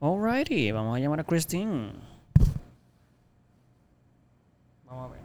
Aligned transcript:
Alrighty, 0.00 0.72
vamos 0.72 0.96
a 0.96 1.00
llamar 1.00 1.20
a 1.20 1.24
Christine. 1.24 1.92
Vamos 4.84 5.10
a 5.10 5.12
ver. 5.12 5.20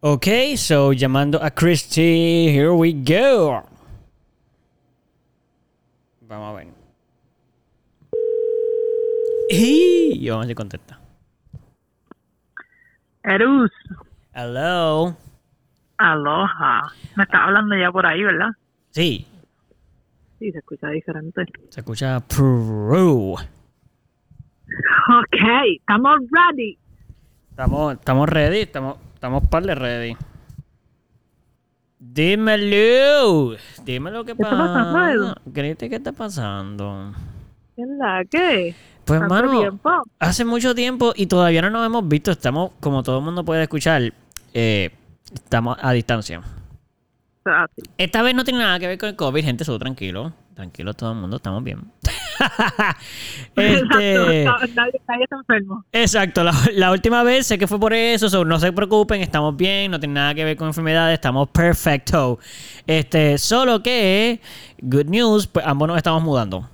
Ok, 0.00 0.26
so 0.56 0.92
llamando 0.92 1.42
a 1.42 1.50
Christy, 1.50 2.48
here 2.48 2.72
we 2.72 2.92
go. 2.92 3.62
Vamos 6.22 6.50
a 6.50 6.52
ver. 6.58 6.68
Y 9.50 10.28
vamos 10.28 10.44
a 10.44 10.46
ver 10.46 10.48
si 10.48 10.54
contesta. 10.54 11.00
Erus, 13.24 13.72
Hello. 14.32 15.16
aloha. 15.98 16.82
Me 17.16 17.24
estás 17.24 17.40
hablando 17.42 17.76
ya 17.76 17.90
por 17.90 18.06
ahí, 18.06 18.22
¿verdad? 18.22 18.50
Sí, 18.98 19.24
Sí, 20.40 20.50
se 20.50 20.58
escucha 20.58 20.88
diferente. 20.88 21.44
se 21.68 21.80
escucha. 21.80 22.16
Ok, 22.16 22.26
estamos 25.78 26.18
ready. 26.32 26.76
Estamos, 27.50 27.92
estamos 27.92 28.28
ready, 28.28 28.58
estamos, 28.58 28.96
estamos 29.14 29.46
par 29.46 29.62
de 29.64 29.76
ready. 29.76 30.16
Dímelo. 32.00 33.54
Dime 33.84 34.10
lo 34.10 34.24
que 34.24 34.34
¿Qué 34.34 34.42
está 34.42 34.50
pasando, 34.50 35.34
pasa. 35.44 35.76
¿qué 35.78 35.94
está 35.94 36.12
pasando? 36.12 37.12
¿En 37.76 37.98
la 37.98 38.24
qué? 38.28 38.74
Pues, 39.04 39.22
hace 40.18 40.44
mucho 40.44 40.74
tiempo 40.74 41.12
y 41.14 41.26
todavía 41.26 41.62
no 41.62 41.70
nos 41.70 41.86
hemos 41.86 42.08
visto. 42.08 42.32
Estamos, 42.32 42.72
como 42.80 43.04
todo 43.04 43.18
el 43.18 43.24
mundo 43.24 43.44
puede 43.44 43.62
escuchar, 43.62 44.12
eh, 44.54 44.90
estamos 45.32 45.78
a 45.80 45.92
distancia. 45.92 46.42
Esta 47.96 48.22
vez 48.22 48.34
no 48.34 48.44
tiene 48.44 48.60
nada 48.60 48.78
que 48.78 48.86
ver 48.86 48.98
con 48.98 49.08
el 49.08 49.16
COVID, 49.16 49.44
gente, 49.44 49.64
solo 49.64 49.78
tranquilo. 49.78 50.32
Tranquilo 50.54 50.92
todo 50.94 51.12
el 51.12 51.18
mundo, 51.18 51.36
estamos 51.36 51.62
bien. 51.62 51.80
este, 53.56 54.42
Exacto, 54.42 54.66
nadie, 54.74 55.00
nadie 55.08 55.24
está 55.24 55.36
enfermo. 55.36 55.84
exacto, 55.92 56.44
la, 56.44 56.52
la 56.74 56.92
última 56.92 57.22
vez 57.22 57.46
sé 57.46 57.58
que 57.58 57.66
fue 57.66 57.80
por 57.80 57.92
eso, 57.92 58.28
so, 58.28 58.44
no 58.44 58.58
se 58.58 58.72
preocupen, 58.72 59.20
estamos 59.20 59.56
bien, 59.56 59.90
no 59.90 59.98
tiene 59.98 60.14
nada 60.14 60.34
que 60.34 60.44
ver 60.44 60.56
con 60.56 60.68
enfermedades, 60.68 61.14
estamos 61.14 61.48
perfecto. 61.50 62.38
Este, 62.86 63.38
solo 63.38 63.82
que, 63.82 64.40
good 64.80 65.06
news, 65.06 65.46
pues 65.46 65.66
ambos 65.66 65.88
nos 65.88 65.96
estamos 65.96 66.22
mudando. 66.22 66.68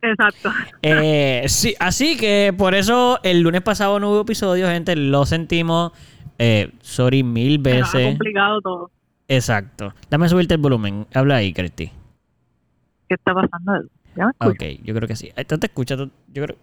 Exacto. 0.00 0.52
Eh, 0.82 1.44
sí, 1.46 1.74
así 1.78 2.16
que 2.16 2.52
por 2.56 2.74
eso 2.74 3.20
el 3.22 3.40
lunes 3.40 3.62
pasado 3.62 4.00
no 4.00 4.10
hubo 4.10 4.22
episodio, 4.22 4.66
gente, 4.66 4.96
lo 4.96 5.24
sentimos. 5.26 5.92
Eh, 6.38 6.72
sorry 6.80 7.22
mil 7.22 7.58
veces. 7.58 8.08
complicado 8.08 8.60
todo. 8.60 8.90
Exacto. 9.36 9.94
Dame 10.10 10.28
subirte 10.28 10.54
el 10.54 10.60
volumen. 10.60 11.06
Habla 11.14 11.36
ahí, 11.36 11.52
Cristi. 11.52 11.86
¿Qué 13.08 13.14
está 13.14 13.32
pasando? 13.34 13.88
¿Ya 14.16 14.26
me 14.26 14.30
escuchas? 14.32 14.52
Ok, 14.54 14.84
yo 14.84 14.94
creo 14.94 15.08
que 15.08 15.16
sí. 15.16 15.30
Esto 15.36 15.58
te 15.58 15.66
escucha. 15.66 15.96
tú- 15.96 16.10
Yo 16.28 16.42
creo. 16.44 16.56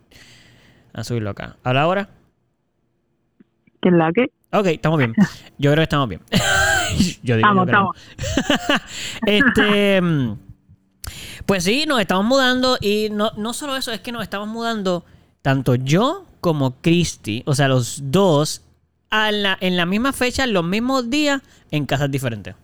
A 0.94 1.04
subirlo 1.04 1.30
acá. 1.32 1.58
¿Habla 1.64 1.82
ahora? 1.82 2.10
¿Qué 3.82 3.92
la 3.92 4.12
qué? 4.14 4.32
Ok, 4.52 4.66
estamos 4.68 4.98
bien. 4.98 5.14
Yo 5.58 5.72
creo 5.72 5.76
que 5.78 5.84
estamos 5.84 6.10
bien. 6.10 6.22
yo 7.24 7.38
digo 7.38 7.48
Estamos, 7.64 7.68
yo 7.68 7.94
creo. 8.66 8.80
este. 9.26 10.02
mm, 10.02 10.38
Pues 11.46 11.64
sí, 11.64 11.86
nos 11.88 12.00
estamos 12.02 12.26
mudando. 12.26 12.78
Y 12.82 13.10
no, 13.12 13.32
no 13.38 13.54
solo 13.54 13.76
eso, 13.76 13.92
es 13.92 14.02
que 14.02 14.12
nos 14.12 14.24
estamos 14.24 14.48
mudando. 14.48 15.06
Tanto 15.42 15.76
yo 15.76 16.26
como 16.42 16.82
Cristi. 16.82 17.44
O 17.46 17.54
sea, 17.56 17.68
los 17.68 18.12
dos. 18.12 18.64
A 19.10 19.32
la- 19.32 19.58
en 19.62 19.76
la 19.78 19.86
misma 19.86 20.14
fecha, 20.14 20.46
los 20.48 20.64
mismos 20.64 21.10
días, 21.10 21.42
en 21.72 21.86
casas 21.86 22.10
diferentes. 22.12 22.56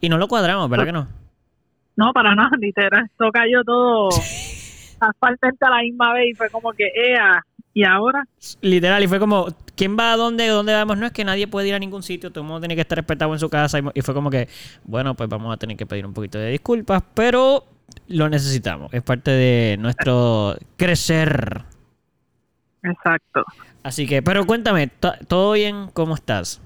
Y 0.00 0.08
no 0.08 0.18
lo 0.18 0.28
cuadramos, 0.28 0.68
¿verdad 0.70 0.84
que 0.86 0.92
no? 0.92 1.08
No, 1.96 2.12
para 2.12 2.34
nada, 2.34 2.50
literal. 2.58 3.04
Esto 3.06 3.30
cayó 3.32 3.64
todo 3.64 4.08
asfaltamente 5.00 5.64
a 5.64 5.70
la 5.70 5.82
misma 5.82 6.12
vez 6.14 6.30
y 6.30 6.34
fue 6.34 6.48
como 6.50 6.72
que, 6.72 6.84
ea, 6.94 7.44
¿y 7.74 7.84
ahora? 7.84 8.24
Literal, 8.60 9.02
y 9.02 9.08
fue 9.08 9.18
como, 9.18 9.48
¿quién 9.76 9.96
va 9.98 10.12
a 10.12 10.16
dónde? 10.16 10.46
¿Dónde 10.46 10.72
vamos? 10.74 10.96
No 10.98 11.06
es 11.06 11.12
que 11.12 11.24
nadie 11.24 11.48
puede 11.48 11.68
ir 11.68 11.74
a 11.74 11.78
ningún 11.78 12.02
sitio, 12.02 12.30
todo 12.30 12.42
el 12.42 12.46
mundo 12.46 12.60
tiene 12.60 12.74
que 12.76 12.82
estar 12.82 12.96
respetado 12.96 13.32
en 13.32 13.38
su 13.40 13.50
casa. 13.50 13.78
Y, 13.78 13.82
y 13.94 14.00
fue 14.02 14.14
como 14.14 14.30
que, 14.30 14.48
bueno, 14.84 15.14
pues 15.14 15.28
vamos 15.28 15.52
a 15.52 15.56
tener 15.56 15.76
que 15.76 15.86
pedir 15.86 16.06
un 16.06 16.14
poquito 16.14 16.38
de 16.38 16.50
disculpas, 16.50 17.02
pero 17.14 17.64
lo 18.08 18.28
necesitamos. 18.28 18.92
Es 18.94 19.02
parte 19.02 19.30
de 19.32 19.76
nuestro 19.78 20.56
crecer. 20.76 21.62
Exacto. 22.84 23.44
Así 23.82 24.06
que, 24.06 24.22
pero 24.22 24.44
cuéntame, 24.46 24.86
¿to- 24.88 25.14
¿todo 25.28 25.52
bien? 25.52 25.86
¿Cómo 25.92 26.14
estás? 26.14 26.60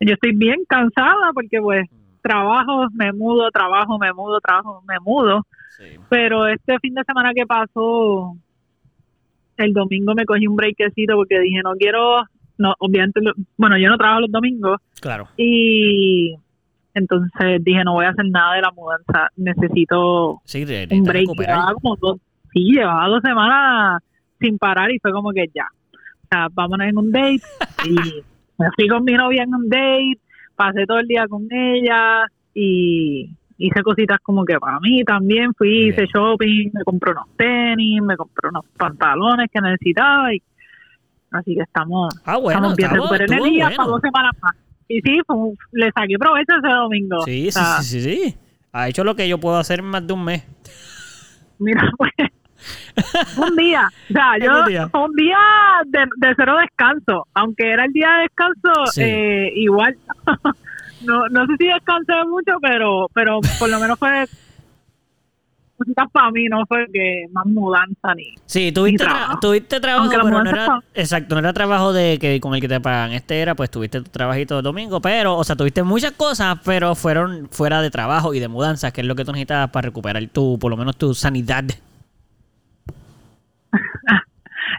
Yo 0.00 0.14
estoy 0.14 0.34
bien 0.34 0.64
cansada 0.68 1.30
porque 1.34 1.60
pues 1.60 1.88
trabajo, 2.22 2.86
me 2.94 3.12
mudo, 3.12 3.50
trabajo, 3.50 3.98
me 3.98 4.12
mudo, 4.12 4.40
trabajo, 4.40 4.82
me 4.86 4.98
mudo. 5.00 5.46
Sí. 5.78 5.84
Pero 6.10 6.46
este 6.46 6.78
fin 6.80 6.94
de 6.94 7.02
semana 7.04 7.32
que 7.34 7.46
pasó, 7.46 8.34
el 9.56 9.72
domingo 9.72 10.14
me 10.14 10.24
cogí 10.24 10.46
un 10.46 10.56
breakcito 10.56 11.14
porque 11.16 11.38
dije, 11.40 11.60
no 11.62 11.72
quiero, 11.74 12.22
no, 12.58 12.74
obviamente, 12.78 13.20
bueno, 13.56 13.78
yo 13.78 13.88
no 13.88 13.96
trabajo 13.98 14.20
los 14.20 14.30
domingos 14.30 14.78
Claro. 15.00 15.28
y 15.36 16.34
entonces 16.94 17.62
dije, 17.64 17.82
no 17.84 17.94
voy 17.94 18.04
a 18.06 18.10
hacer 18.10 18.26
nada 18.30 18.54
de 18.56 18.62
la 18.62 18.70
mudanza, 18.72 19.28
necesito 19.36 20.40
Sí, 20.44 20.62
un 20.90 21.04
break. 21.04 21.28
Llevaba 21.38 21.72
como 21.74 21.96
dos, 21.96 22.18
sí, 22.52 22.60
llevaba 22.72 23.06
dos 23.08 23.20
semanas 23.22 24.02
sin 24.40 24.58
parar 24.58 24.90
y 24.90 24.98
fue 24.98 25.12
como 25.12 25.30
que 25.32 25.46
ya, 25.54 25.66
sea, 26.30 26.48
vámonos 26.52 26.86
en 26.86 26.96
un 26.98 27.10
date 27.12 27.40
y 27.88 27.94
me 28.58 28.66
fui 28.76 28.88
con 28.88 29.04
mi 29.04 29.12
novia 29.14 29.42
en 29.42 29.54
un 29.54 29.68
date, 29.68 30.18
pasé 30.54 30.86
todo 30.86 30.98
el 30.98 31.06
día 31.08 31.26
con 31.28 31.46
ella 31.50 32.24
y 32.54 33.34
hice 33.58 33.82
cositas 33.82 34.18
como 34.22 34.44
que 34.44 34.58
para 34.58 34.78
mí 34.80 35.02
también, 35.04 35.52
fui, 35.54 35.88
hice 35.88 36.06
shopping, 36.06 36.70
me 36.72 36.84
compré 36.84 37.12
unos 37.12 37.26
tenis, 37.36 38.00
me 38.02 38.16
compré 38.16 38.48
unos 38.48 38.64
pantalones 38.76 39.48
que 39.52 39.60
necesitaba 39.60 40.32
y 40.34 40.42
así 41.32 41.54
que 41.54 41.62
estamos, 41.62 42.14
Ah, 42.24 42.36
bueno, 42.36 42.58
estamos 42.58 42.76
bien, 42.76 42.90
estuvo 42.90 43.14
energía 43.14 43.64
bueno. 43.64 43.76
para 43.76 43.88
dos 43.88 44.00
semanas 44.02 44.32
más. 44.42 44.54
Y 44.88 45.00
sí, 45.02 45.20
un- 45.28 45.56
le 45.72 45.90
saqué 45.92 46.18
provecho 46.18 46.52
ese 46.58 46.74
domingo. 46.74 47.20
Sí, 47.24 47.48
O 47.48 47.52
sí, 47.52 47.60
sí, 47.82 48.00
sí, 48.00 48.00
sí. 48.00 48.34
Ha 48.72 48.88
hecho 48.88 49.04
lo 49.04 49.14
que 49.14 49.28
yo 49.28 49.38
puedo 49.38 49.56
hacer 49.56 49.80
en 49.80 49.86
más 49.86 50.04
de 50.06 50.12
un 50.12 50.24
mes. 50.24 50.44
Mira, 51.58 51.82
pues, 51.98 52.10
un 53.36 53.56
día, 53.56 53.88
o 54.10 54.12
sea, 54.12 54.38
yo, 54.40 54.60
un 54.60 54.66
día. 54.68 54.88
fue 54.88 55.00
un 55.04 55.12
día 55.14 55.38
de, 55.86 55.98
de 56.16 56.34
cero 56.36 56.56
descanso, 56.60 57.26
aunque 57.34 57.70
era 57.72 57.84
el 57.84 57.92
día 57.92 58.08
de 58.16 58.22
descanso, 58.22 58.86
Sí. 58.92 59.02
eh, 59.02 59.52
igual, 59.56 59.96
no, 61.02 61.28
no 61.28 61.46
sé 61.46 61.52
si 61.58 61.66
descansé 61.66 62.12
mucho, 62.28 62.52
pero, 62.60 63.06
pero 63.14 63.40
por 63.58 63.68
lo 63.68 63.78
menos 63.80 63.98
fue 63.98 64.26
para 66.12 66.30
mí, 66.30 66.44
no 66.50 66.66
fue 66.66 66.84
que 66.92 67.24
más 67.32 67.46
mudanza 67.46 68.14
ni, 68.14 68.34
Sí, 68.44 68.70
tuviste, 68.70 69.02
tra- 69.02 69.38
tuviste 69.40 69.80
trabajo, 69.80 70.10
pero 70.10 70.28
no 70.28 70.50
era, 70.50 70.80
exacto, 70.92 71.34
no 71.34 71.38
era 71.38 71.54
trabajo 71.54 71.94
de 71.94 72.18
que 72.20 72.38
con 72.38 72.54
el 72.54 72.60
que 72.60 72.68
te 72.68 72.80
pagan. 72.80 73.12
Este 73.12 73.40
era, 73.40 73.54
pues 73.54 73.70
tuviste 73.70 73.98
tu 74.02 74.10
trabajito 74.10 74.58
el 74.58 74.62
domingo, 74.62 75.00
pero, 75.00 75.36
o 75.38 75.42
sea, 75.42 75.56
tuviste 75.56 75.82
muchas 75.82 76.12
cosas, 76.12 76.58
pero 76.66 76.94
fueron 76.94 77.48
fuera 77.50 77.80
de 77.80 77.90
trabajo 77.90 78.34
y 78.34 78.40
de 78.40 78.48
mudanzas, 78.48 78.92
que 78.92 79.00
es 79.00 79.06
lo 79.06 79.14
que 79.14 79.24
tú 79.24 79.32
necesitabas 79.32 79.70
para 79.70 79.86
recuperar 79.86 80.22
tu, 80.28 80.58
por 80.58 80.70
lo 80.70 80.76
menos 80.76 80.98
tu 80.98 81.14
sanidad. 81.14 81.64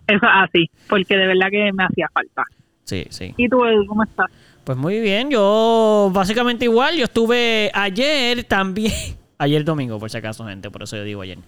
Eso 0.07 0.25
es 0.25 0.31
así, 0.49 0.69
porque 0.87 1.15
de 1.15 1.27
verdad 1.27 1.47
que 1.49 1.71
me 1.73 1.83
hacía 1.83 2.07
falta. 2.13 2.43
Sí, 2.83 3.05
sí. 3.09 3.33
¿Y 3.37 3.47
tú, 3.47 3.65
Edu, 3.65 3.85
cómo 3.85 4.03
estás? 4.03 4.29
Pues 4.63 4.77
muy 4.77 4.99
bien, 4.99 5.29
yo 5.31 6.11
básicamente 6.13 6.65
igual, 6.65 6.95
yo 6.95 7.05
estuve 7.05 7.71
ayer 7.73 8.43
también, 8.43 8.93
ayer 9.37 9.63
domingo 9.63 9.97
por 9.99 10.09
si 10.09 10.17
acaso 10.17 10.45
gente, 10.45 10.69
por 10.69 10.83
eso 10.83 10.97
yo 10.97 11.03
digo 11.03 11.21
ayer. 11.21 11.37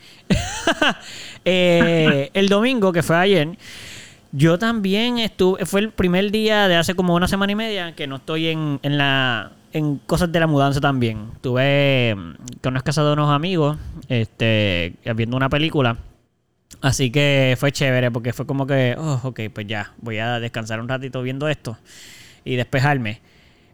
Eh, 1.45 2.29
el 2.33 2.47
domingo 2.47 2.93
que 2.93 3.03
fue 3.03 3.17
ayer, 3.17 3.49
yo 4.31 4.57
también 4.57 5.19
estuve, 5.19 5.65
fue 5.65 5.81
el 5.81 5.91
primer 5.91 6.31
día 6.31 6.69
de 6.69 6.77
hace 6.77 6.95
como 6.95 7.15
una 7.15 7.27
semana 7.27 7.51
y 7.51 7.55
media 7.55 7.95
que 7.95 8.07
no 8.07 8.15
estoy 8.15 8.47
en, 8.47 8.79
en 8.81 8.97
la 8.97 9.51
en 9.73 9.97
cosas 9.97 10.31
de 10.31 10.39
la 10.39 10.47
mudanza 10.47 10.79
también. 10.79 11.31
Estuve 11.35 12.15
mm, 12.15 12.33
con 12.61 12.73
unas 12.73 12.83
casas 12.83 13.05
de 13.05 13.13
unos 13.13 13.29
amigos, 13.29 13.77
este, 14.07 14.93
viendo 15.15 15.35
una 15.35 15.49
película. 15.49 15.97
Así 16.83 17.11
que 17.11 17.55
fue 17.57 17.71
chévere 17.71 18.11
porque 18.11 18.33
fue 18.33 18.45
como 18.45 18.67
que, 18.67 18.97
oh, 18.99 19.21
ok, 19.23 19.39
pues 19.53 19.65
ya, 19.67 19.93
voy 20.01 20.17
a 20.17 20.41
descansar 20.41 20.81
un 20.81 20.89
ratito 20.89 21.21
viendo 21.21 21.47
esto 21.47 21.77
y 22.43 22.57
despejarme. 22.57 23.21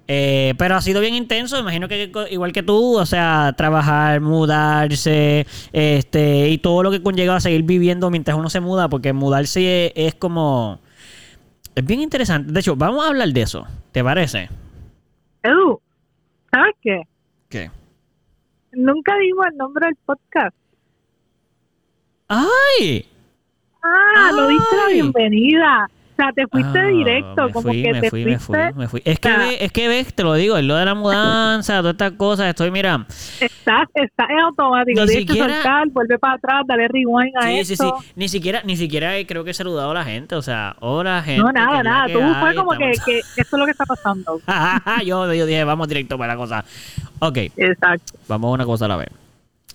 Eh, 0.07 0.53
pero 0.59 0.75
ha 0.75 0.81
sido 0.81 1.01
bien 1.01 1.15
intenso, 1.15 1.57
imagino 1.57 1.87
que 1.87 2.11
igual 2.29 2.53
que 2.53 2.61
tú, 2.61 2.99
o 2.99 3.05
sea, 3.07 3.55
trabajar, 3.57 4.21
mudarse, 4.21 5.47
este, 5.73 6.49
y 6.49 6.59
todo 6.59 6.83
lo 6.83 6.91
que 6.91 7.01
conlleva 7.01 7.37
a 7.37 7.39
seguir 7.39 7.63
viviendo 7.63 8.11
mientras 8.11 8.37
uno 8.37 8.47
se 8.51 8.59
muda, 8.59 8.89
porque 8.89 9.11
mudarse 9.11 9.87
es, 9.87 9.93
es 9.95 10.13
como... 10.13 10.79
Es 11.73 11.83
bien 11.83 12.01
interesante. 12.01 12.53
De 12.53 12.59
hecho, 12.59 12.75
vamos 12.75 13.03
a 13.03 13.07
hablar 13.07 13.29
de 13.29 13.41
eso, 13.41 13.65
¿te 13.91 14.03
parece? 14.03 14.49
Edu, 15.41 15.81
¿sabes 16.51 16.75
qué? 16.83 17.01
¿Qué? 17.49 17.71
Nunca 18.71 19.17
dimos 19.17 19.47
el 19.47 19.57
nombre 19.57 19.87
del 19.87 19.95
podcast. 20.05 20.55
¡Ay! 22.29 23.05
Ah, 23.83 24.31
no 24.35 24.47
diste 24.47 24.75
la 24.75 24.93
bienvenida. 24.93 25.89
sea, 26.15 26.33
te 26.33 26.45
fuiste 26.47 26.77
Ah, 26.79 26.87
directo, 26.87 27.45
me 27.45 27.51
como 27.53 27.69
fui, 27.69 27.81
que 27.81 27.93
me 27.93 28.01
te 28.01 28.09
fui, 28.09 28.25
me 28.25 28.37
fuiste, 28.39 28.71
fui, 28.73 28.79
me 28.81 28.87
fui. 28.89 29.01
Es 29.05 29.19
que, 29.21 29.29
Ah. 29.29 29.37
ve- 29.37 29.63
es 29.63 29.71
que 29.71 29.87
ves, 29.87 30.13
te 30.13 30.23
lo 30.23 30.33
digo, 30.33 30.57
es 30.57 30.65
lo 30.65 30.75
de 30.75 30.83
la 30.83 30.93
mudanza, 30.93 31.77
todas 31.77 31.93
estas 31.93 32.11
cosas, 32.11 32.47
estoy, 32.49 32.71
mira, 32.71 33.05
estás, 33.39 33.87
estás 33.93 34.29
en 34.29 34.39
automático, 34.41 34.99
Ni 35.05 35.07
siquiera- 35.13 35.53
soltar, 35.53 35.87
vuelve 35.91 36.19
para 36.19 36.33
atrás, 36.33 36.63
dale 36.67 36.89
rewind 36.89 37.31
a 37.37 37.43
sí, 37.43 37.55
sí, 37.59 37.65
sí, 37.77 37.85
esto. 37.85 37.97
ni 38.17 38.27
siquiera, 38.27 38.61
ni 38.65 38.75
siquiera 38.75 39.13
creo 39.25 39.45
que 39.45 39.51
he 39.51 39.53
saludado 39.53 39.91
a 39.91 39.93
la 39.93 40.03
gente, 40.03 40.35
o 40.35 40.41
sea, 40.41 40.75
hola 40.81 41.23
gente. 41.23 41.41
No, 41.41 41.53
nada, 41.53 41.81
nada, 41.83 42.07
tú 42.11 42.19
fue 42.19 42.49
hay, 42.49 42.55
como 42.57 42.71
que, 42.71 42.91
que 43.05 43.19
esto 43.19 43.55
es 43.55 43.59
lo 43.59 43.63
que 43.65 43.71
está 43.71 43.85
pasando. 43.85 44.41
yo, 45.05 45.33
yo 45.33 45.45
dije, 45.45 45.63
vamos 45.63 45.87
directo 45.87 46.17
para 46.17 46.33
la 46.33 46.37
cosa. 46.37 46.65
Ok, 47.19 47.37
Exacto. 47.55 48.19
Vamos 48.27 48.49
a 48.49 48.53
una 48.55 48.65
cosa 48.65 48.83
a 48.85 48.87
la 48.89 48.97
vez. 48.97 49.07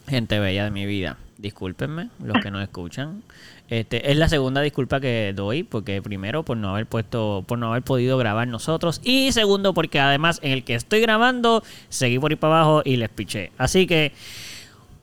Gente 0.08 0.38
bella 0.38 0.64
de 0.64 0.70
mi 0.70 0.84
vida, 0.84 1.16
discúlpenme 1.44 2.08
los 2.24 2.42
que 2.42 2.50
nos 2.50 2.62
escuchan. 2.62 3.22
Este, 3.68 4.10
es 4.10 4.16
la 4.16 4.28
segunda 4.28 4.62
disculpa 4.62 4.98
que 4.98 5.32
doy, 5.36 5.62
porque 5.62 6.00
primero 6.00 6.42
por 6.42 6.56
no 6.56 6.70
haber 6.70 6.86
puesto, 6.86 7.44
por 7.46 7.58
no 7.58 7.70
haber 7.70 7.82
podido 7.82 8.16
grabar 8.16 8.48
nosotros, 8.48 9.00
y 9.04 9.30
segundo 9.32 9.74
porque 9.74 10.00
además 10.00 10.40
en 10.42 10.52
el 10.52 10.64
que 10.64 10.74
estoy 10.74 11.00
grabando 11.00 11.62
seguí 11.90 12.18
por 12.18 12.32
ahí 12.32 12.36
para 12.36 12.56
abajo 12.60 12.82
y 12.84 12.96
les 12.96 13.10
piché. 13.10 13.52
Así 13.58 13.86
que 13.86 14.12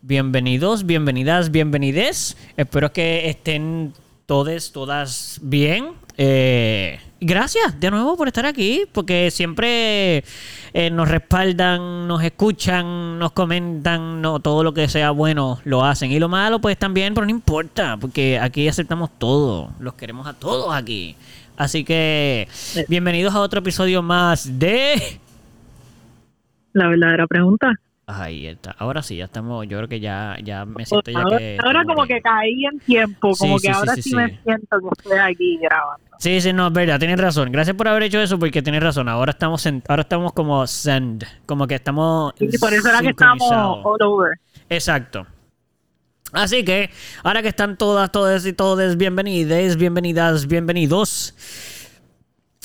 bienvenidos, 0.02 0.86
bienvenidas, 0.86 1.52
bienvenides. 1.52 2.36
Espero 2.58 2.92
que 2.92 3.30
estén 3.30 3.94
todos, 4.26 4.72
todas 4.72 5.40
bien. 5.44 5.90
Eh, 6.24 7.00
gracias 7.20 7.80
de 7.80 7.90
nuevo 7.90 8.16
por 8.16 8.28
estar 8.28 8.46
aquí, 8.46 8.84
porque 8.92 9.32
siempre 9.32 10.24
eh, 10.72 10.92
nos 10.92 11.10
respaldan, 11.10 12.08
nos 12.08 12.24
escuchan, 12.24 13.18
nos 13.18 13.32
comentan, 13.32 14.22
no, 14.22 14.40
todo 14.40 14.64
lo 14.64 14.72
que 14.72 14.88
sea 14.88 15.10
bueno 15.10 15.58
lo 15.64 15.84
hacen. 15.84 16.12
Y 16.12 16.20
lo 16.20 16.30
malo, 16.30 16.62
pues 16.62 16.78
también, 16.78 17.16
pero 17.16 17.26
no 17.26 17.32
importa, 17.32 17.98
porque 17.98 18.38
aquí 18.38 18.68
aceptamos 18.68 19.10
todo, 19.18 19.72
los 19.80 19.96
queremos 19.96 20.28
a 20.28 20.34
todos 20.34 20.72
aquí. 20.76 21.16
Así 21.58 21.84
que, 21.84 22.48
bienvenidos 22.88 23.34
a 23.34 23.40
otro 23.40 23.62
episodio 23.62 24.04
más 24.04 24.60
de... 24.60 25.20
La 26.74 26.88
verdadera 26.88 27.26
pregunta. 27.26 27.74
Ahí 28.06 28.46
está. 28.46 28.76
Ahora 28.78 29.02
sí, 29.02 29.18
ya 29.18 29.26
estamos. 29.26 29.68
Yo 29.68 29.78
creo 29.78 29.88
que 29.88 30.00
ya, 30.00 30.38
ya 30.44 30.66
me 30.66 30.86
siento 30.86 31.12
ya 31.12 31.20
ahora, 31.20 31.38
que. 31.38 31.58
ahora 31.64 31.84
como 31.86 32.06
que 32.06 32.22
caí 32.22 32.66
en 32.66 32.80
tiempo, 32.80 33.32
como 33.38 33.58
Sí, 33.58 33.68
que 33.68 33.74
sí, 33.74 33.80
ahora 33.80 33.96
sí, 33.96 34.02
sí, 34.02 34.16
me 34.16 34.40
siento 34.44 34.80
que 34.80 34.88
estoy 34.98 35.18
aquí 35.18 35.58
grabando. 35.62 36.11
Sí, 36.22 36.40
sí, 36.40 36.54
no, 36.54 36.68
es 36.68 36.74
verdad, 36.74 37.00
tienes 37.00 37.20
razón. 37.20 37.52
Gracias 37.52 37.76
por 37.76 37.88
haber 37.88 38.04
hecho 38.04 38.22
eso, 38.22 38.38
porque 38.38 38.62
tienes 38.62 38.84
razón. 38.84 39.10
Ahora 39.10 39.32
estamos 39.32 39.66
en- 39.66 39.82
ahora 39.88 40.04
estamos 40.04 40.34
como 40.34 40.68
send, 40.68 41.26
como 41.48 41.66
que 41.66 41.74
estamos. 41.74 42.36
Y 42.40 42.60
por 42.60 42.72
eso 42.72 42.90
era 42.90 43.00
que 43.02 43.08
estamos 43.10 43.42
all 43.52 43.98
over. 44.04 44.34
Exacto. 44.70 45.26
Así 46.32 46.64
que, 46.64 46.92
ahora 47.24 47.42
que 47.42 47.48
están 47.48 47.76
todas, 47.76 48.12
todas 48.12 48.46
y 48.46 48.54
todos 48.54 48.98
bienvenidas, 48.98 49.76
bienvenidas, 49.78 50.46
bienvenidos. 50.46 51.34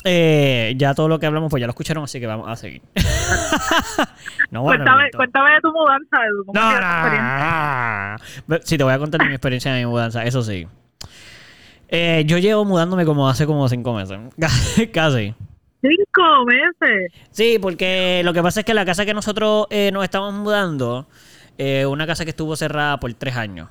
Eh, 0.03 0.75
ya 0.77 0.93
todo 0.93 1.07
lo 1.07 1.17
que 1.17 1.25
hablamos, 1.25 1.49
pues 1.49 1.59
ya 1.59 1.65
lo 1.65 1.71
escucharon, 1.71 2.03
así 2.03 2.19
que 2.19 2.27
vamos 2.27 2.47
a 2.47 2.55
seguir. 2.57 2.83
no, 4.51 4.61
bueno, 4.61 4.83
cuéntame, 4.85 5.09
cuéntame 5.15 5.51
de 5.55 5.61
tu 5.61 5.71
mudanza, 5.73 6.17
Edu. 6.27 6.45
¿Cómo 6.45 6.59
No, 6.59 6.79
no, 6.79 7.09
no, 7.09 8.17
no. 8.49 8.57
Sí, 8.63 8.77
te 8.77 8.83
voy 8.83 8.93
a 8.93 8.99
contar 8.99 9.19
de 9.19 9.25
mi 9.29 9.33
experiencia 9.33 9.73
de 9.73 9.79
mi 9.79 9.87
mudanza, 9.87 10.23
eso 10.25 10.43
sí. 10.43 10.67
Eh, 11.89 12.23
yo 12.25 12.37
llevo 12.37 12.65
mudándome 12.65 13.05
como 13.05 13.29
hace 13.29 13.45
como 13.45 13.67
cinco 13.69 13.93
meses. 13.93 14.19
Casi. 14.93 15.33
Cinco 15.81 16.45
meses. 16.45 17.11
Sí, 17.31 17.59
porque 17.61 18.21
lo 18.23 18.33
que 18.33 18.41
pasa 18.41 18.61
es 18.61 18.65
que 18.65 18.73
la 18.73 18.85
casa 18.85 19.05
que 19.05 19.13
nosotros 19.13 19.67
eh, 19.69 19.91
nos 19.93 20.03
estamos 20.03 20.33
mudando, 20.33 21.07
eh, 21.57 21.85
una 21.85 22.07
casa 22.07 22.23
que 22.23 22.31
estuvo 22.31 22.55
cerrada 22.55 22.99
por 22.99 23.13
tres 23.13 23.35
años. 23.35 23.69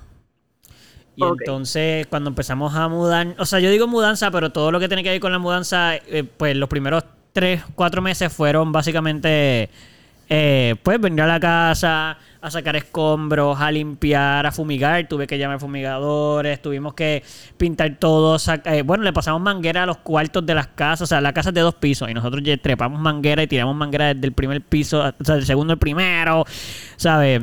Y 1.15 1.23
entonces, 1.23 2.05
cuando 2.07 2.29
empezamos 2.29 2.75
a 2.75 2.87
mudar, 2.87 3.35
o 3.39 3.45
sea, 3.45 3.59
yo 3.59 3.71
digo 3.71 3.87
mudanza, 3.87 4.29
pero 4.29 4.51
todo 4.51 4.71
lo 4.71 4.79
que 4.79 4.87
tiene 4.87 5.03
que 5.03 5.09
ver 5.09 5.19
con 5.19 5.31
la 5.31 5.39
mudanza, 5.39 5.95
eh, 5.95 6.23
pues 6.23 6.55
los 6.55 6.69
primeros 6.69 7.05
tres, 7.33 7.63
cuatro 7.73 8.03
meses 8.03 8.31
fueron 8.31 8.71
básicamente, 8.71 9.69
pues 10.27 11.01
venir 11.01 11.21
a 11.21 11.27
la 11.27 11.39
casa, 11.39 12.19
a 12.47 12.51
sacar 12.51 12.75
escombros, 12.75 13.59
a 13.59 13.71
limpiar, 13.71 14.45
a 14.45 14.51
fumigar. 14.51 15.07
Tuve 15.07 15.27
que 15.27 15.37
llamar 15.37 15.59
fumigadores, 15.59 16.61
tuvimos 16.61 16.93
que 16.93 17.23
pintar 17.57 17.95
todo. 17.99 18.37
eh, 18.65 18.81
bueno, 18.81 19.03
le 19.03 19.13
pasamos 19.13 19.41
manguera 19.41 19.83
a 19.83 19.85
los 19.85 19.97
cuartos 19.97 20.45
de 20.45 20.55
las 20.55 20.67
casas, 20.67 21.03
o 21.03 21.05
sea, 21.07 21.21
la 21.21 21.33
casa 21.33 21.49
es 21.49 21.55
de 21.55 21.61
dos 21.61 21.75
pisos 21.75 22.09
y 22.09 22.13
nosotros 22.13 22.43
trepamos 22.61 22.99
manguera 22.99 23.43
y 23.43 23.47
tiramos 23.47 23.75
manguera 23.75 24.13
desde 24.13 24.27
el 24.27 24.33
primer 24.33 24.61
piso, 24.61 24.99
o 24.99 25.23
sea, 25.23 25.35
del 25.35 25.45
segundo 25.45 25.73
al 25.73 25.79
primero, 25.79 26.45
¿sabes? 26.95 27.41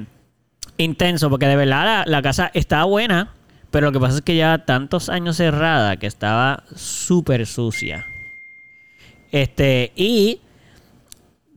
intenso, 0.76 1.30
porque 1.30 1.46
de 1.46 1.56
verdad 1.56 1.84
la, 1.84 2.04
la 2.06 2.22
casa 2.22 2.50
estaba 2.54 2.84
buena, 2.84 3.30
pero 3.70 3.86
lo 3.86 3.92
que 3.92 4.00
pasa 4.00 4.16
es 4.16 4.22
que 4.22 4.36
ya 4.36 4.58
tantos 4.64 5.08
años 5.08 5.36
cerrada 5.36 5.96
que 5.96 6.06
estaba 6.06 6.64
súper 6.74 7.46
sucia. 7.46 8.06
Este, 9.32 9.92
y 9.96 10.40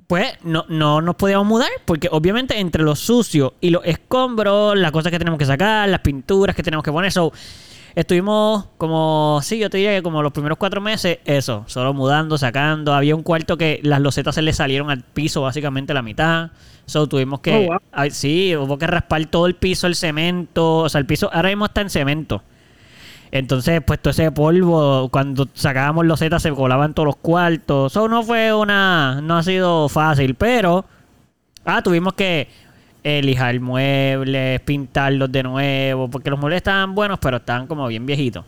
pues 0.07 0.33
no, 0.44 0.65
no 0.69 1.01
nos 1.01 1.15
podíamos 1.15 1.45
mudar, 1.45 1.69
porque 1.86 2.07
obviamente 2.12 2.59
entre 2.59 2.81
lo 2.83 2.95
sucio 2.95 3.54
y 3.59 3.69
los 3.69 3.83
escombros, 3.86 4.77
las 4.77 4.92
cosas 4.92 5.12
que 5.12 5.19
tenemos 5.19 5.38
que 5.38 5.45
sacar, 5.45 5.89
las 5.89 6.00
pinturas 6.00 6.56
que 6.56 6.63
tenemos 6.63 6.83
que 6.83 6.92
poner, 6.94 7.12
so, 7.12 7.33
estuvimos 7.94 8.65
como, 8.77 9.39
sí, 9.44 9.57
yo 9.57 9.69
te 9.69 9.77
diría 9.77 9.95
que 9.95 10.04
como 10.04 10.21
los 10.21 10.31
primeros 10.31 10.57
cuatro 10.57 10.80
meses, 10.81 11.19
eso, 11.25 11.63
solo 11.68 11.94
mudando, 11.94 12.38
sacando. 12.38 12.94
Había 12.94 13.15
un 13.15 13.24
cuarto 13.24 13.57
que 13.57 13.80
las 13.83 14.00
losetas 14.00 14.36
se 14.36 14.42
le 14.42 14.54
salieron 14.54 14.89
al 14.89 15.04
piso 15.04 15.42
básicamente 15.42 15.94
la 15.94 16.01
mitad. 16.01 16.51
So 16.86 17.07
tuvimos 17.07 17.42
que, 17.42 17.53
Oh, 17.53 17.71
wow. 17.71 17.80
ay, 17.92 18.12
sí, 18.12 18.56
hubo 18.56 18.77
que 18.77 18.88
raspar 18.88 19.25
todo 19.25 19.45
el 19.48 19.56
piso, 19.56 19.88
el 19.88 19.95
cemento, 19.95 20.77
o 20.77 20.89
sea, 20.89 21.00
el 21.00 21.06
piso 21.06 21.30
ahora 21.33 21.50
mismo 21.50 21.65
está 21.65 21.81
en 21.81 21.89
cemento. 21.89 22.44
Entonces, 23.31 23.81
pues 23.85 24.00
todo 24.00 24.12
ese 24.12 24.31
polvo, 24.31 25.09
cuando 25.09 25.47
sacábamos 25.53 26.06
losetas 26.06 26.41
se 26.41 26.51
colaban 26.51 26.94
todos 26.94 27.07
los 27.07 27.15
cuartos. 27.18 27.91
Eso 27.91 28.07
no 28.07 28.24
fue 28.24 28.53
una, 28.53 29.21
no 29.21 29.38
ha 29.38 29.44
sido 29.44 29.89
fácil, 29.89 30.35
pero, 30.35 30.85
ah, 31.65 31.81
tuvimos 31.81 32.13
que 32.13 32.47
eh, 33.03 33.21
lijar 33.21 33.59
muebles, 33.59 34.59
pintarlos 34.62 35.31
de 35.31 35.44
nuevo, 35.44 36.09
porque 36.09 36.29
los 36.29 36.39
muebles 36.39 36.57
estaban 36.57 36.95
buenos, 36.95 37.19
pero 37.19 37.38
estaban 37.38 37.68
como 37.68 37.88
bien 37.88 38.06
viejitos. 38.06 38.45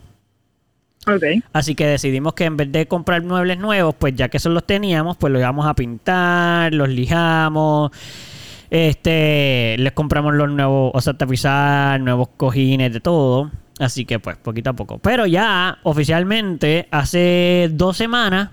Ok. 1.07 1.23
Así 1.53 1.75
que 1.75 1.87
decidimos 1.87 2.33
que 2.33 2.45
en 2.45 2.57
vez 2.57 2.71
de 2.71 2.87
comprar 2.87 3.23
muebles 3.23 3.57
nuevos, 3.57 3.95
pues 3.97 4.15
ya 4.15 4.29
que 4.29 4.37
esos 4.37 4.53
los 4.53 4.65
teníamos, 4.65 5.17
pues 5.17 5.31
los 5.31 5.41
íbamos 5.41 5.65
a 5.65 5.73
pintar, 5.73 6.73
los 6.73 6.89
lijamos. 6.89 7.91
Este, 8.69 9.75
les 9.79 9.93
compramos 9.93 10.33
los 10.35 10.49
nuevos, 10.49 10.91
o 10.93 11.01
sea, 11.01 11.13
tapizar, 11.13 11.99
nuevos 11.99 12.29
cojines, 12.37 12.93
de 12.93 12.99
todo. 12.99 13.49
Así 13.79 14.05
que 14.05 14.19
pues, 14.19 14.37
poquito 14.37 14.69
a 14.69 14.73
poco. 14.73 14.99
Pero 14.99 15.25
ya, 15.25 15.79
oficialmente, 15.83 16.87
hace 16.91 17.69
dos 17.71 17.95
semanas, 17.95 18.49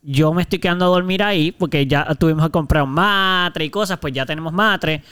yo 0.00 0.32
me 0.32 0.42
estoy 0.42 0.60
quedando 0.60 0.84
a 0.84 0.88
dormir 0.88 1.22
ahí, 1.22 1.50
porque 1.50 1.86
ya 1.86 2.06
tuvimos 2.14 2.46
que 2.46 2.52
comprar 2.52 2.84
un 2.84 2.90
matre 2.90 3.64
y 3.64 3.70
cosas, 3.70 3.98
pues 3.98 4.12
ya 4.12 4.24
tenemos 4.24 4.52
matre, 4.52 5.02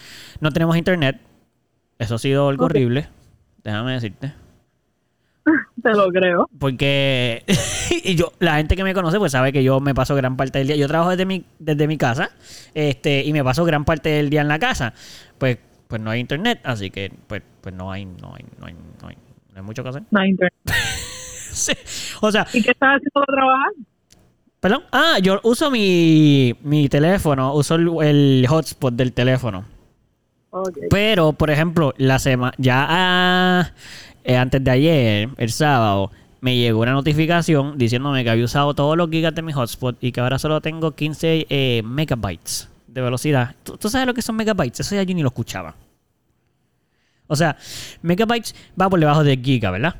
no 0.40 0.50
tenemos 0.52 0.76
internet. 0.76 1.20
Eso 1.98 2.14
ha 2.14 2.18
sido 2.18 2.48
algo 2.48 2.66
horrible, 2.66 3.08
déjame 3.64 3.92
decirte. 3.94 4.32
Te 5.82 5.90
lo 5.90 6.08
creo. 6.10 6.48
Porque 6.58 7.44
y 8.04 8.14
yo, 8.14 8.32
la 8.38 8.56
gente 8.56 8.76
que 8.76 8.84
me 8.84 8.94
conoce, 8.94 9.18
pues 9.18 9.32
sabe 9.32 9.52
que 9.52 9.64
yo 9.64 9.80
me 9.80 9.94
paso 9.94 10.14
gran 10.14 10.36
parte 10.36 10.58
del 10.58 10.68
día. 10.68 10.76
Yo 10.76 10.86
trabajo 10.86 11.10
desde 11.10 11.26
mi, 11.26 11.44
desde 11.58 11.88
mi 11.88 11.98
casa, 11.98 12.30
este, 12.74 13.24
y 13.24 13.32
me 13.32 13.42
paso 13.42 13.64
gran 13.64 13.84
parte 13.84 14.10
del 14.10 14.30
día 14.30 14.42
en 14.42 14.48
la 14.48 14.60
casa. 14.60 14.94
Pues, 15.38 15.58
pues 15.88 16.00
no 16.00 16.10
hay 16.10 16.20
internet, 16.20 16.60
así 16.62 16.90
que 16.90 17.12
pues, 17.26 17.42
pues 17.60 17.74
no 17.74 17.90
hay, 17.90 18.04
no 18.04 18.34
hay, 18.34 18.44
no 18.58 18.66
hay, 18.66 18.74
no 19.02 19.08
hay, 19.08 19.16
no 19.52 19.58
hay 19.58 19.62
mucho 19.62 19.82
que 19.82 19.88
hacer. 19.90 20.02
No 20.10 20.20
hay 20.20 20.30
internet. 20.30 20.54
Sí. 21.52 21.72
O 22.22 22.32
sea, 22.32 22.46
¿Y 22.54 22.62
qué 22.62 22.70
estás 22.70 22.96
haciendo 22.96 23.10
para 23.12 23.26
trabajar? 23.26 23.72
perdón. 24.58 24.82
Ah, 24.90 25.18
yo 25.20 25.38
uso 25.42 25.70
mi, 25.70 26.54
mi 26.62 26.88
teléfono, 26.88 27.52
uso 27.54 27.74
el, 27.74 27.90
el 28.02 28.46
hotspot 28.48 28.94
del 28.94 29.12
teléfono. 29.12 29.66
Ok. 30.48 30.78
Pero, 30.88 31.34
por 31.34 31.50
ejemplo, 31.50 31.92
la 31.98 32.18
semana 32.18 32.54
ya 32.56 32.86
ah, 32.88 33.70
eh, 34.24 34.36
antes 34.36 34.64
de 34.64 34.70
ayer, 34.70 35.28
el 35.36 35.50
sábado, 35.50 36.10
me 36.40 36.56
llegó 36.56 36.80
una 36.80 36.92
notificación 36.92 37.76
diciéndome 37.76 38.24
que 38.24 38.30
había 38.30 38.44
usado 38.46 38.72
todos 38.72 38.96
los 38.96 39.10
gigas 39.10 39.34
de 39.34 39.42
mi 39.42 39.52
hotspot 39.52 40.02
y 40.02 40.10
que 40.10 40.20
ahora 40.20 40.38
solo 40.38 40.62
tengo 40.62 40.92
15 40.92 41.46
eh, 41.50 41.82
megabytes 41.84 42.70
de 42.86 43.00
velocidad. 43.02 43.54
¿Tú, 43.62 43.76
tú 43.76 43.90
sabes 43.90 44.06
lo 44.06 44.14
que 44.14 44.22
son 44.22 44.36
megabytes? 44.36 44.80
Eso 44.80 44.94
ya 44.94 45.02
yo 45.02 45.14
ni 45.14 45.22
lo 45.22 45.28
escuchaba. 45.28 45.74
O 47.32 47.36
sea, 47.36 47.56
megabytes 48.02 48.54
va 48.80 48.88
por 48.90 49.00
debajo 49.00 49.24
de 49.24 49.36
giga, 49.36 49.70
¿verdad? 49.70 49.96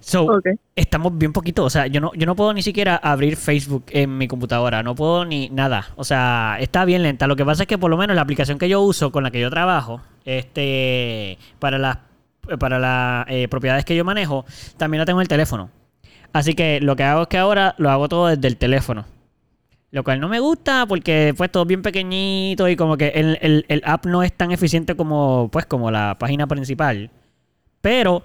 So, 0.00 0.26
Ok. 0.26 0.48
estamos 0.76 1.16
bien 1.16 1.32
poquito. 1.32 1.64
O 1.64 1.70
sea, 1.70 1.86
yo 1.86 1.98
no, 2.00 2.12
yo 2.14 2.26
no 2.26 2.36
puedo 2.36 2.52
ni 2.52 2.62
siquiera 2.62 2.96
abrir 2.96 3.36
Facebook 3.36 3.86
en 3.88 4.18
mi 4.18 4.28
computadora. 4.28 4.82
No 4.82 4.94
puedo 4.94 5.24
ni 5.24 5.48
nada. 5.48 5.88
O 5.96 6.04
sea, 6.04 6.58
está 6.60 6.84
bien 6.84 7.02
lenta. 7.02 7.26
Lo 7.26 7.36
que 7.36 7.44
pasa 7.44 7.62
es 7.62 7.66
que 7.66 7.78
por 7.78 7.90
lo 7.90 7.96
menos 7.96 8.14
la 8.14 8.20
aplicación 8.22 8.58
que 8.58 8.68
yo 8.68 8.82
uso, 8.82 9.10
con 9.10 9.22
la 9.24 9.30
que 9.30 9.40
yo 9.40 9.48
trabajo, 9.48 10.02
este, 10.26 11.38
para 11.58 11.78
las 11.78 11.98
para 12.58 12.78
las 12.78 13.24
eh, 13.30 13.48
propiedades 13.48 13.86
que 13.86 13.96
yo 13.96 14.04
manejo, 14.04 14.44
también 14.76 14.98
la 14.98 15.06
tengo 15.06 15.20
en 15.20 15.22
el 15.22 15.28
teléfono. 15.28 15.70
Así 16.34 16.52
que 16.52 16.80
lo 16.82 16.94
que 16.96 17.04
hago 17.04 17.22
es 17.22 17.28
que 17.28 17.38
ahora 17.38 17.74
lo 17.78 17.90
hago 17.90 18.06
todo 18.08 18.26
desde 18.26 18.46
el 18.48 18.58
teléfono. 18.58 19.06
Lo 19.94 20.02
cual 20.02 20.18
no 20.18 20.28
me 20.28 20.40
gusta 20.40 20.86
porque 20.86 21.32
pues 21.36 21.52
todo 21.52 21.62
es 21.62 21.68
bien 21.68 21.80
pequeñito 21.82 22.68
y 22.68 22.74
como 22.74 22.96
que 22.96 23.08
el, 23.14 23.38
el- 23.40 23.64
el 23.68 23.80
app 23.84 24.06
no 24.06 24.24
es 24.24 24.32
tan 24.32 24.50
eficiente 24.50 24.96
como 24.96 25.48
pues 25.52 25.66
como 25.66 25.88
la 25.92 26.16
página 26.18 26.48
principal. 26.48 27.10
Pero 27.80 28.24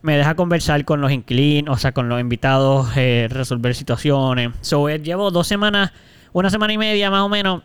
me 0.00 0.16
deja 0.16 0.34
conversar 0.34 0.82
con 0.86 1.02
los 1.02 1.12
inquilinos, 1.12 1.76
o 1.76 1.78
sea, 1.78 1.92
con 1.92 2.08
los 2.08 2.18
invitados, 2.20 2.88
eh, 2.96 3.26
resolver 3.30 3.74
situaciones. 3.74 4.52
So, 4.62 4.88
eh, 4.88 4.98
llevo 4.98 5.30
dos 5.30 5.46
semanas, 5.46 5.92
una 6.32 6.48
semana 6.48 6.72
y 6.72 6.78
media 6.78 7.10
más 7.10 7.20
o 7.22 7.28
menos, 7.28 7.64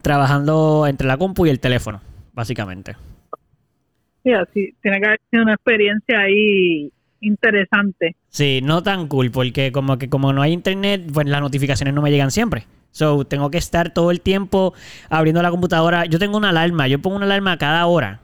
trabajando 0.00 0.86
entre 0.86 1.06
la 1.08 1.18
compu 1.18 1.44
y 1.44 1.50
el 1.50 1.60
teléfono, 1.60 2.00
básicamente. 2.32 2.96
Sí, 4.24 4.32
así, 4.32 4.74
tiene 4.80 5.00
que 5.00 5.06
haber 5.08 5.20
sido 5.30 5.42
una 5.42 5.54
experiencia 5.54 6.20
ahí 6.20 6.90
interesante. 7.22 8.16
Sí, 8.28 8.60
no 8.62 8.82
tan 8.82 9.08
cool, 9.08 9.30
porque 9.30 9.72
como 9.72 9.96
que 9.98 10.08
como 10.08 10.32
no 10.32 10.42
hay 10.42 10.52
internet, 10.52 11.02
pues 11.12 11.26
las 11.26 11.40
notificaciones 11.40 11.94
no 11.94 12.02
me 12.02 12.10
llegan 12.10 12.30
siempre. 12.30 12.66
So, 12.90 13.24
tengo 13.24 13.50
que 13.50 13.56
estar 13.58 13.94
todo 13.94 14.10
el 14.10 14.20
tiempo 14.20 14.74
abriendo 15.08 15.40
la 15.40 15.50
computadora. 15.50 16.04
Yo 16.04 16.18
tengo 16.18 16.36
una 16.36 16.50
alarma, 16.50 16.88
yo 16.88 16.98
pongo 17.00 17.16
una 17.16 17.24
alarma 17.24 17.56
cada 17.56 17.86
hora. 17.86 18.20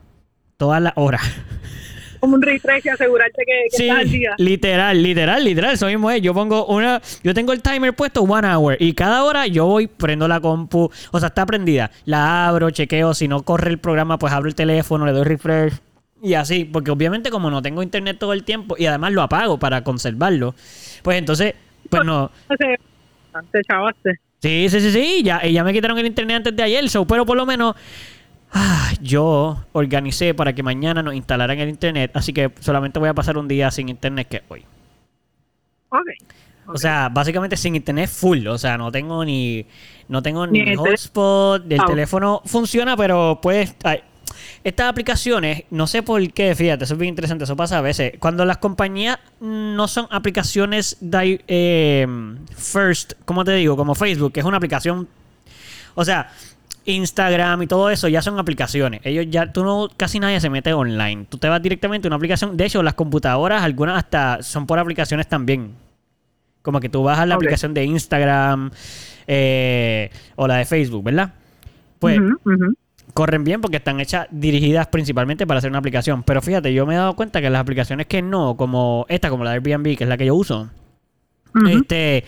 Todas 0.57 0.81
las 0.81 0.93
horas. 0.95 1.21
Como 2.19 2.35
un 2.35 2.41
refresh 2.41 2.85
y 2.85 2.89
asegurarte 2.89 3.43
que, 3.45 3.53
que 3.71 3.77
Sí, 3.77 3.83
estás 3.87 3.99
al 4.01 4.09
día. 4.11 4.31
literal, 4.37 5.01
literal, 5.01 5.41
literal. 5.43 5.73
Eso 5.73 5.87
mismo 5.87 6.11
es. 6.11 6.21
Yo 6.21 6.33
pongo 6.33 6.65
una. 6.65 7.01
Yo 7.23 7.33
tengo 7.33 7.53
el 7.53 7.61
timer 7.61 7.95
puesto 7.95 8.23
one 8.23 8.45
hour. 8.45 8.75
Y 8.77 8.91
cada 8.91 9.23
hora 9.23 9.47
yo 9.47 9.65
voy, 9.65 9.87
prendo 9.87 10.27
la 10.27 10.41
compu. 10.41 10.91
O 11.11 11.19
sea, 11.19 11.29
está 11.29 11.45
prendida. 11.45 11.91
La 12.03 12.49
abro, 12.49 12.71
chequeo. 12.71 13.13
Si 13.13 13.29
no 13.29 13.43
corre 13.43 13.69
el 13.71 13.77
programa, 13.77 14.19
pues 14.19 14.33
abro 14.33 14.49
el 14.49 14.55
teléfono, 14.55 15.05
le 15.05 15.13
doy 15.13 15.23
refresh. 15.23 15.73
Y 16.21 16.33
así. 16.33 16.65
Porque 16.65 16.91
obviamente, 16.91 17.29
como 17.29 17.49
no 17.49 17.61
tengo 17.61 17.81
internet 17.83 18.17
todo 18.19 18.33
el 18.33 18.43
tiempo. 18.43 18.75
Y 18.77 18.85
además 18.85 19.13
lo 19.13 19.21
apago 19.21 19.57
para 19.57 19.83
conservarlo. 19.83 20.53
Pues 21.03 21.17
entonces, 21.17 21.53
pues 21.89 22.03
no. 22.05 22.31
Te 23.51 23.61
chavaste. 23.63 24.19
Sí, 24.41 24.67
sí, 24.69 24.79
sí, 24.81 24.91
sí. 24.91 25.21
Ya, 25.23 25.45
ya 25.45 25.63
me 25.63 25.73
quitaron 25.73 25.97
el 25.99 26.05
internet 26.05 26.37
antes 26.37 26.55
de 26.55 26.63
ayer. 26.63 26.89
So, 26.89 27.05
pero 27.05 27.25
por 27.25 27.37
lo 27.37 27.45
menos. 27.45 27.75
ah, 28.51 28.91
yo 29.01 29.63
organicé 29.73 30.33
para 30.33 30.53
que 30.53 30.63
mañana 30.63 31.03
nos 31.03 31.13
instalaran 31.13 31.59
el 31.59 31.69
internet. 31.69 32.11
Así 32.13 32.33
que 32.33 32.51
solamente 32.59 32.99
voy 32.99 33.09
a 33.09 33.13
pasar 33.13 33.37
un 33.37 33.47
día 33.47 33.69
sin 33.71 33.89
internet 33.89 34.27
que 34.29 34.43
hoy. 34.49 34.65
Ok. 35.89 36.07
O 36.71 36.77
sea, 36.77 37.09
básicamente 37.09 37.57
sin 37.57 37.75
internet 37.75 38.09
full. 38.09 38.45
O 38.47 38.57
sea, 38.57 38.77
no 38.77 38.91
tengo 38.91 39.23
ni. 39.25 39.65
No 40.07 40.21
tengo 40.21 40.45
ni, 40.47 40.75
hotspot. 40.75 41.63
El 41.71 41.79
Ah. 41.81 41.85
teléfono 41.87 42.41
funciona, 42.45 42.95
pero 42.97 43.39
pues. 43.41 43.75
ay, 43.83 44.01
estas 44.63 44.89
aplicaciones, 44.89 45.63
no 45.69 45.87
sé 45.87 46.03
por 46.03 46.31
qué, 46.33 46.53
fíjate, 46.53 46.83
eso 46.83 46.93
es 46.95 46.99
bien 46.99 47.09
interesante, 47.09 47.45
eso 47.45 47.55
pasa 47.55 47.77
a 47.77 47.81
veces. 47.81 48.13
Cuando 48.19 48.45
las 48.45 48.57
compañías 48.57 49.19
no 49.39 49.87
son 49.87 50.07
aplicaciones 50.11 50.97
eh, 51.01 52.07
first, 52.55 53.13
como 53.25 53.45
te 53.45 53.53
digo, 53.53 53.77
como 53.77 53.95
Facebook, 53.95 54.33
que 54.33 54.41
es 54.41 54.45
una 54.45 54.57
aplicación. 54.57 55.07
O 55.95 56.03
sea, 56.03 56.29
Instagram 56.85 57.63
y 57.63 57.67
todo 57.67 57.89
eso 57.89 58.07
ya 58.07 58.21
son 58.21 58.39
aplicaciones. 58.39 59.01
Ellos 59.03 59.27
ya, 59.29 59.51
tú 59.51 59.63
no, 59.63 59.87
casi 59.95 60.19
nadie 60.19 60.39
se 60.41 60.49
mete 60.49 60.73
online. 60.73 61.25
Tú 61.29 61.37
te 61.37 61.47
vas 61.47 61.61
directamente 61.61 62.07
a 62.07 62.09
una 62.09 62.15
aplicación. 62.17 62.57
De 62.57 62.65
hecho, 62.65 62.83
las 62.83 62.95
computadoras, 62.95 63.63
algunas 63.63 63.97
hasta 63.97 64.43
son 64.43 64.67
por 64.67 64.79
aplicaciones 64.79 65.27
también. 65.27 65.73
Como 66.61 66.79
que 66.79 66.89
tú 66.89 67.03
vas 67.03 67.19
a 67.19 67.25
la 67.25 67.35
aplicación 67.35 67.73
de 67.73 67.85
Instagram 67.85 68.71
eh, 69.27 70.09
o 70.35 70.47
la 70.47 70.57
de 70.57 70.65
Facebook, 70.65 71.03
¿verdad? 71.03 71.33
Pues. 71.99 72.19
Corren 73.19 73.43
bien 73.43 73.59
porque 73.59 73.75
están 73.75 73.99
hechas 73.99 74.27
dirigidas 74.31 74.87
principalmente 74.87 75.45
para 75.45 75.57
hacer 75.57 75.69
una 75.69 75.79
aplicación. 75.79 76.23
Pero 76.23 76.41
fíjate, 76.41 76.73
yo 76.73 76.85
me 76.85 76.93
he 76.93 76.97
dado 76.97 77.17
cuenta 77.17 77.41
que 77.41 77.49
las 77.49 77.59
aplicaciones 77.59 78.07
que 78.07 78.21
no, 78.21 78.55
como 78.55 79.05
esta, 79.09 79.29
como 79.29 79.43
la 79.43 79.49
de 79.49 79.55
Airbnb, 79.57 79.97
que 79.97 80.05
es 80.05 80.09
la 80.09 80.15
que 80.15 80.25
yo 80.25 80.35
uso, 80.35 80.69
este, 81.69 82.23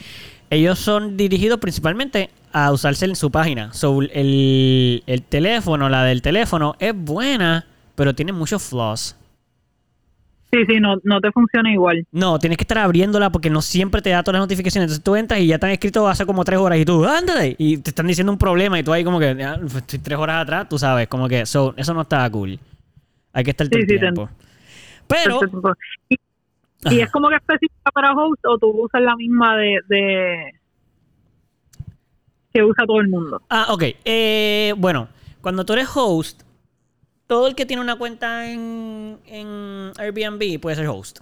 ellos 0.49 0.79
son 0.79 1.15
dirigidos 1.15 1.59
principalmente 1.61 2.29
a 2.51 2.73
usarse 2.73 3.05
en 3.05 3.15
su 3.15 3.31
página. 3.31 3.71
So, 3.71 4.01
el, 4.01 5.01
el 5.07 5.21
teléfono, 5.21 5.87
la 5.87 6.03
del 6.03 6.21
teléfono, 6.21 6.75
es 6.77 6.93
buena, 6.93 7.67
pero 7.95 8.13
tiene 8.13 8.33
muchos 8.33 8.61
flaws. 8.61 9.15
Sí, 10.51 10.57
sí, 10.67 10.79
no, 10.81 10.95
no 11.03 11.21
te 11.21 11.31
funciona 11.31 11.71
igual. 11.71 12.05
No, 12.11 12.37
tienes 12.37 12.57
que 12.57 12.63
estar 12.63 12.77
abriéndola 12.79 13.29
porque 13.31 13.49
no 13.49 13.61
siempre 13.61 14.01
te 14.01 14.09
da 14.09 14.21
todas 14.21 14.33
las 14.39 14.43
notificaciones. 14.47 14.87
Entonces 14.89 15.03
tú 15.03 15.15
entras 15.15 15.39
y 15.39 15.47
ya 15.47 15.57
te 15.57 15.65
han 15.65 15.71
escrito 15.71 16.07
hace 16.09 16.25
como 16.25 16.43
tres 16.43 16.59
horas 16.59 16.77
y 16.77 16.83
tú, 16.83 17.05
ándale. 17.05 17.55
Y 17.57 17.77
te 17.77 17.91
están 17.91 18.07
diciendo 18.07 18.33
un 18.33 18.37
problema 18.37 18.77
y 18.77 18.83
tú 18.83 18.91
ahí 18.91 19.03
como 19.05 19.17
que, 19.19 19.29
"Ah, 19.43 19.57
pues, 19.61 19.75
estoy 19.75 19.99
tres 19.99 20.17
horas 20.19 20.41
atrás, 20.43 20.67
tú 20.67 20.77
sabes, 20.77 21.07
como 21.07 21.29
que 21.29 21.45
so, 21.45 21.73
eso 21.77 21.93
no 21.93 22.01
está 22.01 22.29
cool. 22.29 22.59
Hay 23.33 23.43
que 23.45 23.51
estar 23.51 23.67
todo 23.69 23.79
Sí, 23.79 23.83
el 23.83 23.89
sí, 23.89 23.99
tiempo. 23.99 24.29
Pero, 25.07 25.39
Y, 26.89 26.99
es 26.99 27.09
como 27.11 27.29
que 27.29 27.35
específica 27.35 27.91
para 27.93 28.11
host 28.13 28.43
o 28.45 28.57
tú 28.57 28.67
usas 28.71 29.01
la 29.01 29.15
misma 29.15 29.55
de, 29.55 29.77
de 29.87 30.51
que 32.53 32.63
usa 32.63 32.85
todo 32.85 32.99
el 32.99 33.07
mundo. 33.07 33.41
ah, 33.49 33.67
ok. 33.69 33.83
Eh, 34.03 34.73
bueno, 34.77 35.07
cuando 35.41 35.65
tú 35.65 35.73
eres 35.73 35.87
host, 35.95 36.41
todo 37.31 37.47
el 37.47 37.55
que 37.55 37.65
tiene 37.65 37.81
una 37.81 37.95
cuenta 37.95 38.51
en, 38.51 39.17
en 39.25 39.91
Airbnb 39.97 40.59
puede 40.59 40.75
ser 40.75 40.87
host. 40.87 41.19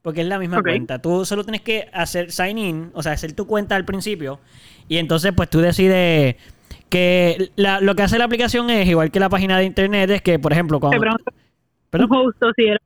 Porque 0.00 0.20
es 0.20 0.28
la 0.28 0.38
misma 0.38 0.62
cuenta. 0.62 1.00
Tú 1.02 1.24
solo 1.24 1.42
tienes 1.42 1.60
que 1.62 1.88
hacer 1.92 2.30
sign 2.30 2.56
in, 2.56 2.90
o 2.94 3.02
sea, 3.02 3.10
hacer 3.14 3.32
tu 3.32 3.44
cuenta 3.44 3.74
al 3.74 3.84
principio. 3.84 4.38
Y 4.86 4.98
entonces, 4.98 5.32
pues 5.34 5.50
tú 5.50 5.58
decides 5.58 6.36
que 6.88 7.50
la- 7.56 7.80
lo 7.80 7.96
que 7.96 8.04
hace 8.04 8.16
la 8.16 8.26
aplicación 8.26 8.70
es, 8.70 8.86
igual 8.88 9.10
que 9.10 9.18
la 9.18 9.28
página 9.28 9.58
de 9.58 9.64
internet, 9.64 10.08
es 10.08 10.22
que, 10.22 10.38
por 10.38 10.52
ejemplo, 10.52 10.76
Te 10.76 10.82
cuando. 10.82 11.00
pregunto 11.00 11.32
¿Perdón? 11.90 12.10
un 12.12 12.16
host 12.28 12.40
o 12.44 12.52
si 12.54 12.66
era 12.66 12.78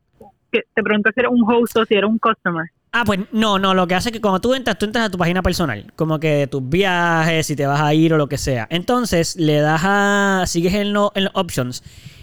que- 0.51 0.63
te 0.75 0.83
pregunto 0.83 1.11
si 1.13 1.21
era 1.21 1.29
un 1.29 1.43
host 1.47 1.77
o 1.77 1.85
si 1.85 1.95
era 1.97 2.07
un 2.07 2.19
customer. 2.19 2.65
Ah, 2.93 3.05
pues 3.05 3.21
no, 3.31 3.59
no, 3.59 3.75
lo 3.75 3.87
que 3.87 3.95
hace 3.95 4.09
es 4.09 4.13
que 4.15 4.23
cuando 4.23 4.41
tú 4.41 4.55
entras, 4.55 4.79
tú 4.79 4.87
entras 4.87 5.05
a 5.07 5.11
tu 5.11 5.19
página 5.19 5.43
personal, 5.43 5.93
como 5.97 6.19
que 6.19 6.47
tus 6.47 6.67
viajes, 6.67 7.47
si 7.47 7.57
te 7.57 7.67
vas 7.67 7.83
a 7.83 7.93
ir 7.93 8.15
o 8.15 8.17
lo 8.17 8.27
que 8.29 8.39
sea. 8.39 8.67
Entonces 8.71 9.37
le 9.37 9.61
das 9.61 9.83
a, 9.85 10.45
sigues 10.47 10.73
en, 10.73 10.95
lo- 10.95 11.13
en 11.15 11.25
los 11.25 11.33
options 11.35 11.83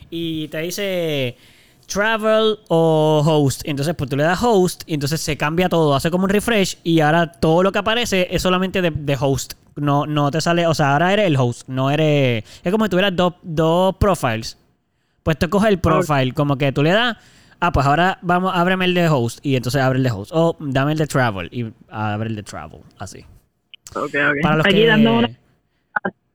y 0.09 0.47
te 0.49 0.59
dice 0.59 1.37
travel 1.87 2.59
o 2.67 3.23
host. 3.25 3.61
Entonces 3.65 3.95
pues 3.95 4.09
tú 4.09 4.15
le 4.15 4.23
das 4.23 4.41
host 4.41 4.83
y 4.85 4.93
entonces 4.93 5.19
se 5.21 5.37
cambia 5.37 5.69
todo, 5.69 5.95
hace 5.95 6.11
como 6.11 6.25
un 6.25 6.29
refresh 6.29 6.77
y 6.83 6.99
ahora 6.99 7.31
todo 7.31 7.63
lo 7.63 7.71
que 7.71 7.79
aparece 7.79 8.27
es 8.31 8.41
solamente 8.41 8.81
de, 8.81 8.91
de 8.91 9.17
host. 9.19 9.53
No, 9.75 10.05
no 10.05 10.29
te 10.29 10.41
sale, 10.41 10.67
o 10.67 10.73
sea, 10.73 10.93
ahora 10.93 11.13
eres 11.13 11.27
el 11.27 11.37
host, 11.37 11.67
no 11.69 11.89
eres... 11.89 12.43
Es 12.63 12.71
como 12.71 12.85
si 12.85 12.89
tuvieras 12.89 13.15
dos, 13.15 13.35
dos 13.41 13.95
profiles. 13.95 14.57
Pues 15.23 15.37
tú 15.37 15.49
coges 15.49 15.69
el 15.69 15.79
profile, 15.79 16.33
como 16.33 16.57
que 16.57 16.71
tú 16.71 16.83
le 16.83 16.91
das, 16.91 17.15
ah, 17.61 17.71
pues 17.71 17.85
ahora 17.85 18.19
vamos, 18.21 18.51
ábreme 18.53 18.85
el 18.85 18.93
de 18.93 19.07
host, 19.07 19.39
y 19.41 19.55
entonces 19.55 19.81
abre 19.81 19.97
el 19.97 20.03
de 20.03 20.11
host. 20.11 20.31
O 20.33 20.57
dame 20.59 20.93
el 20.93 20.97
de 20.97 21.07
travel, 21.07 21.47
y 21.51 21.71
abre 21.89 22.29
el 22.29 22.35
de 22.35 22.43
travel, 22.43 22.81
así. 22.97 23.25
Okay, 23.95 24.21
okay. 24.21 24.41
Para 24.41 24.57
los 24.57 24.65
Aquí 24.65 24.75
que... 24.75 24.87
dando 24.87 25.13
una, 25.13 25.29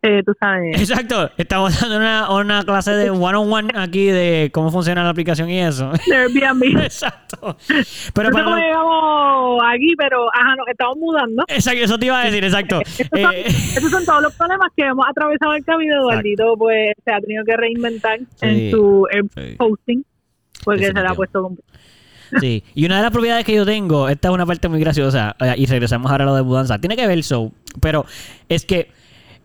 eh, 0.07 0.23
tú 0.25 0.33
sabes. 0.39 0.79
Exacto, 0.79 1.31
estamos 1.39 1.81
dando 1.81 1.97
una, 1.97 2.31
una 2.31 2.63
clase 2.63 2.93
de 2.93 3.11
one-on-one 3.11 3.71
aquí 3.75 4.07
de 4.07 4.51
cómo 4.53 4.71
funciona 4.71 5.03
la 5.03 5.11
aplicación 5.11 5.49
y 5.49 5.61
eso. 5.61 5.91
de 6.07 6.15
Airbnb. 6.17 6.79
Exacto. 6.85 7.57
Pero 8.15 8.31
no 8.31 8.39
sé 8.39 8.45
cómo 8.45 8.57
llegamos 8.57 9.63
aquí, 9.73 9.95
pero 9.97 10.27
ajá, 10.35 10.57
nos 10.57 10.69
estamos 10.69 10.97
mudando. 10.99 11.45
Exacto, 11.49 11.85
eso 11.85 11.99
te 11.99 12.07
iba 12.07 12.21
a 12.21 12.25
decir, 12.27 12.45
exacto. 12.45 12.81
Estos 12.81 13.09
son, 13.21 13.33
Eh, 13.35 13.45
estos 13.47 13.91
son 13.91 14.05
todos 14.05 14.23
los 14.23 14.35
problemas 14.35 14.69
que 14.77 14.85
hemos 14.85 15.07
atravesado 15.09 15.55
el 15.55 15.65
camino. 15.65 15.95
Eduardito, 15.95 16.55
pues, 16.59 16.93
se 17.05 17.13
ha 17.13 17.21
tenido 17.21 17.45
que 17.45 17.57
reinventar 17.57 18.19
en 18.43 18.71
su 18.71 19.07
Sí. 19.35 19.57
hosting, 19.59 20.05
porque 20.65 20.87
se 20.87 20.93
le 20.93 21.01
ha 21.09 21.15
puesto 21.15 21.43
con... 21.43 21.59
Sí, 22.41 22.65
y 22.75 22.85
una 22.87 22.97
de 22.97 23.03
las 23.03 23.13
propiedades 23.13 23.45
que 23.45 23.55
yo 23.55 23.65
tengo, 23.65 24.09
esta 24.09 24.29
es 24.29 24.35
una 24.35 24.45
parte 24.45 24.69
muy 24.69 24.81
graciosa, 24.81 25.37
eh, 25.41 25.55
y 25.57 25.67
regresamos 25.67 26.11
ahora 26.11 26.25
a 26.25 26.27
lo 26.27 26.35
de 26.35 26.43
mudanza, 26.43 26.79
tiene 26.79 26.97
que 26.97 27.07
ver 27.07 27.23
so, 27.23 27.53
pero 27.81 28.07
es 28.49 28.65
que 28.65 28.91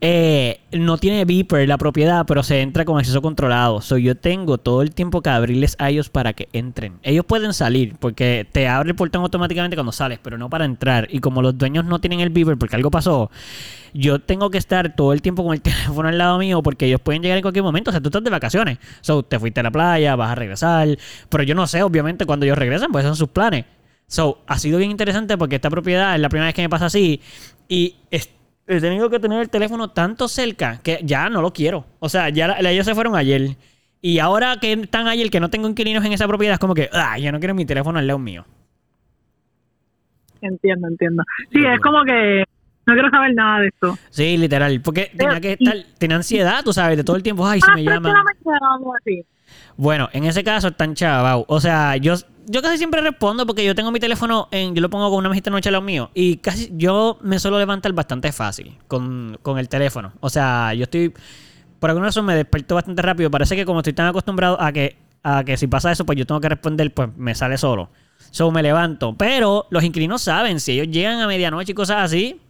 eh, 0.01 0.61
no 0.71 0.97
tiene 0.97 1.25
beeper 1.25 1.67
la 1.67 1.77
propiedad, 1.77 2.25
pero 2.25 2.41
se 2.41 2.61
entra 2.61 2.85
con 2.85 2.97
acceso 2.97 3.21
controlado. 3.21 3.81
So, 3.81 3.97
yo 3.97 4.15
tengo 4.15 4.57
todo 4.57 4.81
el 4.81 4.91
tiempo 4.91 5.21
que 5.21 5.29
abrirles 5.29 5.75
a 5.77 5.89
ellos 5.89 6.09
para 6.09 6.31
que 6.33 6.47
entren. 6.53 6.99
Ellos 7.03 7.25
pueden 7.25 7.53
salir, 7.53 7.95
porque 7.99 8.47
te 8.49 8.67
abre 8.69 8.91
el 8.91 8.95
portón 8.95 9.23
automáticamente 9.23 9.75
cuando 9.75 9.91
sales, 9.91 10.19
pero 10.23 10.37
no 10.37 10.49
para 10.49 10.63
entrar. 10.63 11.07
Y 11.11 11.19
como 11.19 11.41
los 11.41 11.57
dueños 11.57 11.83
no 11.83 11.99
tienen 11.99 12.21
el 12.21 12.29
beeper 12.29 12.57
porque 12.57 12.77
algo 12.77 12.89
pasó, 12.91 13.29
yo 13.93 14.19
tengo 14.19 14.49
que 14.49 14.57
estar 14.57 14.95
todo 14.95 15.11
el 15.11 15.21
tiempo 15.21 15.43
con 15.43 15.53
el 15.53 15.61
teléfono 15.61 16.07
al 16.07 16.17
lado 16.17 16.37
mío 16.39 16.63
porque 16.63 16.85
ellos 16.85 17.01
pueden 17.01 17.21
llegar 17.21 17.37
en 17.37 17.41
cualquier 17.41 17.63
momento. 17.63 17.89
O 17.89 17.91
sea, 17.91 17.99
tú 18.01 18.07
estás 18.07 18.23
de 18.23 18.29
vacaciones. 18.29 18.77
So, 19.01 19.23
te 19.23 19.37
fuiste 19.37 19.59
a 19.59 19.63
la 19.63 19.71
playa, 19.71 20.15
vas 20.15 20.31
a 20.31 20.35
regresar. 20.35 20.87
Pero 21.27 21.43
yo 21.43 21.55
no 21.55 21.67
sé, 21.67 21.83
obviamente, 21.83 22.25
cuando 22.25 22.45
ellos 22.45 22.57
regresan, 22.57 22.91
pues 22.91 23.03
son 23.03 23.15
sus 23.17 23.29
planes. 23.29 23.65
So, 24.07 24.39
ha 24.47 24.57
sido 24.59 24.77
bien 24.79 24.91
interesante 24.91 25.37
porque 25.37 25.55
esta 25.55 25.69
propiedad 25.69 26.15
es 26.15 26.21
la 26.21 26.29
primera 26.29 26.47
vez 26.47 26.55
que 26.55 26.61
me 26.61 26.69
pasa 26.69 26.85
así. 26.85 27.21
Y 27.67 27.95
es- 28.11 28.29
he 28.69 28.79
tenido 28.79 29.09
que 29.09 29.19
tener 29.19 29.41
el 29.41 29.49
teléfono 29.49 29.89
tanto 29.89 30.27
cerca 30.27 30.79
que 30.81 30.99
ya 31.03 31.29
no 31.29 31.41
lo 31.41 31.51
quiero. 31.51 31.85
O 31.99 32.07
sea, 32.07 32.29
ya 32.29 32.47
la- 32.47 32.71
ellos 32.71 32.85
se 32.85 32.93
fueron 32.95 33.15
ayer. 33.15 33.57
Y 34.01 34.19
ahora 34.19 34.57
que 34.61 34.71
están 34.73 35.07
ayer, 35.07 35.29
que 35.29 35.39
no 35.39 35.49
tengo 35.49 35.67
inquilinos 35.67 36.05
en 36.05 36.13
esa 36.13 36.27
propiedad, 36.27 36.53
es 36.53 36.59
como 36.59 36.73
que, 36.73 36.89
ah, 36.93 37.17
ya 37.17 37.31
no 37.31 37.39
quiero 37.39 37.53
mi 37.55 37.65
teléfono 37.65 37.99
al 37.99 38.07
lado 38.07 38.19
mío. 38.19 38.45
Entiendo, 40.41 40.87
entiendo. 40.87 41.23
Sí, 41.51 41.59
es 41.65 41.79
como 41.81 42.03
que 42.05 42.45
no 42.85 42.93
quiero 42.93 43.09
saber 43.09 43.33
nada 43.35 43.59
de 43.61 43.67
esto. 43.67 43.97
Sí, 44.09 44.37
literal. 44.37 44.79
Porque 44.81 45.11
tenía 45.15 45.41
que 45.41 45.53
estar, 45.53 45.75
tenía 45.97 46.15
ansiedad, 46.17 46.63
tú 46.63 46.71
sabes, 46.71 46.95
de 46.97 47.03
todo 47.03 47.17
el 47.17 47.23
tiempo, 47.23 47.45
ay, 47.45 47.59
si 47.59 47.67
Ah, 47.69 47.75
me 47.75 47.83
tres 47.83 47.99
Bueno, 49.79 50.09
en 50.11 50.25
ese 50.25 50.43
caso 50.43 50.67
están 50.67 50.93
chavados. 50.93 51.45
O 51.47 51.61
sea, 51.61 51.95
yo, 51.95 52.13
yo 52.47 52.61
casi 52.61 52.77
siempre 52.77 52.99
respondo 52.99 53.45
porque 53.45 53.63
yo 53.63 53.73
tengo 53.75 53.91
mi 53.91 54.01
teléfono 54.01 54.49
en, 54.51 54.75
yo 54.75 54.81
lo 54.81 54.89
pongo 54.89 55.09
con 55.09 55.19
una 55.19 55.29
mesita 55.29 55.49
noche 55.51 55.69
al 55.69 55.73
lado 55.73 55.85
mío. 55.85 56.11
Y 56.13 56.35
casi 56.35 56.69
yo 56.73 57.17
me 57.21 57.39
suelo 57.39 57.57
levantar 57.57 57.93
bastante 57.93 58.33
fácil 58.33 58.77
con, 58.89 59.39
con 59.41 59.57
el 59.57 59.69
teléfono. 59.69 60.11
O 60.19 60.29
sea, 60.29 60.73
yo 60.73 60.83
estoy. 60.83 61.13
Por 61.79 61.89
alguna 61.89 62.07
razón 62.07 62.25
me 62.25 62.35
desperto 62.35 62.75
bastante 62.75 63.01
rápido. 63.01 63.31
Parece 63.31 63.55
que 63.55 63.65
como 63.65 63.79
estoy 63.79 63.93
tan 63.93 64.07
acostumbrado 64.07 64.61
a 64.61 64.73
que 64.73 64.97
a 65.23 65.45
que 65.45 65.55
si 65.55 65.67
pasa 65.67 65.93
eso, 65.93 66.05
pues 66.05 66.17
yo 66.17 66.25
tengo 66.25 66.41
que 66.41 66.49
responder, 66.49 66.93
pues 66.93 67.15
me 67.15 67.33
sale 67.33 67.57
solo. 67.57 67.89
So 68.31 68.51
me 68.51 68.61
levanto. 68.61 69.15
Pero 69.15 69.65
los 69.69 69.85
inquilinos 69.85 70.21
saben, 70.21 70.59
si 70.59 70.73
ellos 70.73 70.93
llegan 70.93 71.21
a 71.21 71.27
medianoche 71.27 71.71
y 71.71 71.75
cosas 71.75 72.03
así, 72.03 72.41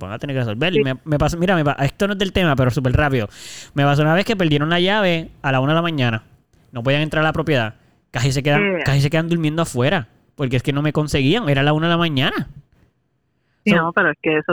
van 0.00 0.12
a 0.12 0.18
tener 0.18 0.34
que 0.34 0.40
resolver. 0.40 0.72
Me, 0.82 0.94
me 1.04 1.18
pasa, 1.18 1.36
mira, 1.36 1.54
me 1.62 1.74
esto 1.84 2.06
no 2.06 2.14
es 2.14 2.18
del 2.18 2.32
tema, 2.32 2.56
pero 2.56 2.70
súper 2.70 2.92
rápido. 2.92 3.28
Me 3.74 3.84
pasó 3.84 4.02
una 4.02 4.14
vez 4.14 4.24
que 4.24 4.36
perdieron 4.36 4.68
la 4.70 4.80
llave 4.80 5.30
a 5.42 5.52
la 5.52 5.60
una 5.60 5.72
de 5.72 5.76
la 5.76 5.82
mañana. 5.82 6.24
No 6.72 6.82
podían 6.82 7.02
entrar 7.02 7.22
a 7.22 7.28
la 7.28 7.32
propiedad. 7.32 7.74
Casi 8.10 8.32
se 8.32 8.42
quedan, 8.42 8.80
casi 8.84 9.00
se 9.00 9.10
quedan 9.10 9.28
durmiendo 9.28 9.62
afuera. 9.62 10.08
Porque 10.34 10.56
es 10.56 10.62
que 10.62 10.72
no 10.72 10.82
me 10.82 10.92
conseguían. 10.92 11.48
Era 11.48 11.62
la 11.62 11.72
una 11.72 11.86
de 11.86 11.90
la 11.92 11.98
mañana. 11.98 12.48
Sí, 13.64 13.70
So- 13.70 13.76
no, 13.76 13.92
pero 13.92 14.10
es 14.10 14.18
que 14.22 14.38
eso 14.38 14.52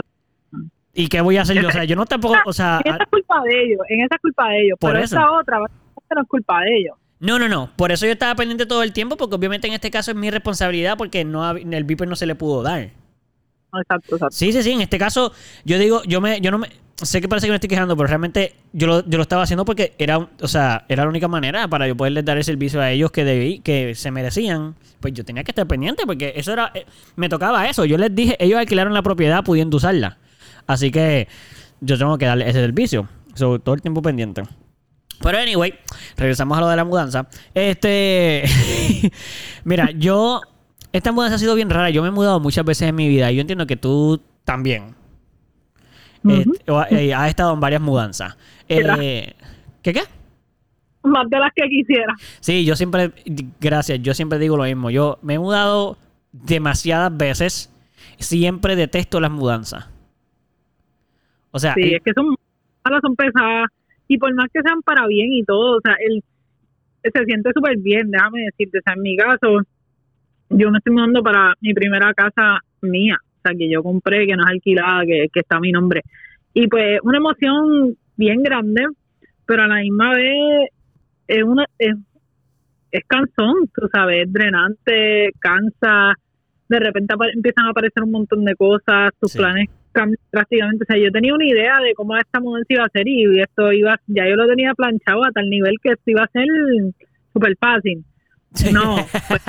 ¿Y 0.94 1.08
qué 1.08 1.20
voy 1.20 1.36
a 1.36 1.42
hacer 1.42 1.60
yo? 1.62 1.68
O 1.68 1.70
sea, 1.70 1.84
yo 1.84 1.94
no 1.96 2.06
tampoco, 2.06 2.34
o 2.44 2.52
sea, 2.52 2.80
en 2.84 2.92
esa 2.94 3.04
es 3.04 3.08
culpa 3.08 3.40
de 3.44 3.62
ellos, 3.62 3.80
en 3.88 4.00
esa 4.00 4.16
es 4.16 4.20
culpa 4.20 4.48
de 4.48 4.64
ellos, 4.64 4.78
Por 4.80 4.90
pero 4.92 5.04
eso. 5.04 5.16
esta 5.16 5.32
otra 5.32 5.58
no 5.58 6.22
es 6.22 6.28
culpa 6.28 6.60
de 6.62 6.76
ellos. 6.76 6.96
no, 7.20 7.38
no, 7.38 7.48
no. 7.48 7.70
Por 7.76 7.92
eso 7.92 8.04
yo 8.04 8.12
estaba 8.12 8.34
pendiente 8.34 8.66
todo 8.66 8.82
el 8.82 8.92
tiempo, 8.92 9.16
porque 9.16 9.36
obviamente 9.36 9.68
en 9.68 9.74
este 9.74 9.90
caso 9.92 10.10
es 10.10 10.16
mi 10.16 10.28
responsabilidad, 10.30 10.96
porque 10.98 11.24
no 11.24 11.48
el 11.52 11.84
viper 11.84 12.08
no 12.08 12.16
se 12.16 12.26
le 12.26 12.34
pudo 12.34 12.62
dar. 12.62 12.90
Exacto, 13.74 14.16
exacto. 14.16 14.36
Sí, 14.36 14.52
sí, 14.52 14.62
sí. 14.62 14.72
En 14.72 14.80
este 14.80 14.98
caso, 14.98 15.32
yo 15.64 15.78
digo, 15.78 16.02
yo 16.04 16.20
me, 16.20 16.40
yo 16.40 16.50
no 16.50 16.58
me, 16.58 16.68
sé 17.02 17.20
que 17.20 17.28
parece 17.28 17.46
que 17.46 17.52
me 17.52 17.56
estoy 17.56 17.68
quejando, 17.68 17.96
pero 17.96 18.06
realmente 18.06 18.54
yo 18.72 18.86
lo, 18.86 19.08
yo 19.08 19.18
lo 19.18 19.22
estaba 19.22 19.42
haciendo 19.42 19.64
porque 19.64 19.94
era, 19.98 20.18
o 20.18 20.48
sea, 20.48 20.84
era 20.88 21.04
la 21.04 21.08
única 21.08 21.28
manera 21.28 21.68
para 21.68 21.86
yo 21.86 21.96
poderles 21.96 22.24
dar 22.24 22.36
el 22.38 22.44
servicio 22.44 22.80
a 22.80 22.90
ellos 22.90 23.10
que 23.10 23.24
debí, 23.24 23.60
que 23.60 23.94
se 23.94 24.10
merecían. 24.10 24.74
Pues 25.00 25.14
yo 25.14 25.24
tenía 25.24 25.44
que 25.44 25.52
estar 25.52 25.66
pendiente 25.66 26.04
porque 26.06 26.32
eso 26.36 26.52
era, 26.52 26.72
eh, 26.74 26.86
me 27.16 27.28
tocaba 27.28 27.68
eso. 27.68 27.84
Yo 27.84 27.98
les 27.98 28.14
dije, 28.14 28.36
ellos 28.40 28.58
alquilaron 28.58 28.94
la 28.94 29.02
propiedad 29.02 29.44
pudiendo 29.44 29.76
usarla. 29.76 30.18
Así 30.66 30.90
que 30.90 31.28
yo 31.80 31.96
tengo 31.98 32.18
que 32.18 32.26
darle 32.26 32.48
ese 32.48 32.60
servicio. 32.60 33.08
So, 33.34 33.60
todo 33.60 33.74
el 33.74 33.82
tiempo 33.82 34.02
pendiente. 34.02 34.42
Pero 35.20 35.38
anyway, 35.38 35.74
regresamos 36.16 36.58
a 36.58 36.60
lo 36.60 36.68
de 36.68 36.76
la 36.76 36.84
mudanza. 36.84 37.28
Este, 37.54 38.44
mira, 39.64 39.90
yo 39.92 40.40
esta 40.92 41.12
mudanza 41.12 41.36
ha 41.36 41.38
sido 41.38 41.54
bien 41.54 41.70
rara. 41.70 41.90
Yo 41.90 42.02
me 42.02 42.08
he 42.08 42.12
mudado 42.12 42.40
muchas 42.40 42.64
veces 42.64 42.88
en 42.88 42.94
mi 42.94 43.08
vida 43.08 43.30
y 43.30 43.36
yo 43.36 43.40
entiendo 43.40 43.66
que 43.66 43.76
tú 43.76 44.20
también. 44.44 44.94
O- 46.66 46.84
eh, 46.90 47.14
has 47.14 47.28
estado 47.28 47.54
en 47.54 47.60
varias 47.60 47.80
mudanzas. 47.80 48.36
Eh, 48.68 49.32
¿Qué 49.82 49.92
qué? 49.92 50.02
Más 51.04 51.28
de 51.30 51.38
las 51.38 51.52
que 51.54 51.68
quisiera. 51.68 52.14
Sí, 52.40 52.64
yo 52.64 52.76
siempre, 52.76 53.12
gracias, 53.60 54.00
yo 54.02 54.12
siempre 54.14 54.38
digo 54.38 54.56
lo 54.56 54.64
mismo. 54.64 54.90
Yo 54.90 55.18
me 55.22 55.34
he 55.34 55.38
mudado 55.38 55.96
demasiadas 56.32 57.16
veces. 57.16 57.72
Siempre 58.18 58.76
detesto 58.76 59.20
las 59.20 59.30
mudanzas. 59.30 59.88
O 61.50 61.58
sea, 61.58 61.74
Sí, 61.74 61.94
es 61.94 62.02
que 62.02 62.12
son 62.12 62.34
malas, 62.84 63.00
son 63.02 63.14
pesadas. 63.16 63.68
Y 64.08 64.18
por 64.18 64.34
más 64.34 64.48
que 64.52 64.60
sean 64.62 64.82
para 64.82 65.06
bien 65.06 65.32
y 65.32 65.44
todo, 65.44 65.76
o 65.76 65.80
sea, 65.82 65.94
él 66.06 66.22
se 67.02 67.24
siente 67.24 67.50
súper 67.54 67.78
bien, 67.78 68.10
déjame 68.10 68.40
decirte. 68.42 68.78
O 68.78 68.82
sea, 68.82 68.94
en 68.94 69.02
mi 69.02 69.16
caso, 69.16 69.60
yo 70.50 70.70
me 70.70 70.78
estoy 70.78 70.92
mudando 70.94 71.22
para 71.22 71.54
mi 71.60 71.74
primera 71.74 72.12
casa 72.14 72.58
mía. 72.82 73.18
O 73.22 73.40
sea, 73.42 73.56
que 73.56 73.70
yo 73.70 73.82
compré, 73.82 74.26
que 74.26 74.36
no 74.36 74.42
es 74.44 74.50
alquilada, 74.50 75.02
que, 75.06 75.26
que 75.32 75.40
está 75.40 75.56
a 75.56 75.60
mi 75.60 75.70
nombre. 75.72 76.02
Y 76.54 76.66
pues, 76.66 76.98
una 77.02 77.18
emoción 77.18 77.96
bien 78.16 78.42
grande, 78.42 78.84
pero 79.46 79.62
a 79.62 79.66
la 79.68 79.76
misma 79.76 80.14
vez 80.14 80.70
es 81.28 81.42
una 81.44 81.64
es, 81.78 81.94
es 82.90 83.02
cansón, 83.06 83.54
tú 83.74 83.88
sabes, 83.92 84.26
es 84.26 84.32
drenante, 84.32 85.30
cansa. 85.38 86.14
De 86.68 86.78
repente 86.80 87.14
empiezan 87.34 87.66
a 87.66 87.70
aparecer 87.70 88.02
un 88.02 88.10
montón 88.10 88.44
de 88.44 88.54
cosas, 88.56 89.10
tus 89.20 89.32
Sí. 89.32 89.38
planes 89.38 89.68
cambian 89.92 90.18
drásticamente. 90.32 90.84
O 90.84 90.86
sea, 90.86 91.02
yo 91.02 91.10
tenía 91.12 91.34
una 91.34 91.46
idea 91.46 91.80
de 91.80 91.94
cómo 91.94 92.16
esta 92.16 92.40
mudanza 92.40 92.66
iba 92.70 92.84
a 92.84 92.88
ser 92.90 93.06
y 93.08 93.40
esto 93.40 93.72
iba, 93.72 93.98
ya 94.06 94.28
yo 94.28 94.36
lo 94.36 94.46
tenía 94.48 94.74
planchado 94.74 95.24
a 95.24 95.30
tal 95.32 95.48
nivel 95.48 95.74
que 95.82 95.90
esto 95.92 96.02
iba 96.10 96.24
a 96.24 96.28
ser 96.28 96.46
súper 97.32 97.56
fácil. 97.58 98.04
No, 98.72 98.96
pues, 99.28 99.42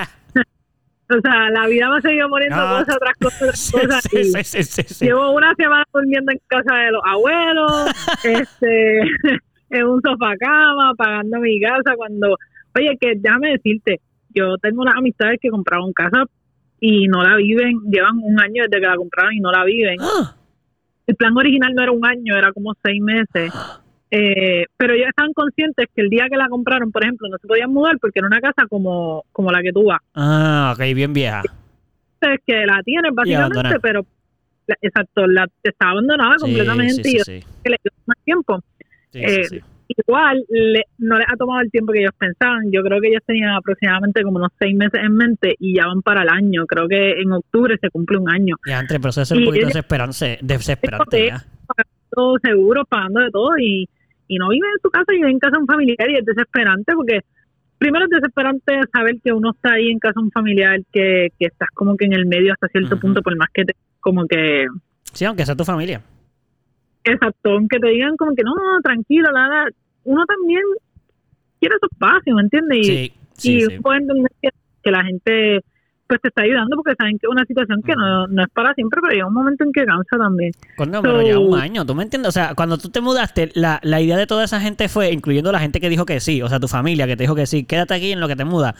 o 1.09 1.21
sea, 1.21 1.49
la 1.49 1.67
vida 1.67 1.89
me 1.89 1.97
ha 1.97 2.01
seguido 2.01 2.29
poniendo 2.29 2.55
No. 2.55 2.79
cosas 2.79 2.97
tras 2.99 3.17
cosas, 3.17 3.71
cosas. 3.71 4.03
sí, 4.03 4.63
sí, 4.63 4.83
sí. 4.83 5.05
Llevo 5.05 5.31
una 5.31 5.53
semana 5.55 5.83
durmiendo 5.93 6.31
en 6.31 6.39
casa 6.47 6.75
de 6.75 6.91
los 6.91 7.01
abuelos, 7.05 7.71
este, 8.23 8.99
en 9.71 9.85
un 9.85 10.01
sofá 10.01 10.35
cama, 10.39 10.93
pagando 10.97 11.39
mi 11.39 11.59
casa 11.61 11.95
cuando, 11.95 12.37
oye, 12.77 12.97
que 12.99 13.13
déjame 13.17 13.51
decirte, 13.51 13.99
yo 14.35 14.57
tengo 14.57 14.81
unas 14.81 14.95
amistades 14.95 15.39
que 15.41 15.49
compraron 15.49 15.91
casa 15.93 16.23
y 16.79 17.07
no 17.07 17.23
la 17.23 17.35
viven, 17.37 17.79
llevan 17.91 18.17
un 18.21 18.39
año 18.39 18.63
desde 18.69 18.81
que 18.81 18.87
la 18.87 18.95
compraron 18.95 19.33
y 19.33 19.39
no 19.39 19.51
la 19.51 19.63
viven. 19.65 19.97
Ah, 20.01 20.35
El 21.07 21.15
plan 21.15 21.35
original 21.35 21.73
no 21.75 21.81
era 21.83 21.91
un 21.91 22.05
año, 22.05 22.37
era 22.37 22.51
como 22.53 22.73
seis 22.83 23.01
meses. 23.01 23.51
Eh, 24.11 24.65
pero 24.75 24.93
ellos 24.93 25.07
estaban 25.09 25.33
conscientes 25.33 25.85
que 25.95 26.01
el 26.01 26.09
día 26.09 26.27
que 26.29 26.37
la 26.37 26.47
compraron, 26.49 26.91
por 26.91 27.03
ejemplo, 27.03 27.27
no 27.29 27.37
se 27.37 27.47
podían 27.47 27.71
mudar 27.71 27.97
porque 27.99 28.19
era 28.19 28.27
una 28.27 28.39
casa 28.39 28.65
como, 28.67 29.23
como 29.31 29.51
la 29.51 29.61
que 29.61 29.71
tú 29.71 29.83
vas. 29.85 29.99
Ah, 30.15 30.73
ok, 30.75 30.83
bien 30.95 31.13
vieja. 31.13 31.41
Entonces, 32.21 32.41
que 32.45 32.65
la 32.65 32.81
tienen 32.83 33.13
básicamente, 33.13 33.79
pero 33.81 34.05
la- 34.67 34.77
exacto, 34.81 35.27
la 35.27 35.47
está 35.63 35.89
abandonada 35.89 36.33
Sí, 36.37 36.41
completamente 36.41 37.03
sí, 37.03 37.15
y 37.17 37.19
sí, 37.19 37.43
que 37.63 37.69
le 37.69 37.77
dio 37.83 37.91
más 38.05 38.17
tiempo. 38.23 38.59
Sí, 39.11 39.19
Eh. 39.23 39.61
Igual 40.05 40.45
le- 40.49 40.85
no 40.99 41.17
les 41.17 41.25
ha 41.27 41.35
tomado 41.35 41.61
el 41.61 41.71
tiempo 41.71 41.91
que 41.91 42.01
ellos 42.01 42.11
pensaban. 42.15 42.71
Yo 42.71 42.83
creo 42.83 43.01
que 43.01 43.07
ellos 43.07 43.23
tenían 43.25 43.55
aproximadamente 43.55 44.21
como 44.21 44.37
unos 44.37 44.51
seis 44.59 44.75
meses 44.75 45.01
en 45.03 45.15
mente 45.15 45.55
y 45.57 45.75
ya 45.77 45.87
van 45.87 46.03
para 46.03 46.21
el 46.21 46.29
año. 46.29 46.67
Creo 46.67 46.87
que 46.87 47.13
en 47.19 47.31
octubre 47.31 47.75
se 47.81 47.89
cumple 47.89 48.19
un 48.19 48.29
año. 48.29 48.55
Ya, 48.67 48.79
entre, 48.79 48.99
pero 48.99 49.09
eso 49.09 49.23
es 49.23 49.31
un 49.31 49.45
poquito 49.45 49.65
desesperante, 49.65 50.37
desesperante 50.43 51.25
ya. 51.29 51.43
Todo 52.11 52.37
seguro, 52.37 52.85
pagando 52.85 53.19
de 53.21 53.31
todo 53.31 53.57
y, 53.57 53.89
y 54.29 54.37
no 54.37 54.47
vive 54.47 54.65
en 54.67 54.81
su 54.81 54.89
casa 54.89 55.11
y 55.13 55.17
vive 55.17 55.31
en 55.31 55.39
casa 55.39 55.57
de 55.57 55.61
un 55.63 55.67
familiar 55.67 56.09
y 56.09 56.15
es 56.15 56.23
desesperante 56.25 56.93
porque 56.95 57.19
primero 57.77 58.05
es 58.05 58.11
desesperante 58.11 58.79
saber 58.93 59.15
que 59.21 59.33
uno 59.33 59.51
está 59.51 59.73
ahí 59.73 59.89
en 59.91 59.99
casa 59.99 60.13
de 60.19 60.23
un 60.25 60.31
familiar 60.31 60.79
que, 60.93 61.29
que 61.37 61.47
estás 61.47 61.67
como 61.73 61.97
que 61.97 62.05
en 62.05 62.13
el 62.13 62.25
medio 62.27 62.53
hasta 62.53 62.67
cierto 62.69 62.97
punto 62.99 63.21
por 63.21 63.35
más 63.35 63.49
que 63.53 63.65
te, 63.65 63.73
como 63.99 64.25
que 64.27 64.67
Sí, 65.11 65.25
aunque 65.25 65.45
sea 65.45 65.55
tu 65.55 65.65
familia. 65.65 66.01
Exacto, 67.03 67.51
aunque 67.51 67.79
te 67.79 67.87
digan 67.89 68.15
como 68.17 68.35
que 68.35 68.43
no, 68.43 68.53
tranquilo, 68.83 69.29
la, 69.31 69.47
la- 69.47 69.69
uno 70.03 70.23
también 70.25 70.61
quiere 71.59 71.75
su 71.79 71.87
espacio, 71.91 72.35
¿me 72.35 72.41
entiendes? 72.43 72.77
Y, 72.79 72.83
Sí, 72.83 73.13
sí, 73.33 73.57
y 73.57 73.61
sí. 73.61 73.79
puede 73.79 73.99
entender 73.99 74.31
que, 74.41 74.49
que 74.83 74.91
la 74.91 75.03
gente 75.03 75.61
pues 76.09 76.19
te 76.21 76.27
está 76.29 76.41
ayudando 76.41 76.75
porque 76.75 76.95
saben 76.97 77.19
que 77.19 77.27
es 77.27 77.31
una 77.31 77.45
situación 77.45 77.81
que 77.85 77.93
no, 77.95 78.27
no 78.27 78.41
es 78.43 78.49
para 78.51 78.73
siempre, 78.73 78.99
pero 79.01 79.13
llega 79.13 79.27
un 79.27 79.33
momento 79.33 79.63
en 79.63 79.71
que 79.71 79.85
cansa 79.85 80.17
también. 80.17 80.51
Coño, 80.75 81.01
pero 81.03 81.21
ya 81.21 81.37
un 81.37 81.51
So- 81.51 81.55
año, 81.55 81.85
¿tú 81.85 81.93
me 81.95 82.01
entiendes? 82.03 82.29
O 82.29 82.31
sea, 82.31 82.55
cuando 82.55 82.77
tú 82.79 82.89
te 82.89 82.99
mudaste, 82.99 83.51
la, 83.53 83.79
la 83.83 84.01
idea 84.01 84.17
de 84.17 84.25
toda 84.27 84.43
esa 84.43 84.59
gente 84.59 84.89
fue, 84.89 85.11
incluyendo 85.13 85.51
la 85.51 85.59
gente 85.59 85.79
que 85.79 85.87
dijo 85.87 86.05
que 86.05 86.19
sí, 86.19 86.41
o 86.41 86.49
sea, 86.49 86.59
tu 86.59 86.67
familia 86.67 87.05
que 87.07 87.15
te 87.15 87.23
dijo 87.23 87.35
que 87.35 87.45
sí, 87.45 87.63
quédate 87.63 87.93
aquí 87.93 88.11
en 88.11 88.19
lo 88.19 88.27
que 88.27 88.35
te 88.35 88.43
muda. 88.43 88.73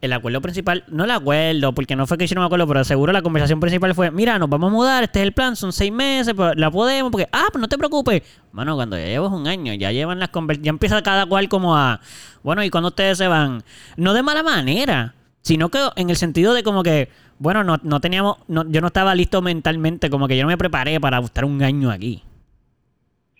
El 0.00 0.12
acuerdo 0.12 0.40
principal, 0.40 0.82
no 0.88 1.04
el 1.04 1.12
acuerdo, 1.12 1.72
porque 1.72 1.94
no 1.94 2.08
fue 2.08 2.18
que 2.18 2.24
hicieron 2.24 2.42
un 2.42 2.46
acuerdo, 2.46 2.66
pero 2.66 2.82
seguro 2.82 3.12
la 3.12 3.22
conversación 3.22 3.60
principal 3.60 3.94
fue, 3.94 4.10
mira, 4.10 4.36
nos 4.40 4.50
vamos 4.50 4.72
a 4.72 4.74
mudar, 4.74 5.04
este 5.04 5.20
es 5.20 5.26
el 5.26 5.32
plan, 5.32 5.54
son 5.54 5.72
seis 5.72 5.92
meses, 5.92 6.34
pero 6.36 6.52
la 6.54 6.72
podemos, 6.72 7.12
porque, 7.12 7.28
ah, 7.30 7.46
pues 7.52 7.60
no 7.62 7.68
te 7.68 7.78
preocupes. 7.78 8.22
Mano, 8.50 8.74
cuando 8.74 8.98
ya 8.98 9.04
llevas 9.06 9.30
un 9.30 9.46
año, 9.46 9.72
ya 9.74 9.92
llevan 9.92 10.18
las 10.18 10.30
conversaciones, 10.30 10.64
ya 10.66 10.70
empieza 10.70 11.00
cada 11.02 11.26
cual 11.26 11.48
como 11.48 11.76
a, 11.76 12.00
bueno, 12.42 12.64
¿y 12.64 12.70
cuando 12.70 12.88
ustedes 12.88 13.16
se 13.18 13.28
van? 13.28 13.62
No 13.96 14.12
de 14.12 14.24
mala 14.24 14.42
manera, 14.42 15.14
sino 15.42 15.68
que 15.68 15.78
en 15.96 16.08
el 16.10 16.16
sentido 16.16 16.54
de 16.54 16.62
como 16.62 16.82
que, 16.82 17.08
bueno, 17.38 17.62
no, 17.64 17.76
no 17.82 18.00
teníamos, 18.00 18.38
no, 18.48 18.64
yo 18.70 18.80
no 18.80 18.86
estaba 18.86 19.14
listo 19.14 19.42
mentalmente, 19.42 20.08
como 20.08 20.26
que 20.28 20.36
yo 20.36 20.42
no 20.44 20.48
me 20.48 20.56
preparé 20.56 20.98
para 21.00 21.18
estar 21.18 21.44
un 21.44 21.62
año 21.62 21.90
aquí. 21.90 22.22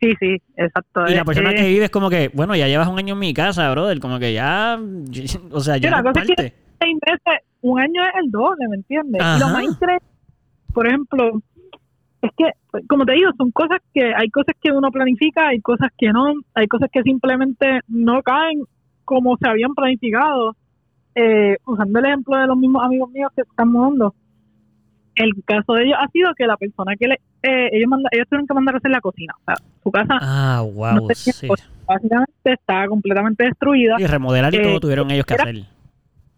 Sí, 0.01 0.12
sí, 0.19 0.43
exacto. 0.57 1.07
Y 1.09 1.15
la 1.15 1.25
persona 1.25 1.53
eh, 1.53 1.55
que 1.55 1.69
vive 1.69 1.85
es 1.85 1.91
como 1.91 2.11
que, 2.11 2.29
bueno, 2.35 2.57
ya 2.57 2.67
llevas 2.67 2.88
un 2.88 2.99
año 2.99 3.15
en 3.15 3.21
mi 3.21 3.33
casa, 3.33 3.71
brother, 3.71 4.01
como 4.01 4.19
que 4.19 4.33
ya, 4.33 4.79
o 5.53 5.61
sea, 5.61 5.77
ya 5.77 5.91
eres 5.91 6.03
cosa 6.03 6.21
es 6.23 6.27
que- 6.27 6.35
parte. 6.35 6.55
un 7.61 7.81
año 7.81 8.03
es 8.03 8.25
el 8.25 8.31
doble, 8.33 8.67
¿me 8.69 8.77
entiendes? 8.77 9.23
Y 9.23 9.38
lo 9.38 9.47
Ajá. 9.47 9.53
más 9.53 9.62
interesante, 9.65 10.07
por 10.75 10.88
ejemplo, 10.88 11.41
es 12.23 12.31
que, 12.37 12.51
como 12.88 13.05
te 13.05 13.12
digo, 13.12 13.31
son 13.38 13.53
cosas 13.53 13.79
que, 13.95 14.12
hay 14.15 14.29
cosas 14.31 14.57
que 14.61 14.73
uno 14.73 14.91
planifica, 14.91 15.49
hay 15.49 15.61
cosas 15.61 15.91
que 15.97 16.12
no, 16.12 16.33
hay 16.55 16.67
cosas 16.67 16.88
que 16.93 17.03
simplemente 17.03 17.81
no 17.87 18.23
caen 18.23 18.65
como 19.05 19.37
se 19.37 19.49
habían 19.49 19.75
planificado. 19.75 20.57
Eh, 21.14 21.57
usando 21.66 21.98
el 21.98 22.05
ejemplo 22.07 22.37
de 22.38 22.46
los 22.46 22.57
mismos 22.57 22.85
amigos 22.85 23.11
míos 23.11 23.31
que 23.37 23.42
están 23.42 23.68
mudando, 23.68 24.14
el 25.14 25.31
caso 25.44 25.75
de 25.75 25.85
ellos 25.85 25.98
ha 26.01 26.09
sido 26.09 26.33
que 26.35 26.46
la 26.46 26.57
persona 26.57 26.96
que 26.96 27.07
le, 27.09 27.14
eh, 27.42 27.68
ellos, 27.72 27.88
manda- 27.88 28.09
ellos 28.12 28.27
tuvieron 28.29 28.46
que 28.46 28.55
mandar 28.55 28.75
a 28.75 28.79
hacer 28.79 28.90
la 28.90 29.01
cocina, 29.01 29.35
o 29.40 29.44
sea, 29.44 29.55
su 29.83 29.90
casa 29.90 30.18
Ah, 30.20 30.62
wow, 30.64 30.94
no 30.94 31.01
tenía 31.03 31.14
sí. 31.14 31.46
cocina, 31.48 31.68
básicamente 31.87 32.33
estaba 32.53 32.87
completamente 32.87 33.44
destruida 33.44 33.96
Y 33.98 34.07
remodelar 34.07 34.55
y 34.55 34.57
Eh, 34.59 34.62
todo 34.62 34.81
tuvieron 34.81 35.11
ellos 35.11 35.27
que 35.27 35.35
era- 35.35 35.42
hacer. 35.44 35.57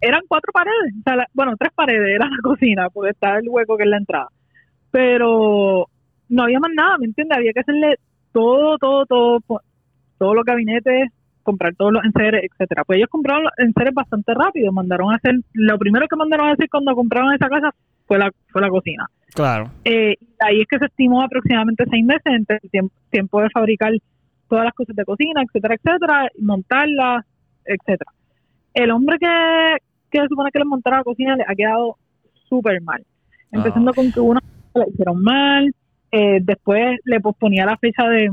eran 0.00 0.22
cuatro 0.26 0.52
paredes, 0.52 0.92
o 0.98 1.02
sea, 1.04 1.16
la- 1.16 1.28
bueno, 1.34 1.52
tres 1.56 1.72
paredes 1.72 2.08
era 2.16 2.26
la 2.28 2.36
cocina, 2.42 2.90
porque 2.90 3.10
estaba 3.10 3.38
el 3.38 3.48
hueco 3.48 3.76
que 3.76 3.84
es 3.84 3.88
la 3.90 3.98
entrada. 3.98 4.28
Pero 4.90 5.86
no 6.28 6.42
había 6.42 6.58
más 6.58 6.70
nada, 6.74 6.98
¿me 6.98 7.06
entiendes? 7.06 7.36
Había 7.38 7.52
que 7.52 7.60
hacerle 7.60 7.96
todo, 8.32 8.76
todo, 8.78 9.06
todo, 9.06 9.38
todos 10.18 10.34
los 10.34 10.44
gabinetes, 10.44 11.10
comprar 11.44 11.74
todos 11.76 11.92
los 11.92 12.04
enseres, 12.04 12.42
etcétera. 12.50 12.82
Pues 12.84 12.96
ellos 12.96 13.08
compraron 13.10 13.44
los 13.44 13.52
enseres 13.58 13.94
bastante 13.94 14.34
rápido, 14.34 14.72
mandaron 14.72 15.12
a 15.12 15.16
hacer, 15.16 15.36
lo 15.52 15.78
primero 15.78 16.06
que 16.08 16.16
mandaron 16.16 16.48
a 16.48 16.52
hacer 16.52 16.68
cuando 16.68 16.94
compraron 16.96 17.32
esa 17.32 17.48
casa 17.48 17.70
fue 18.06 18.18
la, 18.18 18.32
fue 18.48 18.60
la 18.60 18.68
cocina. 18.68 19.06
Claro. 19.34 19.70
Eh, 19.84 20.16
ahí 20.40 20.60
es 20.60 20.66
que 20.68 20.78
se 20.78 20.86
estimó 20.86 21.22
aproximadamente 21.22 21.84
seis 21.90 22.04
meses 22.04 22.26
entre 22.26 22.58
el 22.62 22.70
tiempo, 22.70 22.94
tiempo 23.10 23.40
de 23.42 23.50
fabricar 23.50 23.92
todas 24.48 24.64
las 24.64 24.74
cosas 24.74 24.96
de 24.96 25.04
cocina, 25.04 25.42
etcétera, 25.42 25.74
etcétera, 25.76 26.28
y 26.36 26.42
montarlas, 26.42 27.24
etcétera. 27.64 28.10
el 28.74 28.90
hombre 28.90 29.18
que, 29.18 29.76
que 30.10 30.20
se 30.20 30.28
supone 30.28 30.50
que 30.52 30.58
le 30.58 30.64
montara 30.64 30.98
la 30.98 31.04
cocina 31.04 31.36
le 31.36 31.44
ha 31.46 31.54
quedado 31.54 31.96
súper 32.48 32.80
mal. 32.82 33.02
Empezando 33.52 33.90
Ah. 33.90 33.94
con 33.94 34.10
que 34.12 34.20
una 34.20 34.40
le 34.74 34.84
hicieron 34.90 35.22
mal, 35.22 35.72
eh, 36.10 36.38
después 36.42 36.98
le 37.04 37.20
posponía 37.20 37.64
la 37.66 37.76
fecha 37.76 38.08
de, 38.08 38.30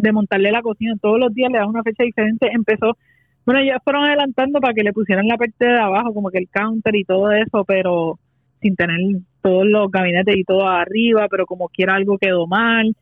de 0.00 0.12
montarle 0.12 0.52
la 0.52 0.62
cocina, 0.62 0.94
todos 1.00 1.18
los 1.18 1.32
días 1.34 1.50
le 1.50 1.58
daban 1.58 1.70
una 1.70 1.82
fecha 1.82 2.04
diferente, 2.04 2.48
empezó, 2.52 2.96
bueno, 3.44 3.62
ya 3.62 3.80
fueron 3.80 4.04
adelantando 4.04 4.60
para 4.60 4.74
que 4.74 4.82
le 4.82 4.92
pusieran 4.92 5.28
la 5.28 5.36
parte 5.36 5.64
de 5.64 5.78
abajo, 5.78 6.14
como 6.14 6.30
que 6.30 6.38
el 6.38 6.48
counter 6.48 6.94
y 6.96 7.04
todo 7.04 7.30
eso, 7.32 7.64
pero 7.64 8.18
sin 8.60 8.76
tener 8.76 8.98
todos 9.42 9.66
los 9.66 9.90
gabinetes 9.90 10.36
y 10.36 10.44
todo 10.44 10.66
arriba, 10.66 11.26
pero 11.30 11.46
como 11.46 11.68
quiera 11.68 11.94
algo 11.94 12.18
quedó 12.18 12.46
mal. 12.46 12.94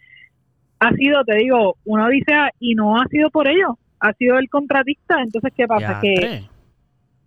Ha 0.79 0.93
sido, 0.93 1.25
te 1.25 1.37
digo, 1.37 1.77
una 1.85 2.07
odisea 2.07 2.51
y 2.61 2.75
no 2.75 3.01
ha 3.01 3.07
sido 3.09 3.31
por 3.31 3.49
ello, 3.49 3.79
ha 4.01 4.13
sido 4.13 4.39
el 4.39 4.49
contratista, 4.49 5.23
entonces, 5.23 5.53
¿qué 5.57 5.67
pasa? 5.67 6.01
Que. 6.01 6.43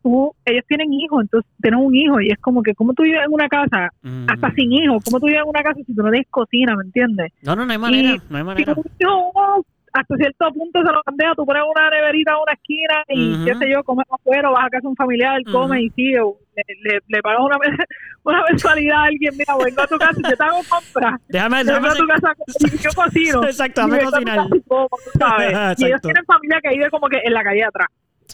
Tú, 0.02 0.34
ellos 0.46 0.64
tienen 0.68 0.92
hijos, 0.94 1.22
entonces 1.22 1.50
tienen 1.62 1.80
un 1.80 1.94
hijo 1.96 2.20
y 2.22 2.28
es 2.30 2.40
como 2.40 2.62
que, 2.64 2.74
¿cómo 2.76 2.94
tú 2.94 3.04
vives 3.04 3.22
en 3.26 3.34
una 3.34 3.48
casa, 3.48 3.90
Mm. 4.02 4.26
hasta 4.30 4.52
sin 4.54 4.72
hijos? 4.72 5.04
¿Cómo 5.06 5.20
tú 5.20 5.26
vives 5.28 5.42
en 5.42 5.50
una 5.50 5.62
casa 5.64 5.76
si 5.86 5.94
tú 5.96 6.02
no 6.04 6.10
tienes 6.12 6.28
cocina, 6.30 6.76
me 6.76 6.84
entiendes? 6.84 7.32
No, 7.42 7.56
no, 7.56 7.66
no 7.66 7.72
hay 7.72 7.78
manera. 7.78 8.10
Y- 8.16 8.22
no 8.30 8.38
hay 8.38 8.42
Si 8.44 8.48
manera. 8.48 8.72
hijo, 8.74 9.32
uno 9.34 9.66
hasta 9.92 10.16
cierto 10.18 10.52
punto 10.54 10.80
se 10.86 10.92
lo 10.94 11.02
bandeja, 11.04 11.34
tú 11.36 11.46
pones 11.48 11.64
una 11.76 11.90
neverita 11.90 12.34
en 12.34 12.38
una 12.44 12.54
esquina 12.54 13.04
y 13.10 13.34
Ujú. 13.34 13.46
qué 13.46 13.56
sé 13.56 13.74
yo, 13.74 13.84
comes 13.84 14.06
afuera, 14.12 14.50
vas 14.52 14.66
a 14.68 14.70
casa 14.70 14.82
de 14.84 14.88
un 14.90 14.96
familiar, 14.96 15.42
Ujú. 15.42 15.52
come 15.52 15.82
y 15.82 15.90
sigue, 15.90 16.20
le, 16.56 16.64
le, 16.84 17.00
le 17.08 17.22
pagas 17.24 17.40
una, 17.42 17.58
una 18.24 18.44
mensualidad 18.48 18.98
a 18.98 19.04
alguien, 19.06 19.34
mira, 19.36 19.56
vengo 19.66 19.82
a 19.82 19.88
tu 19.88 19.98
casa 19.98 20.14
y 20.16 20.30
yo 20.30 20.38
te 20.38 20.44
hago 20.44 20.60
compras. 20.70 21.20
Déjame, 21.30 21.58
Yo 21.60 21.64
déjame 21.66 21.88
vengo 21.90 21.94
a 21.94 21.98
tu 21.98 22.08
casa 22.08 22.34
y 22.76 22.78
yo 22.78 22.90
cocino. 22.96 23.44
Exacto, 23.46 23.82
déjame 23.82 23.98
a 24.04 24.06
cocinar. 24.12 24.38
casa 24.38 24.56
y 24.56 25.18
sabes. 25.18 25.82
Ellos 25.84 26.02
tienen 26.02 26.26
familia 26.26 26.60
que 26.62 26.70
vive 26.70 26.90
como 26.92 27.08
que 27.08 27.18
en 27.24 27.34
la 27.34 27.44
calle 27.44 27.62
de 27.62 27.72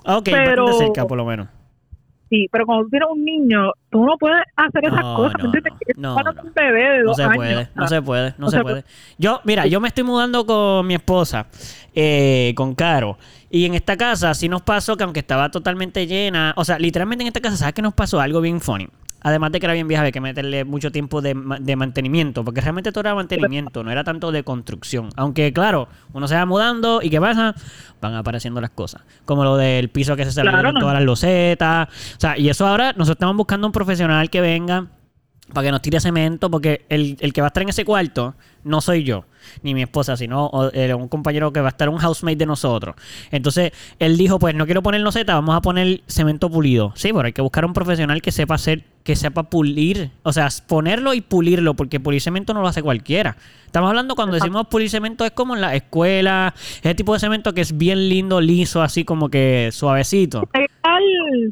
atrás. 0.02 0.18
Ok, 0.18 0.26
pero- 0.32 0.74
cerca 0.74 1.06
por 1.06 1.18
lo 1.18 1.26
menos. 1.26 1.48
Sí, 2.28 2.48
pero 2.52 2.66
cuando 2.66 2.86
tú 2.86 2.90
tienes 2.90 3.08
un 3.12 3.24
niño, 3.24 3.72
tú 3.92 4.04
no 4.04 4.18
puedes 4.20 4.42
hacer 4.56 4.84
esas 4.86 5.00
No, 5.00 5.16
cosas. 5.16 5.36
no, 5.44 5.52
no, 5.52 5.54
no, 6.10 6.16
para 6.16 6.32
no. 6.34 6.42
un 6.42 6.54
bebé 6.56 6.84
de 6.84 6.98
No 7.00 7.06
dos 7.06 7.18
se 7.18 7.24
años. 7.24 7.36
puede, 7.36 7.70
no 7.76 7.84
Ah, 7.84 7.88
se 7.88 8.02
puede, 8.02 8.34
no, 8.40 8.50
se 8.50 8.62
puede. 8.62 8.84
Yo, 9.20 9.42
mira, 9.44 9.68
yo 9.68 9.80
me 9.80 9.90
estoy 9.90 10.04
mudando 10.04 10.44
con 10.44 10.88
mi 10.88 10.96
esposa, 10.96 11.46
eh, 11.94 12.54
con 12.58 12.74
Caro. 12.74 13.20
Y 13.52 13.66
en 13.66 13.76
esta 13.76 13.96
casa 13.96 14.34
sí 14.34 14.50
nos 14.50 14.64
pasó 14.64 14.98
que 14.98 15.04
aunque 15.04 15.20
estaba 15.20 15.50
totalmente 15.52 16.08
llena, 16.08 16.54
o 16.58 16.66
sea, 16.66 16.80
literalmente 16.80 17.22
en 17.24 17.28
esta 17.28 17.42
casa, 17.42 17.58
¿sabes 17.58 17.76
qué 17.76 17.84
nos 17.84 17.94
pasó? 17.94 18.20
Algo 18.20 18.42
bien 18.42 18.60
funny. 18.60 18.88
Además 19.28 19.52
de 19.52 19.60
que 19.60 19.66
era 19.66 19.74
bien 19.74 19.88
vieja, 19.88 20.02
había 20.02 20.12
que 20.12 20.22
meterle 20.22 20.66
mucho 20.66 20.92
tiempo 20.92 21.20
de, 21.20 21.34
de 21.60 21.76
mantenimiento, 21.76 22.46
porque 22.46 22.62
realmente 22.62 22.92
todo 22.92 23.02
era 23.02 23.16
mantenimiento, 23.16 23.84
no 23.84 23.90
era 23.90 24.04
tanto 24.04 24.32
de 24.32 24.44
construcción. 24.44 25.10
Aunque, 25.16 25.52
claro, 25.52 25.88
uno 26.14 26.28
se 26.28 26.36
va 26.36 26.46
mudando 26.46 27.02
y 27.02 27.10
¿qué 27.10 27.20
pasa? 27.20 27.56
Van 28.02 28.14
apareciendo 28.14 28.62
las 28.62 28.70
cosas. 28.70 29.02
Como 29.26 29.44
lo 29.44 29.58
del 29.58 29.90
piso 29.90 30.16
que 30.16 30.26
se 30.26 30.32
salió 30.32 30.52
Claro, 30.52 30.72
no. 30.74 30.80
todas 30.80 30.94
las 30.94 31.04
losetas. 31.04 31.88
O 31.90 32.20
sea, 32.20 32.38
y 32.38 32.50
eso 32.50 32.68
ahora 32.68 32.90
nosotros 32.94 33.16
estamos 33.16 33.36
buscando 33.36 33.66
un 33.66 33.74
profesional 33.74 34.30
que 34.30 34.42
venga 34.42 34.86
para 35.54 35.66
que 35.68 35.72
nos 35.72 35.82
tire 35.82 36.00
cemento, 36.00 36.50
porque 36.50 36.86
el, 36.90 37.18
el 37.20 37.32
que 37.34 37.42
va 37.42 37.48
a 37.48 37.50
estar 37.50 37.64
en 37.64 37.70
ese 37.70 37.86
cuarto 37.86 38.34
no 38.64 38.82
soy 38.82 39.04
yo, 39.04 39.26
ni 39.62 39.76
mi 39.76 39.84
esposa, 39.84 40.18
sino 40.18 40.48
o- 40.48 40.72
eh, 40.74 40.92
un 40.96 41.08
compañero 41.08 41.54
que 41.54 41.62
va 41.62 41.68
a 41.68 41.70
estar, 41.70 41.88
un 41.88 41.98
housemate 42.00 42.36
de 42.38 42.46
nosotros. 42.48 42.96
Entonces, 43.30 43.72
él 44.00 44.18
dijo, 44.18 44.40
pues 44.40 44.56
no 44.56 44.66
quiero 44.66 44.82
poner 44.82 45.02
loseta, 45.02 45.36
vamos 45.36 45.56
a 45.56 45.62
poner 45.62 46.02
cemento 46.08 46.50
pulido. 46.50 46.94
Sí, 46.96 47.10
pero 47.14 47.28
hay 47.28 47.34
que 47.34 47.44
buscar 47.44 47.64
un 47.64 47.74
profesional 47.74 48.24
que 48.24 48.32
sepa 48.32 48.56
hacer, 48.56 48.84
que 49.04 49.16
sepa 49.16 49.44
pulir, 49.44 50.10
o 50.24 50.34
sea, 50.34 50.48
ponerlo 50.68 51.14
y 51.14 51.22
pulirlo, 51.22 51.76
porque 51.76 52.00
pulir 52.00 52.22
cemento 52.22 52.56
no 52.56 52.62
lo 52.62 52.68
hace 52.68 52.82
cualquiera. 52.82 53.38
Estamos 53.68 53.90
hablando 53.90 54.16
cuando 54.16 54.34
decimos 54.34 54.66
pulir 54.68 54.90
cemento 54.90 55.26
es 55.26 55.32
como 55.32 55.54
en 55.56 55.62
la 55.62 55.76
escuela, 55.76 56.56
ese 56.82 56.96
tipo 56.96 57.14
de 57.14 57.20
cemento 57.20 57.54
que 57.54 57.62
es 57.62 57.78
bien 57.78 58.10
lindo, 58.10 58.42
liso, 58.42 58.82
así 58.82 59.06
como 59.06 59.30
que 59.30 59.70
suavecito. 59.72 60.50
Tal 60.82 61.04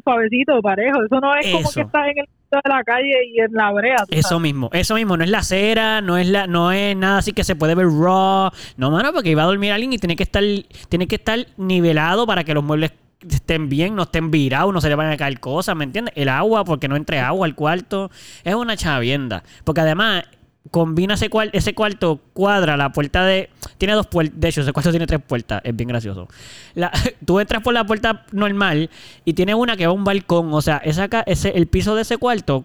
suavecito, 0.02 0.60
parejo. 0.62 0.98
Eso 1.04 1.20
no 1.20 1.34
es 1.36 1.46
como 1.52 1.70
que 1.70 1.80
estás 1.82 2.06
en 2.08 2.18
el 2.18 2.24
de 2.62 2.70
la 2.70 2.84
calle 2.84 3.14
y 3.32 3.40
en 3.40 3.52
la 3.52 3.72
brea. 3.72 4.04
Eso 4.10 4.28
sabes. 4.28 4.42
mismo, 4.42 4.70
eso 4.72 4.94
mismo, 4.94 5.16
no 5.16 5.24
es 5.24 5.30
la 5.30 5.42
cera, 5.42 6.00
no 6.00 6.16
es 6.16 6.28
la, 6.28 6.46
no 6.46 6.72
es 6.72 6.96
nada 6.96 7.18
así 7.18 7.32
que 7.32 7.44
se 7.44 7.56
puede 7.56 7.74
ver 7.74 7.86
raw. 7.86 8.50
No, 8.76 8.90
mano, 8.90 9.12
porque 9.12 9.30
iba 9.30 9.42
a 9.42 9.46
dormir 9.46 9.72
alguien 9.72 9.92
y 9.92 9.98
tiene 9.98 10.16
que 10.16 10.22
estar, 10.22 10.42
tiene 10.88 11.06
que 11.06 11.16
estar 11.16 11.46
nivelado 11.56 12.26
para 12.26 12.44
que 12.44 12.54
los 12.54 12.64
muebles 12.64 12.92
estén 13.28 13.68
bien, 13.68 13.94
no 13.94 14.02
estén 14.02 14.30
virados, 14.30 14.72
no 14.72 14.80
se 14.80 14.88
le 14.88 14.94
vayan 14.94 15.12
a 15.12 15.16
caer 15.16 15.40
cosas, 15.40 15.74
¿me 15.76 15.84
entiendes? 15.84 16.14
El 16.16 16.28
agua, 16.28 16.64
porque 16.64 16.88
no 16.88 16.96
entre 16.96 17.20
agua 17.20 17.46
al 17.46 17.54
cuarto, 17.54 18.10
es 18.42 18.54
una 18.54 18.76
chavienda. 18.76 19.42
Porque 19.64 19.80
además, 19.80 20.24
combina 20.70 21.14
ese, 21.14 21.28
cual- 21.30 21.50
ese 21.52 21.74
cuarto, 21.74 22.20
cuadra 22.32 22.76
la 22.76 22.90
puerta 22.92 23.24
de. 23.24 23.50
Tiene 23.78 23.94
dos 23.94 24.06
puertas. 24.06 24.38
De 24.40 24.48
hecho, 24.48 24.60
ese 24.62 24.72
cuarto 24.72 24.90
tiene 24.90 25.06
tres 25.06 25.20
puertas. 25.26 25.60
Es 25.64 25.74
bien 25.76 25.88
gracioso. 25.88 26.28
La- 26.74 26.90
tú 27.24 27.40
entras 27.40 27.62
por 27.62 27.74
la 27.74 27.84
puerta 27.86 28.24
normal 28.32 28.90
y 29.24 29.34
tiene 29.34 29.54
una 29.54 29.76
que 29.76 29.86
va 29.86 29.92
a 29.92 29.94
un 29.94 30.04
balcón. 30.04 30.52
O 30.52 30.62
sea, 30.62 30.78
esa, 30.78 31.08
ese, 31.26 31.50
el 31.50 31.66
piso 31.66 31.94
de 31.94 32.02
ese 32.02 32.16
cuarto 32.18 32.64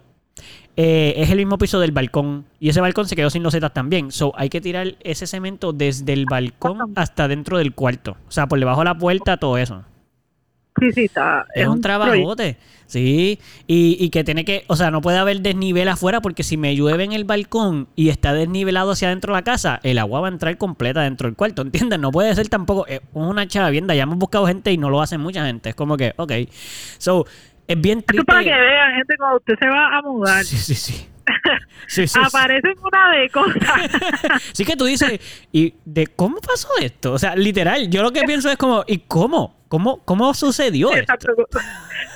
eh, 0.76 1.14
es 1.16 1.30
el 1.30 1.36
mismo 1.38 1.58
piso 1.58 1.78
del 1.80 1.92
balcón. 1.92 2.46
Y 2.58 2.68
ese 2.70 2.80
balcón 2.80 3.06
se 3.06 3.16
quedó 3.16 3.28
sin 3.30 3.42
losetas 3.42 3.72
también. 3.74 4.10
So, 4.12 4.32
hay 4.36 4.48
que 4.48 4.60
tirar 4.60 4.96
ese 5.00 5.26
cemento 5.26 5.72
desde 5.72 6.12
el 6.12 6.26
balcón 6.26 6.92
hasta 6.96 7.28
dentro 7.28 7.58
del 7.58 7.74
cuarto. 7.74 8.16
O 8.28 8.30
sea, 8.32 8.46
por 8.46 8.58
debajo 8.58 8.80
de 8.80 8.86
la 8.86 8.96
puerta, 8.98 9.36
todo 9.36 9.58
eso. 9.58 9.84
Sí, 10.80 10.92
sí, 10.92 11.04
está. 11.04 11.46
Es 11.54 11.66
un 11.68 11.80
proyecto. 11.80 11.80
trabajote. 11.82 12.56
Sí. 12.86 13.38
Y, 13.68 13.96
y 14.00 14.10
que 14.10 14.24
tiene 14.24 14.44
que, 14.44 14.64
o 14.66 14.74
sea, 14.74 14.90
no 14.90 15.00
puede 15.00 15.18
haber 15.18 15.40
desnivel 15.42 15.86
afuera 15.88 16.20
porque 16.20 16.42
si 16.42 16.56
me 16.56 16.74
llueve 16.74 17.04
en 17.04 17.12
el 17.12 17.22
balcón 17.24 17.86
y 17.94 18.08
está 18.08 18.32
desnivelado 18.34 18.90
hacia 18.90 19.06
adentro 19.08 19.32
de 19.32 19.38
la 19.38 19.44
casa, 19.44 19.78
el 19.84 19.98
agua 19.98 20.20
va 20.20 20.26
a 20.28 20.30
entrar 20.32 20.58
completa 20.58 21.02
dentro 21.02 21.28
del 21.28 21.36
cuarto. 21.36 21.62
¿Entiendes? 21.62 22.00
No 22.00 22.10
puede 22.10 22.34
ser 22.34 22.48
tampoco. 22.48 22.86
Es 22.88 23.00
una 23.12 23.46
chavienda. 23.46 23.94
Ya 23.94 24.02
hemos 24.02 24.18
buscado 24.18 24.46
gente 24.48 24.72
y 24.72 24.76
no 24.78 24.90
lo 24.90 25.00
hace 25.00 25.18
mucha 25.18 25.46
gente. 25.46 25.68
Es 25.68 25.74
como 25.76 25.96
que, 25.96 26.14
ok. 26.16 26.32
So, 26.98 27.26
es 27.68 27.80
bien 27.80 27.98
Esto 28.00 28.08
triste. 28.12 28.24
para 28.26 28.42
que 28.42 28.50
vean, 28.50 28.94
gente, 28.96 29.14
cuando 29.16 29.36
usted 29.36 29.54
se 29.60 29.68
va 29.68 29.96
a 29.98 30.02
mudar, 30.02 30.44
Sí, 30.44 30.56
sí, 30.56 30.74
sí. 30.74 31.06
Sí, 31.86 32.06
sí, 32.06 32.08
sí. 32.08 32.20
aparecen 32.22 32.74
una 32.82 33.10
de 33.16 33.28
cosas. 33.30 33.62
Sí 34.52 34.64
que 34.64 34.76
tú 34.76 34.84
dices, 34.84 35.20
¿y 35.52 35.74
de 35.84 36.06
cómo 36.08 36.38
pasó 36.40 36.68
esto? 36.80 37.12
O 37.12 37.18
sea, 37.18 37.34
literal, 37.36 37.88
yo 37.90 38.02
lo 38.02 38.10
que 38.12 38.22
pienso 38.22 38.50
es 38.50 38.56
como, 38.56 38.84
¿y 38.86 38.98
cómo? 38.98 39.58
¿Cómo, 39.68 39.98
cómo 40.04 40.34
sucedió 40.34 40.90
esto? 40.92 41.14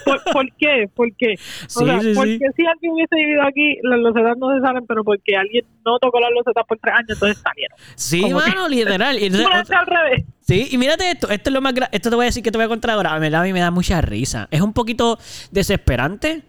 ¿Por, 0.04 0.22
por 0.32 0.44
qué? 0.56 0.88
¿Por 0.92 1.08
qué? 1.16 1.36
Sí, 1.38 1.82
o 1.82 1.86
sea, 1.86 2.00
sí, 2.00 2.08
sí. 2.08 2.14
porque 2.16 2.38
si 2.56 2.66
alguien 2.66 2.92
hubiese 2.92 3.14
vivido 3.14 3.42
aquí, 3.42 3.76
las 3.84 3.98
losetas 4.00 4.36
no 4.38 4.52
se 4.54 4.60
salen, 4.60 4.84
pero 4.86 5.04
porque 5.04 5.36
alguien 5.36 5.64
no 5.86 5.98
tocó 6.00 6.18
las 6.18 6.30
losetas 6.32 6.64
por 6.66 6.78
tres 6.78 6.94
años, 6.94 7.10
entonces 7.10 7.38
salieron. 7.42 7.78
Sí, 7.94 8.22
que- 8.24 8.34
mano, 8.34 8.68
literal. 8.68 9.18
Y 9.20 9.26
entonces, 9.26 9.70
al 9.70 9.86
revés. 9.86 10.24
Sí, 10.40 10.68
y 10.72 10.78
mírate 10.78 11.08
esto, 11.12 11.30
esto 11.30 11.50
es 11.50 11.54
lo 11.54 11.60
más 11.60 11.74
gra- 11.74 11.88
esto 11.92 12.10
te 12.10 12.16
voy 12.16 12.24
a 12.24 12.26
decir 12.26 12.42
que 12.42 12.50
te 12.50 12.58
voy 12.58 12.64
a 12.64 12.68
contar 12.68 12.90
ahora, 12.90 13.14
a 13.14 13.20
mí, 13.20 13.32
a 13.32 13.42
mí 13.42 13.52
me 13.52 13.60
da 13.60 13.70
mucha 13.70 14.00
risa. 14.00 14.48
Es 14.50 14.60
un 14.60 14.72
poquito 14.72 15.16
desesperante 15.52 16.42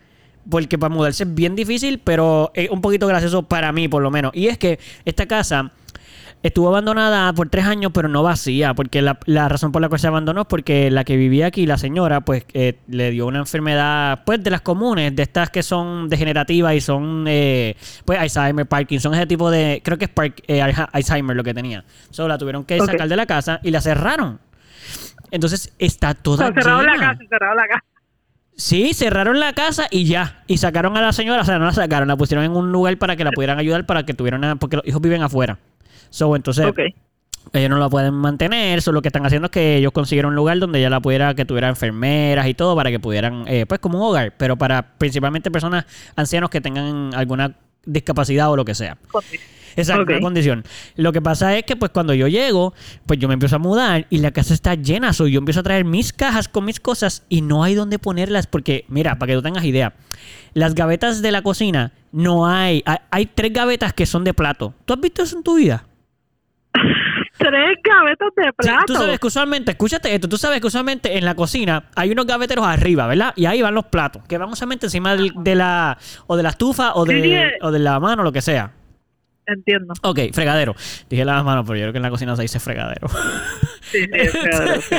porque 0.50 0.78
para 0.78 0.94
mudarse 0.94 1.24
es 1.24 1.34
bien 1.36 1.56
difícil, 1.56 2.00
pero 2.04 2.52
es 2.54 2.70
un 2.70 2.82
poquito 2.82 3.08
gracioso 3.08 3.44
para 3.44 3.72
mí 3.72 3.88
por 3.88 4.02
lo 4.04 4.12
menos. 4.12 4.32
Y 4.36 4.48
es 4.48 4.58
que 4.58 4.80
esta 5.06 5.26
casa 5.26 5.72
estuvo 6.44 6.68
abandonada 6.68 7.34
por 7.34 7.50
tres 7.50 7.66
años, 7.66 7.92
pero 7.92 8.08
no 8.08 8.22
vacía, 8.22 8.76
porque 8.76 9.02
la, 9.02 9.18
la 9.26 9.50
razón 9.50 9.72
por 9.72 9.82
la 9.82 9.90
cual 9.90 10.00
se 10.00 10.06
abandonó 10.06 10.42
es 10.42 10.48
porque 10.48 10.92
la 10.92 11.04
que 11.04 11.18
vivía 11.18 11.48
aquí, 11.48 11.66
la 11.66 11.80
señora, 11.80 12.22
pues 12.22 12.46
eh, 12.54 12.78
le 12.88 13.10
dio 13.10 13.26
una 13.26 13.40
enfermedad, 13.40 14.22
pues 14.28 14.44
de 14.44 14.52
las 14.52 14.62
comunes, 14.62 15.16
de 15.16 15.24
estas 15.24 15.50
que 15.50 15.64
son 15.64 16.08
degenerativas 16.08 16.76
y 16.76 16.82
son, 16.82 17.26
eh, 17.28 17.76
pues 18.06 18.20
Alzheimer, 18.20 18.68
Parkinson, 18.68 19.16
ese 19.16 19.26
tipo 19.26 19.50
de, 19.50 19.82
creo 19.84 19.98
que 19.98 20.06
es 20.06 20.12
Park- 20.12 20.44
eh, 20.48 20.62
Alzheimer 20.62 21.36
lo 21.36 21.44
que 21.44 21.56
tenía. 21.56 21.84
Solo 22.12 22.28
la 22.28 22.38
tuvieron 22.38 22.64
que 22.64 22.78
sacar 22.92 23.08
de 23.10 23.16
la 23.16 23.26
casa 23.26 23.60
y 23.64 23.72
la 23.72 23.82
cerraron. 23.82 24.40
Entonces 25.32 25.74
está 25.80 26.14
toda 26.14 26.46
cerraron 26.62 26.86
la 26.86 26.92
casa, 27.08 27.20
cerraron 27.28 27.58
la 27.58 27.68
casa. 27.68 27.84
Sí, 28.58 28.94
cerraron 28.94 29.40
la 29.40 29.54
casa 29.54 29.88
y 29.92 30.06
ya. 30.06 30.44
Y 30.48 30.58
sacaron 30.58 30.96
a 30.96 31.02
la 31.02 31.12
señora, 31.12 31.42
o 31.42 31.46
sea, 31.46 31.60
no 31.60 31.66
la 31.66 31.74
sacaron, 31.74 32.08
la 32.08 32.16
pusieron 32.16 32.46
en 32.46 32.52
un 32.52 32.72
lugar 32.72 32.98
para 32.98 33.16
que 33.16 33.24
la 33.24 33.32
pudieran 33.32 33.60
ayudar 33.60 33.86
para 33.86 34.06
que 34.06 34.14
tuvieran 34.14 34.44
una, 34.44 34.56
porque 34.56 34.78
los 34.78 34.88
hijos 34.88 35.02
viven 35.02 35.22
afuera. 35.22 35.60
So, 36.10 36.36
entonces, 36.38 36.66
Ok. 36.66 36.80
ellos 37.52 37.70
no 37.70 37.78
la 37.78 37.90
pueden 37.90 38.14
mantener, 38.14 38.82
so, 38.82 38.94
lo 38.94 39.02
que 39.02 39.10
están 39.10 39.26
haciendo 39.26 39.48
es 39.48 39.52
que 39.52 39.76
ellos 39.78 39.92
consiguieron 39.92 40.30
un 40.30 40.36
lugar 40.36 40.58
donde 40.60 40.80
ella 40.80 40.90
la 40.90 41.02
pudiera, 41.02 41.36
que 41.36 41.44
tuviera 41.44 41.68
enfermeras 41.68 42.48
y 42.48 42.54
todo 42.54 42.76
para 42.78 42.92
que 42.92 43.00
pudieran, 43.00 43.44
eh, 43.48 43.66
pues 43.68 43.82
como 43.82 43.98
un 43.98 44.06
hogar, 44.10 44.34
pero 44.38 44.56
para 44.56 44.98
principalmente 44.98 45.52
personas 45.52 45.86
ancianos 46.16 46.50
que 46.50 46.62
tengan 46.62 47.14
alguna 47.14 47.56
discapacidad 47.86 48.50
o 48.52 48.56
lo 48.56 48.66
que 48.66 48.76
sea. 48.76 48.98
Exacto, 49.78 50.04
Ok. 50.04 50.10
una 50.12 50.20
condición. 50.22 50.64
Lo 50.96 51.12
que 51.12 51.22
pasa 51.22 51.58
es 51.58 51.66
que 51.66 51.76
pues 51.76 51.92
cuando 51.92 52.14
yo 52.14 52.28
llego, 52.30 52.74
pues 53.06 53.20
yo 53.20 53.28
me 53.28 53.34
empiezo 53.34 53.58
a 53.58 53.60
mudar 53.60 54.08
y 54.10 54.20
la 54.20 54.32
casa 54.32 54.54
está 54.54 54.76
llena. 54.76 55.12
So, 55.12 55.28
yo 55.28 55.40
empiezo 55.40 55.60
a 55.60 55.64
traer 55.64 55.84
mis 55.84 56.14
cajas 56.14 56.48
con 56.48 56.64
mis 56.64 56.80
cosas 56.80 57.24
y 57.28 57.42
no 57.42 57.64
hay 57.64 57.76
dónde 57.76 58.00
ponerlas 58.00 58.48
porque, 58.48 58.86
mira, 58.88 59.20
para 59.20 59.32
que 59.32 59.36
tú 59.36 59.42
tengas 59.42 59.66
idea, 59.66 59.94
las 60.54 60.76
gavetas 60.76 61.22
de 61.22 61.32
la 61.32 61.42
cocina 61.42 61.92
no 62.14 62.48
hay. 62.48 62.84
Hay, 62.86 62.98
hay 63.12 63.26
tres 63.26 63.52
gavetas 63.52 63.92
que 63.94 64.06
son 64.06 64.24
de 64.24 64.34
plato. 64.34 64.74
¿Tú 64.86 64.94
has 64.94 65.02
visto 65.02 65.24
eso 65.24 65.36
en 65.38 65.44
tu 65.44 65.56
vida? 65.56 65.86
Tres 67.38 67.78
gavetas 67.84 68.30
de 68.36 68.44
Sí, 68.44 68.50
plato. 68.58 68.84
tú 68.88 68.94
sabes 68.96 69.20
que 69.20 69.28
usualmente, 69.28 69.72
escúchate 69.72 70.14
esto, 70.16 70.30
tú 70.30 70.38
sabes 70.38 70.62
que 70.62 70.68
usualmente 70.68 71.18
en 71.18 71.26
la 71.26 71.36
cocina 71.36 71.90
hay 71.96 72.12
unos 72.12 72.26
gaveteros 72.26 72.66
arriba, 72.66 73.08
¿verdad? 73.08 73.34
Y 73.36 73.46
ahí 73.46 73.62
van 73.62 73.76
los 73.76 73.86
platos, 73.86 74.24
que 74.28 74.38
van 74.38 74.50
usualmente 74.50 74.86
encima 74.86 75.16
del- 75.16 75.34
de, 75.36 75.56
la 75.56 75.98
o 76.28 76.38
de 76.38 76.44
la 76.44 76.50
estufa 76.50 76.94
o 76.96 77.04
de, 77.06 77.22
Sí, 77.22 77.58
o 77.62 77.72
de 77.72 77.80
la 77.80 78.00
mano, 78.00 78.24
lo 78.24 78.32
que 78.32 78.42
sea. 78.42 78.72
Entiendo. 79.48 79.94
Ok, 80.02 80.20
fregadero. 80.34 80.76
Dije 81.10 81.24
la 81.26 81.44
mano, 81.44 81.64
pero 81.66 81.76
yo 81.78 81.84
creo 81.84 81.92
que 81.92 81.98
en 81.98 82.04
la 82.04 82.10
cocina 82.10 82.36
se 82.36 82.42
dice 82.44 82.60
fregadero. 82.60 83.08
Sí, 83.92 84.00
sí, 84.06 84.10
es 84.14 84.32
fregadero. 84.32 84.82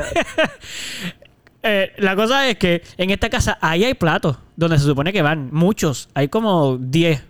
Eh, 1.68 1.92
la 1.98 2.14
cosa 2.14 2.48
es 2.48 2.58
que 2.58 2.82
en 2.96 3.10
esta 3.10 3.28
casa 3.28 3.58
ahí 3.60 3.82
hay 3.82 3.94
platos 3.94 4.38
donde 4.54 4.78
se 4.78 4.84
supone 4.84 5.12
que 5.12 5.20
van 5.22 5.48
muchos. 5.52 6.08
Hay 6.14 6.28
como 6.28 6.76
10 6.78 7.24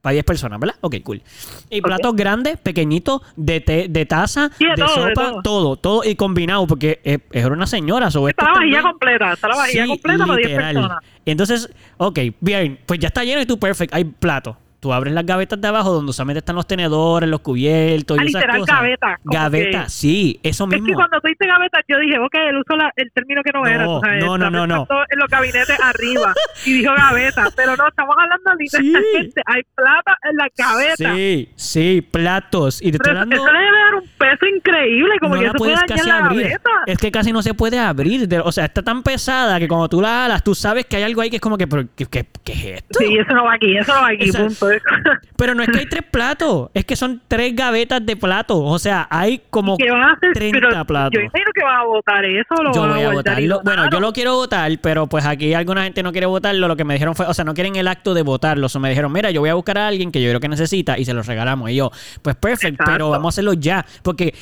para 0.00 0.12
10 0.12 0.24
personas, 0.24 0.60
¿verdad? 0.60 0.76
Ok, 0.80 0.96
cool. 1.02 1.22
Y 1.70 1.80
platos 1.80 2.14
grandes, 2.14 2.56
pequeñitos, 2.58 3.20
de, 3.36 3.60
té, 3.60 3.86
de 3.88 4.06
taza, 4.06 4.50
Sí, 4.58 4.64
de 4.64 4.76
sopa, 4.86 5.12
todo. 5.14 5.42
todo. 5.42 5.76
todo, 5.76 6.04
y 6.04 6.14
combinado, 6.14 6.66
porque 6.66 7.00
es, 7.02 7.18
es 7.32 7.44
una 7.44 7.66
señora. 7.66 8.10
sobre 8.10 8.30
Está 8.30 8.44
la 8.44 8.52
vajilla 8.52 8.82
completa, 8.82 9.32
está 9.32 9.48
la 9.48 9.56
vajilla 9.56 9.86
completa 9.86 10.26
para 10.26 10.36
10 10.38 10.56
personas. 10.56 10.98
Entonces, 11.26 11.70
ok, 11.96 12.18
bien, 12.40 12.78
pues 12.86 13.00
ya 13.00 13.08
está 13.08 13.24
lleno 13.24 13.40
y 13.40 13.46
tú 13.46 13.58
perfect, 13.58 13.92
hay 13.94 14.04
platos. 14.04 14.56
Tú 14.80 14.92
abres 14.92 15.12
las 15.12 15.26
gavetas 15.26 15.60
de 15.60 15.66
abajo 15.68 15.92
donde 15.92 16.10
usualmente 16.10 16.38
están 16.38 16.54
los 16.54 16.66
tenedores, 16.66 17.28
los 17.28 17.40
cubiertos 17.40 18.16
y 18.16 18.20
Ah, 18.20 18.24
esas 18.24 18.40
literal, 18.42 18.60
cosas. 18.60 18.76
gavetas, 18.76 19.18
como 19.24 19.34
Gavetas, 19.38 19.84
que- 19.84 19.90
sí, 19.90 20.40
eso 20.42 20.64
Es 20.64 20.70
que 20.70 20.80
mismo. 20.80 20.94
cuando 20.96 21.20
tú 21.20 21.26
dices 21.28 21.48
gavetas, 21.48 21.82
yo 21.88 21.98
dije, 21.98 22.18
ok, 22.18 22.34
él 22.48 22.56
usó 22.58 22.76
la- 22.76 22.92
el 22.94 23.10
término 23.12 23.42
que 23.42 23.50
no, 23.52 23.60
No, 23.62 23.66
era. 23.66 23.84
tú 23.84 24.00
sabes, 24.04 24.24
no, 24.24 24.38
no, 24.38 24.50
no, 24.50 24.66
no. 24.68 24.86
En 25.10 25.18
los 25.18 25.28
gabinetes 25.28 25.76
arriba. 25.82 26.32
Y 26.66 26.72
dijo 26.74 26.92
gaveta. 26.94 27.44
Pero 27.56 27.76
no, 27.76 27.88
estamos 27.88 28.14
hablando 28.18 28.54
literalmente. 28.58 29.42
Hay 29.46 29.62
plata 29.74 30.16
en 30.30 30.36
las 30.36 30.48
gavetas. 30.56 31.16
Sí, 31.16 31.48
sí, 31.56 32.00
platos. 32.10 32.80
Y 32.82 32.90
te 32.90 32.96
estoy 32.98 33.12
Pero 33.14 33.20
eso, 33.22 33.28
dando... 33.30 33.36
eso 33.36 33.52
le 33.52 33.58
debe 33.58 33.78
dar 33.78 33.94
un 33.94 34.08
peso 34.18 34.46
increíble. 34.56 35.14
Como 35.20 35.34
no 35.34 35.40
que 35.40 35.46
la 35.46 35.50
eso 35.52 35.58
puede 35.58 35.72
puedes 35.74 35.88
dañar 35.88 35.98
casi 35.98 36.08
la 36.08 36.24
abrir. 36.26 36.42
gaveta. 36.42 36.70
Es 36.86 36.98
que 36.98 37.10
casi 37.10 37.32
no 37.32 37.42
se 37.42 37.54
puede 37.54 37.78
abrir. 37.78 38.28
o 38.44 38.52
sea, 38.52 38.64
está 38.66 38.82
tan 38.82 39.02
pesada 39.02 39.58
que 39.58 39.66
cuando 39.68 39.88
tú 39.88 40.00
la 40.00 40.26
alas, 40.26 40.44
tú 40.44 40.54
sabes 40.54 40.86
que 40.86 40.96
hay 40.96 41.02
algo 41.04 41.20
ahí 41.20 41.30
que 41.30 41.36
es 41.36 41.42
como 41.42 41.56
que, 41.58 41.66
pero, 41.66 41.84
¿qué, 41.96 42.06
qué- 42.06 42.26
qué 42.44 42.52
es 42.52 42.64
esto? 42.82 42.98
Sí, 43.00 43.16
eso 43.18 43.34
no 43.34 43.44
va 43.44 43.54
aquí, 43.54 43.76
eso 43.76 43.94
no 43.94 44.02
va 44.02 44.08
aquí, 44.08 44.30
punto. 44.30 44.67
Pero 45.36 45.54
no 45.54 45.62
es 45.62 45.68
que 45.68 45.78
hay 45.78 45.86
tres 45.86 46.02
platos, 46.10 46.70
es 46.74 46.84
que 46.84 46.96
son 46.96 47.20
tres 47.28 47.54
gavetas 47.54 48.04
de 48.04 48.16
platos. 48.16 48.58
O 48.60 48.78
sea, 48.78 49.06
hay 49.10 49.40
como 49.50 49.76
van 49.78 50.02
a 50.02 50.12
hacer 50.12 50.32
30 50.32 50.58
pero 50.60 50.84
platos. 50.84 51.12
Yo 51.12 51.20
imagino 51.20 51.50
que 51.54 51.62
van 51.62 51.80
a 51.80 51.84
votar 51.84 52.24
eso. 52.24 52.62
Lo 52.62 52.72
yo 52.72 52.80
van 52.82 52.90
voy 52.90 53.02
a 53.02 53.10
votarlo. 53.10 53.60
Bueno, 53.64 53.90
yo 53.90 54.00
lo 54.00 54.12
quiero 54.12 54.34
votar, 54.34 54.70
pero 54.82 55.06
pues 55.06 55.24
aquí 55.24 55.54
alguna 55.54 55.84
gente 55.84 56.02
no 56.02 56.12
quiere 56.12 56.26
votarlo. 56.26 56.68
Lo 56.68 56.76
que 56.76 56.84
me 56.84 56.94
dijeron 56.94 57.14
fue, 57.14 57.26
o 57.26 57.34
sea, 57.34 57.44
no 57.44 57.54
quieren 57.54 57.76
el 57.76 57.88
acto 57.88 58.14
de 58.14 58.22
votarlo. 58.22 58.66
O 58.66 58.68
sea, 58.68 58.80
me 58.80 58.88
dijeron, 58.88 59.12
mira, 59.12 59.30
yo 59.30 59.40
voy 59.40 59.50
a 59.50 59.54
buscar 59.54 59.78
a 59.78 59.88
alguien 59.88 60.10
que 60.10 60.22
yo 60.22 60.28
creo 60.30 60.40
que 60.40 60.48
necesita 60.48 60.98
y 60.98 61.04
se 61.04 61.14
los 61.14 61.26
regalamos. 61.26 61.70
Y 61.70 61.76
yo, 61.76 61.90
pues 62.22 62.36
perfecto, 62.36 62.84
pero 62.84 63.10
vamos 63.10 63.26
a 63.26 63.34
hacerlo 63.34 63.52
ya. 63.54 63.84
Porque 64.02 64.34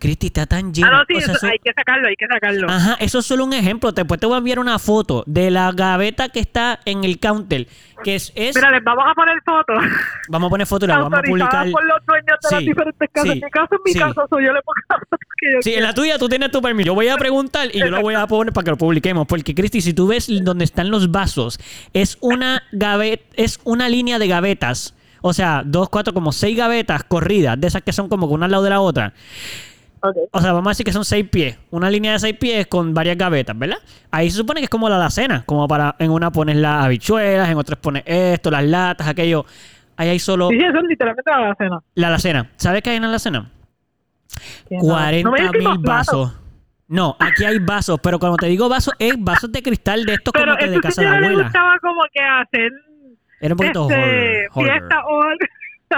Cristi 0.00 0.26
está 0.28 0.46
tan 0.46 0.66
Ah, 0.68 0.72
llena. 0.74 0.90
no, 0.90 1.04
sí, 1.06 1.14
o 1.14 1.20
sea, 1.20 1.34
eso- 1.34 1.46
hay 1.46 1.58
que 1.62 1.72
sacarlo, 1.72 2.08
hay 2.08 2.16
que 2.16 2.26
sacarlo. 2.26 2.68
Ajá, 2.70 2.96
eso 2.98 3.18
es 3.20 3.26
solo 3.26 3.44
un 3.44 3.52
ejemplo. 3.52 3.92
Después 3.92 4.18
te 4.18 4.26
voy 4.26 4.34
a 4.34 4.38
enviar 4.38 4.58
una 4.58 4.78
foto 4.80 5.22
de 5.26 5.50
la 5.52 5.70
gaveta 5.72 6.30
que 6.30 6.40
está 6.40 6.80
en 6.84 7.04
el 7.04 7.20
counter. 7.20 7.68
Que 8.02 8.14
es. 8.14 8.32
es- 8.34 8.56
Mira, 8.56 8.70
les 8.70 8.82
vamos 8.82 9.04
a 9.06 9.14
poner 9.14 9.36
fotos. 9.44 9.76
vamos 10.28 10.48
a 10.48 10.50
poner 10.50 10.66
foto 10.66 10.86
y 10.86 10.88
la 10.88 10.98
vamos 10.98 11.18
a 11.18 11.22
publicar. 11.22 11.70
por 11.70 11.84
los 11.84 12.06
dueños 12.06 12.26
de 12.42 12.48
las 12.50 12.60
Sí, 12.60 12.66
diferentes 12.66 13.08
casas. 13.12 13.30
sí, 13.30 13.38
en 13.38 13.44
mi 13.44 13.50
caso, 13.50 13.68
en 13.74 13.80
mi 13.84 13.92
sí. 13.92 13.98
caso, 13.98 14.26
soy 14.30 14.44
yo 14.46 14.52
le 14.54 14.60
pongo 14.62 14.74
las 14.88 14.98
fotos 15.00 15.18
que 15.38 15.52
yo 15.52 15.58
Sí, 15.62 15.74
en 15.74 15.82
la 15.82 15.92
tuya 15.94 16.18
tú 16.18 16.28
tienes 16.28 16.50
tu 16.50 16.62
permiso. 16.62 16.86
Yo 16.86 16.94
voy 16.94 17.08
a 17.08 17.16
preguntar 17.18 17.68
y 17.72 17.78
yo 17.78 17.86
lo 17.90 18.00
voy 18.00 18.14
a 18.14 18.26
poner 18.26 18.52
para 18.54 18.64
que 18.64 18.70
lo 18.70 18.78
publiquemos. 18.78 19.26
Porque, 19.26 19.54
Cristi, 19.54 19.82
si 19.82 19.92
tú 19.92 20.06
ves 20.06 20.28
donde 20.42 20.64
están 20.64 20.90
los 20.90 21.10
vasos, 21.10 21.58
es 21.92 22.16
una 22.22 22.62
gaveta, 22.72 23.22
es 23.36 23.60
una 23.64 23.88
línea 23.90 24.18
de 24.18 24.28
gavetas. 24.28 24.94
O 25.20 25.34
sea, 25.34 25.62
dos, 25.66 25.90
cuatro, 25.90 26.14
como 26.14 26.32
seis 26.32 26.56
gavetas 26.56 27.04
corridas, 27.04 27.60
de 27.60 27.66
esas 27.66 27.82
que 27.82 27.92
son 27.92 28.08
como 28.08 28.26
que 28.26 28.32
una 28.34 28.46
al 28.46 28.52
lado 28.52 28.64
de 28.64 28.70
la 28.70 28.80
otra. 28.80 29.12
O 30.32 30.40
sea, 30.40 30.52
vamos 30.52 30.68
a 30.68 30.70
decir 30.70 30.84
que 30.86 30.92
son 30.92 31.04
seis 31.04 31.28
pies. 31.28 31.58
Una 31.70 31.90
línea 31.90 32.12
de 32.12 32.18
seis 32.18 32.36
pies 32.36 32.66
con 32.66 32.94
varias 32.94 33.16
gavetas, 33.18 33.58
¿verdad? 33.58 33.76
Ahí 34.10 34.30
se 34.30 34.36
supone 34.38 34.60
que 34.60 34.64
es 34.64 34.70
como 34.70 34.88
la 34.88 34.96
alacena. 34.96 35.42
Como 35.46 35.66
para 35.68 35.94
en 35.98 36.10
una 36.10 36.30
pones 36.30 36.56
las 36.56 36.84
habichuelas, 36.84 37.48
en 37.48 37.56
otras 37.58 37.78
pones 37.78 38.02
esto, 38.06 38.50
las 38.50 38.64
latas, 38.64 39.06
aquello. 39.08 39.44
Ahí 39.96 40.08
hay 40.08 40.18
solo 40.18 40.48
Sí, 40.48 40.56
sí, 40.58 40.64
eso 40.64 40.78
es 40.78 40.84
literalmente 40.88 41.30
la 41.30 41.54
cena. 41.56 41.78
la 41.94 42.06
alacena. 42.08 42.50
¿Sabes 42.56 42.82
qué 42.82 42.90
hay 42.90 42.96
en 42.96 43.02
la 43.02 43.08
alacena? 43.08 43.50
Que 44.68 44.76
no- 44.76 44.82
40 44.82 45.24
no 45.28 45.32
me 45.32 45.38
digas 45.40 45.52
que 45.52 45.58
mil 45.58 45.78
vasos. 45.78 46.32
No, 46.88 47.16
aquí 47.20 47.44
hay 47.44 47.58
vasos, 47.58 48.00
pero 48.02 48.18
cuando 48.18 48.36
te 48.36 48.46
digo 48.46 48.68
vasos, 48.68 48.94
es 48.98 49.14
vasos 49.18 49.52
de 49.52 49.62
cristal 49.62 50.04
de 50.04 50.14
estos 50.14 50.32
Pero 50.32 50.46
como 50.46 50.58
que 50.58 50.66
de 50.70 50.80
casa 50.80 51.02
de 51.02 51.08
abuela. 51.08 51.42
gustaba 51.44 51.78
como 51.80 52.00
que 52.12 52.20
hacer 52.20 52.72
Era 53.40 53.54
un 53.54 53.58
poquito 53.58 53.82
este, 53.82 53.94
horror, 53.94 54.50
horror. 54.54 54.64
fiesta 54.78 54.96
o 55.06 55.22
algo. 55.22 55.38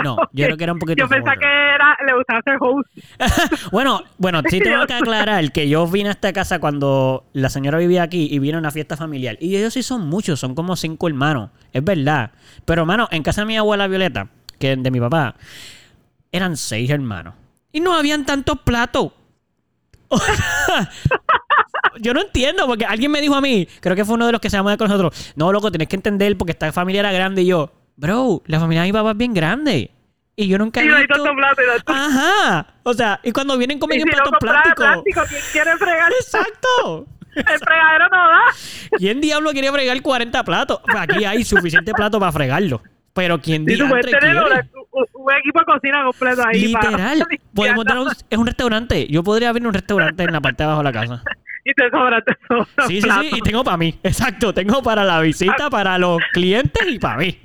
No, 0.02 0.16
yo 0.32 0.46
creo 0.46 0.56
que 0.56 0.64
era 0.64 0.72
un 0.72 0.78
poquito 0.78 1.02
Yo 1.02 1.08
pensaba 1.08 1.36
que 1.36 1.44
era, 1.46 1.96
le 2.06 2.14
gustaba 2.14 2.38
hacer 2.38 2.56
host. 2.60 2.88
Bueno, 3.72 4.02
bueno, 4.18 4.40
sí 4.48 4.60
tengo 4.64 4.86
que 4.86 4.94
aclarar 4.94 5.52
que 5.52 5.68
yo 5.68 5.86
vine 5.86 6.08
a 6.08 6.12
esta 6.12 6.32
casa 6.32 6.58
cuando 6.60 7.26
la 7.32 7.50
señora 7.50 7.78
vivía 7.78 8.02
aquí 8.02 8.28
y 8.30 8.38
vino 8.38 8.56
a 8.56 8.60
una 8.60 8.70
fiesta 8.70 8.96
familiar. 8.96 9.36
Y 9.40 9.56
ellos 9.56 9.74
sí 9.74 9.82
son 9.82 10.08
muchos, 10.08 10.40
son 10.40 10.54
como 10.54 10.76
cinco 10.76 11.08
hermanos. 11.08 11.50
Es 11.72 11.84
verdad. 11.84 12.32
Pero, 12.64 12.82
hermano, 12.82 13.08
en 13.10 13.22
casa 13.22 13.42
de 13.42 13.46
mi 13.46 13.56
abuela 13.56 13.86
Violeta, 13.86 14.28
que 14.58 14.76
de 14.76 14.90
mi 14.90 15.00
papá, 15.00 15.34
eran 16.30 16.56
seis 16.56 16.88
hermanos. 16.90 17.34
Y 17.72 17.80
no 17.80 17.94
habían 17.94 18.24
tantos 18.24 18.58
platos. 18.60 19.12
Yo 22.00 22.14
no 22.14 22.22
entiendo, 22.22 22.66
porque 22.66 22.84
alguien 22.84 23.10
me 23.10 23.20
dijo 23.20 23.34
a 23.34 23.40
mí, 23.40 23.66
creo 23.80 23.96
que 23.96 24.04
fue 24.04 24.14
uno 24.14 24.26
de 24.26 24.32
los 24.32 24.40
que 24.40 24.50
se 24.50 24.56
llamó 24.56 24.76
con 24.76 24.88
nosotros, 24.88 25.32
no, 25.36 25.52
loco, 25.52 25.70
tienes 25.70 25.88
que 25.88 25.96
entender 25.96 26.36
porque 26.38 26.52
esta 26.52 26.72
familia 26.72 27.00
era 27.00 27.12
grande 27.12 27.42
y 27.42 27.46
yo, 27.46 27.70
bro, 27.96 28.42
la 28.46 28.60
familia 28.60 28.82
de 28.82 28.88
mi 28.88 28.92
papá 28.92 29.10
es 29.12 29.16
bien 29.16 29.34
grande. 29.34 29.90
Y 30.34 30.48
yo 30.48 30.58
nunca 30.58 30.80
he 30.80 30.84
Y 30.84 30.88
no 30.88 30.96
hay 30.96 31.06
visto... 31.06 31.22
plato. 31.22 31.62
Ajá. 31.86 32.66
O 32.84 32.94
sea, 32.94 33.20
y 33.22 33.32
cuando 33.32 33.58
vienen 33.58 33.78
si 33.78 34.00
en 34.00 34.06
no 34.06 34.12
platos 34.12 34.32
plásticos. 34.40 34.84
plástico, 34.84 35.22
¿quién 35.28 35.42
quiere 35.52 35.76
fregar? 35.76 36.12
Exacto. 36.12 37.06
El 37.34 37.44
fregadero 37.58 38.08
no 38.10 38.16
da. 38.16 38.40
¿Quién 38.98 39.20
diablo 39.20 39.52
quería 39.52 39.72
fregar 39.72 40.00
40 40.00 40.44
platos? 40.44 40.80
Pues 40.84 40.96
aquí 40.96 41.24
hay 41.24 41.44
suficiente 41.44 41.92
plato 41.92 42.18
para 42.18 42.32
fregarlo. 42.32 42.82
Pero 43.14 43.38
¿quién 43.40 43.66
diantre 43.66 44.02
tener 44.04 44.20
quiere? 44.20 44.70
un, 44.92 45.04
un 45.12 45.32
equipo 45.34 45.58
de 45.60 45.64
cocina 45.66 46.02
completo 46.04 46.42
ahí. 46.46 46.60
Literal. 46.60 47.26
Podemos 47.54 47.84
tener 47.84 48.02
un, 48.02 48.10
es 48.30 48.38
un 48.38 48.46
restaurante. 48.46 49.06
Yo 49.08 49.22
podría 49.22 49.50
abrir 49.50 49.66
un 49.66 49.74
restaurante 49.74 50.22
en 50.22 50.32
la 50.32 50.40
parte 50.40 50.62
de 50.62 50.64
abajo 50.64 50.82
de 50.82 50.84
la 50.84 50.92
casa. 50.92 51.22
Y 51.64 51.72
te 51.74 51.88
sobra, 51.90 52.20
te 52.22 52.36
sobra. 52.48 52.88
Sí, 52.88 53.00
sí, 53.00 53.08
sí. 53.08 53.30
Y 53.36 53.40
tengo 53.40 53.62
para 53.62 53.76
mí. 53.76 53.96
Exacto. 54.02 54.52
Tengo 54.52 54.82
para 54.82 55.04
la 55.04 55.20
visita, 55.20 55.70
para 55.70 55.96
los 55.96 56.20
clientes 56.32 56.84
y 56.88 56.98
para 56.98 57.18
mí. 57.18 57.38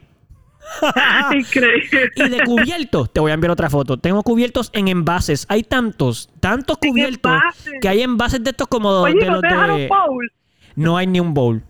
Increíble. 1.34 2.12
Y 2.16 2.30
de 2.30 2.44
cubiertos, 2.44 3.12
te 3.14 3.20
voy 3.20 3.32
a 3.32 3.34
enviar 3.34 3.52
otra 3.52 3.70
foto. 3.70 3.98
Tengo 3.98 4.24
cubiertos 4.24 4.70
en 4.74 4.88
envases. 4.88 5.46
Hay 5.50 5.64
tantos, 5.64 6.30
tantos 6.40 6.78
cubiertos 6.78 7.34
que 7.82 7.88
hay 7.90 8.02
envases 8.02 8.44
de 8.44 8.52
estos 8.52 8.68
como 8.68 8.90
Oye, 8.90 9.14
de 9.20 9.26
¿no 9.26 9.34
los 9.34 9.42
te 9.42 9.48
dejaron 9.48 9.78
de. 9.78 9.88
bowl? 9.88 10.32
No 10.76 10.98
hay 10.98 11.08
ni 11.08 11.20
un 11.20 11.34
bowl. 11.34 11.64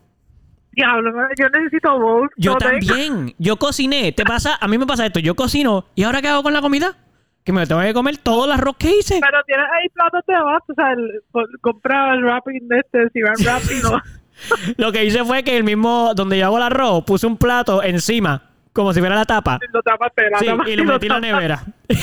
Diablo, 0.71 1.11
yo 1.39 1.49
necesito 1.49 1.99
bowl. 1.99 2.29
Yo 2.37 2.51
No 2.53 2.57
tengo. 2.59 2.71
también. 2.87 3.35
Yo 3.39 3.57
cociné. 3.57 4.11
¿Te 4.11 4.23
pasa? 4.25 4.57
A 4.61 4.67
mí 4.67 4.77
me 4.77 4.85
pasa 4.85 5.05
esto. 5.05 5.19
Yo 5.19 5.35
cocino. 5.35 5.85
¿Y 5.95 6.03
ahora 6.03 6.21
qué 6.21 6.27
hago 6.27 6.43
con 6.43 6.53
la 6.53 6.61
comida? 6.61 6.95
Que 7.43 7.51
me 7.53 7.65
tengo 7.65 7.81
que 7.81 7.93
comer 7.93 8.17
todo 8.17 8.45
el 8.45 8.51
arroz 8.51 8.75
que 8.77 8.89
hice. 8.99 9.19
Pero 9.21 9.37
tienes 9.47 9.65
ahí 9.73 9.87
platos 9.89 10.21
de 10.27 10.35
abasto, 10.35 10.73
o 10.73 10.75
sea, 10.75 10.91
el, 10.91 11.21
co- 11.31 11.45
compra 11.61 12.13
el 12.13 12.23
wrapping 12.25 12.67
de 12.67 12.79
este, 12.79 13.09
si 13.13 13.21
van 13.21 13.33
wrapping. 13.41 13.81
Lo 14.77 14.91
que 14.91 15.05
hice 15.05 15.23
fue 15.23 15.43
que 15.43 15.57
el 15.57 15.63
mismo, 15.63 16.11
donde 16.13 16.37
yo 16.37 16.45
hago 16.45 16.57
el 16.57 16.63
arroz, 16.63 17.05
puse 17.05 17.25
un 17.25 17.37
plato 17.37 17.81
encima, 17.81 18.43
como 18.77 18.93
si 18.93 18.99
fuera 18.99 19.15
la 19.15 19.25
tapa. 19.25 19.57
lo 19.73 19.81
tapaste, 19.81 20.29
la 20.29 20.37
Sí, 20.37 20.45
y 20.67 20.75
lo 20.75 20.83
metí 20.85 21.07
en 21.07 21.13
la 21.13 21.19
nevera. 21.19 21.63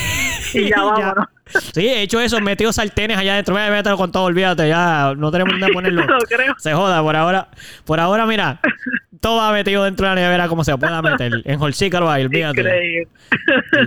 Y 0.54 0.68
ya 0.70 0.82
vámonos. 0.82 1.26
Sí, 1.72 1.87
he 1.87 2.02
hecho 2.02 2.20
eso, 2.20 2.40
metido 2.40 2.72
sartenes 2.72 3.16
allá 3.16 3.34
adentro. 3.34 3.54
Mira, 3.54 3.70
mételo 3.70 3.96
con 3.96 4.10
todo, 4.10 4.24
olvídate, 4.24 4.68
ya 4.68 5.14
no 5.16 5.30
tenemos 5.30 5.52
dónde 5.52 5.72
ponerlo. 5.72 6.04
No 6.06 6.18
creo. 6.28 6.54
Se 6.58 6.72
joda, 6.72 7.02
por 7.02 7.16
ahora, 7.16 7.48
por 7.84 8.00
ahora, 8.00 8.26
mira, 8.26 8.60
todo 9.20 9.37
va 9.38 9.52
metido 9.52 9.84
dentro 9.84 10.08
de 10.08 10.14
la 10.14 10.20
nevera 10.20 10.48
como 10.48 10.64
se 10.64 10.76
pueda 10.76 11.00
meter. 11.02 11.42
En 11.44 11.60
holsícaro 11.60 12.10
ahí, 12.10 12.24
olvídate. 12.24 12.60
Increíble. 12.60 13.08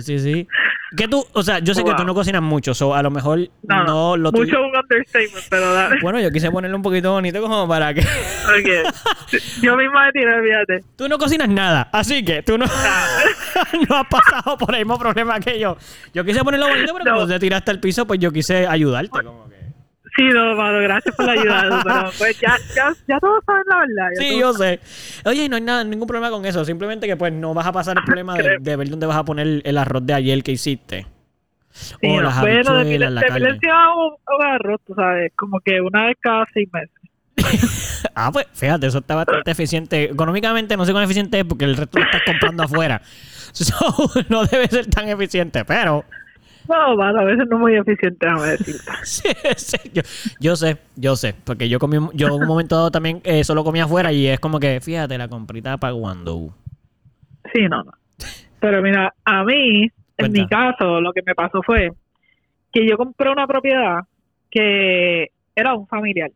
sí, 0.00 0.18
sí. 0.18 0.48
Que 0.96 1.06
tú, 1.06 1.24
o 1.34 1.42
sea, 1.42 1.58
yo 1.58 1.74
sé 1.74 1.84
que 1.84 1.92
tú 1.94 2.04
no 2.04 2.14
cocinas 2.14 2.40
mucho, 2.42 2.72
so 2.74 2.94
a 2.94 3.02
lo 3.02 3.10
mejor 3.10 3.40
no, 3.62 3.84
No, 3.84 4.16
lo 4.16 4.32
mucho 4.32 4.44
tuyo- 4.56 4.60
un 4.66 4.74
understatement, 4.76 5.44
pero 5.50 5.72
dale. 5.74 5.96
Bueno, 6.00 6.18
yo 6.20 6.30
quise 6.30 6.50
ponerlo 6.50 6.76
un 6.78 6.82
poquito 6.82 7.12
bonito 7.12 7.42
como 7.42 7.68
para 7.68 7.92
que... 7.92 8.00
Yo 9.62 9.76
misma 9.76 10.06
me 10.06 10.12
tiré, 10.12 10.42
fíjate. 10.42 10.84
Tú 10.96 11.08
no 11.08 11.18
cocinas 11.18 11.48
nada, 11.48 11.88
así 11.92 12.24
que 12.24 12.42
tú 12.42 12.56
no, 12.56 12.64
no 13.88 13.96
has 13.96 14.06
pasado 14.08 14.56
por 14.56 14.74
el 14.74 14.80
mismo 14.80 14.98
problema 14.98 15.38
que 15.40 15.58
yo. 15.58 15.76
Yo 16.14 16.24
quise 16.24 16.42
ponerlo 16.42 16.68
bonito, 16.68 16.92
pero 16.94 17.04
No. 17.04 17.16
cuando 17.16 17.34
te 17.34 17.40
tiraste 17.40 17.70
al 17.70 17.80
piso, 17.80 18.06
pues 18.06 18.18
yo 18.20 18.32
quise 18.32 18.66
ayudarte. 18.66 19.10
Como 19.10 19.48
que... 19.48 19.57
Sí, 20.18 20.24
no, 20.34 20.56
mano, 20.56 20.80
gracias 20.80 21.14
por 21.14 21.26
la 21.26 21.32
ayuda, 21.32 21.80
pero 21.84 22.10
pues 22.18 22.38
ya, 22.40 22.56
ya, 22.74 22.92
ya 23.06 23.18
todos 23.20 23.42
saben 23.46 23.62
la 23.68 23.76
verdad. 23.78 24.08
Sí, 24.18 24.28
todos- 24.30 24.40
yo 24.40 24.52
sé. 24.54 24.80
Oye, 25.24 25.48
no 25.48 25.56
hay 25.56 25.62
nada, 25.62 25.84
ningún 25.84 26.08
problema 26.08 26.30
con 26.30 26.44
eso. 26.44 26.64
Simplemente 26.64 27.06
que 27.06 27.16
pues 27.16 27.32
no 27.32 27.54
vas 27.54 27.66
a 27.66 27.72
pasar 27.72 27.96
el 27.96 28.04
problema 28.04 28.34
de, 28.34 28.58
de 28.60 28.76
ver 28.76 28.88
dónde 28.90 29.06
vas 29.06 29.16
a 29.16 29.24
poner 29.24 29.62
el 29.64 29.78
arroz 29.78 30.04
de 30.04 30.14
ayer 30.14 30.42
que 30.42 30.52
hiciste. 30.52 31.06
Sí, 31.70 31.96
o 32.02 32.20
las 32.20 32.40
bueno, 32.40 32.74
de 32.74 32.80
habichuelas, 32.80 33.12
la 33.12 33.20
de. 33.20 33.26
Pilencia 33.32 33.72
hago 33.72 34.18
hago 34.26 34.42
arroz, 34.42 34.80
tú 34.84 34.94
sabes, 34.94 35.32
como 35.36 35.60
que 35.60 35.80
una 35.80 36.06
vez 36.06 36.16
cada 36.20 36.44
seis 36.52 36.68
meses. 36.72 36.90
Ah, 38.14 38.30
pues 38.32 38.46
fíjate, 38.52 38.86
eso 38.88 38.98
está 38.98 39.14
bastante 39.14 39.50
eficiente. 39.52 40.04
Económicamente 40.04 40.76
no 40.76 40.84
sé 40.84 40.90
cuán 40.92 41.04
eficiente 41.04 41.38
es 41.38 41.44
porque 41.44 41.64
el 41.64 41.76
resto 41.76 41.98
lo 42.00 42.04
estás 42.04 42.22
comprando 42.26 42.64
afuera. 42.64 43.00
So, 43.52 43.74
no 44.28 44.44
debe 44.44 44.66
ser 44.68 44.86
tan 44.86 45.08
eficiente, 45.08 45.64
pero 45.64 46.04
No, 46.68 47.02
a 47.02 47.24
veces 47.24 47.46
no 47.48 47.58
muy 47.58 47.74
eficiente, 47.76 48.26
déjame 48.26 48.46
decirte. 48.50 48.82
Sí, 49.04 49.28
sí, 49.56 49.76
yo, 49.94 50.02
yo 50.38 50.54
sé, 50.56 50.76
yo 50.96 51.16
sé, 51.16 51.34
porque 51.44 51.68
yo 51.68 51.78
comí, 51.78 51.96
yo 52.14 52.34
un 52.36 52.46
momento 52.46 52.76
dado 52.76 52.90
también 52.90 53.20
eh, 53.24 53.42
solo 53.42 53.64
comía 53.64 53.84
afuera 53.84 54.12
y 54.12 54.26
es 54.26 54.38
como 54.38 54.60
que, 54.60 54.80
fíjate, 54.80 55.16
la 55.16 55.28
comprita 55.28 55.76
para 55.78 55.94
cuando. 55.94 56.50
Sí, 57.54 57.62
no, 57.68 57.82
no. 57.82 57.92
Pero 58.60 58.82
mira, 58.82 59.14
a 59.24 59.44
mí, 59.44 59.82
en 59.84 59.90
Cuenta. 60.16 60.40
mi 60.42 60.46
caso, 60.48 61.00
lo 61.00 61.12
que 61.12 61.22
me 61.24 61.34
pasó 61.34 61.62
fue 61.64 61.90
que 62.72 62.86
yo 62.86 62.96
compré 62.98 63.30
una 63.30 63.46
propiedad 63.46 64.00
que 64.50 65.28
era 65.56 65.74
un 65.74 65.86
familiar. 65.86 66.30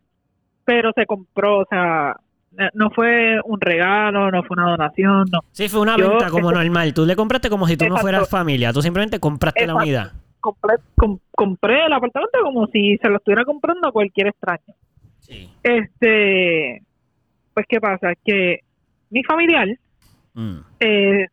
pero 0.64 0.92
se 0.94 1.04
compró, 1.06 1.58
o 1.60 1.66
sea, 1.68 2.16
eh, 2.56 2.68
no 2.74 2.90
fue 2.90 3.40
un 3.44 3.60
regalo, 3.60 4.30
no 4.30 4.42
fue 4.44 4.54
una 4.56 4.70
donación, 4.70 5.24
no. 5.32 5.40
Sí, 5.50 5.68
fue 5.68 5.80
una 5.80 5.96
Yo- 5.96 6.08
venta 6.10 6.30
como 6.30 6.52
normal. 6.52 6.94
Tú 6.94 7.04
le 7.04 7.16
compraste 7.16 7.50
como 7.50 7.66
si 7.66 7.76
tú 7.76 7.86
no 7.88 7.96
fueras 7.96 8.28
familia. 8.30 8.72
Tú 8.72 8.80
simplemente 8.80 9.18
compraste 9.18 9.66
la 9.66 9.74
unidad. 9.74 10.12
Compré, 10.42 10.74
com- 10.96 11.18
compré 11.30 11.86
el 11.86 11.92
apartamento 11.94 12.38
como 12.42 12.66
si 12.66 12.98
se 12.98 13.08
lo 13.08 13.16
estuviera 13.16 13.44
comprando 13.46 13.88
a 13.88 13.92
cualquier 13.92 14.26
extraño. 14.26 14.74
Sí. 15.20 15.48
Este, 15.62 16.82
pues, 17.54 17.64
¿qué 17.68 17.80
pasa? 17.80 18.12
Que 18.24 18.58
mi 19.10 19.22
familiar, 19.24 19.68
Mm, 20.34 20.58
eh, 20.80 21.26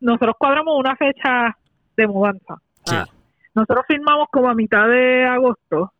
nosotros 0.00 0.36
cuadramos 0.38 0.78
una 0.78 0.94
fecha 0.96 1.56
de 1.96 2.06
mudanza. 2.06 2.56
sí. 2.84 2.94
Ah, 2.96 3.06
nosotros 3.54 3.84
firmamos 3.86 4.28
como 4.32 4.48
a 4.48 4.54
mitad 4.54 4.88
de 4.88 5.24
agosto 5.26 5.92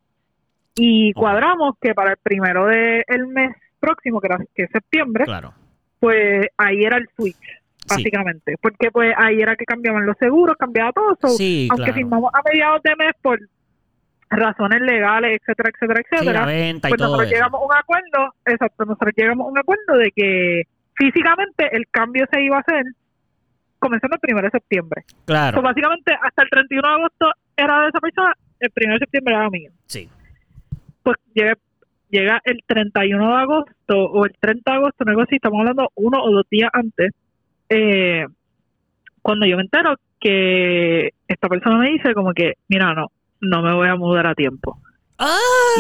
y 0.77 1.13
cuadramos 1.13 1.75
que 1.81 1.95
para 1.95 2.13
el 2.13 2.17
primero 2.23 2.67
del 2.67 3.27
mes 3.29 3.55
próximo, 3.79 4.21
que, 4.21 4.27
era, 4.29 4.39
que 4.55 4.63
es 4.65 4.71
septiembre, 4.73 5.25
Claro. 5.25 5.53
pues 6.01 6.47
ahí 6.57 6.83
era 6.83 6.97
el 6.97 7.09
switch, 7.17 7.37
Sí. 7.87 7.95
básicamente. 7.97 8.57
Porque 8.61 8.91
pues 8.91 9.13
ahí 9.17 9.41
era 9.41 9.57
que 9.57 9.65
cambiaban 9.65 10.07
los 10.07 10.17
seguros, 10.19 10.57
cambiaba 10.59 10.93
todo. 10.93 11.17
so, 11.21 11.29
Sí, 11.29 11.69
aunque 11.71 11.85
claro. 11.85 11.95
firmamos 11.99 12.31
a 12.35 12.41
mediados 12.49 12.83
de 12.83 12.97
mes 12.97 13.13
por 13.23 13.39
razones 14.31 14.81
legales, 14.81 15.41
etcétera, 15.41 15.71
etcétera, 15.71 16.01
la 16.11 16.17
etcétera, 16.17 16.47
venta 16.47 16.89
y 16.89 16.91
pues 16.91 16.99
todo 16.99 17.09
nosotros 17.09 17.27
eso. 17.29 17.35
llegamos 17.37 17.61
a 17.61 17.65
un 17.65 17.77
acuerdo, 17.77 18.35
exacto, 18.47 18.85
nosotros 18.85 19.13
llegamos 19.17 19.47
a 19.47 19.51
un 19.51 19.59
acuerdo 19.59 19.97
de 19.99 20.11
que 20.11 20.63
físicamente 20.97 21.77
el 21.77 21.87
cambio 21.91 22.25
se 22.33 22.43
iba 22.43 22.57
a 22.57 22.61
hacer 22.61 22.85
comenzando 23.79 24.15
el 24.17 24.21
primero 24.21 24.47
de 24.47 24.51
septiembre. 24.51 25.05
Claro. 25.27 25.59
So, 25.59 25.63
básicamente 25.63 26.13
hasta 26.21 26.43
el 26.43 26.49
31 26.51 26.89
de 26.89 26.95
agosto 26.95 27.31
era 27.57 27.83
de 27.83 27.89
esa 27.91 28.01
persona, 28.01 28.33
el 28.61 28.71
primero 28.71 28.95
de 28.99 29.01
septiembre 29.01 29.35
era 29.35 29.51
mío. 29.51 29.71
Sí. 29.87 30.09
Pues 31.03 31.17
llega, 31.35 31.55
llega 32.09 32.41
el 32.45 32.61
31 32.67 33.29
de 33.37 33.43
agosto 33.43 33.97
o 34.11 34.25
el 34.25 34.33
30 34.41 34.71
de 34.71 34.77
agosto, 34.79 35.05
algo 35.07 35.21
así, 35.23 35.37
estamos 35.37 35.61
hablando 35.61 35.91
uno 35.97 36.23
o 36.25 36.31
dos 36.33 36.47
días 36.51 36.71
antes, 36.73 37.13
eh, 37.69 38.27
cuando 39.23 39.47
yo 39.47 39.57
me 39.57 39.63
entero 39.63 39.95
que 40.21 41.11
esta 41.29 41.49
persona 41.49 41.79
me 41.79 41.91
dice 41.91 42.15
como 42.15 42.33
que, 42.33 42.55
mira, 42.69 42.95
no, 42.95 43.07
no 43.41 43.63
me 43.63 43.75
voy 43.75 43.89
a 43.89 43.97
mudar 43.97 44.27
a 44.27 44.35
tiempo. 44.35 44.79
Y 45.19 45.23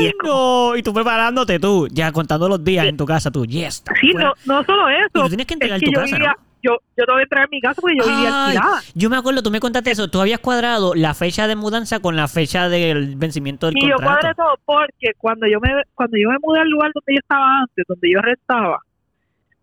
¡Ay, 0.00 0.06
es 0.06 0.14
no! 0.24 0.76
Y 0.76 0.82
tú 0.82 0.94
preparándote 0.94 1.58
tú, 1.58 1.88
ya 1.90 2.12
contando 2.12 2.48
los 2.48 2.62
días 2.62 2.86
en 2.86 2.96
tu 2.96 3.04
casa, 3.04 3.30
tú, 3.30 3.44
yes. 3.44 3.82
Sí, 4.00 4.12
no, 4.14 4.32
no 4.46 4.62
solo 4.64 4.90
Y 4.90 4.94
eso, 4.94 5.08
tú 5.12 5.28
tienes 5.28 5.46
que 5.46 5.54
entregar 5.54 5.76
es 5.76 5.80
que 5.80 5.86
tu 5.86 5.92
yo 5.92 6.00
casa, 6.00 6.14
vivía, 6.16 6.28
¿no? 6.36 6.44
yo, 6.62 6.78
yo 6.96 7.04
tengo 7.04 7.16
que 7.16 7.22
entregar 7.24 7.48
mi 7.50 7.60
casa 7.60 7.80
porque 7.80 7.96
yo 7.98 8.04
vivía 8.06 8.28
Ay, 8.46 8.56
alquilada. 8.56 8.80
Yo 8.94 9.10
me 9.10 9.16
acuerdo, 9.16 9.42
tú 9.42 9.50
me 9.50 9.60
contaste 9.60 9.90
eso. 9.90 10.08
Tú 10.08 10.20
habías 10.20 10.38
cuadrado 10.38 10.94
la 10.94 11.14
fecha 11.14 11.46
de 11.48 11.56
mudanza 11.56 12.00
con 12.00 12.14
la 12.16 12.28
fecha 12.28 12.68
del 12.68 13.16
vencimiento 13.16 13.66
del 13.66 13.76
Y 13.76 13.88
yo 13.88 13.96
contrato. 13.96 14.20
cuadré 14.20 14.34
todo 14.36 14.54
porque 14.64 15.12
cuando 15.18 15.46
yo 15.48 15.58
me 15.60 15.70
cuando 15.94 16.16
yo 16.16 16.30
me 16.30 16.36
mudé 16.40 16.60
al 16.60 16.68
lugar 16.70 16.90
donde 16.94 17.14
yo 17.14 17.18
estaba 17.20 17.60
antes, 17.60 17.84
donde 17.88 18.10
yo 18.10 18.20
rentaba, 18.22 18.78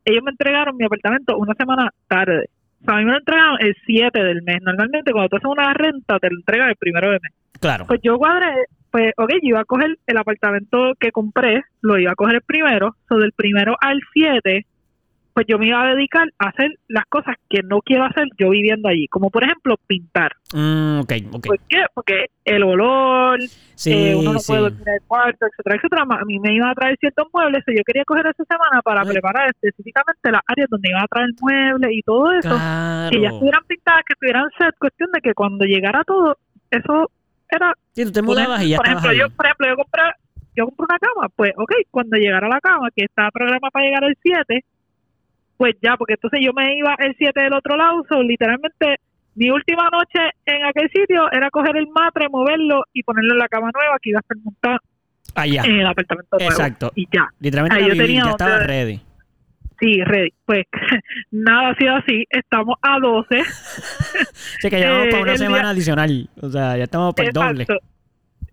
ellos 0.05 0.23
me 0.23 0.31
entregaron 0.31 0.77
mi 0.77 0.85
apartamento 0.85 1.37
una 1.37 1.53
semana 1.55 1.89
tarde. 2.07 2.49
O 2.81 2.85
sea, 2.85 2.95
a 2.95 2.97
mí 2.97 3.05
me 3.05 3.11
lo 3.11 3.17
entregaron 3.17 3.57
el 3.59 3.75
7 3.85 4.23
del 4.23 4.41
mes. 4.41 4.61
Normalmente 4.61 5.11
cuando 5.11 5.29
tú 5.29 5.35
haces 5.37 5.49
una 5.49 5.73
renta 5.73 6.19
te 6.19 6.29
lo 6.29 6.37
entregan 6.37 6.69
el 6.69 6.75
primero 6.75 7.11
de 7.11 7.19
mes. 7.21 7.31
Claro. 7.59 7.85
Pues 7.85 7.99
yo 8.03 8.17
cuadré, 8.17 8.65
pues 8.89 9.13
ok, 9.17 9.29
yo 9.41 9.49
iba 9.49 9.59
a 9.61 9.65
coger 9.65 9.97
el 10.07 10.17
apartamento 10.17 10.93
que 10.99 11.11
compré, 11.11 11.63
lo 11.81 11.99
iba 11.99 12.11
a 12.11 12.15
coger 12.15 12.35
el 12.35 12.41
primero, 12.41 12.95
so 13.07 13.17
del 13.17 13.33
primero 13.33 13.75
al 13.79 13.99
7, 14.13 14.65
pues 15.33 15.45
yo 15.47 15.57
me 15.57 15.67
iba 15.67 15.81
a 15.81 15.95
dedicar 15.95 16.27
a 16.39 16.49
hacer 16.49 16.71
las 16.87 17.05
cosas 17.05 17.35
que 17.49 17.61
no 17.63 17.79
quiero 17.81 18.03
hacer 18.05 18.25
yo 18.37 18.49
viviendo 18.49 18.89
allí, 18.89 19.07
como 19.07 19.29
por 19.29 19.43
ejemplo 19.43 19.75
pintar. 19.87 20.33
Mm, 20.53 20.99
ok, 20.99 21.13
ok. 21.31 21.47
¿Por 21.47 21.59
qué? 21.69 21.85
Porque 21.93 22.25
el 22.45 22.63
olor, 22.63 23.39
Sí, 23.75 23.91
eh, 23.93 24.15
uno 24.15 24.33
no 24.33 24.39
sí. 24.39 24.47
puede 24.51 24.61
dormir 24.61 24.81
en 24.87 24.93
el 24.93 25.01
cuarto, 25.07 25.45
etcétera, 25.47 25.75
etcétera. 25.77 26.03
A 26.07 26.25
mí 26.25 26.39
me 26.39 26.53
iban 26.53 26.69
a 26.69 26.75
traer 26.75 26.97
ciertos 26.99 27.27
muebles 27.33 27.63
y 27.67 27.77
yo 27.77 27.83
quería 27.85 28.03
coger 28.05 28.27
esa 28.27 28.43
semana 28.43 28.81
para 28.83 29.01
Ay. 29.01 29.07
preparar 29.09 29.49
específicamente 29.49 30.31
las 30.31 30.41
áreas 30.47 30.69
donde 30.69 30.89
iban 30.89 31.03
a 31.03 31.07
traer 31.07 31.29
muebles 31.39 31.91
y 31.91 32.01
todo 32.01 32.31
eso. 32.33 32.49
Claro. 32.49 33.09
Que 33.11 33.21
ya 33.21 33.29
estuvieran 33.29 33.63
pintadas, 33.67 34.01
que 34.05 34.13
estuvieran 34.13 34.49
set. 34.57 34.75
Cuestión 34.77 35.09
de 35.13 35.21
que 35.21 35.33
cuando 35.33 35.65
llegara 35.65 36.03
todo, 36.03 36.37
eso 36.69 37.09
era... 37.49 37.73
Sí, 37.93 38.05
tú 38.05 38.11
te 38.11 38.21
mudabas 38.21 38.61
y 38.63 38.69
ya 38.69 38.77
por 38.77 38.87
ejemplo, 38.87 39.09
ahí. 39.09 39.17
yo, 39.19 39.29
por 39.29 39.45
ejemplo, 39.45 39.67
yo 39.67 39.75
compré, 39.77 40.03
yo 40.55 40.65
compré 40.65 40.85
una 40.89 40.99
cama. 40.99 41.29
Pues, 41.35 41.51
ok, 41.57 41.71
cuando 41.89 42.17
llegara 42.17 42.47
la 42.49 42.59
cama, 42.59 42.89
que 42.95 43.05
estaba 43.05 43.31
programada 43.31 43.69
para 43.71 43.85
llegar 43.85 44.03
el 44.03 44.17
7, 44.21 44.63
pues 45.61 45.75
ya, 45.79 45.95
porque 45.95 46.13
entonces 46.13 46.39
yo 46.43 46.53
me 46.53 46.75
iba 46.75 46.95
el 46.97 47.13
7 47.19 47.39
del 47.39 47.53
otro 47.53 47.77
lado. 47.77 48.03
So, 48.09 48.23
literalmente, 48.23 48.95
mi 49.35 49.51
última 49.51 49.89
noche 49.91 50.31
en 50.47 50.65
aquel 50.65 50.89
sitio 50.89 51.31
era 51.31 51.51
coger 51.51 51.77
el 51.77 51.87
matre, 51.87 52.29
moverlo 52.29 52.83
y 52.93 53.03
ponerlo 53.03 53.33
en 53.33 53.37
la 53.37 53.47
cama 53.47 53.69
nueva 53.71 53.97
que 54.01 54.09
iba 54.09 54.17
a 54.17 54.21
estar 54.21 54.37
montada 54.43 54.79
Allá. 55.35 55.61
en 55.65 55.75
el 55.81 55.85
apartamento 55.85 56.37
nuevo. 56.39 56.51
Exacto. 56.51 56.91
Y 56.95 57.05
ya, 57.13 57.27
Literalmente 57.39 57.77
ahí 57.77 57.87
yo 57.89 57.93
vivir, 57.93 58.07
tenía 58.07 58.23
ya 58.25 58.31
estaba 58.31 58.57
ready. 58.57 59.01
sí, 59.79 60.03
ready. 60.03 60.33
Pues 60.45 60.65
nada 61.31 61.69
ha 61.69 61.75
sido 61.75 61.95
así. 61.95 62.25
Estamos 62.31 62.75
a 62.81 62.97
12. 62.99 63.43
Sí, 64.61 64.69
que 64.69 64.77
llevamos 64.79 65.05
Eh, 65.05 65.09
para 65.11 65.21
una 65.23 65.31
día- 65.33 65.37
semana 65.45 65.69
adicional. 65.69 66.29
O 66.41 66.49
sea, 66.49 66.75
ya 66.77 66.83
estamos 66.85 67.13
por 67.13 67.25
el 67.25 67.31
doble. 67.33 67.65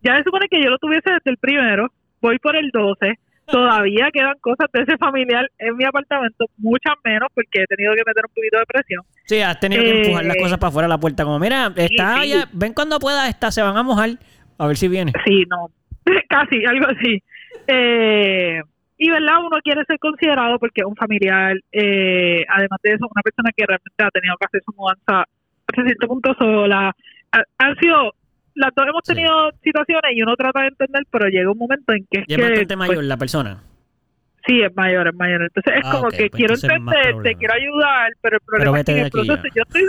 Ya 0.02 0.16
se 0.18 0.24
supone 0.24 0.46
que 0.50 0.62
yo 0.62 0.68
lo 0.70 0.76
tuviese 0.78 1.10
desde 1.10 1.30
el 1.30 1.38
primero. 1.38 1.90
Voy 2.20 2.38
por 2.38 2.54
el 2.54 2.70
12. 2.70 3.18
Todavía 3.50 4.08
quedan 4.12 4.34
cosas 4.40 4.68
de 4.72 4.82
ese 4.82 4.96
familiar 4.98 5.48
en 5.58 5.76
mi 5.76 5.84
apartamento, 5.84 6.44
muchas 6.58 6.94
menos 7.04 7.28
porque 7.34 7.62
he 7.62 7.66
tenido 7.66 7.94
que 7.94 8.02
meter 8.06 8.24
un 8.28 8.34
poquito 8.34 8.58
de 8.58 8.66
presión. 8.66 9.02
Sí, 9.24 9.40
has 9.40 9.58
tenido 9.58 9.82
que 9.82 9.90
Eh, 9.90 10.02
empujar 10.02 10.24
las 10.26 10.36
cosas 10.36 10.58
para 10.58 10.68
afuera 10.68 10.86
de 10.86 10.90
la 10.94 10.98
puerta. 11.00 11.24
Como, 11.24 11.38
mira, 11.38 11.72
está 11.76 12.22
sí. 12.22 12.28
ya, 12.30 12.48
ven 12.52 12.74
cuando 12.74 12.98
pueda, 12.98 13.28
está, 13.28 13.50
se 13.50 13.62
van 13.62 13.76
a 13.76 13.82
mojar. 13.82 14.10
A 14.58 14.66
ver 14.66 14.76
si 14.76 14.88
viene. 14.88 15.12
Sí, 15.24 15.44
no, 15.48 15.68
casi, 16.28 16.64
algo 16.66 16.86
así. 16.88 17.22
Eh, 17.66 18.60
y 18.98 19.10
verdad, 19.10 19.38
uno 19.40 19.58
quiere 19.62 19.84
ser 19.86 19.98
considerado 19.98 20.58
porque 20.58 20.84
un 20.84 20.96
familiar, 20.96 21.54
eh, 21.72 22.44
además 22.48 22.80
de 22.82 22.90
eso, 22.94 23.06
una 23.10 23.22
persona 23.22 23.50
que 23.56 23.64
realmente 23.66 24.02
ha 24.04 24.10
tenido 24.10 24.34
que 24.38 24.46
hacer 24.46 24.60
su 24.64 24.72
mudanza 24.76 25.24
hasta 25.66 25.82
cierto 25.84 26.08
punto 26.08 26.34
sola. 26.38 26.92
Ha- 27.32 27.44
han 27.58 27.76
sido, 27.76 28.12
las 28.58 28.74
dos 28.74 28.86
hemos 28.88 29.02
Sí. 29.04 29.14
tenido 29.14 29.50
situaciones 29.62 30.10
y 30.14 30.22
uno 30.22 30.36
trata 30.36 30.62
de 30.62 30.68
entender, 30.68 31.02
pero 31.10 31.26
llega 31.28 31.50
un 31.50 31.58
momento 31.58 31.92
en 31.92 32.06
que 32.10 32.20
es 32.20 32.26
que... 32.26 32.34
es 32.34 32.40
bastante 32.40 32.76
pues, 32.76 32.88
mayor 32.88 33.04
la 33.04 33.16
persona. 33.16 33.62
Sí, 34.46 34.62
es 34.62 34.74
mayor, 34.76 35.08
es 35.08 35.14
mayor. 35.14 35.42
Entonces 35.42 35.74
es 35.76 35.82
Ah, 35.84 35.92
como 35.92 36.08
que 36.10 36.16
pues 36.28 36.30
quiero 36.32 36.54
entender, 36.54 37.22
te 37.22 37.34
quiero 37.34 37.54
ayudar, 37.54 38.12
pero 38.20 38.36
el 38.36 38.42
problema 38.44 38.78
es 38.80 38.84
que 38.86 38.92
en 38.92 38.98
el 38.98 39.10
proceso 39.10 39.42
yo 39.54 39.62
estoy, 39.66 39.82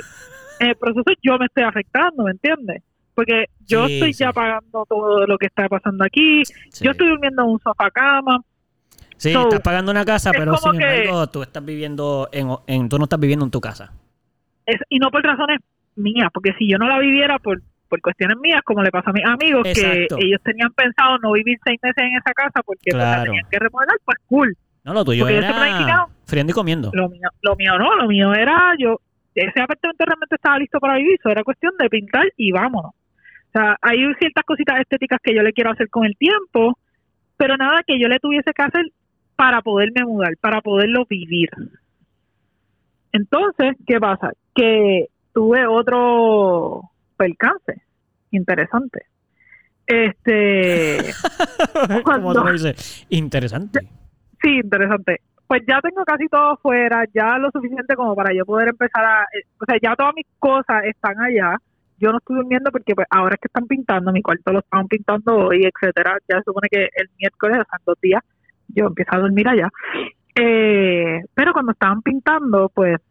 en 0.60 0.68
el 0.70 0.76
proceso 0.76 1.12
yo 1.22 1.38
me 1.38 1.46
estoy 1.46 1.64
afectando, 1.64 2.24
¿me 2.24 2.32
entiendes? 2.32 2.84
Porque 3.16 3.46
yo 3.66 3.86
Sí, 3.88 3.94
estoy 3.96 4.14
sí. 4.14 4.24
ya 4.24 4.32
pagando 4.34 4.86
todo 4.88 5.26
lo 5.28 5.38
que 5.38 5.46
está 5.48 5.68
pasando 5.70 6.04
aquí, 6.06 6.44
yo 6.82 6.92
estoy 6.92 7.10
durmiendo 7.10 7.44
en 7.44 7.50
un 7.50 7.60
sofá 7.60 7.90
cama, 7.92 8.40
Sí, 9.18 9.34
So, 9.34 9.42
estás 9.44 9.60
pagando 9.60 9.92
una 9.92 10.06
casa, 10.06 10.32
pero 10.32 10.56
sin 10.56 10.78
que- 10.80 10.86
embargo 11.04 11.28
tú 11.28 11.42
estás 11.44 11.64
viviendo 11.66 12.30
en, 12.32 12.48
en- 12.68 12.88
tú 12.88 12.98
no 12.98 13.04
estás 13.04 13.20
viviendo 13.20 13.44
en 13.44 13.52
tu 13.52 13.60
casa. 13.60 13.92
es, 14.66 14.78
y 14.88 14.98
no 15.00 15.12
por 15.12 15.22
razones 15.24 15.60
mías, 15.98 16.30
porque 16.34 16.54
si 16.58 16.70
yo 16.72 16.78
no 16.78 16.88
la 16.88 17.00
viviera 17.00 17.38
por, 17.40 17.62
por 17.90 18.02
cuestiones 18.02 18.38
mías, 18.38 18.62
como 18.64 18.84
le 18.84 18.92
pasó 18.92 19.10
a 19.10 19.14
mis 19.14 19.26
amigos, 19.26 19.68
Exacto. 19.68 20.18
que 20.18 20.26
ellos 20.26 20.42
tenían 20.44 20.72
pensado 20.74 21.18
no 21.20 21.34
vivir 21.34 21.58
seis 21.66 21.80
meses 21.82 22.04
en 22.04 22.16
esa 22.16 22.34
casa 22.34 22.62
porque 22.64 22.92
pues, 22.92 22.96
la 22.96 23.24
tenían 23.24 23.46
que 23.50 23.60
remodelar, 23.60 23.98
pues 24.06 24.18
cool. 24.28 24.56
No, 24.84 24.94
lo 24.94 25.04
tuyo 25.04 25.24
Porque 25.24 25.38
era 25.38 26.08
friendo 26.26 26.52
y 26.52 26.54
comiendo. 26.54 26.92
Lo 26.94 27.10
mío, 27.10 27.28
lo 27.42 27.56
mío 27.56 27.78
no, 27.78 27.96
lo 27.96 28.08
mío 28.08 28.34
era 28.34 28.74
yo, 28.78 29.02
ese 29.36 29.62
apartamento 29.62 30.06
realmente 30.06 30.36
estaba 30.36 30.60
listo 30.60 30.80
para 30.80 30.98
vivir, 30.98 31.18
eso 31.20 31.30
era 31.30 31.44
cuestión 31.44 31.74
de 31.80 31.90
pintar 31.90 32.26
y 32.38 32.52
vámonos. 32.52 32.92
O 32.92 33.52
sea, 33.52 33.78
hay 33.82 33.98
ciertas 34.20 34.44
cositas 34.46 34.80
estéticas 34.80 35.20
que 35.24 35.34
yo 35.34 35.42
le 35.42 35.54
quiero 35.54 35.72
hacer 35.72 35.90
con 35.90 36.06
el 36.06 36.16
tiempo, 36.18 36.78
pero 37.38 37.58
nada 37.58 37.82
que 37.86 38.00
yo 38.00 38.08
le 38.08 38.20
tuviese 38.20 38.52
que 38.54 38.62
hacer 38.62 38.86
para 39.36 39.62
poderme 39.62 40.04
mudar, 40.06 40.34
para 40.40 40.62
poderlo 40.62 41.06
vivir. 41.10 41.50
Entonces, 43.12 43.76
¿qué 43.88 44.00
pasa? 44.00 44.34
Que 44.54 45.08
tuve 45.34 45.66
otro 45.66 46.89
percance 47.20 47.84
interesante. 48.32 49.06
Este, 49.86 51.14
Como 52.04 52.34
tú 52.34 52.44
dices. 52.52 53.06
Interesante. 53.10 53.80
Sí, 54.42 54.60
interesante. 54.64 55.22
Pues 55.48 55.64
ya 55.68 55.82
tengo 55.82 56.04
casi 56.06 56.28
todo 56.28 56.58
fuera, 56.58 57.06
ya 57.14 57.40
lo 57.40 57.50
suficiente 57.50 57.96
como 57.96 58.16
para 58.16 58.34
yo 58.36 58.46
poder 58.46 58.70
empezar 58.70 59.04
a... 59.04 59.24
eh, 59.24 59.42
o 59.60 59.66
sea, 59.66 59.78
ya 59.82 59.96
todas 59.96 60.14
mis 60.16 60.28
cosas 60.38 60.84
están 60.86 61.20
allá. 61.20 61.58
Yo 61.98 62.12
no 62.12 62.20
estoy 62.20 62.38
durmiendo 62.38 62.72
porque 62.72 62.94
pues 62.94 63.08
ahora 63.10 63.34
es 63.34 63.42
que 63.42 63.48
están 63.48 63.66
pintando, 63.66 64.12
mi 64.12 64.22
cuarto 64.22 64.54
lo 64.54 64.60
estaban 64.60 64.88
pintando 64.88 65.36
hoy, 65.36 65.66
etcétera. 65.66 66.18
Ya 66.30 66.38
se 66.38 66.44
supone 66.46 66.68
que 66.70 66.84
el 66.84 67.10
miércoles, 67.18 67.58
o 67.62 67.64
sea, 67.64 67.80
en 67.80 67.84
dos 67.86 67.98
días, 68.00 68.24
yo 68.68 68.86
empiezo 68.86 69.16
a 69.16 69.20
dormir 69.20 69.48
allá. 69.48 69.70
Eh, 70.36 71.20
pero 71.34 71.52
cuando 71.52 71.72
estaban 71.72 72.04
pintando, 72.04 72.70
pues 72.70 73.02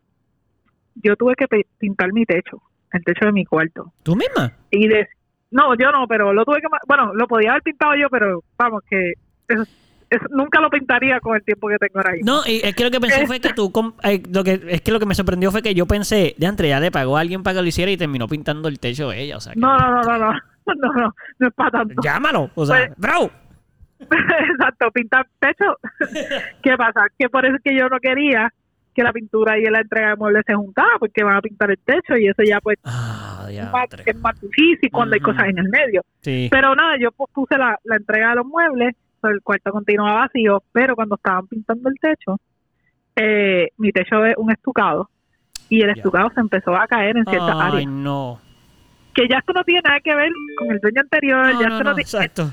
yo 0.94 1.16
tuve 1.16 1.34
que 1.34 1.46
pintar 1.76 2.12
mi 2.12 2.24
techo, 2.24 2.62
el 2.92 3.04
techo 3.04 3.26
de 3.26 3.32
mi 3.32 3.44
cuarto. 3.44 3.92
¿Tú 4.02 4.16
misma? 4.16 4.52
Y 4.70 4.88
de, 4.88 5.08
no, 5.50 5.74
yo 5.76 5.90
no, 5.92 6.06
pero 6.08 6.32
lo 6.32 6.44
tuve 6.44 6.60
que, 6.60 6.66
bueno, 6.86 7.12
lo 7.14 7.26
podía 7.26 7.50
haber 7.50 7.62
pintado 7.62 7.94
yo, 7.96 8.08
pero 8.10 8.42
vamos, 8.58 8.82
que 8.88 9.12
eso, 9.48 9.62
eso 10.10 10.26
nunca 10.30 10.60
lo 10.60 10.70
pintaría 10.70 11.20
con 11.20 11.36
el 11.36 11.42
tiempo 11.42 11.68
que 11.68 11.76
tengo 11.78 11.98
ahora 11.98 12.12
mismo. 12.12 12.32
No, 12.32 12.40
y 12.46 12.60
es 12.64 12.74
que 12.74 12.84
lo 12.84 12.90
que 12.90 13.00
pensé 13.00 13.26
fue 13.26 13.40
que 13.40 13.52
tú... 13.52 13.72
eh, 14.04 14.22
lo 14.32 14.42
que, 14.44 14.60
es 14.68 14.80
que 14.82 14.90
lo 14.92 14.98
que 15.00 15.06
me 15.06 15.14
sorprendió 15.14 15.50
fue 15.50 15.62
que 15.62 15.74
yo 15.74 15.86
pensé, 15.86 16.34
de 16.38 16.46
entre 16.46 16.68
ya 16.68 16.80
le 16.80 16.90
pagó 16.90 17.16
a 17.16 17.20
alguien 17.20 17.42
para 17.42 17.56
que 17.56 17.62
lo 17.62 17.68
hiciera 17.68 17.90
y 17.90 17.96
terminó 17.96 18.26
pintando 18.28 18.68
el 18.68 18.78
techo 18.78 19.12
ella. 19.12 19.36
O 19.36 19.40
sea, 19.40 19.52
que- 19.54 19.60
No, 19.60 19.76
no, 19.78 19.90
no, 19.90 20.02
no, 20.02 20.18
no, 20.18 20.32
no, 20.74 20.92
no, 20.92 21.14
no 21.38 21.48
es 21.48 21.54
para 21.54 21.70
tanto. 21.70 21.94
Llámalo. 22.02 22.50
O 22.54 22.66
sea, 22.66 22.86
Pues- 22.88 22.98
bro. 22.98 23.30
exacto, 24.00 24.90
pintar 24.92 25.26
techo. 25.40 25.76
¿Qué 26.62 26.76
pasa? 26.76 27.06
Que 27.18 27.28
por 27.28 27.44
eso 27.44 27.56
es 27.56 27.62
que 27.62 27.76
yo 27.76 27.88
no 27.88 27.98
quería 28.00 28.52
que 28.98 29.04
la 29.04 29.12
pintura 29.12 29.56
y 29.58 29.62
la 29.62 29.80
entrega 29.80 30.10
de 30.10 30.16
muebles 30.16 30.42
se 30.44 30.54
juntara, 30.54 30.98
porque 30.98 31.22
van 31.22 31.36
a 31.36 31.40
pintar 31.40 31.70
el 31.70 31.78
techo 31.78 32.16
y 32.16 32.26
eso 32.26 32.42
ya 32.42 32.60
pues 32.60 32.78
Ah, 32.84 33.46
es 33.48 33.70
más, 33.70 33.86
es 34.04 34.16
más 34.20 34.40
difícil 34.40 34.90
cuando 34.90 35.14
hay 35.14 35.20
cosas 35.20 35.44
en 35.48 35.58
el 35.58 35.68
medio. 35.68 36.02
Sí. 36.20 36.48
Pero 36.50 36.74
nada, 36.74 36.96
yo 37.00 37.12
pues, 37.12 37.30
puse 37.32 37.56
la, 37.56 37.78
la 37.84 37.96
entrega 37.96 38.30
de 38.30 38.34
los 38.36 38.46
muebles, 38.46 38.94
pues, 39.20 39.34
el 39.34 39.40
cuarto 39.42 39.70
continuaba 39.70 40.20
vacío, 40.26 40.62
pero 40.72 40.96
cuando 40.96 41.14
estaban 41.14 41.46
pintando 41.46 41.88
el 41.88 41.94
techo, 42.00 42.36
eh, 43.16 43.68
mi 43.78 43.90
techo 43.92 44.24
es 44.24 44.34
un 44.36 44.50
estucado 44.50 45.08
y 45.68 45.80
el 45.82 45.88
Ya. 45.88 45.92
estucado 45.94 46.30
se 46.34 46.40
empezó 46.40 46.74
a 46.74 46.86
caer 46.86 47.16
en 47.16 47.24
ciertas 47.24 47.54
Ay, 47.56 47.70
áreas. 47.72 47.86
no. 47.90 48.40
Que 49.14 49.26
ya 49.28 49.38
esto 49.38 49.52
no 49.52 49.64
tiene 49.64 49.80
nada 49.84 50.00
que 50.00 50.14
ver 50.14 50.30
con 50.58 50.70
el 50.70 50.78
dueño 50.80 51.00
anterior, 51.02 51.54
No, 51.54 51.60
ya 51.60 51.68
no, 51.68 51.74
esto 51.74 51.84
no 51.84 51.92
no, 51.92 51.98
exacto. 51.98 52.50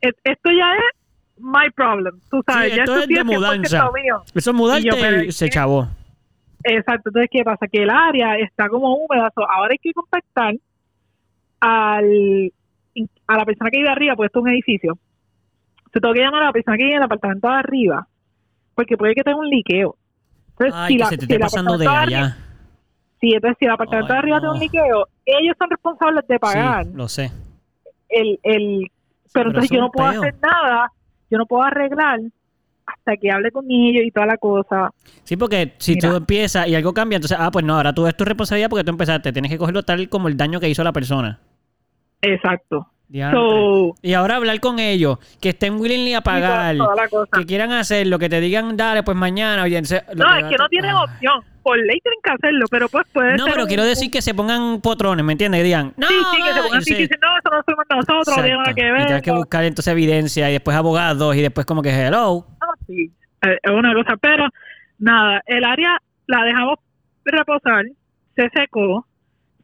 esto 0.00 0.50
ya 0.50 0.74
es 0.74 1.01
my 1.38 1.70
problem, 1.74 2.20
tú 2.30 2.42
sabes, 2.46 2.70
Sí, 2.70 2.76
ya 2.76 2.84
esto 2.84 2.96
es 3.00 3.08
de 3.08 3.14
es 3.14 3.20
100% 3.20 3.24
mudanza. 3.34 3.90
mío. 3.92 4.22
Eso 4.34 4.50
es 4.50 4.56
mudarte 4.56 4.82
Y 4.82 4.84
yo, 4.86 4.94
pero 5.00 5.22
y 5.22 5.32
se 5.32 5.48
chavó. 5.48 5.88
Exacto, 6.64 7.08
entonces 7.10 7.28
¿qué 7.32 7.42
pasa? 7.42 7.66
Que 7.66 7.82
el 7.82 7.90
área 7.90 8.36
está 8.36 8.68
como 8.68 8.94
húmeda, 8.96 9.30
so, 9.34 9.42
ahora 9.50 9.72
hay 9.72 9.78
que 9.78 9.92
contactar 9.92 10.54
al 11.60 12.52
a 13.26 13.36
la 13.38 13.44
persona 13.46 13.70
que 13.70 13.78
vive 13.78 13.88
arriba, 13.88 14.14
pues 14.16 14.26
esto 14.28 14.40
es 14.40 14.42
un 14.42 14.50
edificio. 14.50 14.98
Se 15.92 16.00
tengo 16.00 16.12
que 16.14 16.20
llamar 16.20 16.42
a 16.42 16.46
la 16.46 16.52
persona 16.52 16.76
que 16.76 16.82
vive 16.84 16.96
en 16.96 17.02
el 17.02 17.06
apartamento 17.06 17.48
de 17.48 17.54
arriba, 17.54 18.06
porque 18.74 18.96
puede 18.98 19.14
que 19.14 19.22
tenga 19.22 19.38
un 19.38 19.48
liqueo. 19.48 19.96
Entonces, 20.50 20.74
Ay, 20.76 20.88
si 20.88 20.94
que 20.96 21.02
la, 21.02 21.06
se 21.08 21.16
te 21.16 21.20
si 21.20 21.24
esté 21.24 21.34
el 21.36 21.40
pasando 21.40 21.78
de 21.78 21.86
allá. 21.88 22.00
arriba- 22.02 22.36
sí, 23.20 23.32
entonces 23.34 23.56
si 23.58 23.64
el 23.64 23.70
apartamento 23.70 24.12
Ay, 24.12 24.16
de 24.16 24.18
arriba 24.18 24.38
tiene 24.40 24.52
un 24.54 24.60
liqueo, 24.60 25.06
ellos 25.24 25.56
son 25.58 25.70
responsables 25.70 26.26
de 26.28 26.38
pagar 26.38 26.84
Sí, 26.84 26.90
lo 26.94 27.08
sé. 27.08 27.30
el, 28.10 28.38
el 28.42 28.90
pero 29.32 29.32
pero 29.32 29.48
entonces 29.48 29.70
yo 29.70 29.80
no 29.80 29.90
puedo 29.90 30.10
peo. 30.10 30.20
hacer 30.22 30.34
nada, 30.42 30.92
yo 31.32 31.38
no 31.38 31.46
puedo 31.46 31.62
arreglar 31.64 32.20
hasta 32.86 33.16
que 33.16 33.30
hable 33.32 33.50
con 33.50 33.64
ellos 33.70 34.04
y 34.04 34.10
toda 34.10 34.26
la 34.26 34.36
cosa. 34.36 34.90
Sí, 35.24 35.36
porque 35.36 35.72
si 35.78 35.94
Mira. 35.94 36.10
tú 36.10 36.16
empiezas 36.16 36.66
y 36.68 36.74
algo 36.74 36.92
cambia, 36.92 37.16
entonces, 37.16 37.38
ah, 37.40 37.50
pues 37.50 37.64
no, 37.64 37.76
ahora 37.76 37.92
tú 37.94 38.06
es 38.06 38.14
tu 38.16 38.24
responsabilidad 38.24 38.68
porque 38.68 38.84
tú 38.84 38.90
empezaste. 38.90 39.32
Tienes 39.32 39.50
que 39.50 39.56
cogerlo 39.58 39.82
tal 39.82 40.08
como 40.08 40.28
el 40.28 40.36
daño 40.36 40.60
que 40.60 40.68
hizo 40.68 40.84
la 40.84 40.92
persona. 40.92 41.38
Exacto. 42.20 42.88
So, 43.30 43.94
y 44.00 44.14
ahora 44.14 44.36
hablar 44.36 44.58
con 44.60 44.78
ellos, 44.78 45.18
que 45.40 45.50
estén 45.50 45.74
willingly 45.78 46.14
a 46.14 46.22
toda- 46.22 46.34
pagar, 46.34 46.76
toda 46.78 47.08
que 47.30 47.44
quieran 47.44 47.70
hacerlo, 47.72 48.18
que 48.18 48.30
te 48.30 48.40
digan, 48.40 48.74
dale, 48.74 49.02
pues 49.02 49.16
mañana. 49.16 49.64
Oye, 49.64 49.84
se- 49.84 50.02
lo 50.14 50.24
No, 50.24 50.36
es 50.36 50.44
que 50.46 50.56
no 50.56 50.66
tienen 50.68 50.92
Ay. 50.96 51.04
opción. 51.04 51.44
Por 51.62 51.78
ley 51.78 52.00
tienen 52.00 52.18
que 52.22 52.32
hacerlo, 52.32 52.66
pero 52.70 52.88
pues 52.88 53.06
puede 53.12 53.36
No, 53.36 53.44
ser 53.44 53.52
pero 53.54 53.62
un- 53.64 53.68
quiero 53.68 53.84
decir 53.84 54.10
que 54.10 54.20
se 54.22 54.34
pongan 54.34 54.80
potrones, 54.80 55.24
¿me 55.24 55.32
entiendes? 55.32 55.60
Que 55.60 55.64
digan, 55.64 55.92
no, 55.96 56.06
Sí, 56.08 56.14
sí, 56.14 56.42
que 56.42 56.52
se 56.52 56.58
va", 56.58 56.64
pongan 56.66 56.78
y 56.80 56.82
así 56.82 56.92
y 56.92 56.96
dicen, 56.96 57.18
no, 57.22 57.28
eso 57.38 57.56
no 57.56 57.62
fuimos 57.64 57.84
nosotros, 57.88 58.36
no 58.36 58.42
tiene 58.42 58.74
que 58.74 58.82
Y 58.88 58.90
ver. 58.92 59.06
tienes 59.06 59.22
que 59.22 59.30
no. 59.30 59.36
buscar 59.36 59.64
entonces 59.64 59.92
evidencia 59.92 60.48
y 60.50 60.52
después 60.54 60.76
abogados 60.76 61.36
y 61.36 61.40
después 61.42 61.64
como 61.66 61.82
que 61.82 61.90
hello. 61.90 62.44
No, 62.60 62.66
sí, 62.86 63.12
eh, 63.42 63.58
es 63.62 63.70
una 63.70 63.94
cosa, 63.94 64.16
pero 64.20 64.48
nada, 64.98 65.40
el 65.46 65.64
área 65.64 65.98
la 66.26 66.44
dejamos 66.44 66.78
reposar, 67.24 67.84
se 68.34 68.48
secó, 68.54 69.06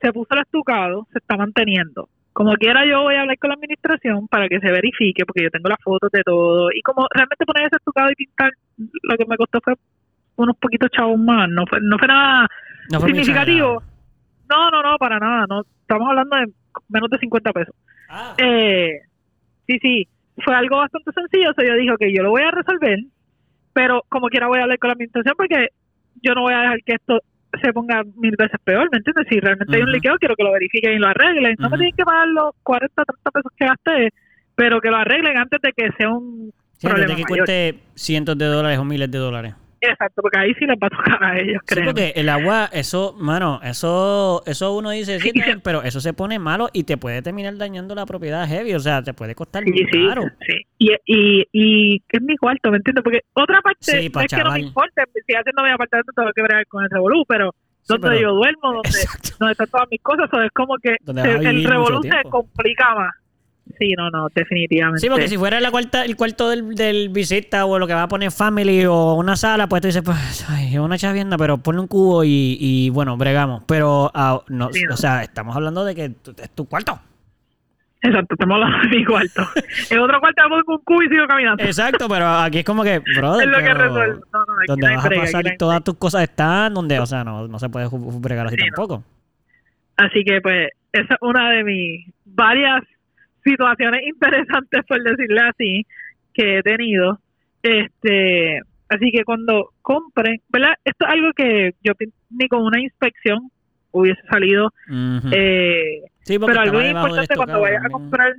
se 0.00 0.12
puso 0.12 0.28
el 0.34 0.40
estucado, 0.42 1.06
se 1.12 1.18
está 1.18 1.36
manteniendo. 1.36 2.08
Como 2.32 2.54
quiera 2.54 2.86
yo 2.86 3.02
voy 3.02 3.16
a 3.16 3.22
hablar 3.22 3.36
con 3.38 3.48
la 3.48 3.54
administración 3.54 4.28
para 4.28 4.48
que 4.48 4.60
se 4.60 4.70
verifique, 4.70 5.24
porque 5.26 5.42
yo 5.42 5.50
tengo 5.50 5.68
las 5.68 5.78
fotos 5.82 6.10
de 6.12 6.22
todo, 6.22 6.68
y 6.72 6.80
como 6.82 7.04
realmente 7.12 7.44
poner 7.44 7.66
ese 7.66 7.76
estucado 7.76 8.08
y 8.12 8.14
pintar, 8.14 8.52
lo 9.02 9.16
que 9.16 9.24
me 9.26 9.36
costó 9.36 9.58
fue 9.64 9.74
unos 10.38 10.56
poquitos 10.56 10.90
chavos 10.90 11.18
más, 11.18 11.48
no 11.48 11.64
fue, 11.66 11.78
no 11.82 11.98
fue 11.98 12.08
nada 12.08 12.46
No 12.90 13.00
fue 13.00 13.10
muy 13.10 13.18
significativo. 13.18 13.82
No, 14.48 14.70
no, 14.70 14.82
no, 14.82 14.96
para 14.98 15.18
nada, 15.18 15.44
no, 15.48 15.62
estamos 15.82 16.08
hablando 16.08 16.36
de 16.36 16.46
menos 16.88 17.10
de 17.10 17.18
50 17.18 17.52
pesos. 17.52 17.74
Ah. 18.08 18.34
Eh, 18.38 19.00
sí, 19.66 19.78
sí, 19.80 20.08
fue 20.44 20.54
algo 20.54 20.78
bastante 20.78 21.10
sencillo. 21.12 21.50
O 21.50 21.54
sea, 21.54 21.66
yo 21.68 21.74
dije 21.74 21.94
que 21.98 22.14
yo 22.14 22.22
lo 22.22 22.30
voy 22.30 22.42
a 22.42 22.50
resolver, 22.50 22.98
pero 23.72 24.02
como 24.08 24.28
quiera 24.28 24.46
voy 24.46 24.60
a 24.60 24.62
hablar 24.62 24.78
con 24.78 24.88
la 24.88 24.92
administración 24.94 25.34
porque 25.36 25.68
yo 26.22 26.34
no 26.34 26.42
voy 26.42 26.54
a 26.54 26.60
dejar 26.60 26.78
que 26.84 26.94
esto 26.94 27.20
se 27.62 27.72
ponga 27.72 28.02
mil 28.16 28.34
veces 28.38 28.58
peor, 28.62 28.88
¿me 28.92 28.98
entiendes? 28.98 29.26
Si 29.28 29.40
realmente 29.40 29.74
hay 29.76 29.82
un 29.82 29.92
liqueo, 29.92 30.16
quiero 30.18 30.36
que 30.36 30.44
lo 30.44 30.52
verifiquen 30.52 30.92
y 30.94 30.98
lo 30.98 31.08
arreglen. 31.08 31.56
No 31.58 31.68
me 31.70 31.76
tienen 31.76 31.96
que 31.96 32.04
pagar 32.04 32.28
los 32.28 32.54
40, 32.62 33.04
30 33.04 33.30
pesos 33.30 33.52
que 33.56 33.66
gasté, 33.66 34.08
pero 34.54 34.80
que 34.80 34.90
lo 34.90 34.96
arreglen 34.96 35.36
antes 35.38 35.60
de 35.62 35.72
que 35.72 35.90
sea 35.98 36.10
un 36.10 36.52
Sí, 36.78 36.86
antes 36.86 37.06
de 37.08 37.16
que 37.16 37.22
mayor. 37.22 37.26
cuente 37.28 37.78
cientos 37.94 38.38
de 38.38 38.46
dólares 38.46 38.78
o 38.78 38.84
miles 38.84 39.10
de 39.10 39.18
dólares. 39.18 39.54
Exacto, 39.80 40.22
porque 40.22 40.38
ahí 40.38 40.54
sí 40.54 40.66
les 40.66 40.76
va 40.76 40.88
a 40.88 40.90
tocar 40.90 41.22
a 41.24 41.38
ellos, 41.38 41.60
Sí, 41.66 41.74
creo. 41.74 41.84
porque 41.86 42.12
el 42.16 42.28
agua, 42.28 42.68
eso, 42.72 43.14
mano, 43.18 43.60
eso, 43.62 44.42
eso 44.46 44.76
uno 44.76 44.90
dice, 44.90 45.20
sí, 45.20 45.30
bien, 45.34 45.60
pero 45.62 45.82
eso 45.82 46.00
se 46.00 46.12
pone 46.12 46.38
malo 46.38 46.68
y 46.72 46.84
te 46.84 46.96
puede 46.96 47.22
terminar 47.22 47.56
dañando 47.56 47.94
la 47.94 48.04
propiedad 48.06 48.46
heavy, 48.48 48.74
o 48.74 48.80
sea, 48.80 49.02
te 49.02 49.14
puede 49.14 49.34
costar 49.34 49.62
Sí, 49.64 49.72
sí, 49.92 50.06
caro. 50.08 50.22
sí. 50.46 50.54
Y, 50.78 50.92
y, 51.06 51.44
y 51.52 52.02
es 52.08 52.22
mi 52.22 52.36
cuarto, 52.36 52.70
¿me 52.70 52.78
entiendes? 52.78 53.04
Porque 53.04 53.20
otra 53.34 53.60
parte 53.62 54.08
no 54.12 54.20
es 54.20 54.28
que 54.28 54.42
no 54.42 54.52
me 54.52 54.60
importe, 54.60 55.02
si 55.26 55.34
haciendo 55.34 55.62
mi 55.62 55.70
apartamento 55.70 56.12
tengo 56.14 56.30
que 56.34 56.42
bregar 56.42 56.66
con 56.66 56.82
el 56.84 56.90
revolú, 56.90 57.24
pero 57.28 57.54
donde 57.86 58.08
pero- 58.08 58.20
yo 58.20 58.34
duermo, 58.34 58.82
donde, 59.40 59.52
están 59.52 59.66
todas 59.68 59.88
mis 59.90 60.02
cosas, 60.02 60.28
o 60.32 60.42
es 60.42 60.50
como 60.52 60.76
que 60.78 60.96
el 61.06 61.38
vivir 61.54 61.68
revolú 61.70 62.02
se 62.02 62.28
complica 62.28 62.94
más. 62.94 63.12
Sí, 63.78 63.92
no, 63.96 64.10
no, 64.10 64.28
definitivamente. 64.34 65.00
Sí, 65.00 65.08
porque 65.08 65.28
si 65.28 65.36
fuera 65.36 65.60
la 65.60 65.70
cuarta, 65.70 66.04
el 66.04 66.16
cuarto 66.16 66.48
del, 66.48 66.74
del 66.74 67.08
visita 67.10 67.64
o 67.66 67.78
lo 67.78 67.86
que 67.86 67.94
va 67.94 68.04
a 68.04 68.08
poner 68.08 68.30
family 68.30 68.84
o 68.86 69.14
una 69.14 69.36
sala, 69.36 69.68
pues 69.68 69.82
tú 69.82 69.88
dices, 69.88 70.02
pues, 70.04 70.46
ay, 70.48 70.74
es 70.74 70.80
una 70.80 70.96
chavienda, 70.98 71.36
pero 71.36 71.58
ponle 71.58 71.80
un 71.80 71.86
cubo 71.86 72.24
y, 72.24 72.56
y 72.60 72.90
bueno, 72.90 73.16
bregamos. 73.16 73.62
Pero, 73.66 74.10
ah, 74.14 74.40
no, 74.48 74.72
Sí, 74.72 74.82
no. 74.84 74.94
o 74.94 74.96
sea, 74.96 75.22
estamos 75.22 75.54
hablando 75.54 75.84
de 75.84 75.94
que 75.94 76.04
es 76.04 76.50
tu 76.54 76.66
cuarto. 76.66 76.98
Exacto, 78.00 78.34
estamos 78.34 78.54
hablando 78.54 78.88
de 78.88 78.96
mi 78.96 79.04
cuarto. 79.04 79.42
en 79.90 79.98
otro 79.98 80.20
cuarto 80.20 80.42
me 80.44 80.48
pongo 80.48 80.78
un 80.78 80.84
cubo 80.84 81.02
y 81.02 81.08
sigo 81.08 81.26
caminando. 81.26 81.64
Exacto, 81.64 82.08
pero 82.08 82.28
aquí 82.28 82.58
es 82.58 82.64
como 82.64 82.84
que, 82.84 83.00
brother, 83.00 83.48
es 83.48 83.52
lo 83.52 83.58
que 83.58 83.64
pero 83.64 83.78
resuelvo. 83.78 84.24
No, 84.32 84.38
no, 84.40 84.54
donde 84.68 84.88
no 84.88 84.94
vas 84.94 85.04
a 85.04 85.08
brega, 85.08 85.22
pasar 85.24 85.46
hay 85.46 85.56
todas 85.56 85.84
tus 85.84 85.94
cosas 85.96 86.22
están, 86.22 86.74
donde, 86.74 87.00
o 87.00 87.06
sea, 87.06 87.24
no, 87.24 87.48
no 87.48 87.58
se 87.58 87.68
puede 87.68 87.88
bregar 87.90 88.46
así 88.46 88.56
Sí, 88.56 88.62
tampoco. 88.62 89.02
Así 89.96 90.24
que 90.24 90.40
pues 90.40 90.70
esa 90.92 91.14
es 91.14 91.20
una 91.20 91.50
de 91.50 91.64
mis 91.64 92.06
varias 92.24 92.82
situaciones 93.44 94.02
interesantes 94.06 94.84
por 94.86 95.02
decirle 95.02 95.40
así 95.40 95.86
que 96.34 96.58
he 96.58 96.62
tenido. 96.62 97.18
Este, 97.62 98.60
así 98.88 99.10
que 99.10 99.24
cuando 99.24 99.70
compren, 99.82 100.40
¿verdad? 100.48 100.74
Esto 100.84 101.06
es 101.06 101.12
algo 101.12 101.32
que 101.32 101.74
yo 101.82 101.92
ni 102.30 102.48
con 102.48 102.62
una 102.62 102.80
inspección 102.80 103.50
hubiese 103.90 104.20
salido 104.30 104.70
eh, 105.32 106.02
sí, 106.20 106.38
pero 106.38 106.60
algo 106.60 106.80
importante 106.82 107.34
cuando 107.34 107.60
vayas 107.60 107.84
a 107.84 107.88
comprar 107.88 108.34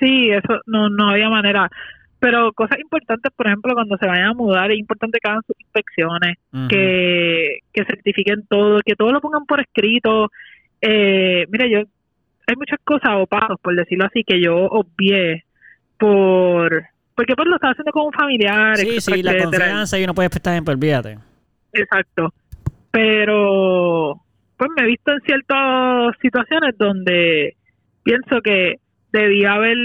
sí, 0.00 0.30
eso 0.30 0.60
no 0.66 0.88
no 0.88 1.10
había 1.10 1.28
manera. 1.28 1.70
Pero 2.18 2.52
cosas 2.52 2.78
importantes, 2.80 3.32
por 3.34 3.46
ejemplo, 3.46 3.72
cuando 3.72 3.96
se 3.96 4.06
vayan 4.06 4.26
a 4.26 4.34
mudar, 4.34 4.70
es 4.70 4.78
importante 4.78 5.18
que 5.22 5.30
hagan 5.30 5.42
sus 5.46 5.58
inspecciones, 5.58 6.36
que, 6.68 7.60
que 7.72 7.84
certifiquen 7.86 8.46
todo, 8.46 8.80
que 8.84 8.94
todo 8.94 9.10
lo 9.10 9.22
pongan 9.22 9.46
por 9.46 9.60
escrito. 9.60 10.30
Eh, 10.82 11.46
mira, 11.48 11.66
yo 11.66 11.88
hay 12.50 12.56
muchas 12.56 12.78
cosas 12.84 13.10
o 13.16 13.26
pasos, 13.26 13.56
por 13.62 13.74
decirlo 13.74 14.04
así, 14.06 14.22
que 14.24 14.40
yo 14.42 14.54
obvié 14.56 15.44
por 15.98 16.84
porque 17.14 17.34
pues 17.36 17.48
lo 17.48 17.56
estaba 17.56 17.72
haciendo 17.72 17.92
con 17.92 18.06
un 18.06 18.12
familiar, 18.12 18.76
Sí, 18.78 18.96
etcétera, 18.96 19.16
sí, 19.16 19.22
la 19.22 19.30
etcétera. 19.32 19.64
confianza 19.66 19.98
y 19.98 20.04
uno 20.04 20.14
puede 20.14 20.30
prestar 20.30 20.54
ejemplo, 20.54 20.72
olvídate. 20.74 21.18
Exacto. 21.72 22.32
Pero 22.90 24.20
pues 24.56 24.70
me 24.76 24.82
he 24.82 24.86
visto 24.86 25.12
en 25.12 25.20
ciertas 25.20 26.14
situaciones 26.20 26.76
donde 26.78 27.56
pienso 28.02 28.40
que 28.42 28.76
debía 29.12 29.52
haber 29.54 29.76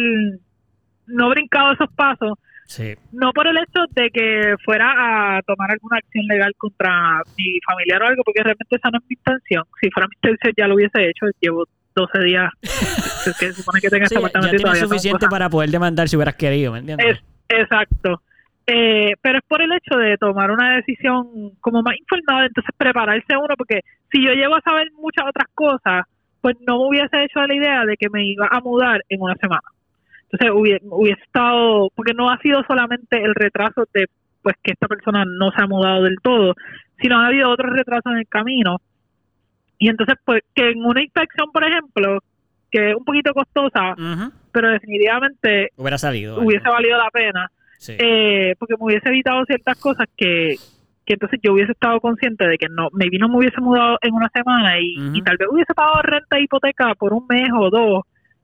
no 1.08 1.30
brincado 1.30 1.74
esos 1.74 1.90
pasos, 1.96 2.34
Sí. 2.68 2.96
no 3.12 3.32
por 3.32 3.48
el 3.48 3.58
hecho 3.58 3.82
de 3.92 4.10
que 4.10 4.56
fuera 4.66 5.38
a 5.38 5.42
tomar 5.44 5.72
alguna 5.72 5.98
acción 5.98 6.26
legal 6.28 6.52
contra 6.58 7.22
mi 7.38 7.60
familiar 7.68 8.02
o 8.02 8.08
algo, 8.08 8.24
porque 8.24 8.42
realmente 8.44 8.76
esa 8.76 8.90
no 8.90 8.98
es 8.98 9.04
mi 9.10 9.16
intención. 9.16 9.64
Si 9.82 9.90
fuera 9.92 10.08
mi 10.08 10.16
intención 10.16 10.54
ya 10.58 10.68
lo 10.68 10.76
hubiese 10.76 11.08
hecho, 11.10 11.26
llevo 11.40 11.66
12 11.96 12.20
días 12.20 12.52
es 12.62 13.38
que 13.40 13.48
se 13.48 13.54
supone 13.54 13.82
que 13.82 13.90
tenga 13.90 14.08
Sí, 14.08 14.16
este 14.16 14.22
ya 14.22 14.28
apartamento 14.28 14.56
y 14.56 14.60
tienes 14.60 14.80
suficiente 14.80 15.28
para 15.28 15.50
poder 15.50 15.70
demandar 15.70 16.08
si 16.10 16.16
hubieras 16.16 16.36
querido, 16.36 16.74
¿me 16.74 16.80
entiendes? 16.80 17.18
es, 17.18 17.24
exacto. 17.50 18.22
Eh, 18.68 19.14
pero 19.22 19.38
es 19.38 19.44
por 19.48 19.62
el 19.62 19.72
hecho 19.74 19.98
de 19.98 20.18
tomar 20.18 20.50
una 20.50 20.76
decisión 20.78 21.52
como 21.62 21.84
más 21.84 21.96
informada, 21.98 22.48
entonces 22.48 22.74
prepararse 22.76 23.38
uno, 23.38 23.54
porque 23.58 23.82
si 24.12 24.26
yo 24.26 24.34
llego 24.34 24.56
a 24.56 24.62
saber 24.62 24.88
muchas 24.94 25.26
otras 25.28 25.48
cosas, 25.54 26.06
pues 26.42 26.56
no 26.66 26.78
me 26.80 26.88
hubiese 26.88 27.24
hecho 27.24 27.46
la 27.46 27.54
idea 27.54 27.86
de 27.86 27.96
que 27.96 28.10
me 28.10 28.26
iba 28.26 28.48
a 28.50 28.60
mudar 28.62 29.02
en 29.10 29.22
una 29.22 29.36
semana. 29.36 29.62
Entonces 30.32 30.52
hubiese, 30.52 30.86
hubiese 30.90 31.22
estado, 31.22 31.90
porque 31.96 32.14
no 32.14 32.32
ha 32.32 32.40
sido 32.40 32.64
solamente 32.68 33.24
el 33.24 33.36
retraso 33.36 33.86
de 33.94 34.08
pues 34.42 34.56
que 34.64 34.74
esta 34.74 34.88
persona 34.88 35.26
no 35.26 35.52
se 35.52 35.64
ha 35.64 35.68
mudado 35.68 36.04
del 36.04 36.18
todo, 36.22 36.54
sino 37.00 37.20
ha 37.20 37.28
habido 37.28 37.50
otros 37.50 37.72
retrasos 37.74 38.14
en 38.14 38.20
el 38.20 38.28
camino. 38.28 38.78
Y 39.78 39.90
entonces, 39.90 40.16
pues, 40.26 40.42
que 40.54 40.70
en 40.72 40.84
una 40.86 41.02
inspección, 41.02 41.52
por 41.52 41.64
ejemplo, 41.64 42.20
que 42.72 42.92
es 42.92 42.96
un 42.96 43.04
poquito 43.06 43.34
costosa, 43.34 43.96
pero 44.52 44.70
definitivamente 44.70 45.70
Hubiera 45.76 45.98
salido. 45.98 46.40
hubiese 46.42 46.68
valido 46.68 46.98
la 46.98 47.10
pena, 47.12 47.50
Sí. 47.78 47.94
eh, 48.00 48.56
porque 48.58 48.76
me 48.78 48.86
hubiese 48.86 49.10
evitado 49.10 49.44
ciertas 49.46 49.78
cosas 49.80 50.08
que, 50.18 50.56
que 51.06 51.14
entonces 51.14 51.40
yo 51.44 51.54
hubiese 51.54 51.74
estado 51.74 52.00
consciente 52.00 52.48
de 52.48 52.58
que 52.58 52.68
no, 52.70 52.90
maybe 52.94 53.18
no 53.20 53.28
me 53.30 53.38
hubiese 53.38 53.60
mudado 53.62 53.98
en 54.02 54.14
una 54.14 54.30
semana 54.34 54.80
y 54.80 55.22
tal 55.22 55.38
vez 55.38 55.48
hubiese 55.52 55.74
pagado 55.74 56.02
renta 56.02 56.38
e 56.38 56.44
hipoteca 56.44 56.96
por 56.96 57.14
un 57.14 57.26
mes 57.28 57.50
o 57.58 57.70
dos 57.70 58.04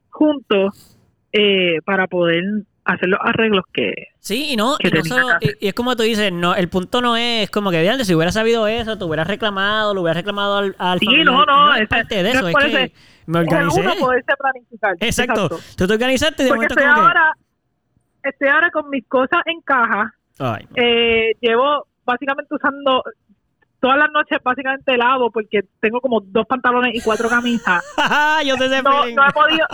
juntos 0.09 0.97
eh, 1.34 1.77
para 1.86 2.07
poder 2.07 2.43
hacer 2.86 3.09
los 3.09 3.19
arreglos 3.23 3.63
que 3.71 3.93
Sí, 4.19 4.53
y 4.53 4.55
no, 4.55 4.75
y, 4.79 4.89
no 4.89 5.03
solo- 5.03 5.27
es 5.39 5.73
como 5.73 5.95
tú 5.95 6.03
dices, 6.03 6.32
no, 6.32 6.55
el 6.55 6.67
punto 6.69 7.01
no 7.01 7.15
es 7.17 7.49
como 7.51 7.69
que, 7.71 7.79
vean, 7.82 8.03
si 8.05 8.15
hubieras 8.15 8.34
sabido 8.34 8.67
eso, 8.67 8.97
te 8.97 9.03
hubieras 9.03 9.27
reclamado, 9.27 9.93
lo 9.93 10.01
hubieras 10.01 10.17
reclamado 10.17 10.57
al, 10.57 10.75
al 10.77 10.99
Sí, 10.99 11.05
familiar. 11.05 11.25
no, 11.34 11.45
no, 11.45 11.75
es 11.75 11.88
parte 11.88 12.15
de 12.23 12.34
no 12.34 12.39
eso, 12.39 12.47
es 12.49 12.55
que 12.55 12.91
me 13.27 13.39
uno 13.43 13.95
poderse 13.99 14.34
planificar. 14.38 14.95
Exacto. 14.99 15.49
Tú 15.77 15.88
te 15.88 15.93
organizaste 15.93 16.43
de 16.43 16.49
Porque 16.49 16.65
estoy 16.65 16.84
como 16.84 16.95
que... 16.95 17.01
ahora, 17.01 17.32
estoy 18.23 18.47
ahora 18.49 18.71
con 18.71 18.89
mis 18.89 19.07
cosas 19.07 19.41
en 19.45 19.61
caja. 19.61 20.13
Ay, 20.39 20.67
Eh, 20.75 21.32
llevo 21.39 21.86
básicamente 22.03 22.53
usando 22.55 23.03
todas 23.79 23.97
las 23.97 24.11
noches 24.11 24.38
básicamente 24.43 24.97
lavo 24.97 25.32
porque 25.32 25.61
tengo 25.79 26.01
como 26.01 26.19
dos 26.21 26.45
pantalones 26.47 26.93
y 26.95 27.01
cuatro 27.01 27.29
camisas. 27.29 27.84
yo 28.45 28.55
No, 28.57 29.05
no 29.07 29.27
he 29.27 29.32
podido, 29.34 29.67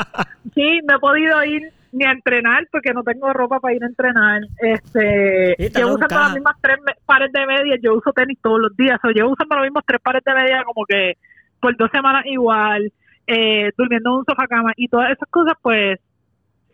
sí, 0.54 0.80
no 0.88 0.96
he 0.96 1.00
podido 1.00 1.44
ir 1.44 1.74
ni 1.92 2.06
a 2.06 2.12
entrenar 2.12 2.68
porque 2.72 2.94
no 2.94 3.04
tengo 3.04 3.32
ropa 3.34 3.60
para 3.60 3.74
ir 3.76 3.84
a 3.84 3.88
entrenar. 3.88 4.42
Este, 4.60 5.56
usando 5.84 6.08
caja. 6.08 6.22
las 6.24 6.34
mismas 6.34 6.56
tres 6.62 6.78
pares 7.06 7.32
de 7.32 7.46
medias. 7.46 7.80
Yo 7.82 7.96
uso 7.96 8.12
tenis 8.14 8.38
todos 8.42 8.60
los 8.60 8.76
días. 8.78 9.00
O 9.04 9.10
llevo 9.10 9.32
usando 9.32 9.56
los 9.56 9.64
mismos 9.66 9.84
tres 9.86 10.02
pares 10.02 10.24
de 10.24 10.34
medias 10.34 10.64
como 10.66 10.86
que 10.86 11.14
por 11.60 11.76
dos 11.78 11.90
semanas 11.92 12.24
igual, 12.26 12.92
eh, 13.26 13.72
durmiendo 13.78 14.10
en 14.12 14.16
un 14.18 14.26
sofá 14.26 14.48
cama 14.48 14.74
y 14.76 14.88
todas 14.88 15.12
esas 15.12 15.28
cosas, 15.30 15.54
pues 15.62 16.00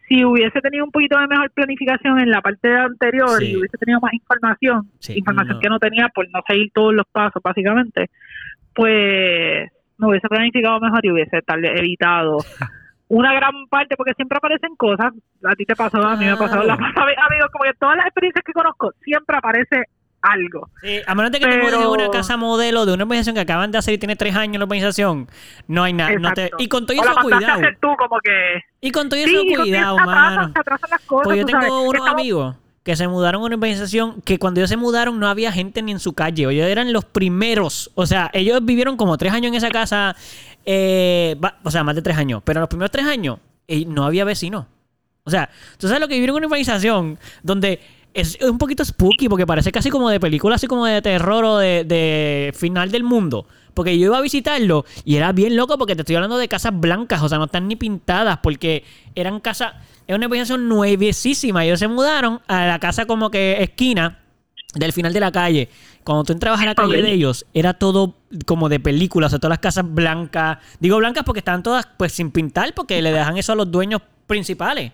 si 0.10 0.26
hubiese 0.26 0.60
tenido 0.60 0.84
un 0.84 0.92
poquito 0.92 1.18
de 1.18 1.28
mejor 1.28 1.50
planificación 1.52 2.20
en 2.20 2.30
la 2.30 2.42
parte 2.42 2.70
anterior 2.76 3.40
Sí. 3.40 3.52
y 3.52 3.56
hubiese 3.58 3.78
tenido 3.78 4.02
más 4.02 4.14
información, 4.14 4.90
Sí, 5.00 5.18
información 5.18 5.56
no. 5.56 5.62
que 5.62 5.70
no 5.70 5.80
tenía 5.80 6.10
por 6.10 6.30
no 6.32 6.42
seguir 6.46 6.70
todos 6.74 6.94
los 6.94 7.06
pasos 7.08 7.42
básicamente, 7.42 8.10
pues 8.76 9.70
me 9.98 10.08
hubiese 10.08 10.28
planificado 10.28 10.80
mejor 10.82 11.06
y 11.06 11.12
hubiese 11.12 11.42
tal 11.44 11.62
vez 11.62 11.80
evitado 11.80 12.38
una 13.16 13.34
gran 13.34 13.54
parte, 13.70 13.96
porque 13.96 14.14
siempre 14.16 14.38
aparecen 14.38 14.76
cosas, 14.76 15.14
a 15.44 15.56
ti 15.56 15.66
te 15.66 15.76
pasó, 15.76 15.98
a 16.02 16.16
mí 16.16 16.26
me 16.26 16.36
pasó, 16.36 16.62
Claro. 16.62 16.66
la 16.66 16.74
amigos, 17.28 17.50
como 17.52 17.64
que 17.66 17.74
todas 17.80 17.96
las 17.98 18.06
experiencias 18.08 18.44
que 18.46 18.54
conozco, 18.54 18.92
siempre 19.04 19.38
aparece 19.38 19.84
algo. 20.22 20.70
Sí, 20.82 21.00
a 21.06 21.14
menos 21.16 21.32
de 21.32 21.40
que 21.40 21.46
te 21.46 21.58
mudes 21.58 21.72
de 21.72 21.78
Pero- 21.80 21.92
una 21.92 22.10
casa 22.10 22.38
modelo 22.38 22.86
de 22.86 22.94
una 22.94 23.04
organización 23.04 23.36
que 23.36 23.42
acaban 23.42 23.72
de 23.72 23.78
hacer 23.78 23.94
y 23.94 23.98
tiene 23.98 24.16
tres 24.16 24.36
años 24.36 24.58
la 24.58 24.64
organización, 24.66 25.28
no 25.68 25.84
hay 25.84 25.94
nada. 25.94 26.14
No 26.18 26.32
te- 26.34 26.50
y 26.58 26.68
con 26.70 26.86
todo 26.86 26.98
o 26.98 27.04
eso, 27.04 27.14
cuidado. 27.22 27.62
tú, 27.82 27.90
como 27.98 28.20
que... 28.24 28.62
Y 28.82 28.92
con 28.92 29.10
todo 29.10 29.20
eso, 29.20 29.30
Sí, 29.30 29.54
cuidado, 29.56 29.98
se 29.98 30.02
atrasan, 30.04 30.36
mano. 30.36 30.54
se 30.54 30.60
atrasan 30.60 30.90
las 30.90 31.02
cosas, 31.02 31.24
Pues 31.26 31.40
yo 31.40 31.46
tengo 31.46 31.60
sabes. 31.62 31.74
unos 31.74 31.94
Estamos- 31.96 32.12
amigos 32.14 32.56
que 32.84 32.96
se 32.98 33.08
mudaron 33.08 33.42
a 33.42 33.46
una 33.46 33.56
urbanización 33.56 34.22
que 34.24 34.38
cuando 34.40 34.60
ellos 34.60 34.70
se 34.70 34.76
mudaron 34.76 35.18
no 35.20 35.28
había 35.30 35.54
gente 35.54 35.82
ni 35.82 35.94
en 35.94 36.00
su 36.00 36.12
calle. 36.14 36.44
Ellos 36.50 36.68
eran 36.68 36.92
los 36.92 37.06
primeros. 37.06 37.90
O 37.96 38.06
sea, 38.06 38.30
ellos 38.34 38.60
vivieron 38.66 38.98
como 38.98 39.18
tres 39.18 39.32
años 39.32 39.48
en 39.52 39.56
esa 39.56 39.70
casa. 39.70 40.18
Eh, 40.66 41.36
o 41.64 41.72
sea, 41.72 41.84
más 41.84 41.96
de 41.96 42.02
tres 42.02 42.18
años. 42.18 42.42
Pero 42.44 42.60
los 42.60 42.70
primeros 42.70 42.92
tres 42.92 43.06
años 43.06 43.40
eh, 43.68 43.86
no 43.86 44.06
había 44.06 44.26
vecinos. 44.26 44.66
O 45.24 45.30
sea, 45.30 45.50
tú 45.78 45.88
sabes 45.88 46.02
lo 46.02 46.08
que 46.08 46.16
vivir 46.16 46.30
en 46.30 46.36
una 46.36 46.48
urbanización 46.48 47.18
donde 47.44 47.80
es 48.14 48.38
un 48.42 48.58
poquito 48.58 48.84
spooky 48.84 49.30
porque 49.30 49.48
parece 49.48 49.72
casi 49.72 49.90
como 49.90 50.10
de 50.10 50.20
película, 50.20 50.56
así 50.56 50.68
como 50.68 50.86
de 50.86 51.02
terror 51.02 51.44
o 51.46 51.58
de, 51.58 52.54
final 52.58 52.92
del 52.92 53.04
mundo. 53.04 53.48
Porque 53.74 53.98
yo 53.98 54.08
iba 54.08 54.18
a 54.18 54.22
visitarlo 54.22 54.86
y 55.04 55.16
era 55.16 55.32
bien 55.32 55.56
loco 55.56 55.78
porque 55.78 55.96
te 55.96 56.02
estoy 56.02 56.16
hablando 56.16 56.38
de 56.38 56.48
casas 56.48 56.80
blancas, 56.80 57.24
o 57.24 57.30
sea, 57.30 57.40
no 57.40 57.46
están 57.46 57.68
ni 57.68 57.76
pintadas 57.76 58.38
porque 58.44 58.84
eran 59.16 59.40
casas, 59.40 59.74
es 60.06 60.16
una 60.16 60.28
urbanización 60.28 60.70
nuevecísima. 60.70 61.66
Ellos 61.66 61.80
se 61.80 61.88
mudaron 61.88 62.42
a 62.48 62.68
la 62.68 62.80
casa 62.80 63.06
como 63.06 63.32
que 63.32 63.64
esquina 63.64 64.23
del 64.74 64.92
final 64.94 65.14
de 65.14 65.20
la 65.20 65.32
calle. 65.32 65.70
Cuando 66.04 66.24
tú 66.24 66.34
entrabas 66.34 66.60
a 66.62 66.66
la 66.66 66.76
calle 66.76 67.02
de 67.02 67.12
ellos, 67.12 67.46
era 67.54 67.74
todo 67.74 68.16
como 68.46 68.70
de 68.70 68.80
película, 68.80 69.28
o 69.28 69.30
sea, 69.30 69.40
todas 69.40 69.52
las 69.52 69.60
casas 69.60 69.86
blancas. 69.88 70.58
Digo 70.80 70.98
blancas 70.98 71.24
porque 71.26 71.40
estaban 71.40 71.64
todas 71.64 71.88
pues 71.98 72.12
sin 72.12 72.32
pintar, 72.32 72.74
porque 72.74 73.02
le 73.02 73.12
dejan 73.12 73.38
eso 73.38 73.54
a 73.54 73.56
los 73.56 73.70
dueños 73.72 74.02
principales. 74.28 74.92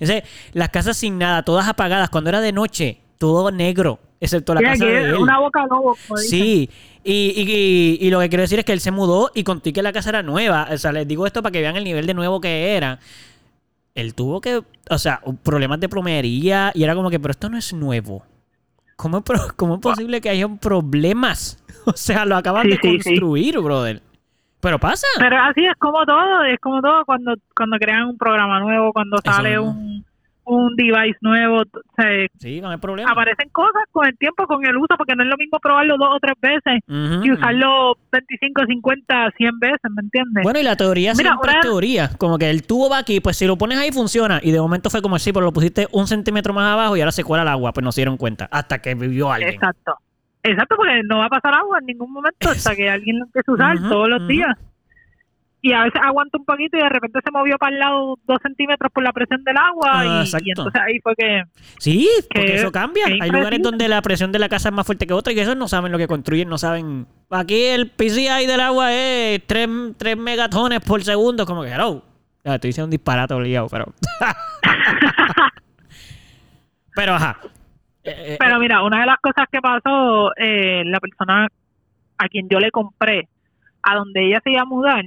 Entonces, 0.00 0.22
las 0.52 0.68
casas 0.70 0.96
sin 0.96 1.18
nada, 1.18 1.42
todas 1.42 1.68
apagadas. 1.68 2.08
Cuando 2.10 2.30
era 2.30 2.40
de 2.40 2.52
noche, 2.52 3.00
todo 3.18 3.50
negro, 3.50 3.98
excepto 4.20 4.54
la 4.54 4.60
Sí, 4.60 4.66
casa 4.66 4.84
de 4.86 5.00
él. 5.10 5.14
una 5.16 5.38
boca 5.40 5.66
lobo. 5.68 5.96
Sí, 6.16 6.70
y, 7.04 7.12
y- 7.12 7.98
y- 8.00 8.06
y 8.06 8.10
lo 8.10 8.20
que 8.20 8.28
quiero 8.28 8.42
decir 8.42 8.58
es 8.60 8.64
que 8.64 8.72
él 8.72 8.80
se 8.80 8.90
mudó 8.92 9.30
y 9.34 9.42
conté 9.44 9.72
que 9.72 9.82
la 9.82 9.92
casa 9.92 10.10
era 10.10 10.22
nueva. 10.22 10.68
O 10.72 10.78
sea, 10.78 10.92
les 10.92 11.06
digo 11.08 11.26
esto 11.26 11.42
para 11.42 11.52
que 11.52 11.60
vean 11.60 11.76
el 11.76 11.84
nivel 11.84 12.06
de 12.06 12.14
nuevo 12.14 12.40
que 12.40 12.76
era. 12.76 13.00
Él 13.94 14.14
tuvo 14.14 14.40
que, 14.40 14.62
o 14.90 14.98
sea, 14.98 15.20
problemas 15.42 15.80
de 15.80 15.88
plomería 15.88 16.70
y 16.74 16.84
era 16.84 16.94
como 16.94 17.10
que, 17.10 17.18
pero 17.18 17.32
esto 17.32 17.48
no 17.50 17.58
es 17.58 17.72
nuevo. 17.72 18.24
¿Cómo 18.98 19.22
cómo 19.56 19.76
es 19.76 19.80
posible 19.80 20.20
que 20.20 20.28
haya 20.28 20.48
problemas? 20.48 21.62
O 21.86 21.92
sea, 21.94 22.26
lo 22.26 22.36
acaban 22.36 22.64
Sí, 22.64 22.68
de 22.70 22.74
sí, 22.74 22.80
sí. 22.82 23.10
construir, 23.10 23.58
brother. 23.60 24.02
Pero 24.60 24.78
pasa. 24.78 25.06
Pero 25.18 25.38
así 25.38 25.64
es 25.64 25.74
como 25.78 26.04
todo, 26.04 26.44
es 26.44 26.60
como 26.60 26.82
todo 26.82 27.02
cuando 27.06 27.34
cuando 27.56 27.78
crean 27.78 28.08
un 28.08 28.18
programa 28.18 28.60
nuevo, 28.60 28.92
cuando 28.92 29.16
Eso 29.24 29.32
sale 29.32 29.58
un, 29.58 30.04
un 30.48 30.74
device 30.76 31.18
nuevo, 31.20 31.62
se 31.96 32.28
Sí, 32.38 32.60
no 32.60 32.70
hay 32.70 32.78
problema. 32.78 33.10
aparecen 33.10 33.48
cosas 33.50 33.84
con 33.92 34.06
el 34.06 34.16
tiempo, 34.16 34.46
con 34.46 34.64
el 34.66 34.76
uso, 34.76 34.94
porque 34.96 35.14
no 35.14 35.22
es 35.22 35.28
lo 35.28 35.36
mismo 35.36 35.58
probarlo 35.60 35.96
dos 35.98 36.16
o 36.16 36.18
tres 36.20 36.34
veces 36.40 36.80
y 37.24 37.30
usarlo 37.30 37.96
25, 38.12 38.62
50, 38.66 39.30
100 39.36 39.58
veces, 39.58 39.78
¿me 39.94 40.02
entiendes? 40.02 40.42
Bueno, 40.42 40.58
y 40.58 40.62
la 40.62 40.76
teoría 40.76 41.12
Mira, 41.14 41.30
siempre 41.30 41.52
es 41.52 41.60
teoría. 41.60 42.10
Como 42.18 42.38
que 42.38 42.50
el 42.50 42.66
tubo 42.66 42.88
va 42.90 42.98
aquí, 42.98 43.20
pues 43.20 43.36
si 43.36 43.46
lo 43.46 43.56
pones 43.56 43.78
ahí 43.78 43.92
funciona. 43.92 44.40
Y 44.42 44.50
de 44.50 44.60
momento 44.60 44.90
fue 44.90 45.02
como 45.02 45.18
sí, 45.18 45.32
pero 45.32 45.44
lo 45.44 45.52
pusiste 45.52 45.86
un 45.92 46.06
centímetro 46.06 46.52
más 46.54 46.72
abajo 46.72 46.96
y 46.96 47.00
ahora 47.00 47.12
se 47.12 47.24
cuela 47.24 47.42
el 47.42 47.48
agua. 47.48 47.72
Pues 47.72 47.84
no 47.84 47.92
se 47.92 48.00
dieron 48.00 48.16
cuenta. 48.16 48.48
Hasta 48.50 48.80
que 48.80 48.94
vivió 48.94 49.30
alguien. 49.30 49.54
Exacto. 49.54 49.96
Exacto, 50.42 50.76
porque 50.76 51.02
no 51.04 51.18
va 51.18 51.26
a 51.26 51.28
pasar 51.28 51.54
agua 51.54 51.78
en 51.80 51.86
ningún 51.86 52.12
momento 52.12 52.48
hasta 52.48 52.74
que 52.76 52.88
alguien 52.88 53.18
lo 53.18 53.24
empiece 53.26 53.50
a 53.50 53.54
usar 53.54 53.88
todos 53.88 54.08
los 54.08 54.26
días. 54.26 54.56
Y 55.68 55.72
a 55.74 55.82
veces 55.82 56.00
aguanta 56.02 56.38
un 56.38 56.46
poquito 56.46 56.78
y 56.78 56.80
de 56.80 56.88
repente 56.88 57.20
se 57.22 57.30
movió 57.30 57.58
para 57.58 57.74
el 57.74 57.78
lado 57.78 58.16
dos 58.26 58.38
centímetros 58.42 58.90
por 58.90 59.02
la 59.04 59.12
presión 59.12 59.44
del 59.44 59.56
agua 59.58 59.90
Ah, 59.92 60.24
y, 60.42 60.48
entonces 60.50 60.80
ahí 60.80 60.98
fue 61.02 61.14
que... 61.14 61.42
Sí, 61.78 62.08
porque 62.32 62.46
Que- 62.46 62.54
eso 62.54 62.72
cambia. 62.72 63.04
que 63.04 63.18
Hay 63.20 63.28
lugares 63.30 63.60
donde 63.60 63.86
la 63.86 64.00
presión 64.00 64.32
de 64.32 64.38
la 64.38 64.48
casa 64.48 64.70
es 64.70 64.74
más 64.74 64.86
fuerte 64.86 65.06
que 65.06 65.12
otra 65.12 65.30
y 65.32 65.38
esos 65.40 65.56
no 65.58 65.68
saben 65.68 65.92
lo 65.92 65.98
que 65.98 66.06
construyen, 66.08 66.48
no 66.48 66.56
saben. 66.56 67.06
Aquí 67.30 67.64
el 67.64 67.90
PCI 67.90 68.46
del 68.46 68.60
agua 68.60 68.94
es 68.94 69.46
3, 69.46 69.68
megatones 70.16 70.80
por 70.80 71.04
segundo. 71.04 71.44
Como 71.44 71.62
que, 71.62 71.68
hello. 71.70 72.02
Ya, 72.44 72.54
estoy 72.54 72.68
diciendo 72.68 72.86
un 72.86 72.90
disparate 72.92 73.34
obligado, 73.34 73.68
pero. 73.68 73.92
pero 76.94 77.14
ajá. 77.14 77.38
Eh, 78.04 78.14
eh, 78.16 78.36
Pero 78.38 78.58
mira, 78.58 78.82
una 78.82 79.00
de 79.00 79.06
las 79.06 79.18
cosas 79.20 79.46
que 79.52 79.60
pasó, 79.60 80.30
eh, 80.36 80.82
la 80.86 80.98
persona 80.98 81.48
a 82.16 82.28
quien 82.28 82.48
yo 82.48 82.58
le 82.58 82.70
compré, 82.70 83.28
a 83.82 83.94
donde 83.96 84.26
ella 84.28 84.40
se 84.42 84.50
iba 84.52 84.62
a 84.62 84.64
mudar, 84.64 85.04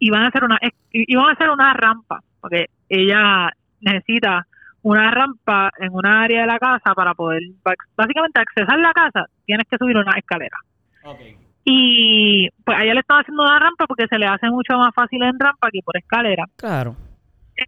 iban 0.00 0.22
a 0.24 0.28
hacer 0.28 0.44
una 0.44 0.58
iban 0.92 1.26
a 1.28 1.32
hacer 1.32 1.48
una 1.50 1.72
rampa, 1.74 2.20
porque 2.40 2.66
ella 2.88 3.50
necesita 3.80 4.46
una 4.82 5.10
rampa 5.10 5.70
en 5.78 5.92
una 5.92 6.22
área 6.22 6.40
de 6.40 6.46
la 6.46 6.58
casa 6.58 6.94
para 6.94 7.14
poder 7.14 7.42
básicamente 7.96 8.40
accesar 8.40 8.78
la 8.78 8.92
casa, 8.92 9.26
tienes 9.44 9.66
que 9.70 9.76
subir 9.78 9.96
una 9.96 10.12
escalera. 10.18 10.56
Y 11.64 12.48
pues 12.64 12.78
a 12.78 12.82
ella 12.84 12.94
le 12.94 13.00
estaba 13.00 13.20
haciendo 13.20 13.42
una 13.42 13.58
rampa 13.58 13.86
porque 13.86 14.06
se 14.08 14.18
le 14.18 14.26
hace 14.26 14.48
mucho 14.50 14.76
más 14.78 14.94
fácil 14.94 15.22
en 15.22 15.38
rampa 15.38 15.68
que 15.70 15.80
por 15.84 15.96
escalera. 15.96 16.44
Claro. 16.56 16.96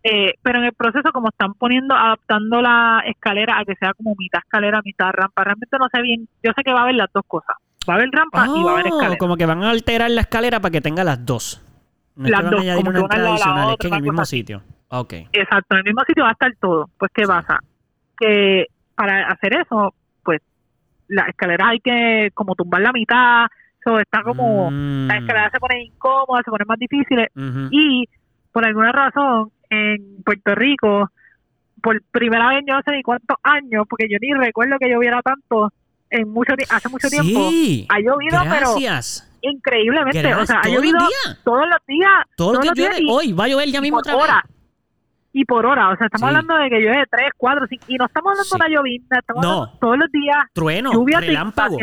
Eh, 0.03 0.35
pero 0.43 0.59
en 0.59 0.64
el 0.64 0.72
proceso, 0.72 1.12
como 1.12 1.28
están 1.28 1.53
poniendo, 1.55 1.95
adaptando 1.95 2.62
la 2.62 3.03
escalera 3.07 3.59
a 3.59 3.64
que 3.66 3.74
sea 3.76 3.93
como 3.93 4.14
mitad 4.16 4.41
escalera, 4.43 4.80
mitad 4.83 5.11
rampa, 5.12 5.45
realmente 5.45 5.76
no 5.78 5.87
sé 5.93 6.01
bien. 6.01 6.26
Yo 6.43 6.53
sé 6.57 6.62
que 6.64 6.72
va 6.72 6.80
a 6.80 6.83
haber 6.85 6.95
las 6.95 7.12
dos 7.12 7.24
cosas. 7.28 7.55
Va 7.89 7.95
a 7.95 7.97
haber 7.97 8.09
rampa 8.11 8.47
y 8.47 8.62
va 8.62 8.70
a 8.70 8.74
haber 8.74 8.87
Oh, 8.87 8.97
escalera. 8.97 9.18
como 9.18 9.37
que 9.37 9.45
van 9.45 9.62
a 9.62 9.70
alterar 9.70 10.11
la 10.11 10.22
escalera 10.22 10.61
para 10.61 10.72
que 10.72 10.80
tenga 10.80 11.05
las 11.05 11.24
dos. 11.26 11.62
No 12.15 12.25
es 12.27 12.31
Las 12.31 12.41
que 12.41 12.45
van 12.45 12.51
dos, 12.51 12.61
a 12.61 12.63
añadir 12.63 12.85
como 12.85 12.91
una 12.91 13.01
entrada 13.01 13.29
adicional, 13.31 13.71
es 13.71 13.77
que 13.79 13.89
en 13.89 13.95
el 13.95 14.03
mismo 14.03 14.25
sitio. 14.25 14.63
Ok. 14.89 15.13
Exacto, 15.33 15.67
en 15.75 15.79
el 15.79 15.85
mismo 15.85 16.03
sitio 16.07 16.23
va 16.25 16.29
a 16.31 16.33
estar 16.33 16.53
todo. 16.61 16.91
Pues, 16.99 17.11
¿qué 17.15 17.23
Sí. 17.23 17.29
pasa? 17.29 17.59
Que 18.19 18.67
para 18.95 19.27
hacer 19.29 19.55
eso, 19.57 19.95
pues, 20.23 20.41
la 21.09 21.23
escalera 21.23 21.69
hay 21.71 21.81
que 21.81 22.31
como 22.35 22.55
tumbar 22.55 22.83
la 22.83 22.93
mitad. 22.93 23.47
Eso 23.85 23.99
está 23.99 24.23
como. 24.23 24.71
Mm. 24.71 25.07
La 25.09 25.17
escalera 25.17 25.51
se 25.51 25.59
pone 25.59 25.83
incómoda, 25.85 26.43
se 26.45 26.51
pone 26.51 26.65
más 26.67 26.79
difíciles. 26.79 27.29
Ujú. 27.35 27.69
Y 27.71 28.09
por 28.53 28.65
alguna 28.67 28.93
razón, 28.93 29.51
en 29.71 30.23
Puerto 30.23 30.55
Rico, 30.55 31.11
por 31.83 32.01
primera 32.13 32.49
vez 32.51 32.63
yo 32.69 32.75
no 32.75 32.83
sé 32.85 32.93
ni 32.93 33.03
cuántos 33.03 33.37
años, 33.43 33.87
porque 33.89 34.07
yo 34.11 34.19
ni 34.21 34.33
recuerdo 34.35 34.77
que 34.79 34.89
lloviera 34.91 35.21
tanto 35.23 35.73
en 36.11 36.29
mucho 36.29 36.53
hace 36.71 36.89
mucho 36.91 37.09
tiempo. 37.09 37.49
Sí. 37.51 37.87
Ha 37.89 37.99
llovido, 37.99 38.39
Gracias. 38.45 38.59
pero 38.59 39.32
increíblemente. 39.43 40.34
O 40.34 40.47
sea, 40.47 40.59
ha 40.59 40.62
Todos 40.62 40.74
los 40.76 40.82
llovido 40.84 40.99
días. 40.99 41.38
todos 41.45 41.66
los 41.68 41.78
días. 41.86 42.11
Todos 42.36 42.64
los 42.64 42.74
días 42.74 43.01
y- 43.01 43.07
Hoy 43.11 43.32
va 43.32 43.45
a 43.45 43.49
llover 43.49 43.68
ya 43.68 43.80
mismo 43.80 43.99
por 43.99 44.03
otra 44.03 44.14
vez. 44.16 44.24
hora. 44.24 44.45
Y 45.34 45.45
por 45.45 45.64
hora. 45.66 45.90
O 45.90 45.97
sea, 45.97 46.07
estamos 46.07 46.30
Sí. 46.30 46.36
hablando 46.36 46.57
de 46.62 46.68
que 46.70 46.80
llueve 46.80 47.05
3, 47.11 47.30
4, 47.36 47.66
5. 47.68 47.84
Y 47.88 47.97
no 47.97 48.07
estamos 48.07 48.30
hablando 48.32 48.45
Sí. 48.45 48.51
de 48.51 48.57
una 48.57 48.68
llovizna. 48.68 49.18
Estamos 49.18 49.43
No. 49.45 49.51
hablando 49.53 49.78
todos 49.80 49.99
los 49.99 50.12
días. 50.12 50.36
Trueno, 50.53 50.93
lluvias, 50.93 51.20
relámpago. 51.26 51.78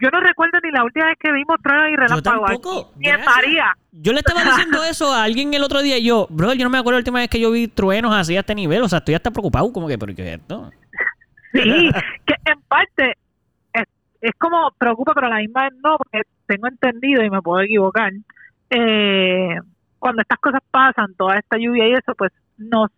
Yo 0.00 0.10
no 0.10 0.20
recuerdo 0.20 0.58
ni 0.62 0.70
la 0.70 0.84
última 0.84 1.06
vez 1.06 1.16
que 1.18 1.32
vimos 1.32 1.56
truenos 1.60 1.88
y 1.88 1.90
Yo 1.90 1.96
relámpagos. 1.96 2.46
tampoco. 2.50 2.92
Ni 2.98 3.08
en 3.08 3.14
Gracias. 3.16 3.34
María. 3.36 3.64
Yo 3.90 4.12
le 4.12 4.18
estaba 4.20 4.44
diciendo 4.44 4.84
eso 4.84 5.12
a 5.12 5.24
alguien 5.24 5.52
el 5.54 5.62
otro 5.64 5.82
día 5.82 5.98
y 5.98 6.04
yo, 6.04 6.28
bro, 6.30 6.54
yo 6.54 6.62
no 6.64 6.70
me 6.70 6.78
acuerdo 6.78 6.98
la 6.98 7.00
última 7.00 7.18
vez 7.18 7.28
que 7.28 7.40
yo 7.40 7.50
vi 7.50 7.66
truenos 7.66 8.14
así 8.14 8.36
a 8.36 8.40
este 8.40 8.54
nivel. 8.54 8.82
O 8.82 8.88
sea, 8.88 9.00
estoy 9.00 9.16
hasta 9.16 9.32
preocupado, 9.32 9.72
como 9.72 9.88
que, 9.88 9.98
¿pero 9.98 10.14
qué 10.14 10.34
es 10.34 10.40
esto? 10.40 10.70
Sí, 11.52 11.90
que 12.26 12.34
en 12.44 12.60
parte 12.68 13.14
es, 14.20 14.32
como 14.38 14.70
preocupa, 14.78 15.12
pero 15.14 15.26
a 15.26 15.30
la 15.30 15.36
misma 15.38 15.64
vez 15.64 15.72
no, 15.82 15.96
porque 15.98 16.22
tengo 16.46 16.66
entendido 16.68 17.22
y 17.24 17.30
me 17.30 17.42
puedo 17.42 17.60
equivocar. 17.60 18.12
Eh, 18.70 19.56
cuando 19.98 20.22
estas 20.22 20.38
cosas 20.38 20.60
pasan, 20.70 21.14
toda 21.14 21.36
esta 21.36 21.56
lluvia 21.56 21.88
y 21.88 21.92
eso, 21.94 22.14
pues 22.16 22.32
nos 22.56 22.90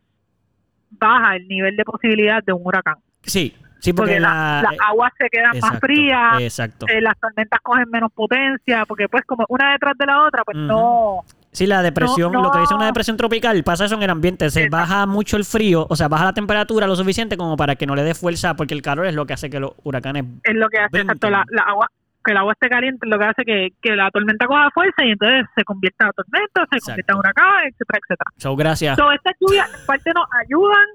baja 0.90 1.36
el 1.36 1.46
nivel 1.48 1.76
de 1.76 1.84
posibilidad 1.84 2.42
de 2.42 2.52
un 2.52 2.62
huracán. 2.64 2.96
Sí, 3.22 3.54
sí, 3.78 3.92
porque, 3.92 4.12
Porque 4.12 4.20
la, 4.20 4.62
la- 4.62 4.70
las 4.70 4.80
aguas 4.88 5.12
se 5.18 5.28
quedan 5.30 5.58
más 5.60 5.78
frías, 5.78 6.40
Exacto. 6.40 6.86
eh, 6.88 7.00
las 7.00 7.18
tormentas 7.18 7.60
cogen 7.62 7.88
menos 7.90 8.12
potencia, 8.12 8.84
porque 8.86 9.08
pues 9.08 9.24
como 9.24 9.44
una 9.48 9.72
detrás 9.72 9.96
de 9.98 10.06
la 10.06 10.22
otra, 10.26 10.42
pues 10.44 10.56
no... 10.56 11.20
Sí, 11.52 11.66
la 11.66 11.82
depresión, 11.82 12.32
No, 12.32 12.42
lo 12.42 12.50
que 12.52 12.60
dice 12.60 12.74
una 12.74 12.86
depresión 12.86 13.16
tropical, 13.16 13.62
pasa 13.64 13.84
eso 13.84 13.96
en 13.96 14.02
el 14.02 14.10
ambiente. 14.10 14.50
Se 14.50 14.68
baja 14.68 15.04
mucho 15.06 15.36
el 15.36 15.44
frío, 15.44 15.86
o 15.90 15.96
sea, 15.96 16.08
baja 16.08 16.26
la 16.26 16.32
temperatura 16.32 16.86
lo 16.86 16.94
suficiente 16.94 17.36
como 17.36 17.56
para 17.56 17.74
que 17.76 17.86
no 17.86 17.96
le 17.96 18.04
dé 18.04 18.14
fuerza, 18.14 18.54
porque 18.54 18.74
el 18.74 18.82
calor 18.82 19.06
es 19.06 19.14
lo 19.14 19.26
que 19.26 19.32
hace 19.32 19.50
que 19.50 19.58
los 19.58 19.72
huracanes. 19.82 20.24
es 20.44 20.54
lo 20.54 20.68
que 20.68 20.78
hace 20.78 20.88
Brinquen. 20.92 21.16
exacto 21.16 21.30
la, 21.30 21.44
la 21.50 21.62
agua 21.62 21.86
que 22.24 22.32
el 22.32 22.36
agua 22.36 22.52
esté 22.52 22.68
caliente 22.68 23.06
es 23.06 23.10
lo 23.10 23.18
que 23.18 23.24
hace 23.24 23.44
que, 23.46 23.68
que 23.80 23.96
la 23.96 24.10
tormenta 24.10 24.46
coja 24.46 24.68
fuerza 24.74 25.04
y 25.06 25.12
entonces 25.12 25.46
se 25.56 25.64
convierta 25.64 26.04
en 26.04 26.12
tormenta, 26.12 26.66
se 26.70 26.78
convierta 26.80 27.12
en 27.14 27.18
huracán, 27.18 27.64
etcétera, 27.66 27.98
etcétera. 27.98 28.30
So, 28.36 28.56
gracias. 28.56 28.96
So, 28.98 29.10
estas 29.10 29.34
lluvias 29.40 29.70
en 29.72 29.86
parte 29.86 30.10
nos 30.14 30.26
ayudan, 30.44 30.86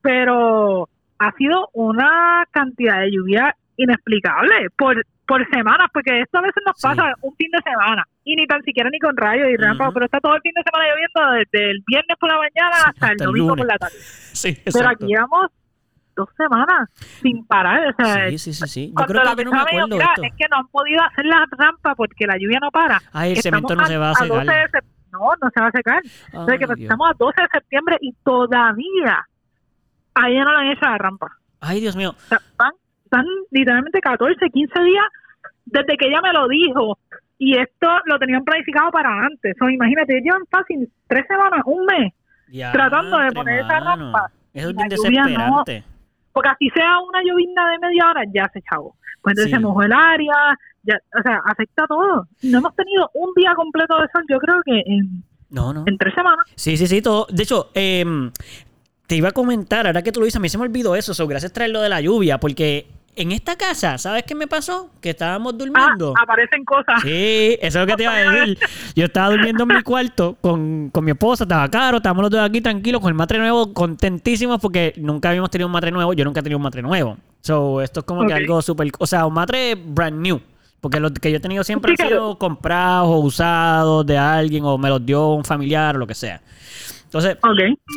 pero 0.00 0.88
ha 1.18 1.32
sido 1.32 1.68
una 1.74 2.44
cantidad 2.50 3.00
de 3.00 3.10
lluvia 3.12 3.54
inexplicable 3.76 4.68
por 4.76 4.96
por 5.26 5.46
semanas, 5.50 5.88
porque 5.92 6.20
esto 6.20 6.38
a 6.38 6.42
veces 6.42 6.62
nos 6.66 6.76
Sí. 6.78 6.86
pasa 6.86 7.12
un 7.22 7.34
fin 7.36 7.50
de 7.50 7.58
semana 7.62 8.04
y 8.24 8.36
ni 8.36 8.46
tan 8.46 8.62
siquiera 8.62 8.88
ni 8.90 8.98
con 8.98 9.16
rayos 9.16 9.48
y 9.48 9.56
relámpagos, 9.56 9.90
Ujú. 9.90 9.94
pero 9.94 10.06
está 10.06 10.20
todo 10.20 10.34
el 10.36 10.42
fin 10.42 10.52
de 10.54 10.62
semana 10.62 10.88
lloviendo 10.90 11.38
desde 11.38 11.70
el 11.70 11.82
viernes 11.86 12.16
por 12.20 12.30
la 12.30 12.38
mañana 12.38 12.76
hasta, 12.86 13.06
el 13.06 13.12
hasta 13.12 13.24
el 13.24 13.26
domingo 13.26 13.48
lunes. 13.56 13.62
por 13.64 13.66
la 13.72 13.78
tarde. 13.78 13.96
Sí, 13.98 14.52
Pero 14.52 14.62
exacto. 14.78 15.04
aquí 15.04 15.06
llevamos 15.12 15.46
dos 16.16 16.28
semanas 16.36 16.88
sin 17.20 17.46
parar, 17.46 17.88
o 17.88 17.92
sea, 18.02 18.30
Sí, 18.30 18.38
sí, 18.38 18.52
sí, 18.54 18.66
sí. 18.68 18.88
Yo 18.88 18.94
cuando 18.94 19.12
creo 19.12 19.24
la 19.24 19.36
que 19.36 19.44
yo 19.44 19.50
no 19.50 19.50
me 19.50 19.56
dijo, 19.58 19.66
acuerdo 19.68 19.96
mira, 19.96 20.06
esto. 20.14 20.22
es 20.22 20.32
que 20.38 20.44
no 20.50 20.56
han 20.58 20.68
podido 20.68 21.02
hacer 21.02 21.24
la 21.26 21.46
rampa 21.58 21.94
porque 21.94 22.26
la 22.26 22.36
lluvia 22.38 22.58
no 22.60 22.70
para. 22.70 23.02
Ay, 23.12 23.32
el 23.32 23.38
Estamos 23.38 23.58
cemento 23.68 23.74
no 23.76 23.86
se 23.86 23.98
va 23.98 24.06
a 24.10 24.24
12 24.26 24.38
secar. 24.40 24.84
no, 25.12 25.18
no 25.42 25.50
se 25.52 25.60
va 25.60 25.66
a 25.66 25.70
secar. 25.72 26.02
O 26.32 26.46
sea, 26.46 26.56
que 26.58 26.64
Ay, 26.64 26.70
Dios. 26.76 26.80
estamos 26.80 27.10
a 27.10 27.14
12 27.18 27.42
de 27.42 27.48
septiembre 27.52 27.96
y 28.00 28.12
todavía 28.24 29.26
a 30.14 30.28
ella 30.30 30.44
no 30.44 30.52
le 30.52 30.58
han 30.58 30.66
hecho 30.72 30.86
la 30.86 30.98
rampa. 30.98 31.28
Ay, 31.60 31.80
Dios 31.80 31.96
mío. 31.96 32.10
O 32.16 32.28
sea, 32.28 32.38
van, 32.56 32.72
literalmente 33.50 34.00
14, 34.00 34.50
15 34.50 34.80
días 34.82 35.04
desde 35.64 35.96
que 35.96 36.06
ella 36.08 36.20
me 36.22 36.32
lo 36.32 36.46
dijo. 36.48 36.98
Y 37.38 37.56
esto 37.58 37.88
lo 38.06 38.18
tenían 38.18 38.44
planificado 38.44 38.90
para 38.90 39.10
antes. 39.26 39.54
O 39.60 39.68
imagínate, 39.68 40.20
llevan 40.20 40.42
fácil 40.50 40.88
tres 41.06 41.26
semanas, 41.28 41.60
un 41.66 41.84
mes, 41.86 42.12
Tratando 42.72 43.18
de 43.18 43.32
poner 43.32 43.60
esa 43.60 43.80
rampa. 43.80 44.30
Eso 44.54 44.70
es 44.70 44.76
bien 44.76 44.88
no- 44.88 44.96
desesperante. 44.96 45.84
porque 46.32 46.48
así 46.48 46.70
sea 46.70 46.98
una 47.00 47.20
llovizna 47.24 47.70
de 47.72 47.78
media 47.78 48.10
hora, 48.10 48.22
ya 48.32 48.48
se 48.52 48.62
chavo. 48.62 48.94
Pues 49.20 49.32
entonces 49.32 49.50
Sí. 49.50 49.56
se 49.56 49.60
mojó 49.60 49.82
el 49.82 49.92
área, 49.92 50.34
ya, 50.84 50.98
o 51.18 51.22
sea, 51.22 51.40
afecta 51.44 51.86
todo. 51.86 52.26
No 52.44 52.58
hemos 52.58 52.74
tenido 52.76 53.10
un 53.14 53.30
día 53.34 53.54
completo 53.54 53.96
de 54.00 54.06
sol, 54.12 54.22
yo 54.30 54.38
creo 54.38 54.62
que 54.64 54.82
en, 54.86 55.22
No, 55.50 55.72
no. 55.74 55.84
en 55.86 55.98
tres 55.98 56.14
semanas. 56.14 56.46
Sí, 56.54 56.76
sí, 56.76 56.86
sí, 56.86 57.02
todo. 57.02 57.26
De 57.30 57.42
hecho, 57.42 57.70
em, 57.74 58.30
te 59.06 59.16
iba 59.16 59.28
a 59.30 59.32
comentar, 59.32 59.86
ahora 59.86 60.02
que 60.02 60.12
tú 60.12 60.20
lo 60.20 60.26
dices, 60.26 60.36
a 60.38 60.40
mí 60.40 60.48
se 60.48 60.56
me 60.58 60.64
olvidó 60.64 60.94
eso, 60.96 61.12
so, 61.14 61.26
gracias 61.26 61.52
traerlo 61.52 61.80
de 61.82 61.88
la 61.88 62.00
lluvia, 62.00 62.38
porque 62.38 62.86
en 63.16 63.32
esta 63.32 63.56
casa, 63.56 63.98
¿sabes 63.98 64.22
qué 64.24 64.34
me 64.34 64.46
pasó? 64.46 64.90
Que 65.00 65.10
estábamos 65.10 65.54
Ah, 65.54 65.56
durmiendo. 65.58 66.14
aparecen 66.22 66.64
cosas. 66.64 67.00
Sí, 67.02 67.56
eso 67.60 67.80
es 67.80 67.86
lo 67.86 67.86
que 67.86 67.96
te 67.96 68.02
iba 68.04 68.12
a 68.14 68.18
decir. 68.18 68.58
Yo 68.94 69.06
estaba 69.06 69.30
durmiendo 69.30 69.62
en 69.64 69.68
mi 69.76 69.82
cuarto 69.82 70.36
con, 70.40 70.90
con 70.90 71.04
mi 71.04 71.10
esposa, 71.12 71.44
estaba 71.44 71.68
caro, 71.70 71.96
estábamos 71.96 72.22
los 72.22 72.30
dos 72.30 72.40
aquí 72.40 72.60
tranquilos 72.60 73.00
con 73.00 73.08
el 73.08 73.14
matre 73.14 73.38
nuevo, 73.38 73.72
contentísimos 73.72 74.60
porque 74.60 74.92
nunca 74.96 75.30
habíamos 75.30 75.50
tenido 75.50 75.66
un 75.66 75.72
matre 75.72 75.90
nuevo, 75.90 76.12
yo 76.12 76.24
nunca 76.24 76.40
he 76.40 76.42
tenido 76.42 76.58
un 76.58 76.62
matre 76.64 76.82
nuevo. 76.82 77.16
So, 77.40 77.80
esto 77.80 78.00
es 78.00 78.06
como 78.06 78.26
que 78.26 78.34
algo 78.34 78.60
súper, 78.62 78.90
o 78.98 79.06
sea, 79.06 79.24
un 79.26 79.34
matre 79.34 79.74
brand 79.74 80.20
new. 80.20 80.40
Porque 80.78 81.00
los 81.00 81.10
que 81.12 81.30
yo 81.30 81.38
he 81.38 81.40
tenido 81.40 81.64
siempre 81.64 81.92
han 81.92 81.96
claro. 81.96 82.10
sido 82.10 82.38
comprados 82.38 83.08
o 83.08 83.18
usados 83.20 84.04
de 84.06 84.18
alguien 84.18 84.62
o 84.64 84.76
me 84.78 84.88
los 84.90 85.04
dio 85.04 85.28
un 85.28 85.44
familiar 85.44 85.96
o 85.96 85.98
lo 85.98 86.06
que 86.06 86.14
sea. 86.14 86.42
Entonces, 87.06 87.38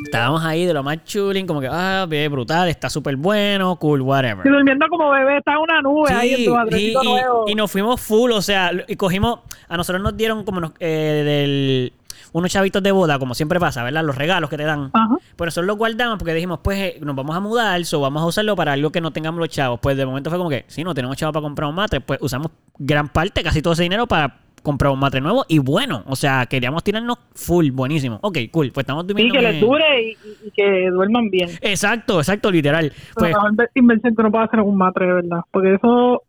estábamos 0.06 0.44
ahí 0.46 0.66
de 0.66 0.74
lo 0.74 0.84
más 0.84 1.04
chulín, 1.04 1.46
como 1.48 1.60
que, 1.60 1.68
ah, 1.70 2.06
bien, 2.08 2.32
brutal, 2.32 2.70
está 2.70 2.90
súper 2.90 3.16
bueno, 3.16 3.76
cool, 3.78 4.02
whatever. 4.02 4.46
Y 4.46 4.50
durmiendo 4.50 4.86
como 4.88 5.10
bebé, 5.10 5.38
está 5.40 5.54
en 5.54 5.58
una 5.60 5.82
nube 5.82 6.14
ahí 6.14 6.34
en 6.34 6.46
tu 6.46 6.76
y, 6.78 6.94
nuevo. 6.94 7.46
y 7.48 7.56
nos 7.56 7.72
fuimos 7.72 8.00
full, 8.00 8.32
o 8.32 8.42
sea, 8.42 8.72
y 8.88 8.96
cogimos, 8.96 9.40
a 9.68 9.78
nosotros 9.78 10.02
nos 10.02 10.16
dieron 10.16 10.44
como 10.46 10.62
nos- 10.62 10.72
eh, 10.80 11.24
del, 11.26 11.94
unos 12.32 12.52
chavitos 12.52 12.84
de 12.84 12.92
boda, 12.92 13.18
como 13.18 13.34
siempre 13.34 13.60
pasa, 13.60 13.84
¿verdad? 13.84 14.04
Los 14.04 14.16
regalos 14.16 14.50
que 14.52 14.58
te 14.58 14.64
dan. 14.64 14.92
Ajá. 14.94 15.16
Pues 15.36 15.48
nosotros 15.48 15.66
los 15.66 15.78
guardamos 15.78 16.20
porque 16.20 16.34
dijimos, 16.36 16.60
pues 16.64 16.78
eh, 16.80 17.00
nos 17.02 17.16
vamos 17.16 17.36
a 17.36 17.40
mudar, 17.40 17.84
so 17.86 18.00
vamos 18.02 18.22
a 18.22 18.26
usarlo 18.28 18.56
para 18.56 18.74
algo 18.74 18.92
que 18.92 19.02
no 19.02 19.12
tengamos 19.12 19.40
los 19.40 19.50
chavos. 19.50 19.80
Pues 19.82 19.98
de 19.98 20.06
momento 20.06 20.30
fue 20.30 20.38
como 20.38 20.50
que, 20.52 20.66
si 20.68 20.84
no 20.84 20.94
tenemos 20.94 21.18
chavos 21.18 21.34
para 21.34 21.42
comprar 21.42 21.68
un 21.70 21.76
matre, 21.76 22.00
pues 22.02 22.20
usamos 22.22 22.52
gran 22.78 23.10
parte, 23.10 23.42
casi 23.42 23.64
todo 23.64 23.74
ese 23.74 23.82
dinero 23.84 24.06
para 24.06 24.38
comprar 24.62 24.92
un 24.92 25.00
matre 25.00 25.22
nuevo 25.22 25.46
y 25.48 25.60
bueno, 25.60 26.04
o 26.08 26.16
sea, 26.16 26.46
queríamos 26.46 26.84
tirarnos 26.84 27.18
full, 27.34 27.72
buenísimo. 27.72 28.20
Ok, 28.22 28.38
cool, 28.52 28.72
pues 28.72 28.84
estamos 28.84 29.04
Sí, 29.04 29.08
durmiendo. 29.08 29.34
que 29.34 29.40
en- 29.46 29.52
les 29.52 29.62
dure 29.62 30.02
y, 30.02 30.10
y- 30.12 30.48
y 30.48 30.52
que 30.52 30.90
duerman 30.92 31.30
bien. 31.30 31.50
Exacto, 31.62 32.20
exacto, 32.20 32.52
literal. 32.52 32.92
Pues, 33.16 33.32
la 33.32 33.50
mejor 33.52 33.70
inversión 33.76 34.16
que 34.16 34.22
uno 34.22 34.32
puede 34.32 34.44
hacer 34.46 34.60
en 34.60 34.66
un 34.66 34.78
matre, 34.78 35.06
de 35.08 35.14
verdad. 35.14 35.40
Porque 35.52 35.74
eso, 35.76 36.24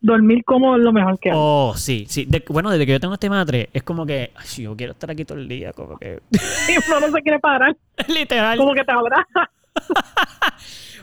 dormir 0.00 0.44
cómodo 0.44 0.76
es 0.76 0.82
lo 0.82 0.92
mejor 0.92 1.18
que 1.18 1.30
hay. 1.30 1.36
Oh, 1.38 1.72
sí, 1.76 2.04
sí. 2.08 2.26
De- 2.26 2.44
bueno, 2.48 2.70
desde 2.70 2.84
que 2.86 2.92
yo 2.92 3.00
tengo 3.00 3.14
este 3.14 3.30
matre, 3.30 3.70
es 3.72 3.82
como 3.82 4.04
que, 4.04 4.32
ay, 4.36 4.44
sí, 4.46 4.62
yo 4.64 4.76
quiero 4.76 4.92
estar 4.92 5.10
aquí 5.10 5.24
todo 5.24 5.38
el 5.38 5.48
día, 5.48 5.72
como 5.72 5.96
que, 5.98 6.20
Y 6.68 6.90
uno 6.90 7.00
no 7.00 7.10
se 7.16 7.22
quiere 7.22 7.38
parar, 7.38 7.74
literal. 8.08 8.58
como 8.58 8.74
que 8.74 8.84
te 8.84 8.92
abraza. 8.92 9.50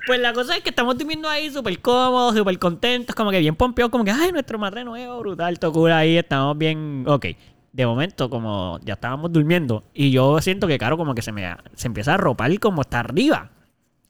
Pues 0.08 0.20
la 0.20 0.34
cosa 0.34 0.58
es 0.58 0.64
que 0.64 0.70
estamos 0.70 0.98
durmiendo 0.98 1.30
ahí 1.30 1.50
súper 1.52 1.80
cómodos, 1.80 2.36
súper 2.36 2.58
contentos, 2.58 3.16
como 3.16 3.32
que 3.32 3.40
bien 3.40 3.56
pompeados, 3.56 3.92
como 3.92 4.04
que, 4.04 4.12
ay, 4.12 4.32
nuestro 4.32 4.58
matre 4.58 4.84
nuevo, 4.84 5.20
brutal, 5.20 5.60
tocura 5.60 6.00
ahí, 6.00 6.18
estamos 6.18 6.58
bien, 6.58 7.04
ok. 7.08 7.28
De 7.72 7.86
momento, 7.86 8.30
como 8.30 8.80
ya 8.84 8.96
estábamos 8.96 9.32
durmiendo, 9.32 9.84
y 9.94 10.12
yo 10.12 10.42
siento 10.42 10.68
que, 10.68 10.78
claro, 10.78 10.98
como 10.98 11.14
que 11.16 11.22
se 11.22 11.32
me 11.32 11.56
se 11.76 11.88
empieza 11.88 12.16
a 12.16 12.18
ropar 12.18 12.60
como 12.60 12.82
está 12.82 13.00
arriba. 13.00 13.52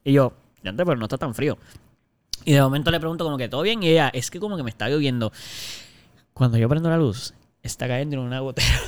Y 0.04 0.14
yo, 0.14 0.34
ya 0.64 0.74
pero 0.74 0.96
no 0.96 1.06
está 1.06 1.18
tan 1.18 1.36
frío. 1.36 1.58
Y 2.46 2.54
de 2.54 2.62
momento 2.62 2.90
le 2.90 3.00
pregunto 3.00 3.24
como 3.24 3.38
que 3.38 3.50
todo 3.50 3.62
bien, 3.62 3.84
y 3.84 3.90
ella, 3.90 4.10
es 4.14 4.32
que 4.32 4.40
como 4.40 4.58
que 4.58 4.64
me 4.64 4.70
está 4.70 4.90
lloviendo. 4.90 5.32
Cuando 6.34 6.58
yo 6.58 6.70
prendo 6.70 6.90
la 6.90 6.98
luz, 6.98 7.34
está 7.62 7.88
cayendo 7.88 8.16
en 8.16 8.22
una 8.24 8.40
gotera. 8.40 8.80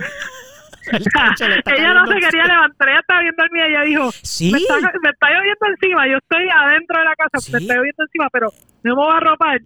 El 0.00 0.10
techo 0.10 0.54
le 0.56 0.64
está 0.64 0.75
ella 0.92 1.94
no 1.94 2.06
se 2.06 2.14
quería 2.20 2.44
levantar, 2.46 2.88
ella 2.88 3.00
estaba 3.00 3.20
viendo 3.20 3.44
el 3.44 3.50
mío 3.50 3.64
y 3.66 3.70
ella 3.72 3.82
dijo, 3.82 4.10
Sí. 4.22 4.52
me, 4.52 4.58
está, 4.58 4.74
me 5.02 5.10
está 5.10 5.28
lloviendo 5.30 5.66
encima, 5.68 6.06
yo 6.08 6.16
estoy 6.18 6.48
adentro 6.48 6.98
de 6.98 7.04
la 7.04 7.14
casa, 7.16 7.38
Sí. 7.38 7.52
me 7.52 7.58
está 7.58 7.74
lloviendo 7.74 8.02
encima, 8.04 8.28
pero 8.32 8.48
no 8.82 8.94
me 8.96 9.02
voy 9.02 9.12
a 9.12 9.16
arropar. 9.16 9.60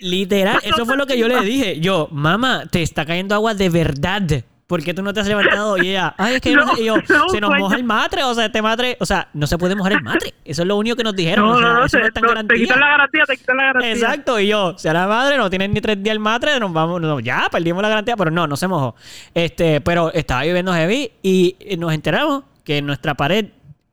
Literal, 0.00 0.58
eso 0.64 0.86
fue 0.86 0.96
lo 0.96 1.06
que 1.06 1.18
yo 1.18 1.28
le 1.28 1.40
dije. 1.42 1.80
Yo, 1.80 2.08
mamá, 2.10 2.64
te 2.70 2.82
está 2.82 3.04
cayendo 3.06 3.34
agua 3.34 3.54
de 3.54 3.68
verdad. 3.70 4.22
¿Por 4.68 4.84
qué 4.84 4.92
tú 4.92 5.02
no 5.02 5.14
te 5.14 5.20
has 5.20 5.26
levantado? 5.26 5.78
Y 5.82 5.88
ella, 5.88 6.14
ay, 6.18 6.34
es 6.34 6.40
que 6.42 6.50
yo 6.50 6.56
no 6.58 6.66
No, 6.66 6.76
sé". 6.76 6.82
Y 6.82 6.84
yo, 6.84 6.96
no, 7.08 7.28
se 7.30 7.40
nos 7.40 7.50
moja 7.58 7.74
el 7.76 7.84
matre. 7.84 8.22
O 8.22 8.34
sea, 8.34 8.44
este 8.44 8.60
matre, 8.60 8.98
o 9.00 9.06
sea, 9.06 9.28
no 9.32 9.46
se 9.46 9.56
puede 9.56 9.74
mojar 9.74 9.92
el 9.94 10.02
matre. 10.02 10.34
Eso 10.44 10.60
es 10.60 10.68
lo 10.68 10.76
único 10.76 10.94
que 10.94 11.02
nos 11.02 11.16
dijeron. 11.16 11.46
No, 11.46 11.52
o 11.52 11.58
sea, 11.58 11.68
no, 11.68 11.74
no, 11.80 11.84
eso 11.86 11.96
te, 11.96 12.02
no 12.02 12.06
no, 12.06 12.12
te 12.12 12.20
garantía. 12.20 12.56
quitan 12.58 12.80
la 12.80 12.88
garantía, 12.88 13.24
te 13.26 13.36
quitan 13.38 13.56
la 13.56 13.62
garantía. 13.64 13.92
Exacto, 13.92 14.38
y 14.38 14.48
yo, 14.48 14.76
si 14.76 14.86
a 14.86 14.92
la 14.92 15.06
madre 15.06 15.38
no 15.38 15.48
tienen 15.48 15.72
ni 15.72 15.80
tres 15.80 16.02
días 16.02 16.12
el 16.12 16.20
matre, 16.20 16.60
nos 16.60 16.70
vamos, 16.72 17.00
no, 17.00 17.18
ya, 17.18 17.48
perdimos 17.50 17.80
la 17.82 17.88
garantía, 17.88 18.14
pero 18.16 18.30
no, 18.30 18.46
no 18.46 18.56
se 18.56 18.68
mojó. 18.68 18.94
Este, 19.32 19.80
pero 19.80 20.12
estaba 20.12 20.44
lloviendo 20.44 20.74
heavy 20.74 21.12
y 21.22 21.56
nos 21.78 21.94
enteramos 21.94 22.44
que 22.62 22.76
en 22.76 22.86
nuestra 22.86 23.14
pared 23.14 23.46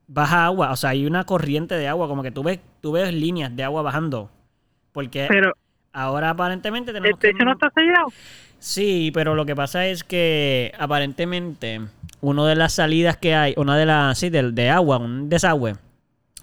baja 0.08 0.46
agua, 0.46 0.72
o 0.72 0.76
sea, 0.76 0.90
hay 0.90 1.06
una 1.06 1.24
corriente 1.24 1.76
de 1.76 1.88
agua, 1.88 2.10
como 2.10 2.22
que 2.22 2.32
tú 2.32 2.44
ves, 2.44 2.60
tú 2.82 2.92
ves 2.92 3.14
líneas 3.14 3.56
de 3.56 3.64
agua 3.64 3.82
bajando. 3.82 4.30
Porque 4.92 5.26
Pero 5.30 5.54
ahora 5.94 6.32
aparentemente 6.32 6.92
tenemos 6.92 7.18
el 7.18 7.20
techo 7.20 7.38
que... 7.38 7.46
no 7.46 7.54
está 7.54 7.70
sellado. 7.74 8.08
Sí, 8.66 9.12
pero 9.14 9.36
lo 9.36 9.46
que 9.46 9.56
pasa 9.56 9.86
es 9.86 10.04
que 10.04 10.74
aparentemente 10.80 11.82
una 12.22 12.48
de 12.48 12.56
las 12.56 12.74
salidas 12.74 13.16
que 13.16 13.36
hay, 13.36 13.54
una 13.58 13.78
de 13.78 13.86
las, 13.86 14.18
sí, 14.18 14.30
de, 14.32 14.52
de 14.52 14.70
agua, 14.72 14.98
un 14.98 15.30
desagüe, 15.30 15.76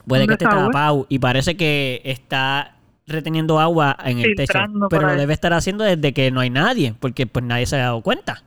puede 0.07 0.27
Un 0.27 0.29
que 0.29 0.35
esté 0.35 0.47
desagüe. 0.47 0.63
tapado 0.73 1.07
y 1.09 1.19
parece 1.19 1.57
que 1.57 2.01
está 2.05 2.77
reteniendo 3.09 3.59
agua 3.59 3.97
en 4.05 4.21
el 4.21 4.35
techo, 4.35 4.69
pero 4.89 5.07
lo 5.09 5.15
ahí. 5.15 5.17
debe 5.17 5.33
estar 5.35 5.53
haciendo 5.53 5.83
desde 5.85 6.13
que 6.15 6.31
no 6.31 6.39
hay 6.41 6.51
nadie, 6.51 6.95
porque 7.01 7.27
pues 7.27 7.45
nadie 7.45 7.67
se 7.67 7.77
ha 7.77 7.81
dado 7.81 8.03
cuenta. 8.03 8.45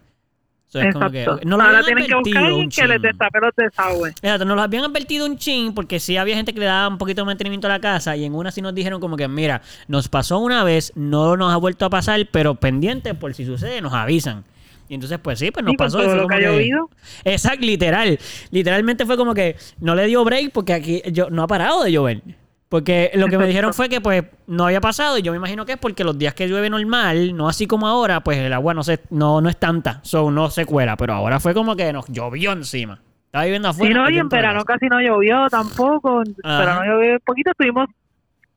So, 0.75 0.81
es 0.81 0.93
como 0.93 1.05
Exacto. 1.05 1.39
que, 1.39 1.45
no 1.45 1.55
lo 1.55 1.63
Ahora 1.63 1.83
tienen 1.83 2.05
que 2.05 2.15
buscar 2.15 2.43
un 2.51 2.69
que 2.69 2.85
les 2.87 2.95
chin. 2.97 3.01
destape 3.01 3.39
los 3.39 3.55
desagües. 3.55 4.11
Exacto, 4.21 4.43
nos 4.43 4.57
lo 4.57 4.61
habían 4.61 4.83
advertido 4.83 5.25
un 5.25 5.37
chin 5.37 5.73
porque 5.73 6.01
sí 6.01 6.17
había 6.17 6.35
gente 6.35 6.53
que 6.53 6.59
le 6.59 6.65
daba 6.65 6.89
un 6.89 6.97
poquito 6.97 7.21
de 7.21 7.25
mantenimiento 7.27 7.67
a 7.67 7.69
la 7.69 7.79
casa 7.79 8.17
y 8.17 8.25
en 8.25 8.35
una 8.35 8.51
sí 8.51 8.61
nos 8.61 8.75
dijeron 8.75 8.99
como 8.99 9.15
que, 9.15 9.25
mira, 9.29 9.61
nos 9.87 10.09
pasó 10.09 10.39
una 10.39 10.65
vez, 10.65 10.91
no 10.95 11.37
nos 11.37 11.53
ha 11.53 11.57
vuelto 11.57 11.85
a 11.85 11.89
pasar, 11.89 12.19
pero 12.29 12.55
pendiente 12.55 13.13
por 13.13 13.33
si 13.33 13.45
sucede, 13.45 13.79
nos 13.81 13.93
avisan. 13.93 14.43
Y 14.89 14.95
entonces, 14.95 15.17
pues 15.17 15.39
sí, 15.39 15.49
pues 15.49 15.63
nos 15.63 15.71
Sí, 15.71 15.77
pasó. 15.77 16.03
lo 16.03 16.27
que 16.27 16.41
llovido. 16.41 16.89
Exacto, 17.23 17.65
literal. 17.65 18.19
Literalmente 18.51 19.05
fue 19.05 19.15
como 19.17 19.33
que 19.33 19.55
no 19.79 19.95
le 19.95 20.05
dio 20.07 20.23
break 20.25 20.51
porque 20.51 20.73
aquí 20.73 21.01
yo, 21.11 21.29
no 21.29 21.41
ha 21.43 21.47
parado 21.47 21.83
de 21.83 21.91
llover. 21.93 22.21
Porque 22.69 23.11
lo 23.13 23.27
que 23.27 23.37
me 23.37 23.47
dijeron 23.47 23.73
fue 23.75 23.89
que 23.89 24.01
pues 24.01 24.23
no 24.47 24.65
había 24.65 24.81
pasado 24.81 25.17
y 25.17 25.21
yo 25.21 25.31
me 25.31 25.37
imagino 25.37 25.65
que 25.65 25.73
es 25.73 25.77
porque 25.77 26.03
los 26.03 26.17
días 26.17 26.33
que 26.33 26.47
llueve 26.47 26.69
normal, 26.69 27.35
no 27.35 27.47
así 27.47 27.67
como 27.67 27.87
ahora, 27.87 28.23
pues 28.23 28.37
el 28.39 28.51
agua 28.53 28.73
no 28.73 28.83
se, 28.83 29.01
no, 29.11 29.39
no 29.41 29.49
es 29.49 29.57
tanta, 29.57 29.99
so 30.03 30.31
no 30.31 30.49
se 30.49 30.65
cuela, 30.65 30.97
pero 30.97 31.13
ahora 31.13 31.39
fue 31.39 31.53
como 31.53 31.75
que 31.75 31.93
nos 31.93 32.07
llovió 32.07 32.51
encima. 32.53 32.99
Estaba 33.27 33.45
viviendo 33.45 33.69
afuera. 33.69 33.93
Sí, 33.93 33.99
no, 33.99 34.09
y 34.09 34.17
en 34.17 34.29
verano 34.29 34.63
casi 34.63 34.87
no 34.87 34.99
llovió 35.01 35.47
tampoco. 35.49 36.23
Ajá. 36.43 36.59
verano 36.59 36.85
llovió 36.85 37.19
poquito, 37.19 37.51
estuvimos 37.51 37.87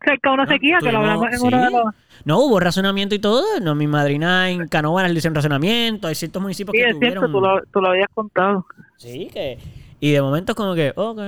cerca 0.04 0.30
de 0.30 0.34
una 0.34 0.44
No, 0.44 0.50
sequía, 0.50 0.78
que 0.80 0.92
lo 0.92 0.98
hablamos 0.98 1.26
en 1.32 1.42
uno 1.42 1.58
de 1.60 1.66
sí. 1.66 1.72
los... 1.72 1.94
No, 2.24 2.38
hubo 2.40 2.60
razonamiento 2.60 3.14
y 3.14 3.18
todo. 3.18 3.44
No, 3.60 3.74
mi 3.74 3.86
madrina 3.86 4.50
en 4.50 4.68
Canóvanas 4.68 5.10
le 5.12 5.18
hicieron 5.18 5.34
razonamiento. 5.34 6.08
Hay 6.08 6.14
ciertos 6.14 6.40
municipios 6.40 6.72
Sí, 6.76 6.82
que 6.82 6.90
es 6.90 6.98
cierto, 6.98 7.28
tú 7.30 7.40
lo, 7.40 7.60
tú 7.72 7.80
lo 7.80 7.88
habías 7.88 8.08
contado. 8.14 8.66
Sí, 8.96 9.28
que... 9.32 9.58
Y 10.00 10.12
de 10.12 10.22
momento 10.22 10.52
es 10.52 10.56
como 10.56 10.74
que, 10.74 10.92
ok. 10.94 11.18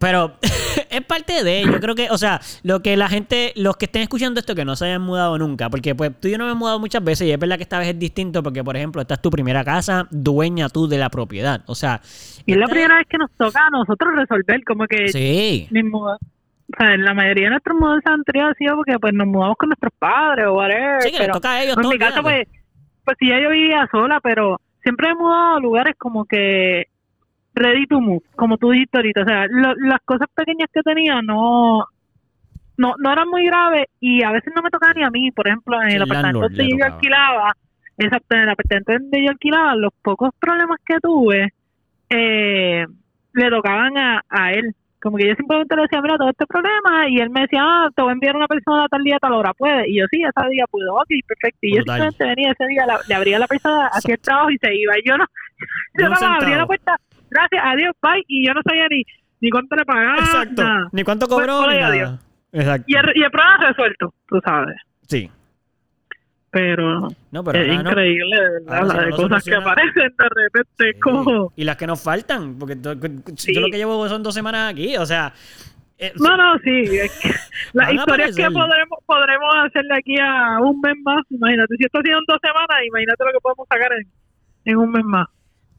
Pero 0.00 0.32
es 0.90 1.04
parte 1.04 1.44
de, 1.44 1.62
yo 1.62 1.78
creo 1.78 1.94
que, 1.94 2.08
o 2.10 2.16
sea, 2.16 2.40
lo 2.62 2.80
que 2.80 2.96
la 2.96 3.08
gente, 3.08 3.52
los 3.54 3.76
que 3.76 3.84
estén 3.84 4.00
escuchando 4.02 4.40
esto 4.40 4.54
que 4.54 4.64
no 4.64 4.74
se 4.74 4.86
hayan 4.86 5.02
mudado 5.02 5.36
nunca, 5.38 5.68
porque 5.68 5.94
pues 5.94 6.18
tú 6.18 6.28
y 6.28 6.32
yo 6.32 6.38
no 6.38 6.44
me 6.46 6.52
hemos 6.52 6.60
mudado 6.60 6.78
muchas 6.80 7.04
veces 7.04 7.28
y 7.28 7.32
es 7.32 7.38
verdad 7.38 7.58
que 7.58 7.64
esta 7.64 7.78
vez 7.78 7.88
es 7.88 7.98
distinto 7.98 8.42
porque, 8.42 8.64
por 8.64 8.76
ejemplo, 8.76 9.02
esta 9.02 9.14
es 9.14 9.20
tu 9.20 9.30
primera 9.30 9.62
casa, 9.62 10.08
dueña 10.10 10.70
tú 10.70 10.88
de 10.88 10.96
la 10.96 11.10
propiedad, 11.10 11.62
o 11.66 11.74
sea... 11.74 12.00
Y 12.46 12.52
es 12.52 12.58
la 12.58 12.66
primera 12.66 12.96
vez 12.96 13.06
que 13.08 13.18
nos 13.18 13.30
toca 13.32 13.60
a 13.66 13.70
nosotros 13.70 14.14
resolver, 14.16 14.64
como 14.64 14.86
que 14.86 15.08
Sí, 15.08 15.68
mismo, 15.70 16.06
o 16.06 16.16
sea, 16.78 16.96
la 16.96 17.12
mayoría 17.12 17.44
de 17.44 17.50
nuestros 17.50 17.78
mudanzas 17.78 18.14
anteriores 18.14 18.52
ha 18.52 18.58
sido 18.58 18.76
porque 18.76 18.98
pues 18.98 19.12
nos 19.12 19.26
mudamos 19.26 19.56
con 19.58 19.68
nuestros 19.68 19.92
padres 19.98 20.46
o 20.46 20.54
whatever. 20.54 21.02
sí 21.02 21.10
que 21.10 21.18
pero 21.18 21.34
toca 21.34 21.52
a 21.52 21.62
ellos 21.62 21.76
en 21.76 21.82
todo. 21.82 21.92
mi 21.92 21.98
caso, 21.98 22.20
olvídate. 22.20 22.46
pues, 22.46 22.62
pues 23.04 23.16
sí, 23.20 23.28
ya 23.28 23.38
yo 23.38 23.50
vivía 23.50 23.86
sola, 23.92 24.18
pero 24.22 24.60
siempre 24.82 25.10
he 25.10 25.14
mudado 25.14 25.56
a 25.56 25.60
lugares 25.60 25.94
como 25.98 26.24
que 26.24 26.86
ready 27.54 27.86
to 27.86 28.00
move, 28.00 28.22
como 28.36 28.56
tú 28.58 28.70
dijiste 28.70 28.98
ahorita. 28.98 29.22
O 29.22 29.24
sea, 29.24 29.46
lo- 29.48 29.74
las 29.76 30.00
cosas 30.04 30.28
pequeñas 30.34 30.68
que 30.72 30.82
tenía 30.82 31.20
no, 31.22 31.84
no 32.76 32.94
no 32.98 33.12
eran 33.12 33.28
muy 33.28 33.44
graves 33.46 33.86
y 34.00 34.22
a 34.24 34.30
veces 34.32 34.52
no 34.54 34.62
me 34.62 34.70
tocaban 34.70 34.96
ni 34.96 35.04
a 35.04 35.10
mí. 35.10 35.30
Por 35.32 35.46
ejemplo, 35.48 35.80
en 35.82 35.88
el 35.88 35.94
el 35.96 36.02
apartamento 36.02 36.40
donde 36.40 36.64
yo 36.64 36.76
tocaba. 36.76 36.94
alquilaba, 36.94 37.52
exacto, 37.98 38.34
en 38.36 38.40
el 38.42 38.48
apartamento 38.50 38.92
donde 38.92 39.24
yo 39.24 39.30
alquilaba, 39.30 39.74
los 39.76 39.92
pocos 40.02 40.30
problemas 40.40 40.78
que 40.86 40.98
tuve 41.00 41.52
eh, 42.08 42.86
le 43.34 43.50
tocaban 43.50 43.96
a, 43.98 44.22
a 44.28 44.52
él. 44.52 44.74
Como 45.02 45.16
que 45.16 45.28
yo 45.28 45.34
simplemente 45.34 45.74
le 45.76 45.82
decía, 45.82 46.02
mira, 46.02 46.18
todo 46.18 46.28
este 46.28 46.44
problema, 46.46 47.08
y 47.08 47.16
él 47.20 47.30
me 47.30 47.40
decía, 47.42 47.60
ah, 47.64 47.88
te 47.96 48.02
voy 48.02 48.10
a 48.10 48.12
enviar 48.12 48.36
una 48.36 48.46
persona 48.46 48.86
tal 48.88 49.02
día, 49.02 49.16
a 49.16 49.18
tal 49.18 49.32
hora, 49.32 49.54
¿puede? 49.54 49.88
Y 49.88 49.98
yo, 49.98 50.04
sí, 50.10 50.22
ese 50.22 50.48
día 50.50 50.66
puedo, 50.70 50.94
ok, 50.94 51.08
perfecto. 51.26 51.58
Y 51.62 51.70
yo 51.70 51.82
simplemente 51.96 52.24
venía 52.26 52.52
ese 52.52 52.66
día, 52.66 52.84
la- 52.84 53.00
le 53.08 53.14
abría 53.14 53.36
a 53.36 53.40
la 53.40 53.46
persona, 53.46 53.86
hacía 53.92 54.14
el 54.16 54.20
trabajo 54.20 54.50
y 54.50 54.58
se 54.58 54.74
iba. 54.74 54.98
Y 54.98 55.08
yo 55.08 55.16
no, 55.16 55.24
yo 55.98 56.04
un 56.04 56.10
no 56.10 56.16
abría 56.34 56.56
la 56.58 56.66
puerta, 56.66 56.96
gracias, 57.30 57.62
adiós, 57.64 57.92
bye, 58.02 58.24
y 58.28 58.46
yo 58.46 58.54
no 58.54 58.60
sabía 58.62 58.86
ni, 58.90 59.02
ni 59.40 59.50
cuánto 59.50 59.76
le 59.76 59.84
pagaba. 59.84 60.18
Exacto. 60.18 60.62
nada. 60.64 60.88
Ni 60.92 61.04
cuánto 61.04 61.26
cobró, 61.28 61.66
ni 61.68 61.74
nada. 61.76 61.86
adiós. 61.88 62.18
Exacto. 62.52 62.84
Y 62.88 62.94
el, 62.96 63.04
y 63.14 63.22
el 63.22 63.30
problema 63.30 63.56
resuelto, 63.68 64.14
tú 64.28 64.40
sabes. 64.44 64.76
Sí. 65.06 65.30
Pero, 66.52 67.06
No, 67.30 67.44
pero 67.44 67.60
es 67.60 67.68
ahora 67.76 67.90
increíble, 67.90 68.36
verdad, 68.66 68.66
la 68.88 68.94
no 68.94 69.00
de 69.02 69.06
lo 69.10 69.16
cosas 69.16 69.44
que 69.44 69.54
aparecen 69.54 69.94
de 70.18 70.28
repente, 70.34 70.92
Sí. 70.94 71.00
como... 71.00 71.52
Y 71.54 71.62
las 71.62 71.76
que 71.76 71.86
nos 71.86 72.02
faltan, 72.02 72.58
porque 72.58 72.76
Sí. 73.36 73.54
yo 73.54 73.60
lo 73.60 73.68
que 73.68 73.76
llevo 73.76 74.08
son 74.08 74.22
dos 74.24 74.34
semanas 74.34 74.72
aquí, 74.72 74.96
o 74.96 75.06
sea... 75.06 75.32
eh, 75.96 76.12
No, 76.18 76.36
no, 76.36 76.58
sí. 76.58 76.80
es 76.98 77.20
que 77.20 77.28
Las 77.72 77.92
historias 77.92 78.34
que 78.34 78.50
podremos, 78.50 78.98
podremos 79.06 79.54
hacer 79.64 79.84
de 79.84 79.94
aquí 79.96 80.16
a 80.20 80.58
un 80.60 80.80
mes 80.80 80.94
más, 81.04 81.22
imagínate. 81.30 81.76
Si 81.76 81.84
esto 81.84 81.98
ha 82.00 82.02
sido 82.02 82.18
en 82.18 82.24
dos 82.26 82.38
semanas, 82.42 82.76
imagínate 82.84 83.24
lo 83.24 83.30
que 83.32 83.40
podemos 83.40 83.68
sacar 83.68 83.92
en, 83.92 84.08
en 84.64 84.76
un 84.76 84.90
mes 84.90 85.04
más. 85.04 85.28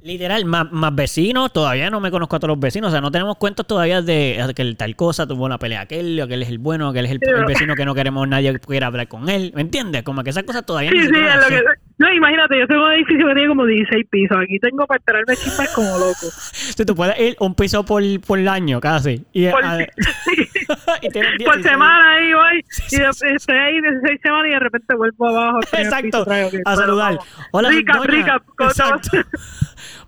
Literal, 0.03 0.45
más, 0.45 0.71
más 0.71 0.95
vecinos, 0.95 1.53
todavía 1.53 1.91
no 1.91 1.99
me 1.99 2.09
conozco 2.09 2.35
a 2.35 2.39
todos 2.39 2.49
los 2.55 2.59
vecinos, 2.59 2.87
o 2.87 2.91
sea, 2.91 3.01
no 3.01 3.11
tenemos 3.11 3.37
cuentos 3.37 3.67
todavía 3.67 4.01
de 4.01 4.43
que 4.55 4.63
el 4.63 4.75
tal 4.75 4.95
cosa 4.95 5.27
tuvo 5.27 5.45
una 5.45 5.59
pelea 5.59 5.81
aquel, 5.81 6.19
aquel 6.19 6.41
es 6.41 6.49
el 6.49 6.57
bueno, 6.57 6.89
aquel 6.89 7.05
es 7.05 7.11
el, 7.11 7.19
Sí, 7.23 7.31
vecino 7.47 7.75
que 7.75 7.85
no 7.85 7.93
queremos 7.93 8.27
nadie 8.27 8.51
que 8.53 8.59
quiera 8.59 8.87
hablar 8.87 9.07
con 9.07 9.29
él, 9.29 9.51
¿me 9.53 9.61
entiendes? 9.61 10.01
Como 10.01 10.23
que 10.23 10.31
esas 10.31 10.43
cosas 10.43 10.65
todavía 10.65 10.89
Sí, 10.89 11.01
sí, 11.01 11.07
lo 11.11 11.47
que... 11.47 11.55
sé. 11.57 11.63
No, 11.99 12.11
imagínate, 12.11 12.57
yo 12.59 12.65
tengo 12.65 12.83
un 12.83 12.93
edificio 12.93 13.27
que 13.27 13.33
tiene 13.35 13.47
como 13.47 13.63
16 13.63 14.07
pisos. 14.09 14.35
Aquí 14.41 14.57
tengo 14.57 14.87
para 14.87 14.97
enterarme 14.97 15.35
chismes 15.35 15.69
como 15.69 15.99
loco. 15.99 16.31
Si 16.51 16.83
tú 16.83 16.95
puedes 16.95 17.19
ir 17.19 17.35
un 17.39 17.53
piso 17.53 17.85
por, 17.85 18.01
por 18.21 18.39
el 18.39 18.47
año, 18.47 18.81
casi. 18.81 19.23
Y, 19.33 19.47
Por, 19.49 19.63
a- 19.63 19.77
y 21.01 21.09
tienes 21.09 21.31
por 21.45 21.57
16. 21.57 21.63
semana 21.63 22.13
ahí 22.13 22.33
voy, 22.33 22.65
y 22.91 22.97
de- 22.97 23.35
estoy 23.35 23.55
ahí 23.55 23.79
16 23.81 24.19
semanas 24.23 24.47
y 24.47 24.53
de 24.53 24.59
repente 24.59 24.95
vuelvo 24.95 25.27
abajo. 25.27 25.59
Exacto, 25.73 26.25
piso 26.25 26.61
a 26.65 26.75
saludar. 26.75 27.19
Hola, 27.51 27.69
Rica, 27.69 27.93
doña. 27.97 28.07
rica. 28.09 28.41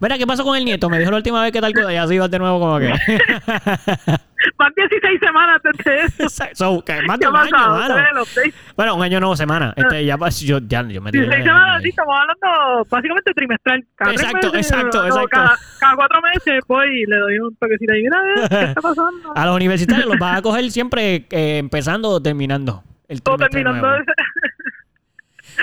Mira, 0.03 0.17
¿qué 0.17 0.27
pasó 0.27 0.43
con 0.43 0.57
el 0.57 0.65
nieto? 0.65 0.89
Me 0.89 0.99
dijo 0.99 1.11
la 1.11 1.17
última 1.17 1.41
vez 1.41 1.53
que 1.53 1.61
tal 1.61 1.73
cosa 1.73 1.93
y 1.93 1.95
así 1.95 2.17
va 2.17 2.27
de 2.27 2.37
nuevo 2.37 2.59
como 2.59 2.77
que... 2.77 2.87
Van 4.57 4.73
16 4.75 5.19
semanas 5.21 5.61
desde 5.63 6.03
eso. 6.03 6.49
so, 6.53 6.83
que 6.83 7.01
más 7.03 7.17
de 7.17 7.25
¿Qué 7.25 7.25
ha 7.27 7.29
un 7.29 7.37
año, 7.37 7.57
mano. 7.57 7.95
Bueno, 8.75 8.95
un 8.95 9.03
año 9.03 9.19
no, 9.21 9.33
semana. 9.37 9.73
Este, 9.77 10.03
ya, 10.03 10.17
yo, 10.17 10.59
ya, 10.67 10.81
yo 10.89 11.01
me 11.01 11.11
tiré 11.11 11.23
16 11.27 11.29
la- 11.29 11.43
semanas, 11.45 11.81
sí, 11.81 11.89
estamos 11.89 12.13
hablando 12.13 12.85
básicamente 12.89 13.33
trimestral. 13.33 13.85
Cada 13.95 14.11
Exacto, 14.11 14.51
meses, 14.51 14.71
exacto, 14.71 14.97
no, 14.99 15.05
exacto. 15.07 15.29
Cada, 15.29 15.57
cada 15.79 15.95
cuatro 15.95 16.21
meses 16.21 16.61
voy 16.67 17.03
y 17.03 17.05
le 17.05 17.15
doy 17.15 17.39
un 17.39 17.55
toquecito 17.55 17.93
ahí. 17.93 18.01
Mira, 18.03 18.49
¿qué 18.49 18.63
está 18.65 18.81
pasando? 18.81 19.31
A 19.33 19.45
los 19.45 19.55
universitarios 19.55 20.07
los 20.07 20.19
vas 20.19 20.39
a 20.39 20.41
coger 20.41 20.69
siempre 20.71 21.25
eh, 21.31 21.57
empezando 21.59 22.09
o 22.09 22.21
terminando. 22.21 22.83
El 23.07 23.21
terminando 23.21 23.87
nuevo. 23.87 24.03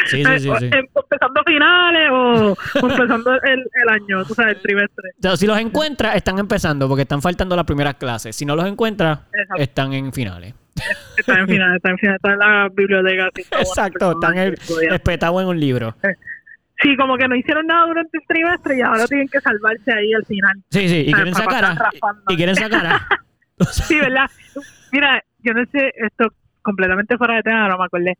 Sí, 0.07 0.25
sí, 0.25 0.39
sí. 0.41 0.49
o- 0.51 0.57
sí. 0.59 0.67
em- 0.67 0.87
empezando 0.95 1.43
finales 1.47 2.11
o, 2.13 2.53
o 2.83 2.91
empezando 2.91 3.33
el, 3.43 3.61
el 3.83 3.89
año, 3.89 4.25
tú 4.25 4.35
sabes, 4.35 4.57
el 4.57 4.63
trimestre. 4.63 5.11
O 5.19 5.23
sea, 5.23 5.37
si 5.37 5.47
los 5.47 5.59
encuentras, 5.59 6.15
están 6.17 6.39
empezando 6.39 6.89
porque 6.89 7.03
están 7.03 7.21
faltando 7.23 7.57
las 7.57 7.65
primeras 7.67 7.95
clases. 7.95 8.35
Si 8.37 8.45
no 8.47 8.57
los 8.57 8.67
encuentras, 8.67 9.21
Exacto. 9.33 9.63
están 9.63 9.93
en 9.93 10.13
finales. 10.13 10.55
Está 11.19 11.39
en 11.41 11.47
final, 11.49 11.77
está 11.77 11.91
en 11.91 11.99
final, 11.99 12.17
está 12.17 12.33
en 12.33 12.39
la 12.39 12.69
biblioteca. 12.73 13.29
así, 13.35 13.43
Exacto, 13.69 14.13
están 14.13 14.37
espetados 14.93 15.43
en 15.43 15.49
un 15.49 15.61
libro. 15.61 15.95
Sí, 16.83 16.97
como 16.97 17.19
que 17.19 17.29
no 17.29 17.37
hicieron 17.37 17.67
nada 17.67 17.87
durante 17.87 18.17
el 18.17 18.25
trimestre 18.27 18.79
y 18.79 18.81
ahora 18.81 19.07
tienen 19.07 19.29
que 19.29 19.39
salvarse 19.41 19.93
ahí 19.93 20.15
al 20.15 20.25
final. 20.25 20.55
Sí, 20.71 20.89
sí, 20.89 21.05
y 21.09 21.13
quieren 21.13 21.35
sacar 21.35 21.63
a, 21.65 21.73
están 21.73 22.17
y 22.29 22.37
quieren 22.37 22.55
sacar 22.55 22.87
a. 22.87 23.07
O 23.59 23.65
sea, 23.71 23.85
Sí, 23.85 23.97
¿verdad? 24.01 24.25
Mira, 24.91 25.23
yo 25.41 25.53
no 25.53 25.63
sé, 25.71 25.93
esto 25.97 26.29
completamente 26.63 27.19
fuera 27.19 27.35
de 27.35 27.43
tema, 27.43 27.69
no 27.69 27.77
me 27.77 27.85
acordé. 27.85 28.17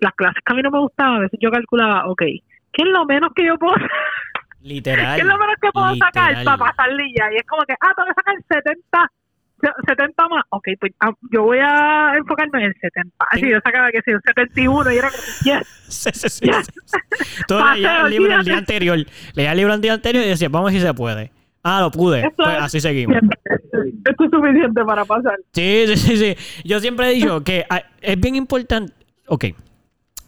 Las 0.00 0.12
clases 0.14 0.42
que 0.44 0.52
a 0.52 0.56
mí 0.56 0.62
no 0.62 0.70
me 0.70 0.78
gustaban, 0.80 1.16
a 1.16 1.20
veces 1.20 1.38
yo 1.42 1.50
calculaba, 1.50 2.06
ok, 2.08 2.20
¿qué 2.20 2.82
es 2.82 2.88
lo 2.88 3.04
menos 3.04 3.30
que 3.34 3.44
yo 3.46 3.58
puedo 3.58 3.74
literal. 4.62 5.16
¿Qué 5.16 5.22
es 5.22 5.26
lo 5.26 5.38
menos 5.38 5.56
que 5.60 5.70
puedo 5.72 5.94
sacar 5.96 6.44
para 6.44 6.56
pasar 6.56 6.88
ya? 7.16 7.32
Y 7.32 7.36
es 7.36 7.46
como 7.46 7.62
que, 7.64 7.74
ah, 7.74 7.92
tengo 7.96 8.08
que 8.08 8.14
sacar 8.14 8.34
70, 8.48 9.12
se- 9.60 9.86
70 9.88 10.28
más. 10.28 10.44
Ok, 10.50 10.68
pues 10.80 10.92
ah, 11.00 11.10
yo 11.32 11.42
voy 11.44 11.58
a 11.60 12.12
enfocarme 12.16 12.58
en 12.60 12.66
el 12.70 12.74
70. 12.80 13.14
Así 13.30 13.40
Sí. 13.44 13.50
yo 13.50 13.58
sacaba, 13.64 13.90
que 13.90 14.00
yo, 14.06 14.18
71 14.24 14.92
y 14.92 14.96
era 14.98 15.10
como, 15.10 15.22
yes. 15.44 15.66
Sí, 15.88 16.10
sí, 16.12 16.28
sí, 16.28 16.46
Yes. 16.46 16.66
sí, 16.66 16.72
sí. 16.84 17.44
Paseo, 17.48 17.74
leías 17.74 18.04
el 18.04 18.10
libro 18.10 18.34
el 18.36 18.44
día 18.44 18.58
anterior. 18.58 18.98
Leías 19.34 19.52
el 19.52 19.58
libro 19.58 19.74
el 19.74 19.80
día 19.80 19.94
anterior 19.94 20.24
y 20.24 20.28
decías, 20.28 20.50
vamos 20.50 20.72
si 20.72 20.80
se 20.80 20.94
puede. 20.94 21.32
Ah, 21.64 21.80
lo 21.80 21.90
pude. 21.90 22.20
Esto 22.20 22.44
Pues 22.44 22.56
es- 22.56 22.62
así 22.62 22.80
seguimos. 22.80 23.16
Esto 23.16 24.24
es 24.24 24.30
suficiente 24.30 24.84
para 24.84 25.04
pasar. 25.04 25.36
Sí, 25.52 25.84
sí, 25.88 25.96
sí, 25.96 26.16
sí. 26.16 26.62
Yo 26.64 26.78
siempre 26.80 27.08
he 27.10 27.14
dicho 27.14 27.42
que 27.42 27.64
ah, 27.68 27.82
es 28.00 28.18
bien 28.20 28.36
importante. 28.36 28.92
Ok. 29.26 29.46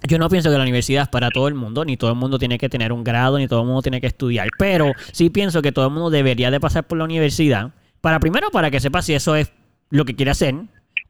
Yo 0.08 0.18
no 0.18 0.28
pienso 0.28 0.50
que 0.50 0.56
la 0.56 0.62
universidad 0.62 1.02
es 1.02 1.08
para 1.08 1.30
todo 1.30 1.48
el 1.48 1.54
mundo, 1.54 1.84
ni 1.84 1.96
todo 1.96 2.10
el 2.10 2.16
mundo 2.16 2.38
tiene 2.38 2.58
que 2.58 2.68
tener 2.68 2.92
un 2.92 3.04
grado, 3.04 3.38
ni 3.38 3.48
todo 3.48 3.60
el 3.60 3.66
mundo 3.66 3.82
tiene 3.82 4.00
que 4.00 4.06
estudiar. 4.06 4.48
Pero 4.58 4.92
sí 5.12 5.30
pienso 5.30 5.62
que 5.62 5.72
todo 5.72 5.86
el 5.86 5.92
mundo 5.92 6.10
debería 6.10 6.50
de 6.50 6.60
pasar 6.60 6.84
por 6.84 6.98
la 6.98 7.04
universidad. 7.04 7.72
Para 8.00 8.18
primero, 8.18 8.50
para 8.50 8.70
que 8.70 8.80
sepa 8.80 9.02
si 9.02 9.14
eso 9.14 9.36
es 9.36 9.52
lo 9.90 10.04
que 10.04 10.16
quiere 10.16 10.30
hacer. 10.30 10.54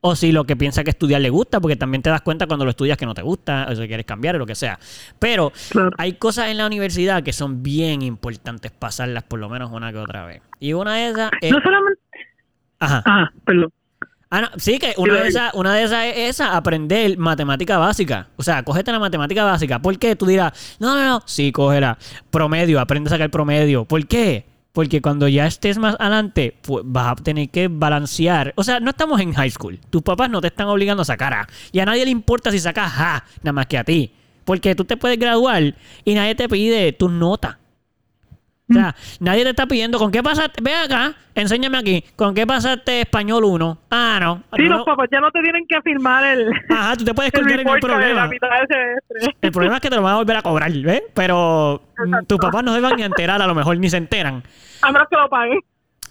O 0.02 0.16
si 0.16 0.32
lo 0.32 0.44
que 0.44 0.56
piensa 0.56 0.82
que 0.82 0.88
estudiar 0.88 1.20
le 1.20 1.28
gusta, 1.28 1.60
porque 1.60 1.76
también 1.76 2.00
te 2.00 2.08
das 2.08 2.22
cuenta 2.22 2.46
cuando 2.46 2.64
lo 2.64 2.70
estudias 2.70 2.96
que 2.96 3.04
no 3.04 3.12
te 3.12 3.20
gusta, 3.20 3.66
o 3.70 3.74
si 3.76 3.86
quieres 3.86 4.06
cambiar, 4.06 4.34
o 4.36 4.38
lo 4.38 4.46
que 4.46 4.54
sea. 4.54 4.78
Pero 5.18 5.52
hay 5.98 6.14
cosas 6.14 6.48
en 6.48 6.56
la 6.56 6.66
universidad 6.66 7.22
que 7.22 7.34
son 7.34 7.62
bien 7.62 8.00
importantes 8.00 8.70
pasarlas 8.70 9.24
por 9.24 9.38
lo 9.38 9.50
menos 9.50 9.70
una 9.72 9.92
que 9.92 9.98
otra 9.98 10.24
vez. 10.24 10.40
Y 10.58 10.72
una 10.72 10.94
de 10.94 11.08
esas 11.10 11.30
es... 11.42 11.52
No 11.52 11.60
solamente. 11.60 12.00
Ajá. 12.78 13.02
Ah, 13.04 13.30
perdón. 13.44 13.70
Ah, 14.32 14.42
no, 14.42 14.48
sí, 14.58 14.78
que 14.78 14.94
una 14.96 15.14
lo 15.14 15.22
de, 15.22 15.28
esas, 15.28 15.52
una 15.54 15.74
de 15.74 15.82
esas 15.82 16.06
es 16.06 16.30
esa, 16.30 16.56
aprender 16.56 17.18
matemática 17.18 17.78
básica. 17.78 18.28
O 18.36 18.44
sea, 18.44 18.62
cógete 18.62 18.92
la 18.92 19.00
matemática 19.00 19.42
básica. 19.42 19.80
¿Por 19.80 19.98
qué? 19.98 20.14
Tú 20.14 20.24
dirás, 20.26 20.76
no, 20.78 20.94
no, 20.94 21.04
no. 21.04 21.22
Sí, 21.26 21.50
cógela. 21.50 21.98
Promedio, 22.30 22.78
aprende 22.78 23.08
a 23.08 23.10
sacar 23.10 23.28
promedio. 23.30 23.84
¿Por 23.86 24.06
qué? 24.06 24.46
Porque 24.72 25.02
cuando 25.02 25.26
ya 25.26 25.46
estés 25.46 25.78
más 25.78 25.96
adelante, 25.98 26.56
pues 26.62 26.84
vas 26.86 27.10
a 27.10 27.16
tener 27.16 27.48
que 27.50 27.66
balancear. 27.66 28.52
O 28.54 28.62
sea, 28.62 28.78
no 28.78 28.90
estamos 28.90 29.20
en 29.20 29.32
high 29.32 29.50
school. 29.50 29.80
Tus 29.90 30.02
papás 30.02 30.30
no 30.30 30.40
te 30.40 30.46
están 30.46 30.68
obligando 30.68 31.02
a 31.02 31.04
sacar 31.04 31.34
A. 31.34 31.48
Y 31.72 31.80
a 31.80 31.84
nadie 31.84 32.04
le 32.04 32.12
importa 32.12 32.52
si 32.52 32.60
sacas 32.60 32.92
A, 32.96 33.24
nada 33.42 33.52
más 33.52 33.66
que 33.66 33.78
a 33.78 33.84
ti. 33.84 34.12
Porque 34.44 34.76
tú 34.76 34.84
te 34.84 34.96
puedes 34.96 35.18
graduar 35.18 35.74
y 36.04 36.14
nadie 36.14 36.36
te 36.36 36.48
pide 36.48 36.92
tus 36.92 37.10
notas. 37.10 37.56
O 38.70 38.74
sea, 38.74 38.94
nadie 39.18 39.42
te 39.44 39.50
está 39.50 39.66
pidiendo 39.66 39.98
con 39.98 40.10
qué 40.12 40.22
pasaste. 40.22 40.62
Ve 40.62 40.74
acá, 40.74 41.12
enséñame 41.34 41.76
aquí. 41.78 42.04
¿Con 42.16 42.34
qué 42.34 42.46
pasaste 42.46 43.00
español 43.00 43.44
1? 43.44 43.78
Ah, 43.90 44.18
no. 44.20 44.42
Sí, 44.56 44.62
no, 44.62 44.76
los 44.76 44.84
papás 44.86 45.08
ya 45.10 45.20
no 45.20 45.30
te 45.30 45.40
tienen 45.40 45.66
que 45.66 45.80
firmar 45.82 46.24
el, 46.24 46.50
Ajá, 46.68 46.96
tú 46.96 47.04
te 47.04 47.12
puedes 47.14 47.32
el 47.34 47.40
colgar 47.40 47.58
de 47.58 47.64
la 47.64 47.80
problema. 47.80 48.28
de. 48.28 49.34
El 49.42 49.50
problema 49.52 49.76
es 49.76 49.80
que 49.82 49.90
te 49.90 49.96
lo 49.96 50.02
van 50.02 50.14
a 50.14 50.16
volver 50.16 50.36
a 50.36 50.42
cobrar, 50.42 50.70
¿ves? 50.72 51.02
Pero 51.14 51.82
mm, 51.98 52.02
Exacto. 52.04 52.26
tus 52.26 52.38
papás 52.38 52.64
no 52.64 52.74
se 52.74 52.80
van 52.80 52.96
ni 52.96 53.02
a 53.02 53.06
enterar, 53.06 53.42
a 53.42 53.46
lo 53.46 53.54
mejor 53.54 53.76
ni 53.78 53.90
se 53.90 53.96
enteran. 53.96 54.42
A 54.82 54.92
menos 54.92 55.08
que 55.10 55.16
lo 55.16 55.28
paguen. 55.28 55.58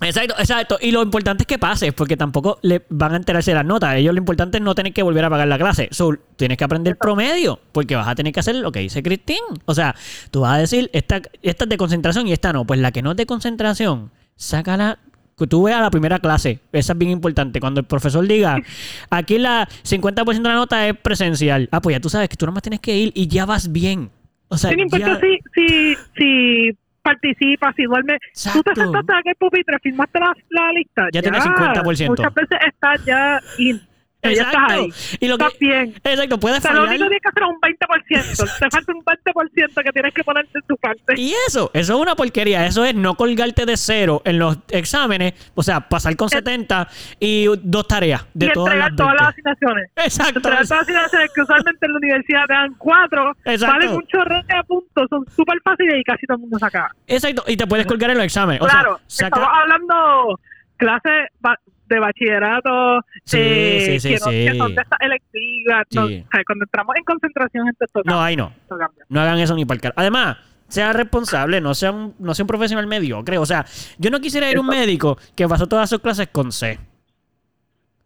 Exacto, 0.01 0.35
exacto. 0.39 0.77
Y 0.81 0.91
lo 0.91 1.01
importante 1.03 1.43
es 1.43 1.47
que 1.47 1.59
pases, 1.59 1.93
porque 1.93 2.15
tampoco 2.15 2.57
le 2.61 2.85
van 2.89 3.13
a 3.13 3.17
enterarse 3.17 3.51
de 3.51 3.55
las 3.55 3.65
notas. 3.65 3.95
Ellos 3.95 4.13
lo 4.13 4.19
importante 4.19 4.57
es 4.57 4.63
no 4.63 4.73
tener 4.73 4.93
que 4.93 5.03
volver 5.03 5.25
a 5.25 5.29
pagar 5.29 5.47
la 5.47 5.57
clase. 5.57 5.89
So, 5.91 6.15
tienes 6.37 6.57
que 6.57 6.63
aprender 6.63 6.95
promedio, 6.97 7.59
porque 7.73 7.95
vas 7.95 8.07
a 8.07 8.15
tener 8.15 8.31
que 8.33 8.39
hacer 8.39 8.55
lo 8.55 8.71
que 8.71 8.79
dice 8.79 9.03
Cristín. 9.03 9.41
O 9.65 9.73
sea, 9.73 9.95
tú 10.31 10.41
vas 10.41 10.53
a 10.55 10.57
decir, 10.57 10.89
esta, 10.93 11.21
esta 11.41 11.63
es 11.65 11.69
de 11.69 11.77
concentración 11.77 12.27
y 12.27 12.33
esta 12.33 12.53
no. 12.53 12.65
Pues 12.65 12.79
la 12.79 12.91
que 12.91 13.01
no 13.01 13.11
es 13.11 13.17
de 13.17 13.25
concentración, 13.25 14.11
sácala. 14.35 14.99
Que 15.37 15.47
tú 15.47 15.63
veas 15.63 15.79
la 15.81 15.89
primera 15.89 16.19
clase. 16.19 16.59
Esa 16.73 16.91
es 16.93 16.99
bien 16.99 17.11
importante. 17.11 17.61
Cuando 17.61 17.79
el 17.79 17.85
profesor 17.85 18.27
diga, 18.27 18.57
aquí 19.09 19.37
la 19.37 19.69
50% 19.83 20.25
de 20.35 20.41
la 20.49 20.55
nota 20.55 20.85
es 20.87 20.97
presencial. 20.97 21.69
Ah, 21.71 21.81
pues 21.81 21.95
ya 21.95 22.01
tú 22.01 22.09
sabes 22.09 22.27
que 22.27 22.35
tú 22.35 22.45
nomás 22.45 22.61
tienes 22.61 22.81
que 22.81 22.97
ir 22.97 23.11
y 23.15 23.27
ya 23.27 23.45
vas 23.45 23.71
bien. 23.71 24.09
O 24.49 24.57
sea, 24.57 24.71
no 24.71 24.81
importa 24.81 25.07
ya- 25.13 25.19
si, 25.21 25.37
si, 25.55 25.95
si 26.17 26.77
participas, 27.09 27.75
si 27.75 27.83
duermes. 27.83 28.19
Tú 28.53 28.61
te 28.63 28.71
Exacto. 28.71 28.81
sentaste 28.81 29.13
en 29.13 29.29
el 29.29 29.35
pupitre, 29.35 29.77
firmaste 29.81 30.19
la, 30.19 30.33
la 30.49 30.71
lista. 30.73 31.07
Ya 31.11 31.21
tienes 31.21 31.43
50%. 31.43 32.07
Muchas 32.07 32.33
veces 32.33 32.57
estás 32.67 33.05
ya 33.05 33.39
in. 33.57 33.81
O 34.21 34.27
sea, 34.27 34.33
ya 34.35 34.41
estás 34.43 34.53
Exacto. 34.53 34.73
ahí. 34.83 34.89
Y 35.21 35.27
lo 35.29 35.37
que- 35.37 35.43
Estás 35.45 35.59
bien. 35.59 35.93
Exacto, 36.03 36.39
puedes 36.39 36.57
O 36.57 36.61
sea, 36.61 36.73
lo 36.73 36.79
fallar. 36.81 36.95
único 36.95 37.03
que 37.05 37.09
tienes 37.09 37.21
que 37.21 37.29
hacer 37.29 37.43
es 37.43 37.49
un 37.49 37.61
20%. 37.61 38.59
Te 38.59 38.69
falta 38.69 38.91
un 38.93 39.03
20% 39.05 39.81
que 39.83 39.91
tienes 39.91 40.13
que 40.13 40.23
ponerte 40.23 40.51
en 40.59 40.61
tu 40.67 40.75
parte. 40.77 41.13
Y 41.17 41.33
eso, 41.47 41.71
eso 41.73 41.93
es 41.95 41.99
una 42.01 42.15
porquería. 42.15 42.65
Eso 42.65 42.83
es 42.83 42.93
no 42.95 43.15
colgarte 43.15 43.65
de 43.65 43.77
cero 43.77 44.21
en 44.25 44.39
los 44.39 44.57
exámenes. 44.69 45.33
O 45.55 45.63
sea, 45.63 45.79
pasar 45.87 46.15
con 46.17 46.27
70 46.29 46.87
y 47.19 47.45
dos 47.63 47.87
tareas 47.87 48.25
de 48.33 48.47
y 48.47 48.51
todas 48.51 48.73
entregar 48.73 48.89
las 48.91 48.97
todas 48.97 49.13
20. 49.13 49.23
las 49.23 49.29
asignaciones. 49.33 49.91
Exacto. 49.95 50.37
Entregar 50.39 50.67
todas 50.67 50.69
las 50.69 50.81
asignaciones 50.81 51.31
que 51.33 51.41
usualmente 51.41 51.85
en 51.85 51.91
la 51.93 51.97
universidad 51.97 52.45
te 52.47 52.53
dan 52.53 52.73
cuatro. 52.77 53.31
Exacto. 53.45 53.67
Valen 53.75 53.89
un 53.95 54.07
chorro 54.07 54.35
de 54.35 54.63
puntos. 54.67 55.07
Son 55.09 55.25
súper 55.33 55.57
fáciles 55.63 55.95
y 55.97 56.03
casi 56.03 56.25
todo 56.27 56.35
el 56.35 56.41
mundo 56.41 56.59
saca. 56.59 56.91
Exacto. 57.07 57.43
Y 57.47 57.55
te 57.55 57.65
puedes 57.67 57.87
colgar 57.87 58.09
en 58.09 58.17
los 58.17 58.25
exámenes. 58.25 58.61
O 58.61 58.65
claro, 58.65 58.99
sea, 59.07 59.27
estamos 59.27 59.47
saca... 59.47 59.61
hablando 59.61 60.39
clases 60.77 61.27
ba- 61.39 61.59
de 61.89 61.99
bachillerato 61.99 63.01
Sí, 63.25 63.37
eh, 63.39 63.81
sí, 63.85 63.99
sí, 63.99 64.09
que, 64.09 64.19
no- 64.19 64.25
que 64.31 64.51
sí. 64.51 64.57
son 64.57 64.75
de 64.75 64.81
estas 64.81 64.99
electivas. 65.01 65.83
no, 65.93 66.07
Sí. 66.07 66.25
o 66.27 66.31
sea, 66.31 66.43
cuando 66.45 66.63
entramos 66.65 66.95
en 66.95 67.03
concentración, 67.03 67.67
esto 67.69 67.85
toca. 67.93 68.09
No, 68.11 68.21
ahí 68.21 68.35
no. 68.35 68.53
esto. 68.61 68.77
No 69.09 69.19
hagan 69.21 69.39
eso 69.39 69.55
ni 69.55 69.65
para 69.65 69.75
el 69.75 69.81
car- 69.81 69.93
Además, 69.95 70.37
sea 70.67 70.93
responsable, 70.93 71.59
no 71.61 71.73
sea, 71.73 71.91
un, 71.91 72.13
no 72.19 72.33
sea 72.33 72.43
un 72.43 72.47
profesional 72.47 72.85
mediocre. 72.87 73.37
O 73.37 73.45
sea, 73.45 73.65
yo 73.97 74.09
no 74.11 74.19
quisiera 74.21 74.49
ir 74.51 74.57
a 74.57 74.61
un 74.61 74.67
médico 74.67 75.17
que 75.35 75.47
pasó 75.47 75.67
todas 75.67 75.89
sus 75.89 75.99
clases 75.99 76.27
con 76.31 76.51
C. 76.51 76.79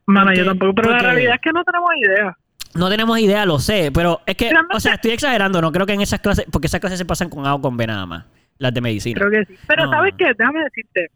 Mano, 0.06 0.28
Porque- 0.28 0.40
yo 0.40 0.46
tampoco, 0.46 0.74
pero 0.76 0.92
la 0.92 1.00
realidad 1.00 1.36
es 1.36 1.42
que 1.42 1.52
no 1.52 1.64
tenemos 1.64 1.90
idea. 1.98 2.38
No 2.76 2.90
tenemos 2.90 3.20
idea, 3.20 3.46
lo 3.46 3.60
sé, 3.60 3.92
pero 3.94 4.22
es 4.26 4.36
que, 4.36 4.50
Realmente- 4.50 4.76
o 4.76 4.80
sea, 4.80 4.96
estoy 4.96 5.12
exagerando, 5.12 5.62
no 5.62 5.72
creo 5.72 5.86
que 5.86 5.94
en 5.94 6.02
esas 6.02 6.20
clases, 6.20 6.46
porque 6.52 6.68
esas 6.68 6.80
clases 6.80 6.98
se 7.00 7.06
pasan 7.06 7.30
con 7.30 7.46
A 7.46 7.54
o 7.54 7.62
con 7.62 7.78
B 7.78 7.86
nada 7.86 8.06
más, 8.06 8.26
las 8.58 8.74
de 8.74 8.82
medicina. 8.82 9.20
Creo 9.20 9.30
que 9.30 9.46
sí. 9.54 9.60
Pero 9.68 9.86
No. 9.86 9.92
¿sabes 9.92 10.14
qué? 10.18 10.32
Déjame 10.38 10.64
decirte, 10.64 11.08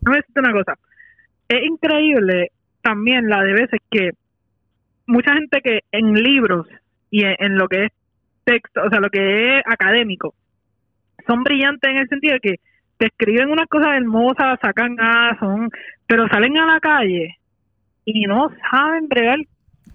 déjame 0.00 0.16
decirte 0.18 0.40
una 0.40 0.52
cosa. 0.52 0.74
Es 1.48 1.62
increíble 1.64 2.50
también 2.82 3.28
la 3.28 3.42
de 3.42 3.52
veces 3.52 3.80
que 3.90 4.10
mucha 5.06 5.32
gente 5.34 5.60
que 5.62 5.80
en 5.92 6.14
libros 6.14 6.66
y 7.10 7.24
en, 7.24 7.36
en 7.38 7.56
lo 7.56 7.68
que 7.68 7.84
es 7.86 7.92
texto, 8.44 8.82
o 8.84 8.90
sea, 8.90 9.00
lo 9.00 9.08
que 9.10 9.58
es 9.58 9.62
académico, 9.66 10.34
son 11.26 11.42
brillantes 11.42 11.90
en 11.90 11.96
el 11.98 12.08
sentido 12.08 12.34
de 12.34 12.40
que 12.40 12.54
te 12.98 13.06
escriben 13.06 13.50
unas 13.50 13.66
cosas 13.68 13.94
hermosas, 13.96 14.58
sacan 14.62 14.96
A, 15.00 15.36
son, 15.38 15.68
pero 16.06 16.26
salen 16.28 16.56
a 16.58 16.66
la 16.74 16.80
calle 16.80 17.36
y 18.04 18.24
no 18.26 18.48
saben 18.70 19.08
bregar 19.08 19.38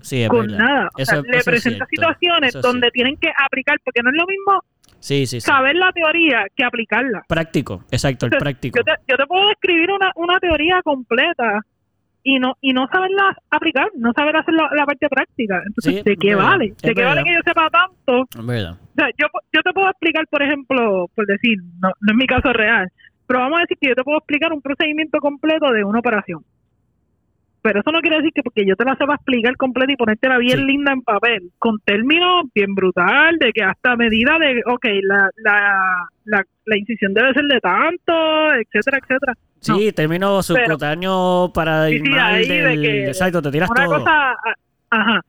Sí, 0.02 0.26
con 0.28 0.48
verdad. 0.48 0.58
nada. 0.58 0.90
O 0.98 1.02
Eso- 1.02 1.12
sea, 1.24 1.40
eso 1.40 1.52
le 1.52 1.60
cierto. 1.60 1.86
situaciones 1.90 2.56
Eso 2.56 2.62
donde 2.62 2.90
tienen 2.92 3.16
que 3.18 3.30
aplicar, 3.46 3.78
porque 3.84 4.02
no 4.04 4.10
es 4.10 4.16
lo 4.18 4.26
mismo 4.28 4.64
Sí, 5.02 5.26
sí, 5.26 5.42
sí. 5.42 5.42
saber 5.42 5.76
la 5.76 5.92
teoría 5.92 6.46
que 6.56 6.64
aplicarla. 6.64 7.24
Práctico, 7.28 7.84
exacto, 7.92 8.28
el 8.28 8.32
práctico. 8.32 8.80
Yo 8.80 8.84
te, 8.84 8.92
yo 9.08 9.18
te 9.18 9.26
puedo 9.26 9.50
describir 9.50 9.92
una, 9.92 10.12
una 10.16 10.40
teoría 10.40 10.82
completa 10.84 11.60
y 12.24 12.38
no 12.38 12.56
y 12.62 12.72
no 12.72 12.88
saberla 12.92 13.36
aplicar, 13.50 13.88
no 13.98 14.14
saber 14.14 14.38
hacer 14.38 14.54
la, 14.54 14.70
la 14.76 14.86
parte 14.86 15.10
práctica. 15.10 15.62
Entonces, 15.66 15.96
Sí, 15.96 16.02
¿de 16.06 16.16
qué 16.18 16.36
verdad, 16.36 16.50
vale? 16.52 16.74
¿De 16.82 16.94
qué 16.94 17.04
vale 17.04 17.24
que 17.24 17.34
yo 17.34 17.40
sepa 17.44 17.68
tanto? 17.70 18.28
Verdad. 18.46 18.74
O 18.74 18.94
sea, 18.96 19.08
yo, 19.18 19.28
yo 19.52 19.62
te 19.64 19.74
puedo 19.74 19.90
explicar, 19.90 20.28
por 20.28 20.44
ejemplo, 20.44 21.08
por 21.16 21.26
decir, 21.26 21.58
no, 21.80 21.90
no 22.00 22.12
es 22.12 22.16
mi 22.16 22.28
caso 22.28 22.54
real, 22.54 22.88
pero 23.26 23.40
vamos 23.40 23.58
a 23.58 23.62
decir 23.62 23.78
que 23.82 23.90
yo 23.90 23.96
te 23.96 24.04
puedo 24.04 24.20
explicar 24.20 24.54
un 24.54 24.62
procedimiento 24.62 25.18
completo 25.20 25.72
de 25.72 25.84
una 25.84 26.00
operación. 26.00 26.44
Pero 27.64 27.82
eso 27.82 27.92
no 27.92 28.00
quiere 28.00 28.18
decir 28.18 28.32
que 28.34 28.42
porque 28.42 28.66
yo 28.66 28.76
te 28.76 28.84
la 28.86 28.96
sepa 28.96 29.14
explicar 29.16 29.56
completa 29.56 29.92
y 29.94 29.96
ponértela 29.96 30.38
bien 30.40 30.60
Sí. 30.60 30.66
linda 30.66 30.94
en 30.94 31.02
papel, 31.04 31.52
con 31.60 31.78
términos 31.86 32.46
bien 32.56 32.74
brutal, 32.74 33.38
de 33.38 33.52
que 33.54 33.64
hasta 33.64 33.96
medida 33.96 34.38
de, 34.40 34.62
ok, 34.66 34.86
la, 35.04 35.30
la, 35.38 35.84
la, 36.26 36.44
la 36.66 36.78
incisión 36.78 37.14
debe 37.14 37.34
ser 37.34 37.44
de 37.46 37.60
tanto, 37.60 38.54
etcétera, 38.56 38.98
etcétera. 38.98 39.34
No. 39.68 39.76
Sí, 39.78 39.92
término 39.92 40.42
subcutáneo 40.42 41.52
para 41.54 41.88
Sí, 41.88 42.00
sí, 42.00 42.14
ahí 42.20 42.48
de 42.48 42.82
que 42.82 43.06
Exacto, 43.08 43.42
te 43.44 43.52
tiras 43.52 43.70
Una 43.70 43.86
todo. 43.86 43.98
cosa, 44.00 44.36
ajá. 44.90 45.22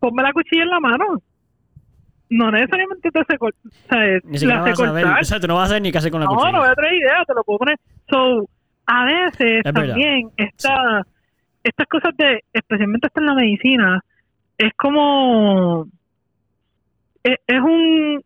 Ponme 0.00 0.22
la 0.22 0.32
cuchilla 0.32 0.64
en 0.64 0.68
la 0.70 0.80
mano. 0.80 1.04
No 2.30 2.50
necesariamente 2.50 3.10
te 3.12 3.38
cortar. 3.38 3.60
O 3.66 3.88
sea, 3.88 4.18
Ni 4.24 4.38
siquiera 4.38 4.60
la 4.60 4.64
sé 4.64 4.70
vas 4.70 4.80
a 4.80 4.84
saber. 4.86 5.02
cortar. 5.04 5.18
Exacto, 5.22 5.46
no 5.46 5.54
vas 5.54 5.64
a 5.64 5.68
saber 5.68 5.82
ni 5.82 5.92
qué 5.92 5.98
hacer 5.98 6.10
con 6.10 6.20
la 6.20 6.26
No, 6.26 6.32
cuchilla. 6.34 6.52
no 6.52 6.58
voy 6.58 6.68
a 6.68 6.74
traer 6.74 6.94
idea, 6.94 7.24
te 7.24 7.34
lo 7.34 7.44
puedo 7.44 7.58
poner. 7.60 7.76
So, 8.10 8.48
a 8.86 9.04
veces 9.04 9.62
Es 9.64 9.72
también 9.72 10.30
esta, 10.36 11.02
estas 11.62 11.86
cosas 11.86 12.16
de, 12.16 12.44
especialmente 12.52 13.06
hasta 13.06 13.20
en 13.20 13.26
la 13.26 13.34
medicina, 13.34 14.00
es 14.58 14.72
como, 14.76 15.88
es, 17.22 17.38
es 17.46 17.60
un 17.60 18.22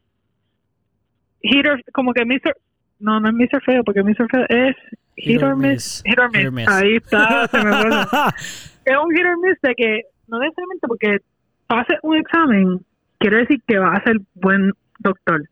hitter, 1.41 1.83
como 1.93 2.13
que 2.13 2.25
Mr. 2.25 2.55
No, 3.01 3.21
no 3.21 3.29
es 3.29 3.35
Mr. 3.35 3.63
Feo, 3.63 3.85
porque 3.85 4.03
Mr. 4.03 4.27
Feo 4.31 4.45
es 4.49 4.77
hit 5.17 5.43
or 5.43 5.57
miss. 5.57 6.03
Hit 6.05 6.19
or 6.19 6.31
miss. 6.31 6.39
Hit 6.39 6.47
or 6.47 6.53
miss. 6.53 6.69
Ahí 6.69 6.97
está, 6.97 7.47
se 7.49 7.65
me 7.65 7.71
es 8.85 8.97
un 8.97 9.15
hit 9.15 9.27
or 9.27 9.39
miss 9.41 9.61
de 9.63 9.75
que 9.75 10.03
no 10.27 10.39
necesariamente 10.39 10.89
porque 10.89 11.19
pase 11.67 11.99
un 12.03 12.17
examen 12.17 12.81
quiere 13.19 13.39
decir 13.39 13.61
que 13.67 13.79
vas 13.79 13.99
a 13.99 14.05
ser 14.05 14.17
buen 14.35 14.73
doctor 14.99 15.43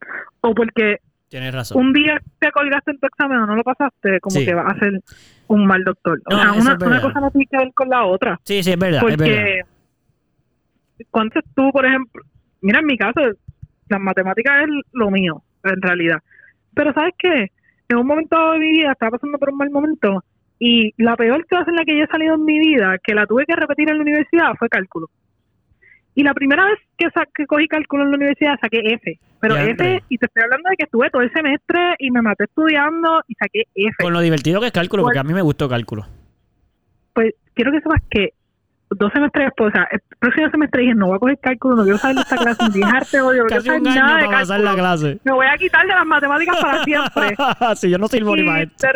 o 0.41 0.55
porque 0.55 0.99
Tienes 1.29 1.53
razón. 1.55 1.79
un 1.85 1.93
día 1.93 2.21
te 2.39 2.51
colgaste 2.53 2.93
en 2.93 2.99
tu 3.01 3.07
examen 3.07 3.39
o 3.39 3.47
no 3.47 3.57
lo 3.57 3.65
pasaste 3.65 4.21
como 4.21 4.37
Sí. 4.39 4.45
que 4.47 4.55
vas 4.55 4.73
a 4.75 4.79
ser 4.79 5.01
un 5.49 5.67
mal 5.67 5.83
doctor. 5.85 6.21
O 6.27 6.35
sea 6.37 6.53
una, 6.53 6.77
cosa 7.01 7.21
no 7.21 7.31
tiene 7.31 7.47
que 7.47 7.57
ver 7.57 7.73
con 7.75 7.89
la 7.89 8.05
otra. 8.05 8.39
Sí, 8.45 8.63
sí, 8.63 8.71
es 8.73 8.79
verdad, 8.79 9.01
es 9.09 9.17
verdad. 9.17 9.25
porque 9.27 9.61
cuando 11.11 11.41
tú 11.55 11.71
por 11.73 11.85
ejemplo 11.87 12.23
mira 12.63 12.81
en 12.81 12.87
mi 12.87 12.97
caso 12.97 13.21
las 13.89 14.01
matemáticas 14.01 14.63
es 14.65 14.69
lo 14.93 15.11
mío 15.11 15.43
en 15.65 15.81
realidad. 15.83 16.19
Pero 16.75 16.93
sabes 16.93 17.15
qué 17.19 17.51
en 17.89 17.97
un 17.99 18.07
momento 18.07 18.53
de 18.53 18.59
mi 18.59 18.73
vida 18.73 18.93
estaba 18.93 19.13
pasando 19.13 19.39
por 19.39 19.51
un 19.51 19.59
mal 19.59 19.71
momento 19.71 20.25
y 20.59 20.93
la 21.03 21.17
peor 21.17 21.45
clase 21.47 21.71
en 21.71 21.77
la 21.77 21.85
que 21.85 21.97
yo 21.97 22.05
he 22.05 22.09
salido 22.09 22.35
en 22.35 22.45
mi 22.45 22.59
vida 22.59 22.97
que 23.03 23.15
la 23.15 23.27
tuve 23.27 23.45
que 23.47 23.55
repetir 23.55 23.89
en 23.91 23.97
la 23.97 24.03
universidad 24.03 24.55
fue 24.59 24.69
cálculo. 24.69 25.09
Y 26.15 26.23
la 26.23 26.33
primera 26.35 26.65
vez 26.65 26.79
que, 26.97 27.11
sa- 27.11 27.27
que 27.35 27.47
cogí 27.47 27.69
cálculo 27.69 28.05
en 28.05 28.11
la 28.11 28.17
universidad 28.17 28.59
saqué 28.61 28.79
F 28.85 29.19
pero 29.49 29.71
F 29.71 30.03
y 30.09 30.19
te 30.19 30.27
estoy 30.27 30.43
hablando 30.43 30.71
de 30.71 30.77
que 30.77 30.85
estuve 30.85 31.11
todo 31.11 31.23
el 31.23 31.33
semestre 31.33 31.95
y 31.99 32.11
me 32.11 32.23
maté 32.23 32.45
estudiando 32.45 33.23
y 33.29 33.35
saqué 33.35 33.63
F 33.75 33.97
Con 34.03 34.13
lo 34.13 34.21
divertido 34.21 34.61
que 34.61 34.67
es 34.67 34.73
cálculo, 34.73 35.03
porque 35.03 35.19
a 35.19 35.25
mí 35.25 35.33
me 35.35 35.43
gustó 35.43 35.69
cálculo. 35.69 36.07
pues 37.13 37.35
quiero 37.55 37.73
que 37.73 37.81
sepas 37.81 38.03
que 38.11 38.31
dos 38.91 39.13
semestres 39.13 39.47
después, 39.47 39.75
o 39.75 39.77
sea, 39.77 39.89
el 39.91 40.01
próximo 40.19 40.51
semestre 40.51 40.83
dije, 40.83 40.95
no 40.95 41.07
voy 41.07 41.17
a 41.17 41.19
coger 41.19 41.39
cálculo, 41.41 41.77
no 41.77 41.83
quiero 41.83 41.99
saber 41.99 42.17
de 42.17 42.23
esta 42.23 42.37
clase, 42.37 42.65
ni 42.73 42.81
dejarte 42.81 43.21
odio, 43.21 43.43
no 43.43 43.47
quiero 43.49 43.63
saber 43.63 43.83
nada 43.83 44.19
de 44.19 44.27
pasar 44.27 44.61
la 44.61 44.71
cálculo. 44.71 44.75
clase. 44.75 45.19
Me 45.25 45.33
voy 45.33 45.47
a 45.47 45.57
quitar 45.57 45.87
de 45.87 45.95
las 45.95 46.07
matemáticas 46.07 46.57
para 46.61 46.85
siempre. 46.85 47.37
sí, 47.77 47.91
yo 47.91 47.99
no 47.99 48.09
sirvo 48.09 48.37
ni 48.37 48.45
para 48.45 48.63
esto. 48.63 48.87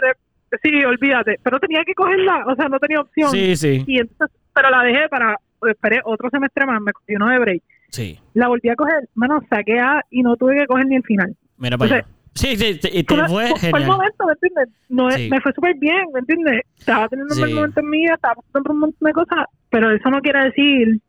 sí, 0.62 0.84
olvídate, 0.84 1.40
pero 1.42 1.58
tenía 1.58 1.84
que 1.84 1.94
cogerla, 1.94 2.44
o 2.46 2.54
sea, 2.54 2.68
no 2.68 2.78
tenía 2.78 3.00
opción. 3.00 3.30
Sí, 3.30 3.56
sí, 3.56 3.84
Y 3.86 3.98
entonces, 3.98 4.36
pero 4.54 4.70
la 4.70 4.82
dejé 4.84 5.08
para, 5.08 5.36
esperé 5.68 6.00
otro 6.04 6.30
semestre 6.30 6.66
más, 6.66 6.80
me 6.80 6.92
cogí 6.92 7.16
uno 7.16 7.28
de 7.28 7.38
break. 7.38 7.62
Sí. 7.90 8.18
La 8.34 8.48
volví 8.48 8.68
a 8.68 8.76
coger, 8.76 9.08
bueno, 9.14 9.40
saqué 9.50 9.78
A 9.78 10.02
y 10.10 10.22
no 10.22 10.36
tuve 10.36 10.56
que 10.56 10.66
coger 10.66 10.86
ni 10.86 10.96
el 10.96 11.02
final. 11.02 11.34
Mira 11.58 11.76
para 11.78 11.90
allá. 11.90 11.96
Entonces, 11.98 12.16
Sí, 12.32 12.56
sí, 12.56 12.78
sí, 12.80 12.88
y 12.92 13.02
te 13.02 13.16
Fue, 13.26 13.48
fue 13.58 13.80
el 13.80 13.86
momento, 13.86 14.24
¿me 14.24 14.32
entiendes? 14.32 14.68
No, 14.88 15.10
Sí. 15.10 15.28
Me 15.28 15.40
fue 15.40 15.52
súper 15.52 15.74
bien, 15.78 16.04
¿me 16.14 16.20
entiendes? 16.20 16.62
Estaba 16.78 17.08
teniendo 17.08 17.34
un 17.34 17.40
buen 17.40 17.54
momento 17.54 17.80
en 17.80 17.90
mi 17.90 17.98
vida, 17.98 18.14
estaba 18.14 18.34
pasando 18.36 18.72
un 18.72 18.78
montón 18.78 19.06
de 19.06 19.12
cosas, 19.12 19.46
pero 19.68 19.90
eso 19.94 20.08
no 20.10 20.20
quiere 20.20 20.44
decir 20.44 21.00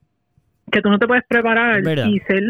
que 0.72 0.82
tú 0.82 0.90
no 0.90 0.98
te 0.98 1.06
puedes 1.08 1.24
preparar 1.30 1.84
verdad. 1.84 2.08
y 2.08 2.20
ser 2.22 2.42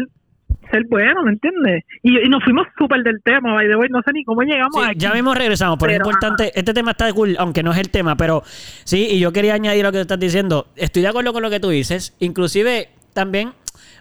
ser 0.70 0.84
bueno, 0.88 1.22
¿me 1.22 1.32
entiendes? 1.32 1.84
Y, 2.02 2.18
y 2.24 2.28
nos 2.30 2.42
fuimos 2.44 2.66
súper 2.78 3.02
del 3.02 3.20
tema, 3.22 3.52
by 3.52 3.68
the 3.68 3.76
way, 3.76 3.88
no 3.90 4.00
sé 4.02 4.10
ni 4.14 4.24
cómo 4.24 4.40
llegamos 4.42 4.74
Sí, 4.74 4.88
aquí. 4.88 4.98
ya 5.00 5.12
mismo 5.12 5.34
regresamos, 5.34 5.76
pero, 5.78 5.92
es 5.92 5.98
importante, 5.98 6.50
este 6.58 6.72
tema 6.72 6.92
está 6.92 7.12
cool, 7.12 7.36
aunque 7.38 7.62
no 7.62 7.72
es 7.72 7.78
el 7.78 7.90
tema, 7.90 8.16
pero 8.16 8.42
sí, 8.84 9.06
y 9.10 9.18
yo 9.20 9.32
quería 9.34 9.52
añadir 9.54 9.82
lo 9.84 9.92
que 9.92 9.98
tú 9.98 10.02
estás 10.02 10.18
diciendo. 10.20 10.68
Estoy 10.76 11.02
de 11.02 11.08
acuerdo 11.08 11.34
con 11.34 11.42
lo 11.42 11.50
que 11.50 11.60
tú 11.60 11.68
dices, 11.68 12.16
inclusive 12.20 12.88
también, 13.12 13.50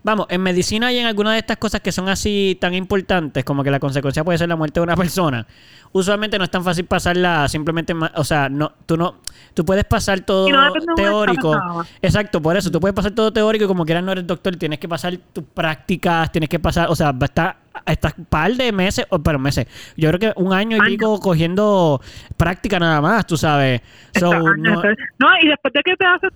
vamos, 0.04 0.26
en 0.30 0.42
medicina 0.42 0.92
y 0.92 0.98
en 1.00 1.06
algunas 1.06 1.34
de 1.34 1.40
estas 1.40 1.58
cosas 1.58 1.82
que 1.82 1.92
son 1.92 2.10
así 2.10 2.58
tan 2.60 2.74
importantes, 2.74 3.44
como 3.44 3.64
que 3.64 3.72
la 3.72 3.80
consecuencia 3.80 4.24
puede 4.24 4.38
ser 4.38 4.50
la 4.50 4.56
muerte 4.56 4.80
de 4.80 4.84
una 4.84 4.96
persona, 4.98 5.46
usualmente 5.92 6.38
no 6.38 6.44
es 6.44 6.50
tan 6.52 6.64
fácil 6.64 6.86
pasarla 6.86 7.48
simplemente, 7.48 7.94
o 8.16 8.24
sea, 8.24 8.50
no, 8.50 8.72
tú 8.86 8.98
no, 8.98 9.18
tú 9.54 9.64
puedes 9.66 9.86
pasar 9.86 10.22
todo 10.22 10.50
no 10.50 10.96
teórico. 10.96 11.84
Exacto, 12.02 12.42
por 12.42 12.56
eso, 12.58 12.72
tú 12.72 12.80
puedes 12.80 12.96
pasar 12.96 13.12
todo 13.12 13.32
teórico 13.32 13.66
y 13.66 13.68
como 13.68 13.86
quieras 13.86 14.04
no 14.04 14.12
eres 14.12 14.26
doctor, 14.26 14.56
tienes 14.56 14.80
que 14.80 14.88
pasar 14.90 15.16
tus 15.34 15.44
prácticas, 15.44 16.32
tienes 16.32 16.50
que 16.50 16.60
pasar, 16.60 16.88
o 16.90 16.96
sea, 16.96 17.14
estar 17.22 17.58
estás 17.86 18.14
un 18.18 18.26
par 18.26 18.52
de 18.54 18.72
meses, 18.72 19.06
o 19.10 19.20
pero 19.20 19.40
meses, 19.40 19.66
yo 19.96 20.10
creo 20.12 20.20
que 20.20 20.42
un 20.42 20.54
año 20.54 20.78
y 20.78 20.82
pico 20.82 21.20
cogiendo 21.20 22.02
práctica 22.38 22.80
nada 22.80 23.02
más, 23.02 23.26
tú 23.26 23.38
sabes. 23.38 23.82
So, 24.18 24.30
no- 24.58 24.82
y 25.42 25.48
después 25.48 25.74
de 25.74 25.82
que 25.84 25.96
te 25.96 26.06
haces 26.06 26.30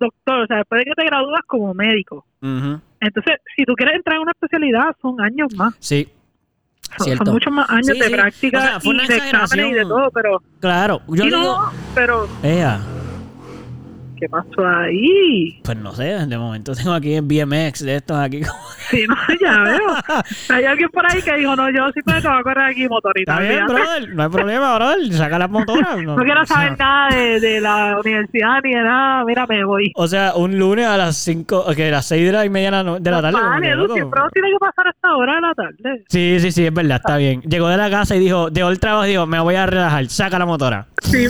doctor, 0.00 0.40
o 0.42 0.46
sea, 0.46 0.58
después 0.58 0.80
de 0.80 0.84
que 0.86 0.92
te 0.96 1.04
gradúas 1.04 1.40
como 1.46 1.74
médico, 1.74 2.24
Ujú, 2.40 2.80
entonces, 3.00 3.34
si 3.56 3.64
tú 3.64 3.74
quieres 3.74 3.96
entrar 3.96 4.16
en 4.16 4.22
una 4.22 4.32
especialidad, 4.32 4.84
son 5.00 5.20
años 5.20 5.48
más. 5.56 5.74
Sí, 5.78 6.08
Son, 6.98 7.16
son 7.16 7.32
muchos 7.34 7.52
más 7.52 7.68
años 7.70 7.86
Sí, 7.92 7.98
de 7.98 8.06
sí. 8.06 8.12
práctica 8.14 8.58
O 8.58 8.62
sea, 8.62 8.80
fue 8.80 8.94
y 8.94 9.06
de 9.06 9.16
exámenes 9.16 9.70
y 9.70 9.74
de 9.74 9.82
todo, 9.82 10.10
pero... 10.12 10.42
claro. 10.60 11.00
Yo 11.08 11.24
y 11.24 11.26
digo, 11.26 11.38
no, 11.38 11.70
pero 11.94 12.28
Ea, 12.42 12.80
¿Qué 14.20 14.28
pasó 14.28 14.66
ahí? 14.66 15.60
Pues 15.62 15.76
no 15.78 15.92
sé, 15.94 16.04
de 16.26 16.38
momento 16.38 16.72
tengo 16.74 16.92
aquí 16.92 17.14
en 17.14 17.28
BMX 17.28 17.84
de 17.84 17.96
estos 17.96 18.18
aquí. 18.18 18.40
Sí, 18.90 19.04
no, 19.08 19.14
ya 19.40 19.62
veo. 19.62 19.78
Hay 20.56 20.64
alguien 20.64 20.88
por 20.90 21.04
ahí 21.10 21.22
que 21.22 21.36
dijo, 21.36 21.54
no, 21.54 21.70
yo 21.70 21.90
sí 21.94 22.00
puedo 22.02 22.30
a 22.30 22.42
correr 22.42 22.64
aquí 22.70 22.88
motorita. 22.88 23.32
Está 23.34 23.40
bien, 23.44 23.66
brother, 23.66 24.14
no 24.14 24.22
hay 24.22 24.28
problema, 24.28 24.74
brother, 24.76 25.12
saca 25.12 25.38
las 25.38 25.50
motoras. 25.50 25.96
No 25.98 26.16
quiero 26.16 26.44
saber 26.46 26.76
nada 26.78 27.14
de, 27.14 27.38
de 27.40 27.60
la 27.60 27.98
universidad 28.04 28.60
ni 28.64 28.74
de 28.74 28.82
nada. 28.82 29.24
Mira, 29.24 29.46
me 29.46 29.64
voy. 29.64 29.92
O 29.94 30.06
sea, 30.08 30.34
un 30.34 30.58
lunes 30.58 30.86
a 30.86 30.96
las 30.96 31.16
5, 31.16 31.58
ok, 31.68 31.78
a 31.78 31.90
las 31.90 32.06
6 32.06 32.26
de 32.26 32.32
la 32.32 32.44
y 32.44 32.50
media 32.50 32.66
de 32.68 32.76
la, 32.78 32.82
no- 32.82 32.98
de 33.00 33.10
la 33.10 33.22
tarde. 33.22 33.38
Vale, 33.40 33.66
que, 33.66 33.72
Edu, 33.72 33.92
siempre 33.94 34.20
no 34.20 34.30
tiene 34.30 34.48
que 34.50 34.58
pasar 34.58 34.86
esta 34.94 35.16
hora 35.16 35.34
de 35.36 35.40
la 35.40 35.54
tarde. 35.54 36.04
Sí, 36.08 36.36
sí, 36.40 36.50
sí, 36.52 36.66
es 36.66 36.72
verdad, 36.74 36.96
está 36.96 37.16
bien. 37.16 37.40
Llegó 37.42 37.68
de 37.68 37.76
la 37.76 37.90
casa 37.90 38.16
y 38.16 38.20
dijo, 38.20 38.50
dejó 38.50 38.70
el 38.70 38.80
trabajo 38.80 39.06
y 39.06 39.10
dijo, 39.10 39.26
me 39.26 39.38
voy 39.40 39.54
a 39.54 39.66
relajar, 39.66 40.06
saca 40.08 40.38
la 40.38 40.46
motora. 40.46 40.86
Sí. 41.02 41.26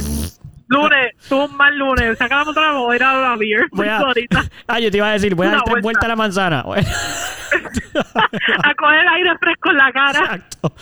Lunes, 0.69 1.15
tuvo 1.29 1.47
un 1.47 1.57
mal 1.57 1.77
lunes. 1.77 2.19
Saca 2.19 2.37
la 2.39 2.45
motora, 2.45 2.73
me 2.73 2.79
voy 2.79 2.93
a 2.93 2.97
ir 2.97 3.03
a 3.03 3.21
la 3.21 3.37
beer. 3.37 3.67
Voy 3.73 3.89
a... 3.89 3.99
Ah, 4.67 4.79
yo 4.79 4.91
te 4.91 4.99
iba 4.99 5.09
a 5.09 5.13
decir, 5.13 5.35
voy 5.35 5.47
a 5.47 5.51
dar 5.51 5.63
tres 5.65 5.83
vuelta. 5.83 5.83
vueltas 5.83 6.05
a 6.05 6.09
la 6.09 6.17
manzana. 6.17 6.61
a 8.65 8.75
coger 8.75 9.09
aire 9.09 9.31
fresco 9.41 9.71
en 9.71 9.77
la 9.77 9.93
cara. 9.93 10.21
Exacto. 10.21 10.73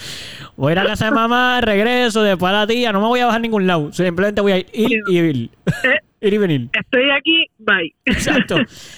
Voy 0.57 0.71
a 0.71 0.73
ir 0.73 0.79
a 0.81 0.87
casa 0.87 1.05
de 1.07 1.11
mamá, 1.13 1.61
regreso, 1.61 2.23
después 2.23 2.51
a 2.51 2.57
la 2.61 2.67
tía, 2.67 2.93
no 2.93 3.01
me 3.01 3.07
voy 3.07 3.21
a 3.21 3.27
bajar 3.27 3.39
a 3.39 3.43
ningún 3.43 3.67
lado. 3.67 3.93
Simplemente 3.93 4.41
voy 4.41 4.53
a 4.53 4.59
ir, 4.59 4.67
ir 4.73 5.03
y 5.09 5.19
ir. 5.19 5.51
Eh, 5.85 6.01
ir 6.21 6.35
y 6.35 6.39
venir. 6.39 6.69
estoy 6.73 7.11
aquí, 7.11 7.47
bye. 7.59 7.95
Exacto. 8.05 8.57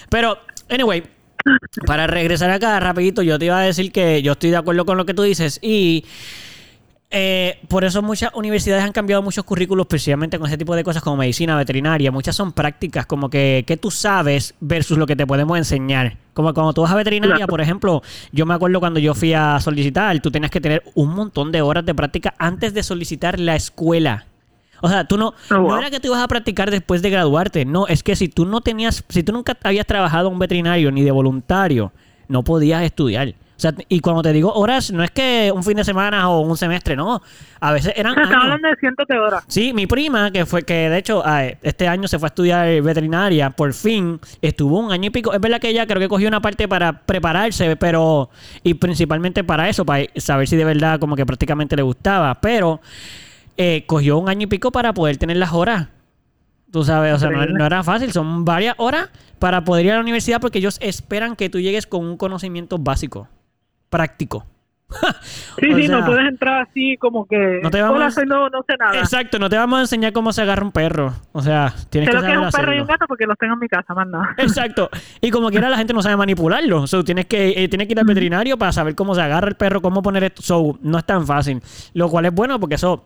Pero, 0.09 0.39
anyway, 0.69 1.03
para 1.85 2.07
regresar 2.07 2.49
acá 2.49 2.79
rapidito, 2.79 3.21
yo 3.21 3.37
te 3.37 3.45
iba 3.45 3.59
a 3.59 3.63
decir 3.63 3.91
que 3.91 4.21
yo 4.21 4.33
estoy 4.33 4.51
de 4.51 4.57
acuerdo 4.57 4.85
con 4.85 4.97
lo 4.97 5.05
que 5.05 5.13
tú 5.13 5.23
dices 5.23 5.59
y 5.61 6.05
eh, 7.11 7.59
por 7.67 7.83
eso 7.83 8.01
muchas 8.03 8.29
universidades 8.35 8.83
han 8.83 8.91
cambiado 8.91 9.23
muchos 9.23 9.43
currículos 9.43 9.87
precisamente 9.87 10.37
con 10.37 10.47
ese 10.47 10.57
tipo 10.59 10.75
de 10.75 10.83
cosas 10.83 11.01
como 11.01 11.17
medicina, 11.17 11.57
veterinaria. 11.57 12.11
Muchas 12.11 12.35
son 12.35 12.51
prácticas, 12.53 13.05
como 13.07 13.29
que, 13.29 13.63
que 13.65 13.77
tú 13.77 13.89
sabes 13.89 14.53
versus 14.59 14.97
lo 14.97 15.07
que 15.07 15.15
te 15.15 15.25
podemos 15.25 15.57
enseñar. 15.57 16.17
Como 16.33 16.53
cuando 16.53 16.71
tú 16.73 16.81
vas 16.83 16.91
a 16.91 16.95
veterinaria, 16.95 17.35
Claro. 17.37 17.49
por 17.49 17.61
ejemplo, 17.61 18.03
yo 18.31 18.45
me 18.45 18.53
acuerdo 18.53 18.79
cuando 18.79 18.99
yo 18.99 19.15
fui 19.15 19.33
a 19.33 19.59
solicitar, 19.59 20.19
tú 20.19 20.29
tenías 20.29 20.51
que 20.51 20.61
tener 20.61 20.83
un 20.93 21.09
montón 21.15 21.51
de 21.51 21.61
horas 21.63 21.85
de 21.85 21.95
práctica 21.95 22.35
antes 22.37 22.73
de 22.75 22.83
solicitar 22.83 23.39
la 23.39 23.55
escuela. 23.55 24.25
O 24.81 24.87
sea, 24.87 25.05
tú 25.05 25.17
no, 25.17 25.33
Oh, 25.51 25.55
no 25.55 25.77
era 25.79 25.89
que 25.89 25.99
tú 25.99 26.07
ibas 26.09 26.21
a 26.23 26.27
practicar 26.27 26.71
después 26.71 27.01
de 27.01 27.09
graduarte. 27.09 27.65
No, 27.65 27.87
es 27.87 28.01
que 28.03 28.15
si 28.15 28.29
tú 28.29 28.45
no 28.45 28.61
tenías, 28.61 29.03
si 29.09 29.23
tú 29.23 29.33
nunca 29.33 29.57
habías 29.63 29.85
trabajado 29.85 30.27
en 30.27 30.33
un 30.35 30.39
veterinario 30.39 30.91
ni 30.91 31.01
de 31.01 31.11
voluntario, 31.11 31.91
no 32.29 32.43
podías 32.43 32.83
estudiar. 32.83 33.33
O 33.59 33.61
sea, 33.61 33.73
y 33.89 33.99
cuando 33.99 34.21
te 34.21 34.31
digo 34.31 34.53
horas, 34.53 34.89
no 34.89 35.03
es 35.03 35.11
que 35.11 35.51
un 35.53 35.65
fin 35.65 35.75
de 35.75 35.83
semana 35.83 36.29
o 36.29 36.39
un 36.39 36.55
semestre, 36.55 36.95
no. 36.95 37.21
A 37.59 37.73
veces 37.73 37.91
eran 37.93 38.17
años. 38.17 38.31
hablando 38.33 38.69
de 38.69 38.75
cientos 38.77 39.05
de 39.05 39.19
horas. 39.19 39.43
Sí, 39.49 39.73
mi 39.73 39.85
prima, 39.85 40.31
que 40.31 40.45
fue 40.45 40.63
que 40.63 40.89
de 40.89 40.97
hecho 40.97 41.21
ah, 41.25 41.43
este 41.61 41.85
año 41.85 42.07
se 42.07 42.17
fue 42.19 42.27
a 42.27 42.29
estudiar 42.29 42.81
veterinaria, 42.81 43.49
por 43.49 43.73
fin 43.73 44.17
estuvo 44.41 44.79
un 44.79 44.93
año 44.93 45.07
y 45.07 45.09
pico. 45.09 45.33
Es 45.33 45.41
verdad 45.41 45.59
que 45.59 45.67
ella 45.67 45.85
creo 45.85 45.99
que 45.99 46.07
cogió 46.07 46.29
una 46.29 46.41
parte 46.41 46.69
para 46.69 47.01
prepararse, 47.01 47.75
pero 47.75 48.29
y 48.63 48.75
principalmente 48.75 49.43
para 49.43 49.67
eso, 49.67 49.85
para 49.85 50.05
saber 50.15 50.47
si 50.47 50.55
de 50.55 50.63
verdad 50.63 50.97
como 50.97 51.17
que 51.17 51.25
prácticamente 51.25 51.75
le 51.75 51.81
gustaba, 51.81 52.39
pero 52.39 52.79
eh, 53.57 53.83
cogió 53.87 54.19
un 54.19 54.29
año 54.29 54.43
y 54.43 54.47
pico 54.47 54.71
para 54.71 54.93
poder 54.93 55.17
tener 55.17 55.35
las 55.35 55.51
horas. 55.51 55.89
Tú 56.71 56.85
sabes, 56.85 57.13
o 57.13 57.19
sea, 57.19 57.29
no, 57.29 57.45
no 57.45 57.65
era 57.65 57.83
fácil, 57.83 58.13
son 58.13 58.45
varias 58.45 58.75
horas 58.77 59.09
para 59.37 59.65
poder 59.65 59.87
ir 59.87 59.91
a 59.91 59.95
la 59.95 60.01
universidad 60.01 60.39
porque 60.39 60.59
ellos 60.59 60.77
esperan 60.81 61.35
que 61.35 61.49
tú 61.49 61.59
llegues 61.59 61.87
con 61.87 62.05
un 62.05 62.15
conocimiento 62.15 62.77
básico, 62.77 63.27
práctico. 63.89 64.45
Sí, 65.59 65.71
O 65.71 65.75
sí, 65.77 65.85
sea, 65.87 65.99
no 65.99 66.05
puedes 66.07 66.27
entrar 66.27 66.61
así 66.67 66.97
como 66.97 67.27
que. 67.27 67.59
No 67.61 67.69
te 67.69 67.79
vamos 67.79 67.97
Hola, 67.97 68.07
a- 68.07 68.11
soy 68.11 68.25
no, 68.25 68.49
no 68.49 68.63
sé 68.67 68.75
nada. 68.79 68.97
Exacto, 68.99 69.37
no 69.37 69.47
te 69.47 69.55
vamos 69.55 69.77
a 69.77 69.81
enseñar 69.81 70.13
cómo 70.13 70.33
se 70.33 70.41
agarra 70.41 70.63
un 70.63 70.71
perro. 70.71 71.13
O 71.31 71.41
sea, 71.43 71.73
tienes 71.91 72.09
Sé 72.09 72.11
que 72.13 72.17
es 72.17 72.23
un 72.23 72.29
perro 72.29 72.43
y 72.43 72.45
hacerlo. 72.47 72.81
un 72.81 72.87
gato 72.87 73.05
porque 73.07 73.25
los 73.27 73.37
tengo 73.37 73.53
en 73.53 73.59
mi 73.59 73.67
casa, 73.67 73.93
más 73.93 74.07
nada. 74.07 74.33
Exacto. 74.39 74.89
Y 75.21 75.29
como 75.29 75.49
quiera 75.51 75.69
la 75.69 75.77
gente 75.77 75.93
no 75.93 76.01
sabe 76.01 76.17
manipularlo. 76.17 76.87
So, 76.87 77.03
tienes 77.03 77.27
que 77.27 77.49
eh, 77.63 77.67
tienes 77.67 77.87
que 77.87 77.91
ir 77.93 77.99
al 77.99 78.05
veterinario 78.05 78.57
para 78.57 78.71
saber 78.71 78.95
cómo 78.95 79.13
se 79.13 79.21
agarra 79.21 79.47
el 79.47 79.55
perro, 79.55 79.79
cómo 79.81 80.01
poner 80.01 80.23
esto. 80.23 80.41
So, 80.41 80.79
no 80.81 80.97
es 80.97 81.05
tan 81.05 81.27
fácil. 81.27 81.61
Lo 81.93 82.09
cual 82.09 82.25
es 82.25 82.33
bueno 82.33 82.59
porque 82.59 82.75
eso 82.75 83.05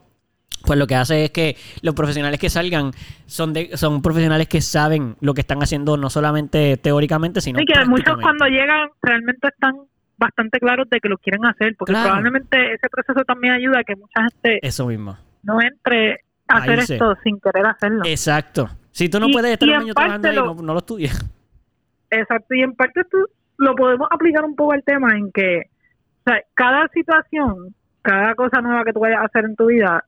pues 0.66 0.80
lo 0.80 0.88
que 0.88 0.96
hace 0.96 1.26
es 1.26 1.32
que 1.32 1.58
los 1.82 1.94
profesionales 1.94 2.40
que 2.40 2.50
salgan 2.50 2.92
son 3.26 3.52
de, 3.52 3.76
son 3.76 4.02
profesionales 4.02 4.48
que 4.48 4.62
saben 4.62 5.18
lo 5.20 5.34
que 5.34 5.42
están 5.42 5.62
haciendo 5.62 5.98
no 5.98 6.10
solamente 6.10 6.78
teóricamente, 6.78 7.42
sino 7.42 7.60
Sí, 7.60 7.66
que 7.66 7.84
muchos 7.86 8.16
cuando 8.22 8.46
llegan 8.46 8.88
realmente 9.02 9.50
están 9.50 9.74
bastante 10.24 10.60
claros 10.60 10.90
de 10.90 11.00
que 11.00 11.10
lo 11.10 11.18
quieren 11.18 11.46
hacer, 11.46 11.76
porque 11.78 11.94
Claro. 11.94 12.08
probablemente 12.10 12.74
ese 12.74 12.90
proceso 12.90 13.24
también 13.26 13.54
ayuda 13.54 13.80
a 13.80 13.84
que 13.84 13.96
mucha 13.96 14.22
gente 14.24 14.60
Eso 14.66 14.88
mismo. 14.88 15.18
no 15.44 15.62
entre 15.62 16.20
a 16.48 16.58
hacer 16.58 16.80
esto 16.80 17.16
sin 17.24 17.40
querer 17.40 17.66
hacerlo. 17.66 18.02
Exacto. 18.06 18.70
Si 18.92 19.10
tú 19.10 19.20
no 19.20 19.28
Y- 19.28 19.34
puedes 19.34 19.52
estar 19.52 19.68
un 19.70 19.76
año 19.76 19.94
trabajando 19.94 20.30
ahí, 20.30 20.36
no, 20.36 20.54
no 20.56 20.74
lo 20.74 20.80
estudies. 20.80 21.14
Exacto, 22.10 22.54
y 22.56 22.62
en 22.62 22.74
parte 22.76 23.02
esto 23.02 23.18
lo 23.58 23.76
podemos 23.76 24.08
aplicar 24.12 24.44
un 24.46 24.56
poco 24.56 24.74
al 24.74 24.84
tema 24.84 25.16
en 25.18 25.32
que 25.32 25.62
o 26.26 26.30
sea, 26.30 26.40
cada 26.54 26.88
situación, 26.94 27.76
cada 28.02 28.34
cosa 28.36 28.62
nueva 28.62 28.84
que 28.86 28.94
tú 28.94 29.00
vayas 29.02 29.20
a 29.22 29.26
hacer 29.26 29.46
en 29.46 29.56
tu 29.56 29.66
vida, 29.68 30.04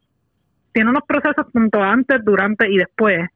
tiene 0.71 0.89
unos 0.89 1.03
procesos 1.07 1.45
tanto 1.51 1.81
antes, 1.81 2.23
durante 2.23 2.69
y 2.71 2.77
después. 2.77 3.27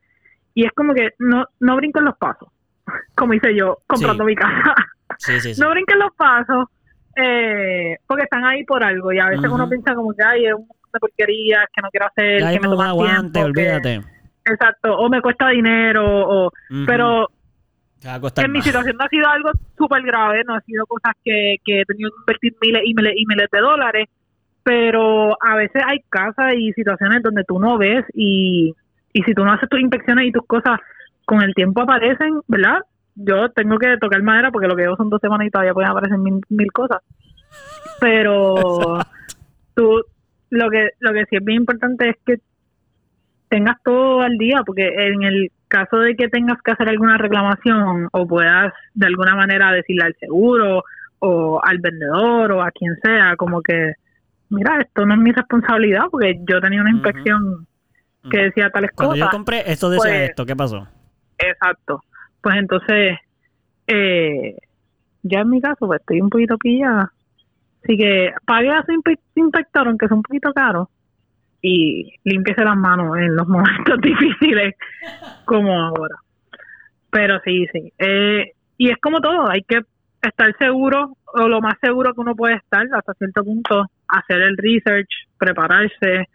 Y 0.54 0.66
es 0.66 0.72
como 0.74 0.94
que 0.94 1.10
no, 1.20 1.46
no 1.60 1.76
brinquen 1.76 2.06
los 2.06 2.18
pasos, 2.18 2.50
como 3.16 3.34
hice 3.34 3.54
yo 3.56 3.78
comprando 3.88 4.24
Sí. 4.24 4.28
mi 4.28 4.36
casa. 4.36 4.76
Sí, 5.20 5.40
sí, 5.42 5.54
sí. 5.54 5.62
no 5.62 5.70
brinquen 5.70 6.00
los 6.00 6.12
pasos 6.16 6.66
eh, 7.16 7.98
porque 8.08 8.24
están 8.24 8.46
ahí 8.46 8.64
por 8.64 8.84
algo 8.84 9.12
y 9.12 9.20
a 9.20 9.28
veces 9.30 9.50
uno 9.52 9.68
piensa 9.68 9.94
como 9.94 10.14
que 10.14 10.24
ay 10.24 10.46
es 10.46 10.54
un 10.54 10.62
montón 10.62 10.90
de 10.94 11.00
porquerías 11.00 11.66
que 11.76 11.82
no 11.82 11.90
quiero 11.90 12.08
hacer 12.08 12.40
Ya 12.42 12.52
que 12.54 12.60
me 12.62 12.68
toma 12.68 12.88
aguante, 12.90 13.32
tiempo, 13.34 13.40
que- 13.40 13.44
olvídate. 13.62 14.02
exacto 14.46 14.96
o 14.98 15.10
me 15.10 15.22
cuesta 15.22 15.50
dinero 15.50 16.04
o 16.08 16.46
Ujú. 16.70 16.86
pero 16.88 17.28
en 18.38 18.52
mi 18.54 18.62
situación 18.62 18.96
no 18.98 19.04
ha 19.06 19.10
sido 19.10 19.28
algo 19.28 19.52
súper 19.78 20.02
grave 20.04 20.42
no 20.48 20.56
ha 20.56 20.62
sido 20.62 20.86
cosas 20.86 21.14
que, 21.24 21.58
que 21.66 21.82
he 21.82 21.86
tenido 21.86 22.10
que 22.12 22.18
invertir 22.22 22.56
miles 22.62 22.82
y 22.86 22.94
miles 22.94 23.14
y 23.18 23.26
miles 23.26 23.50
de 23.52 23.60
dólares 23.60 24.08
pero 24.64 25.36
a 25.44 25.56
veces 25.56 25.82
hay 25.86 26.00
casas 26.10 26.54
y 26.56 26.72
situaciones 26.74 27.22
donde 27.24 27.44
tú 27.44 27.60
no 27.60 27.78
ves 27.78 28.06
y, 28.14 28.74
y 29.14 29.22
si 29.24 29.34
tú 29.34 29.44
no 29.44 29.52
haces 29.52 29.68
tus 29.68 29.80
inspecciones 29.80 30.28
y 30.28 30.32
tus 30.32 30.46
cosas 30.46 30.80
con 31.26 31.42
el 31.42 31.54
tiempo 31.54 31.82
aparecen, 31.82 32.42
¿verdad? 32.48 32.80
Yo 33.22 33.50
tengo 33.50 33.78
que 33.78 33.98
tocar 33.98 34.22
madera 34.24 34.52
porque 34.52 34.68
lo 34.68 34.76
que 34.76 34.84
llevo 34.84 34.96
son 34.96 35.10
dos 35.10 35.20
semanas 35.22 35.48
y 35.48 35.52
todavía 35.52 35.74
pueden 35.74 35.92
aparecer 35.92 36.18
mil, 36.18 36.42
mil 36.50 36.72
cosas. 36.72 37.02
Pero 38.00 39.00
tú, 39.76 40.04
lo 40.50 40.70
que, 40.70 40.90
lo 41.00 41.14
que 41.14 41.26
sí 41.30 41.36
es 41.36 41.44
bien 41.44 41.62
importante 41.62 42.10
es 42.10 42.16
que 42.26 42.36
tengas 43.50 43.78
todo 43.84 44.22
al 44.22 44.38
día, 44.38 44.62
porque 44.66 44.88
en 44.88 45.24
el 45.24 45.52
caso 45.68 45.98
de 45.98 46.16
que 46.16 46.30
tengas 46.30 46.62
que 46.62 46.72
hacer 46.72 46.88
alguna 46.88 47.18
reclamación 47.18 48.08
o 48.12 48.28
puedas 48.28 48.74
de 48.94 49.08
alguna 49.08 49.36
manera 49.36 49.72
decirle 49.72 50.06
al 50.06 50.16
seguro 50.20 50.84
o 51.20 51.60
al 51.64 51.80
vendedor 51.80 52.52
o 52.54 52.62
a 52.62 52.72
quien 52.72 52.96
sea, 53.04 53.36
como 53.36 53.62
que, 53.62 53.94
mira, 54.50 54.80
esto 54.80 55.06
no 55.06 55.16
es 55.16 55.20
mi 55.20 55.32
responsabilidad 55.32 56.06
porque 56.10 56.40
yo 56.48 56.62
tenía 56.62 56.82
una 56.82 56.92
inspección 56.92 57.68
que 58.30 58.38
decía 58.38 58.70
tales 58.70 58.92
Cuando 58.96 59.16
cosas. 59.16 59.28
yo 59.28 59.32
compré, 59.32 59.72
esto 59.72 59.90
decía 59.90 60.04
pues, 60.04 60.30
esto, 60.30 60.46
¿qué 60.46 60.56
pasó? 60.56 60.88
Exacto. 61.38 62.04
Pues 62.42 62.56
entonces, 62.58 63.18
eh, 63.88 64.56
ya 65.24 65.40
en 65.42 65.50
mi 65.50 65.62
caso, 65.62 65.88
pues 65.88 66.00
estoy 66.00 66.22
un 66.22 66.30
poquito 66.30 66.58
pillada. 66.58 67.12
Así 67.84 67.98
que 67.98 68.32
pague 68.46 68.70
a 68.70 68.84
su 68.84 68.92
inspe- 68.92 69.20
inspector, 69.36 69.88
aunque 69.88 70.06
es 70.06 70.12
un 70.12 70.22
poquito 70.22 70.54
caro, 70.54 70.90
y 71.62 72.14
límpiese 72.24 72.64
las 72.64 72.78
manos 72.78 73.18
en 73.18 73.36
los 73.36 73.48
momentos 73.48 74.00
difíciles 74.02 74.76
como 75.46 75.80
ahora. 75.80 76.16
Pero 77.10 77.40
sí, 77.44 77.66
sí. 77.74 77.92
Eh, 77.98 78.52
y 78.78 78.90
es 78.90 78.98
como 78.98 79.20
todo, 79.20 79.50
hay 79.50 79.64
que 79.64 79.82
estar 80.22 80.56
seguro, 80.58 81.18
o 81.26 81.48
lo 81.48 81.62
más 81.62 81.76
seguro 81.82 82.14
que 82.14 82.22
uno 82.22 82.36
puede 82.36 82.56
estar 82.56 82.86
hasta 82.94 83.14
cierto 83.14 83.44
punto, 83.44 83.86
hacer 84.08 84.42
el 84.42 84.58
research, 84.58 85.10
prepararse, 85.38 86.28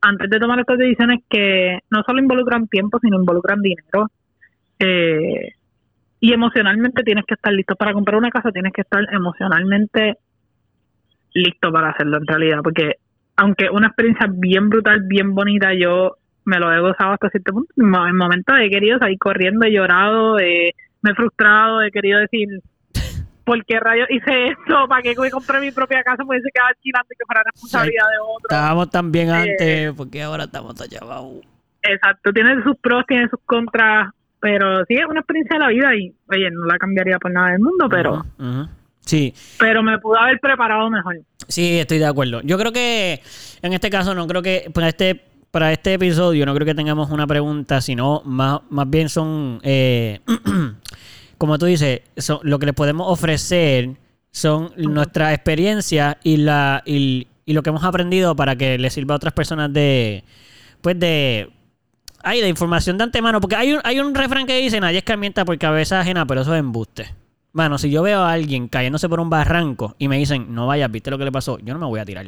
antes 0.00 0.30
de 0.30 0.40
tomar 0.40 0.58
estas 0.58 0.78
decisiones 0.78 1.20
que 1.28 1.78
no 1.90 2.02
solo 2.02 2.20
involucran 2.20 2.66
tiempo, 2.66 2.98
sino 3.00 3.18
involucran 3.18 3.60
dinero. 3.62 4.08
Eh, 4.84 5.52
y 6.20 6.32
emocionalmente 6.32 7.02
tienes 7.02 7.24
que 7.26 7.34
estar 7.34 7.52
listo 7.52 7.74
para 7.76 7.92
comprar 7.92 8.16
una 8.16 8.30
casa, 8.30 8.50
tienes 8.52 8.72
que 8.72 8.82
estar 8.82 9.02
emocionalmente 9.12 10.18
listo 11.34 11.72
para 11.72 11.90
hacerlo 11.90 12.18
en 12.18 12.26
realidad, 12.26 12.58
porque 12.62 12.96
aunque 13.36 13.70
una 13.70 13.88
experiencia 13.88 14.26
bien 14.30 14.68
brutal, 14.68 15.02
bien 15.06 15.34
bonita, 15.34 15.72
yo 15.74 16.16
me 16.44 16.58
lo 16.58 16.72
he 16.72 16.80
gozado 16.80 17.12
hasta 17.12 17.30
cierto 17.30 17.52
punto. 17.52 17.72
En 17.76 17.88
mo- 17.88 18.06
en 18.06 18.16
momentos 18.16 18.54
he 18.60 18.68
querido 18.70 18.98
salir 18.98 19.18
corriendo, 19.18 19.64
he 19.66 19.72
llorado, 19.72 20.38
eh, 20.38 20.74
me 21.00 21.10
he 21.12 21.14
frustrado, 21.14 21.82
he 21.82 21.90
querido 21.90 22.18
decir, 22.20 22.48
¿por 23.44 23.64
qué 23.64 23.80
rayos 23.80 24.08
hice 24.10 24.48
esto? 24.48 24.86
¿Para 24.88 25.02
qué 25.02 25.14
compré 25.14 25.60
mi 25.60 25.70
propia 25.72 26.02
casa? 26.02 26.22
Pues 26.24 26.42
se 26.42 26.50
quedaba 26.52 26.68
alquilando 26.70 27.08
y 27.10 27.16
que 27.16 27.24
fuera 27.26 27.42
responsabilidad 27.44 28.04
de 28.04 28.18
otro. 28.20 28.46
Estábamos 28.50 28.90
tan 28.90 29.10
bien 29.12 29.28
Eh, 29.30 29.32
antes, 29.32 29.92
porque 29.96 30.22
ahora 30.22 30.44
estamos 30.44 30.74
abajo. 31.00 31.40
Exacto, 31.82 32.32
tiene 32.32 32.62
sus 32.62 32.76
pros, 32.78 33.04
tiene 33.08 33.28
sus 33.28 33.40
contras, 33.46 34.10
pero 34.42 34.84
sí 34.86 34.94
es 34.94 35.06
una 35.08 35.20
experiencia 35.20 35.56
de 35.56 35.64
la 35.64 35.68
vida 35.68 35.94
y, 35.94 36.12
oye, 36.28 36.50
no 36.50 36.66
la 36.66 36.76
cambiaría 36.76 37.16
por 37.20 37.30
nada 37.30 37.52
del 37.52 37.60
mundo, 37.60 37.88
pero. 37.88 38.26
Sí, 39.06 39.32
pero 39.56 39.84
me 39.84 39.98
pudo 40.00 40.18
haber 40.18 40.40
preparado 40.40 40.90
mejor. 40.90 41.20
sí, 41.46 41.78
estoy 41.78 41.98
de 41.98 42.06
acuerdo. 42.06 42.40
Yo 42.42 42.58
creo 42.58 42.72
que 42.72 43.20
en 43.62 43.72
este 43.72 43.88
caso 43.88 44.16
no 44.16 44.26
creo 44.26 44.42
que 44.42 44.68
pues 44.74 44.86
este 44.88 45.22
para 45.52 45.72
este 45.72 45.94
episodio 45.94 46.44
no 46.44 46.54
creo 46.54 46.66
que 46.66 46.74
tengamos 46.74 47.10
una 47.10 47.26
pregunta, 47.26 47.80
sino 47.80 48.22
más, 48.24 48.60
más 48.70 48.90
bien 48.90 49.08
son, 49.08 49.60
eh, 49.62 50.20
como 51.38 51.58
tú 51.58 51.66
dices, 51.66 52.00
son, 52.16 52.40
lo 52.42 52.58
que 52.58 52.66
les 52.66 52.74
podemos 52.74 53.06
ofrecer 53.08 53.90
son 54.32 54.72
nuestra 54.76 55.34
experiencia 55.34 56.18
y 56.24 56.38
la 56.38 56.82
y, 56.84 57.28
y 57.44 57.52
lo 57.52 57.62
que 57.62 57.70
hemos 57.70 57.84
aprendido 57.84 58.34
para 58.34 58.56
que 58.56 58.76
les 58.78 58.92
sirva 58.92 59.14
a 59.14 59.16
otras 59.18 59.34
personas 59.34 59.72
de, 59.72 60.24
pues 60.80 60.98
de, 60.98 61.50
ay, 62.22 62.40
de 62.40 62.48
información 62.48 62.98
de 62.98 63.04
antemano, 63.04 63.40
porque 63.40 63.56
hay 63.56 63.72
un, 63.72 63.80
hay 63.84 64.00
un 64.00 64.14
refrán 64.14 64.46
que 64.46 64.58
dice, 64.58 64.80
nadie 64.80 64.98
escarmienta 64.98 65.44
por 65.44 65.56
cabeza 65.58 66.00
ajena, 66.00 66.26
pero 66.26 66.40
eso 66.42 66.54
es 66.54 66.60
embuste. 66.60 67.14
Bueno, 67.52 67.76
si 67.78 67.90
yo 67.90 68.02
veo 68.02 68.20
a 68.22 68.32
alguien 68.32 68.68
cayéndose 68.68 69.08
por 69.08 69.20
un 69.20 69.28
barranco 69.28 69.94
y 69.98 70.08
me 70.08 70.16
dicen, 70.18 70.54
no 70.54 70.66
vayas, 70.66 70.90
viste 70.90 71.10
lo 71.10 71.18
que 71.18 71.24
le 71.24 71.32
pasó, 71.32 71.58
yo 71.58 71.74
no 71.74 71.80
me 71.80 71.86
voy 71.86 72.00
a 72.00 72.04
tirar. 72.04 72.24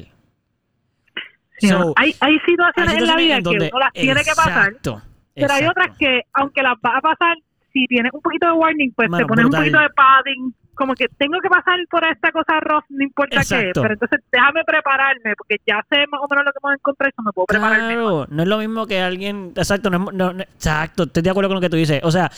Sí, 1.58 1.68
So, 1.68 1.92
hay, 1.96 2.14
hay 2.20 2.38
situaciones 2.44 2.92
hay 2.92 2.98
en 2.98 3.06
la 3.06 3.16
vida 3.16 3.36
en 3.38 3.42
donde- 3.44 3.70
que 3.70 3.70
uno 3.74 3.78
las 3.78 3.92
tiene 3.92 4.22
que 4.22 4.30
pasar, 4.34 4.68
Exacto, 4.68 5.02
pero 5.34 5.52
hay 5.54 5.66
otras 5.66 5.96
que, 5.96 6.22
aunque 6.34 6.62
las 6.62 6.74
va 6.84 6.98
a 6.98 7.00
pasar, 7.00 7.36
si 7.72 7.86
tienes 7.86 8.12
un 8.12 8.20
poquito 8.20 8.46
de 8.46 8.52
warning, 8.52 8.92
pues 8.94 9.08
Mano, 9.08 9.24
te 9.24 9.28
pones 9.28 9.44
brutal. 9.44 9.60
un 9.60 9.64
poquito 9.72 9.80
de 9.80 9.88
padding. 9.94 10.54
Como 10.74 10.94
que 10.94 11.06
tengo 11.16 11.38
que 11.40 11.48
pasar 11.48 11.78
por 11.90 12.04
esta 12.04 12.32
cosa 12.32 12.58
rough, 12.60 12.84
no 12.88 13.04
importa 13.04 13.36
qué. 13.36 13.42
Exacto. 13.42 13.82
Pero 13.82 13.94
entonces 13.94 14.20
déjame 14.32 14.64
prepararme, 14.64 15.34
porque 15.36 15.56
ya 15.66 15.80
sé 15.90 16.04
más 16.10 16.20
o 16.20 16.26
menos 16.28 16.44
lo 16.44 16.52
que 16.52 16.58
vamos 16.62 16.74
a 16.74 16.78
encontrar, 16.78 17.10
eso 17.10 17.22
me 17.22 17.32
puedo 17.32 17.46
preparar 17.46 17.82
mejor. 17.82 18.30
No 18.32 18.42
es 18.42 18.48
lo 18.48 18.58
mismo 18.58 18.86
que 18.86 19.00
alguien. 19.00 19.52
Exacto, 19.56 19.90
no, 19.90 19.98
no- 20.12 20.32
no- 20.32 20.42
exacto, 20.42 21.04
estoy 21.04 21.22
de 21.22 21.30
acuerdo 21.30 21.48
con 21.50 21.56
lo 21.56 21.60
que 21.60 21.70
tú 21.70 21.76
dices. 21.76 22.00
O 22.02 22.10
sea, 22.10 22.30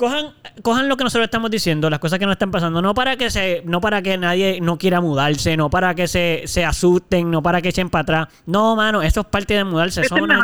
cojan, 0.00 0.32
cojan 0.62 0.88
lo 0.88 0.96
que 0.96 1.04
nosotros 1.04 1.26
estamos 1.26 1.50
diciendo, 1.50 1.88
las 1.90 2.00
cosas 2.00 2.18
que 2.18 2.24
nos 2.26 2.32
están 2.32 2.50
pasando, 2.50 2.82
no 2.82 2.94
para 2.94 3.16
que 3.16 3.30
se, 3.30 3.62
no 3.66 3.80
para 3.80 4.02
que 4.02 4.18
nadie 4.18 4.58
no 4.60 4.78
quiera 4.78 5.00
mudarse, 5.00 5.56
no 5.56 5.70
para 5.70 5.94
que 5.94 6.08
se, 6.08 6.42
se 6.46 6.64
asusten, 6.64 7.30
no 7.30 7.42
para 7.42 7.60
que 7.62 7.68
echen 7.68 7.90
para 7.90 8.02
atrás. 8.02 8.28
No, 8.46 8.74
mano, 8.74 9.02
eso 9.02 9.20
es 9.20 9.26
parte 9.26 9.54
de 9.54 9.62
mudarse. 9.62 10.00
Una-. 10.22 10.38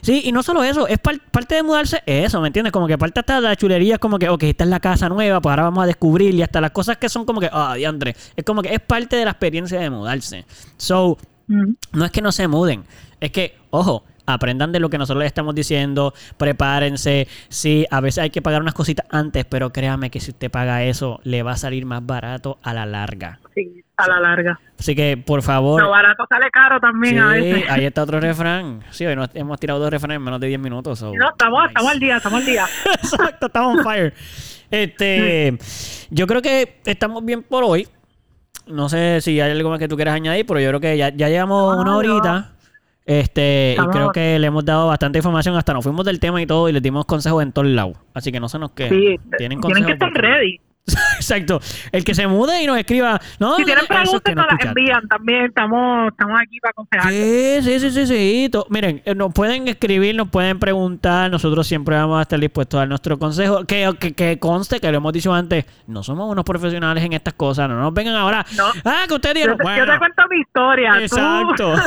Sí, 0.00 0.22
y 0.24 0.32
no 0.32 0.42
solo 0.42 0.62
eso, 0.64 0.86
es 0.86 0.98
par- 0.98 1.20
parte 1.30 1.56
de 1.56 1.62
mudarse 1.62 2.02
eso, 2.06 2.40
¿me 2.40 2.46
entiendes? 2.46 2.72
Como 2.72 2.86
que 2.86 2.96
parte 2.96 3.20
hasta 3.20 3.40
la 3.40 3.56
chulería 3.56 3.94
es 3.94 4.00
como 4.00 4.18
que, 4.18 4.28
ok, 4.28 4.44
esta 4.44 4.64
es 4.64 4.70
la 4.70 4.80
casa 4.80 5.08
nueva, 5.08 5.40
pues 5.40 5.50
ahora 5.50 5.64
vamos 5.64 5.82
a 5.82 5.86
descubrir 5.86 6.34
y 6.34 6.42
hasta 6.42 6.60
las 6.60 6.70
cosas 6.70 6.96
que 6.96 7.08
son 7.08 7.26
como 7.26 7.40
que, 7.40 7.50
ah, 7.52 7.74
diantre, 7.74 8.16
es 8.36 8.44
como 8.44 8.62
que 8.62 8.72
es 8.72 8.80
parte 8.80 9.16
de 9.16 9.24
la 9.24 9.32
experiencia 9.32 9.80
de 9.80 9.90
mudarse. 9.90 10.46
So, 10.76 11.18
no 11.92 12.04
es 12.04 12.10
que 12.10 12.22
no 12.22 12.32
se 12.32 12.48
muden, 12.48 12.84
es 13.20 13.30
que, 13.32 13.56
ojo, 13.70 14.04
aprendan 14.26 14.72
de 14.72 14.80
lo 14.80 14.90
que 14.90 14.98
nosotros 14.98 15.20
les 15.22 15.26
estamos 15.28 15.54
diciendo, 15.54 16.12
prepárense. 16.36 17.28
Sí, 17.48 17.86
a 17.90 18.00
veces 18.00 18.22
hay 18.24 18.30
que 18.30 18.42
pagar 18.42 18.60
unas 18.62 18.74
cositas 18.74 19.06
antes, 19.10 19.44
pero 19.44 19.70
créame 19.72 20.10
que 20.10 20.20
si 20.20 20.30
usted 20.32 20.50
paga 20.50 20.82
eso, 20.84 21.20
le 21.24 21.42
va 21.42 21.52
a 21.52 21.56
salir 21.56 21.86
más 21.86 22.04
barato 22.04 22.58
a 22.62 22.72
la 22.74 22.86
larga. 22.86 23.38
Sí, 23.54 23.82
a 23.96 24.08
la 24.08 24.20
larga. 24.20 24.60
Así 24.78 24.94
que, 24.94 25.16
por 25.16 25.42
favor. 25.42 25.80
Lo 25.82 25.90
barato 25.90 26.24
sale 26.28 26.50
caro 26.50 26.78
también 26.80 27.14
Sí, 27.14 27.20
a 27.20 27.26
veces. 27.28 27.64
ahí 27.70 27.84
está 27.86 28.02
otro 28.02 28.20
refrán. 28.20 28.80
Sí, 28.90 29.06
hoy 29.06 29.16
nos 29.16 29.30
hemos 29.34 29.58
tirado 29.58 29.80
dos 29.80 29.90
refranes 29.90 30.16
en 30.16 30.22
menos 30.22 30.38
de 30.40 30.48
10 30.48 30.60
minutos. 30.60 30.98
so, 30.98 31.14
No, 31.14 31.30
estamos, 31.30 31.60
nice. 31.62 31.68
estamos 31.70 31.92
al 31.92 32.00
día, 32.00 32.16
estamos 32.18 32.40
al 32.40 32.46
día. 32.46 32.66
Exacto, 33.02 33.46
estamos 33.46 33.78
on 33.78 33.84
fire. 33.84 34.12
Este, 34.70 35.56
yo 36.10 36.26
creo 36.26 36.42
que 36.42 36.80
estamos 36.84 37.24
bien 37.24 37.42
por 37.42 37.64
hoy. 37.64 37.88
No 38.66 38.88
sé 38.88 39.20
si 39.20 39.40
hay 39.40 39.52
algo 39.52 39.70
más 39.70 39.78
que 39.78 39.88
tú 39.88 39.96
quieras 39.96 40.14
añadir, 40.16 40.44
pero 40.44 40.58
yo 40.60 40.68
creo 40.68 40.80
que 40.80 40.96
ya, 40.98 41.10
ya 41.10 41.28
llevamos 41.28 41.76
No, 41.76 41.82
una 41.82 41.90
no. 41.92 42.46
Este, 43.06 43.76
y 43.78 43.86
creo 43.92 44.10
que 44.10 44.36
le 44.38 44.48
hemos 44.48 44.64
dado 44.64 44.88
bastante 44.88 45.20
información. 45.20 45.56
Hasta 45.56 45.72
nos 45.72 45.84
fuimos 45.84 46.04
del 46.04 46.18
tema 46.18 46.42
y 46.42 46.46
todo, 46.46 46.68
y 46.68 46.72
les 46.72 46.82
dimos 46.82 47.06
consejos 47.06 47.42
en 47.42 47.52
todos 47.52 47.68
lados. 47.68 47.96
Así 48.12 48.32
que 48.32 48.40
no 48.40 48.48
se 48.48 48.58
nos 48.58 48.72
queden. 48.72 48.90
Sí, 48.90 49.20
Tienen 49.38 49.60
tienen 49.60 49.86
que 49.86 49.92
estar 49.92 50.12
ready. 50.12 50.60
Exacto. 51.16 51.60
El 51.92 52.04
que 52.04 52.14
se 52.14 52.26
mude 52.26 52.62
y 52.62 52.66
nos 52.66 52.78
escriba. 52.78 53.20
No, 53.40 53.56
Si 53.56 53.64
tienen 53.64 53.84
que 53.86 53.94
preguntas, 53.94 54.34
no 54.34 54.42
nos 54.42 54.52
las 54.52 54.64
envían 54.66 55.08
también. 55.08 55.46
Estamos, 55.46 56.08
estamos 56.12 56.38
aquí 56.40 56.60
para 56.60 56.70
aconsejar. 56.70 57.10
Sí, 57.12 57.58
sí, 57.62 57.80
sí, 57.80 57.90
sí, 57.90 58.06
sí. 58.06 58.50
Miren, 58.70 59.02
eh, 59.04 59.14
nos 59.14 59.32
pueden 59.32 59.66
escribir, 59.68 60.14
nos 60.14 60.28
pueden 60.28 60.58
preguntar. 60.58 61.30
Nosotros 61.30 61.66
siempre 61.66 61.96
vamos 61.96 62.18
a 62.18 62.22
estar 62.22 62.38
dispuestos 62.38 62.78
a 62.78 62.80
dar 62.82 62.88
nuestro 62.88 63.18
consejo. 63.18 63.64
Que, 63.64 63.90
que, 63.98 64.12
que 64.14 64.38
conste, 64.38 64.78
que 64.80 64.90
lo 64.90 64.98
hemos 64.98 65.12
dicho 65.12 65.32
antes, 65.34 65.64
no 65.88 66.02
somos 66.02 66.30
unos 66.30 66.44
profesionales 66.44 67.02
en 67.04 67.12
estas 67.14 67.34
cosas. 67.34 67.68
No 67.68 67.80
nos 67.80 67.92
vengan 67.92 68.14
ahora. 68.14 68.46
No. 68.56 68.66
Ah, 68.84 69.04
que 69.08 69.14
ustedes 69.14 69.34
Yo, 69.44 69.52
dijeron. 69.52 69.58
te- 69.58 69.64
yo 69.64 69.70
Bueno, 69.86 69.92
te 69.92 69.98
cuento 69.98 70.22
mi 70.30 70.40
historia. 70.40 70.98
exacto. 71.00 71.74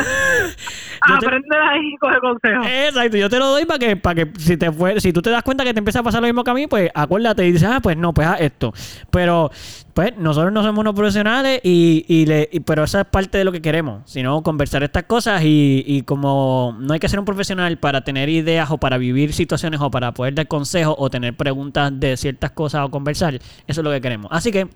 Yo 1.08 1.18
te- 1.20 1.26
Aprende 1.28 1.48
de 1.50 1.56
ahí 1.64 1.94
y 1.94 1.98
coge 1.98 2.20
consejos. 2.20 2.66
Exacto, 2.68 3.16
yo 3.18 3.30
te 3.30 3.40
lo 3.40 3.48
doy 3.52 3.64
para 3.66 3.80
que, 3.80 3.96
para 3.96 4.16
que 4.26 4.32
si 4.38 4.58
te 4.58 4.70
fue, 4.70 5.00
si 5.00 5.14
tú 5.14 5.22
te 5.22 5.30
das 5.30 5.44
cuenta 5.44 5.64
que 5.64 5.72
te 5.74 5.80
empieza 5.80 6.00
a 6.00 6.04
pasar 6.04 6.20
lo 6.22 6.28
mismo 6.28 6.44
que 6.44 6.52
a 6.52 6.54
mí, 6.54 6.68
pues 6.68 6.92
acuérdate 6.94 7.48
y 7.48 7.54
dices, 7.54 7.70
ah, 7.72 7.80
pues 7.82 7.96
no, 7.96 8.14
pues 8.14 8.28
haz 8.28 8.42
esto. 8.42 8.74
Pero, 9.12 9.52
pues, 9.94 10.16
nosotros 10.18 10.52
no 10.54 10.64
somos 10.64 10.80
unos 10.82 10.94
profesionales 10.96 11.60
y, 11.64 12.06
y 12.08 12.26
le, 12.26 12.50
y- 12.52 12.60
pero 12.62 12.84
esa 12.84 13.02
es 13.02 13.08
parte 13.08 13.38
de 13.38 13.44
lo 13.44 13.52
que 13.52 13.62
queremos, 13.62 14.02
sino 14.10 14.42
conversar 14.44 14.84
estas 14.84 15.04
cosas 15.04 15.42
y, 15.44 15.84
y 15.86 16.02
como 16.04 16.76
no 16.80 16.94
hay 16.94 17.00
que 17.00 17.10
ser 17.10 17.20
un 17.20 17.26
profesional 17.26 17.78
para 17.80 18.04
tener 18.04 18.30
ideas 18.30 18.70
o 18.72 18.78
para 18.78 18.98
vivir 18.98 19.34
situaciones 19.34 19.80
o 19.82 19.90
para 19.92 20.14
poder 20.14 20.36
dar 20.36 20.48
consejos 20.48 20.96
o 20.98 21.10
tener 21.10 21.36
preguntas 21.36 21.92
de 22.00 22.16
ciertas 22.18 22.52
cosas 22.52 22.86
o 22.86 22.90
conversar, 22.92 23.36
eso 23.36 23.42
es 23.68 23.78
lo 23.84 23.92
que 23.92 24.02
queremos. 24.02 24.30
Así 24.32 24.52
que, 24.52 24.68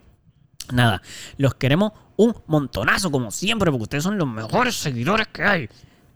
nada, 0.71 1.01
los 1.37 1.55
queremos 1.55 1.91
un 2.15 2.33
montonazo 2.47 3.09
como 3.11 3.31
siempre 3.31 3.71
porque 3.71 3.83
ustedes 3.83 4.03
son 4.03 4.17
los 4.17 4.27
mejores 4.27 4.75
seguidores 4.75 5.27
que 5.27 5.43
hay. 5.43 5.69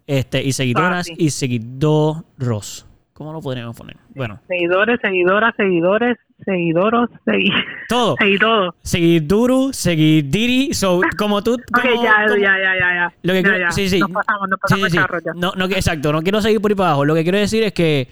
Este, 0.05 0.41
y 0.43 0.53
seguidoras 0.53 0.99
Ah, 0.99 1.03
sí. 1.03 1.15
y 1.17 1.29
seguidoros. 1.31 2.85
¿Cómo 3.17 3.33
lo 3.33 3.41
podríamos 3.41 3.75
poner? 3.75 3.97
Bueno, 4.13 4.39
Seguidores, 4.47 4.99
seguidoras, 5.01 5.51
seguidores, 5.57 6.17
seguidoros, 6.45 7.09
segui... 7.25 7.49
todo. 7.89 8.15
seguí 8.19 8.37
todo. 8.37 8.75
Seguiduru, 8.83 9.73
seguidiri. 9.73 10.71
So, 10.75 11.01
como 11.17 11.41
tú. 11.41 11.53
Ok, 11.55 11.83
ya, 11.83 11.91
como- 12.27 12.35
ya, 12.35 12.57
ya, 12.59 12.73
ya, 12.79 12.93
ya. 12.93 13.13
Lo 13.23 13.33
que 13.33 13.41
Ya, 13.41 13.49
quiero- 13.49 13.57
ya. 13.65 13.71
sí, 13.71 13.89
sí. 13.89 13.99
Nos 13.99 14.11
pasamos, 14.11 14.49
nos 14.49 14.59
pasamos 14.59 14.85
sí, 14.85 14.91
sí. 14.91 14.97
el 14.97 15.03
carro 15.03 15.19
ya. 15.25 15.31
No, 15.35 15.51
no, 15.55 15.65
exacto, 15.65 16.11
no 16.13 16.21
quiero 16.21 16.41
seguir 16.43 16.61
por 16.61 16.69
ahí 16.69 16.75
para 16.75 16.89
abajo. 16.89 17.05
Lo 17.05 17.15
que 17.15 17.23
quiero 17.23 17.39
decir 17.39 17.63
es 17.63 17.73
que 17.73 18.07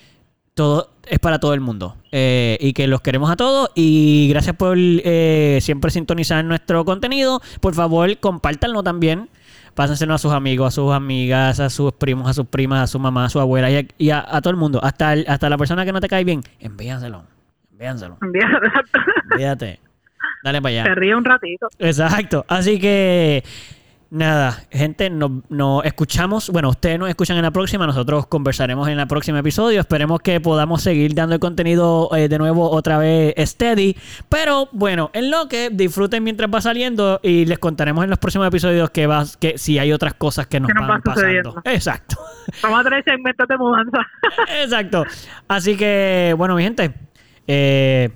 todo 0.56 0.89
es 1.06 1.20
para 1.20 1.38
todo 1.38 1.53
el 1.53 1.60
mundo 1.60 1.97
eh, 2.12 2.58
y 2.60 2.74
que 2.74 2.88
los 2.88 3.01
queremos 3.01 3.30
a 3.30 3.36
todos 3.36 3.70
y 3.76 4.28
gracias 4.30 4.56
por 4.56 4.76
eh, 4.80 5.60
siempre 5.62 5.91
sintonizar 5.91 6.43
nuestro 6.45 6.84
contenido. 6.84 7.41
Por 7.62 7.76
favor, 7.76 8.18
compártanlo 8.18 8.82
también. 8.82 9.30
Pásenselo 9.76 10.13
a 10.13 10.17
sus 10.17 10.32
amigos, 10.32 10.67
a 10.67 10.71
sus 10.71 10.91
amigas, 10.93 11.59
a 11.59 11.69
sus 11.69 11.91
primos, 11.93 12.28
a 12.30 12.34
sus 12.34 12.47
primas, 12.47 12.82
a 12.82 12.88
su 12.88 12.97
mamá, 12.97 13.26
a 13.26 13.30
su 13.30 13.39
abuela 13.39 13.69
y 13.69 13.76
a, 13.76 13.86
y 13.97 14.09
a- 14.09 14.26
a 14.28 14.41
todo 14.41 14.51
el 14.51 14.57
mundo. 14.57 14.80
Hasta, 14.84 15.13
el- 15.13 15.26
hasta 15.28 15.49
la 15.49 15.57
persona 15.57 15.84
que 15.86 15.91
no 15.91 15.99
te 16.01 16.07
cae 16.07 16.23
bien. 16.23 16.41
Envíanselo. 16.59 17.23
Envíanselo. 17.71 18.17
Envíate. 19.32 19.80
Dale 20.43 20.61
para 20.61 20.69
allá. 20.71 20.84
Se 20.86 20.95
ríe 20.95 21.15
un 21.15 21.26
ratito. 21.26 21.67
Exacto. 21.80 22.45
Así 22.47 22.80
que, 22.80 23.43
nada, 24.16 24.63
gente, 24.72 25.09
nos, 25.09 25.32
nos 25.49 25.84
escuchamos. 25.86 26.49
Bueno, 26.49 26.70
ustedes 26.70 26.97
nos 26.97 27.09
escuchan 27.09 27.38
en 27.38 27.43
la 27.43 27.51
próxima. 27.51 27.86
Nosotros 27.86 28.28
conversaremos 28.28 28.88
en 28.88 28.99
el 28.99 29.07
próximo 29.07 29.38
episodio. 29.38 29.80
Esperemos 29.80 30.22
que 30.22 30.39
podamos 30.39 30.82
seguir 30.82 31.13
dando 31.13 31.36
el 31.36 31.41
contenido 31.41 32.09
eh, 32.16 32.28
de 32.30 32.38
nuevo 32.38 32.70
otra 32.72 32.97
vez 32.97 33.36
steady. 33.38 33.95
Pero 34.30 34.70
bueno, 34.72 35.11
en 35.13 35.30
lo 35.30 35.47
que 35.47 35.70
disfruten 35.70 36.24
mientras 36.24 36.49
va 36.53 36.61
saliendo 36.61 37.20
y 37.22 37.45
les 37.45 37.59
contaremos 37.59 38.03
en 38.03 38.09
los 38.09 38.20
próximos 38.20 38.47
episodios 38.47 38.89
que, 38.89 39.05
va, 39.05 39.26
que 39.39 39.57
si 39.57 39.78
hay 39.78 39.91
otras 39.91 40.13
cosas 40.13 40.47
que 40.47 40.59
nos, 40.59 40.70
Que 40.70 40.74
nos 40.74 40.88
van 40.88 40.99
va 40.99 41.01
pasando. 41.03 41.22
sucediendo. 41.22 41.61
Exacto. 41.66 42.16
Vamos 42.63 42.80
a 42.80 42.84
tener 42.86 43.03
segmentos 43.03 43.47
de 43.47 43.57
mudanza. 43.57 43.97
Exacto. 44.63 45.03
Así 45.47 45.76
que, 45.76 46.34
bueno, 46.38 46.55
mi 46.55 46.63
gente. 46.63 46.93
Eh, 47.47 48.09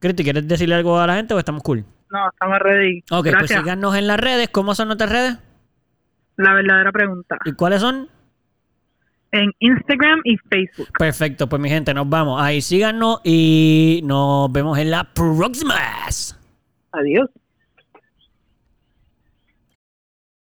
Cristi, 0.00 0.24
¿quieres 0.24 0.46
decirle 0.46 0.74
algo 0.74 0.98
a 0.98 1.06
la 1.06 1.14
gente 1.16 1.32
o 1.34 1.38
estamos 1.38 1.62
cool? 1.62 1.84
No, 2.10 2.28
estamos 2.28 2.58
ready. 2.60 3.00
Ok, 3.10 3.22
pues 3.24 3.32
Gracias. 3.32 3.60
síganos 3.60 3.96
en 3.96 4.06
las 4.06 4.20
redes. 4.20 4.48
¿Cómo 4.48 4.74
son 4.74 4.88
nuestras 4.88 5.10
redes? 5.10 5.38
La 6.36 6.52
verdadera 6.54 6.92
pregunta. 6.92 7.38
¿Y 7.44 7.52
cuáles 7.52 7.80
son? 7.80 8.08
En 9.32 9.52
Instagram 9.58 10.20
y 10.24 10.36
Facebook. 10.36 10.88
Perfecto, 10.98 11.48
pues 11.48 11.60
mi 11.60 11.68
gente, 11.68 11.92
nos 11.92 12.08
vamos. 12.08 12.40
Ahí 12.40 12.60
síganos 12.62 13.20
y 13.24 14.00
nos 14.04 14.50
vemos 14.52 14.78
en 14.78 14.90
la 14.90 15.04
próxima. 15.04 15.74
Adiós. 16.92 17.28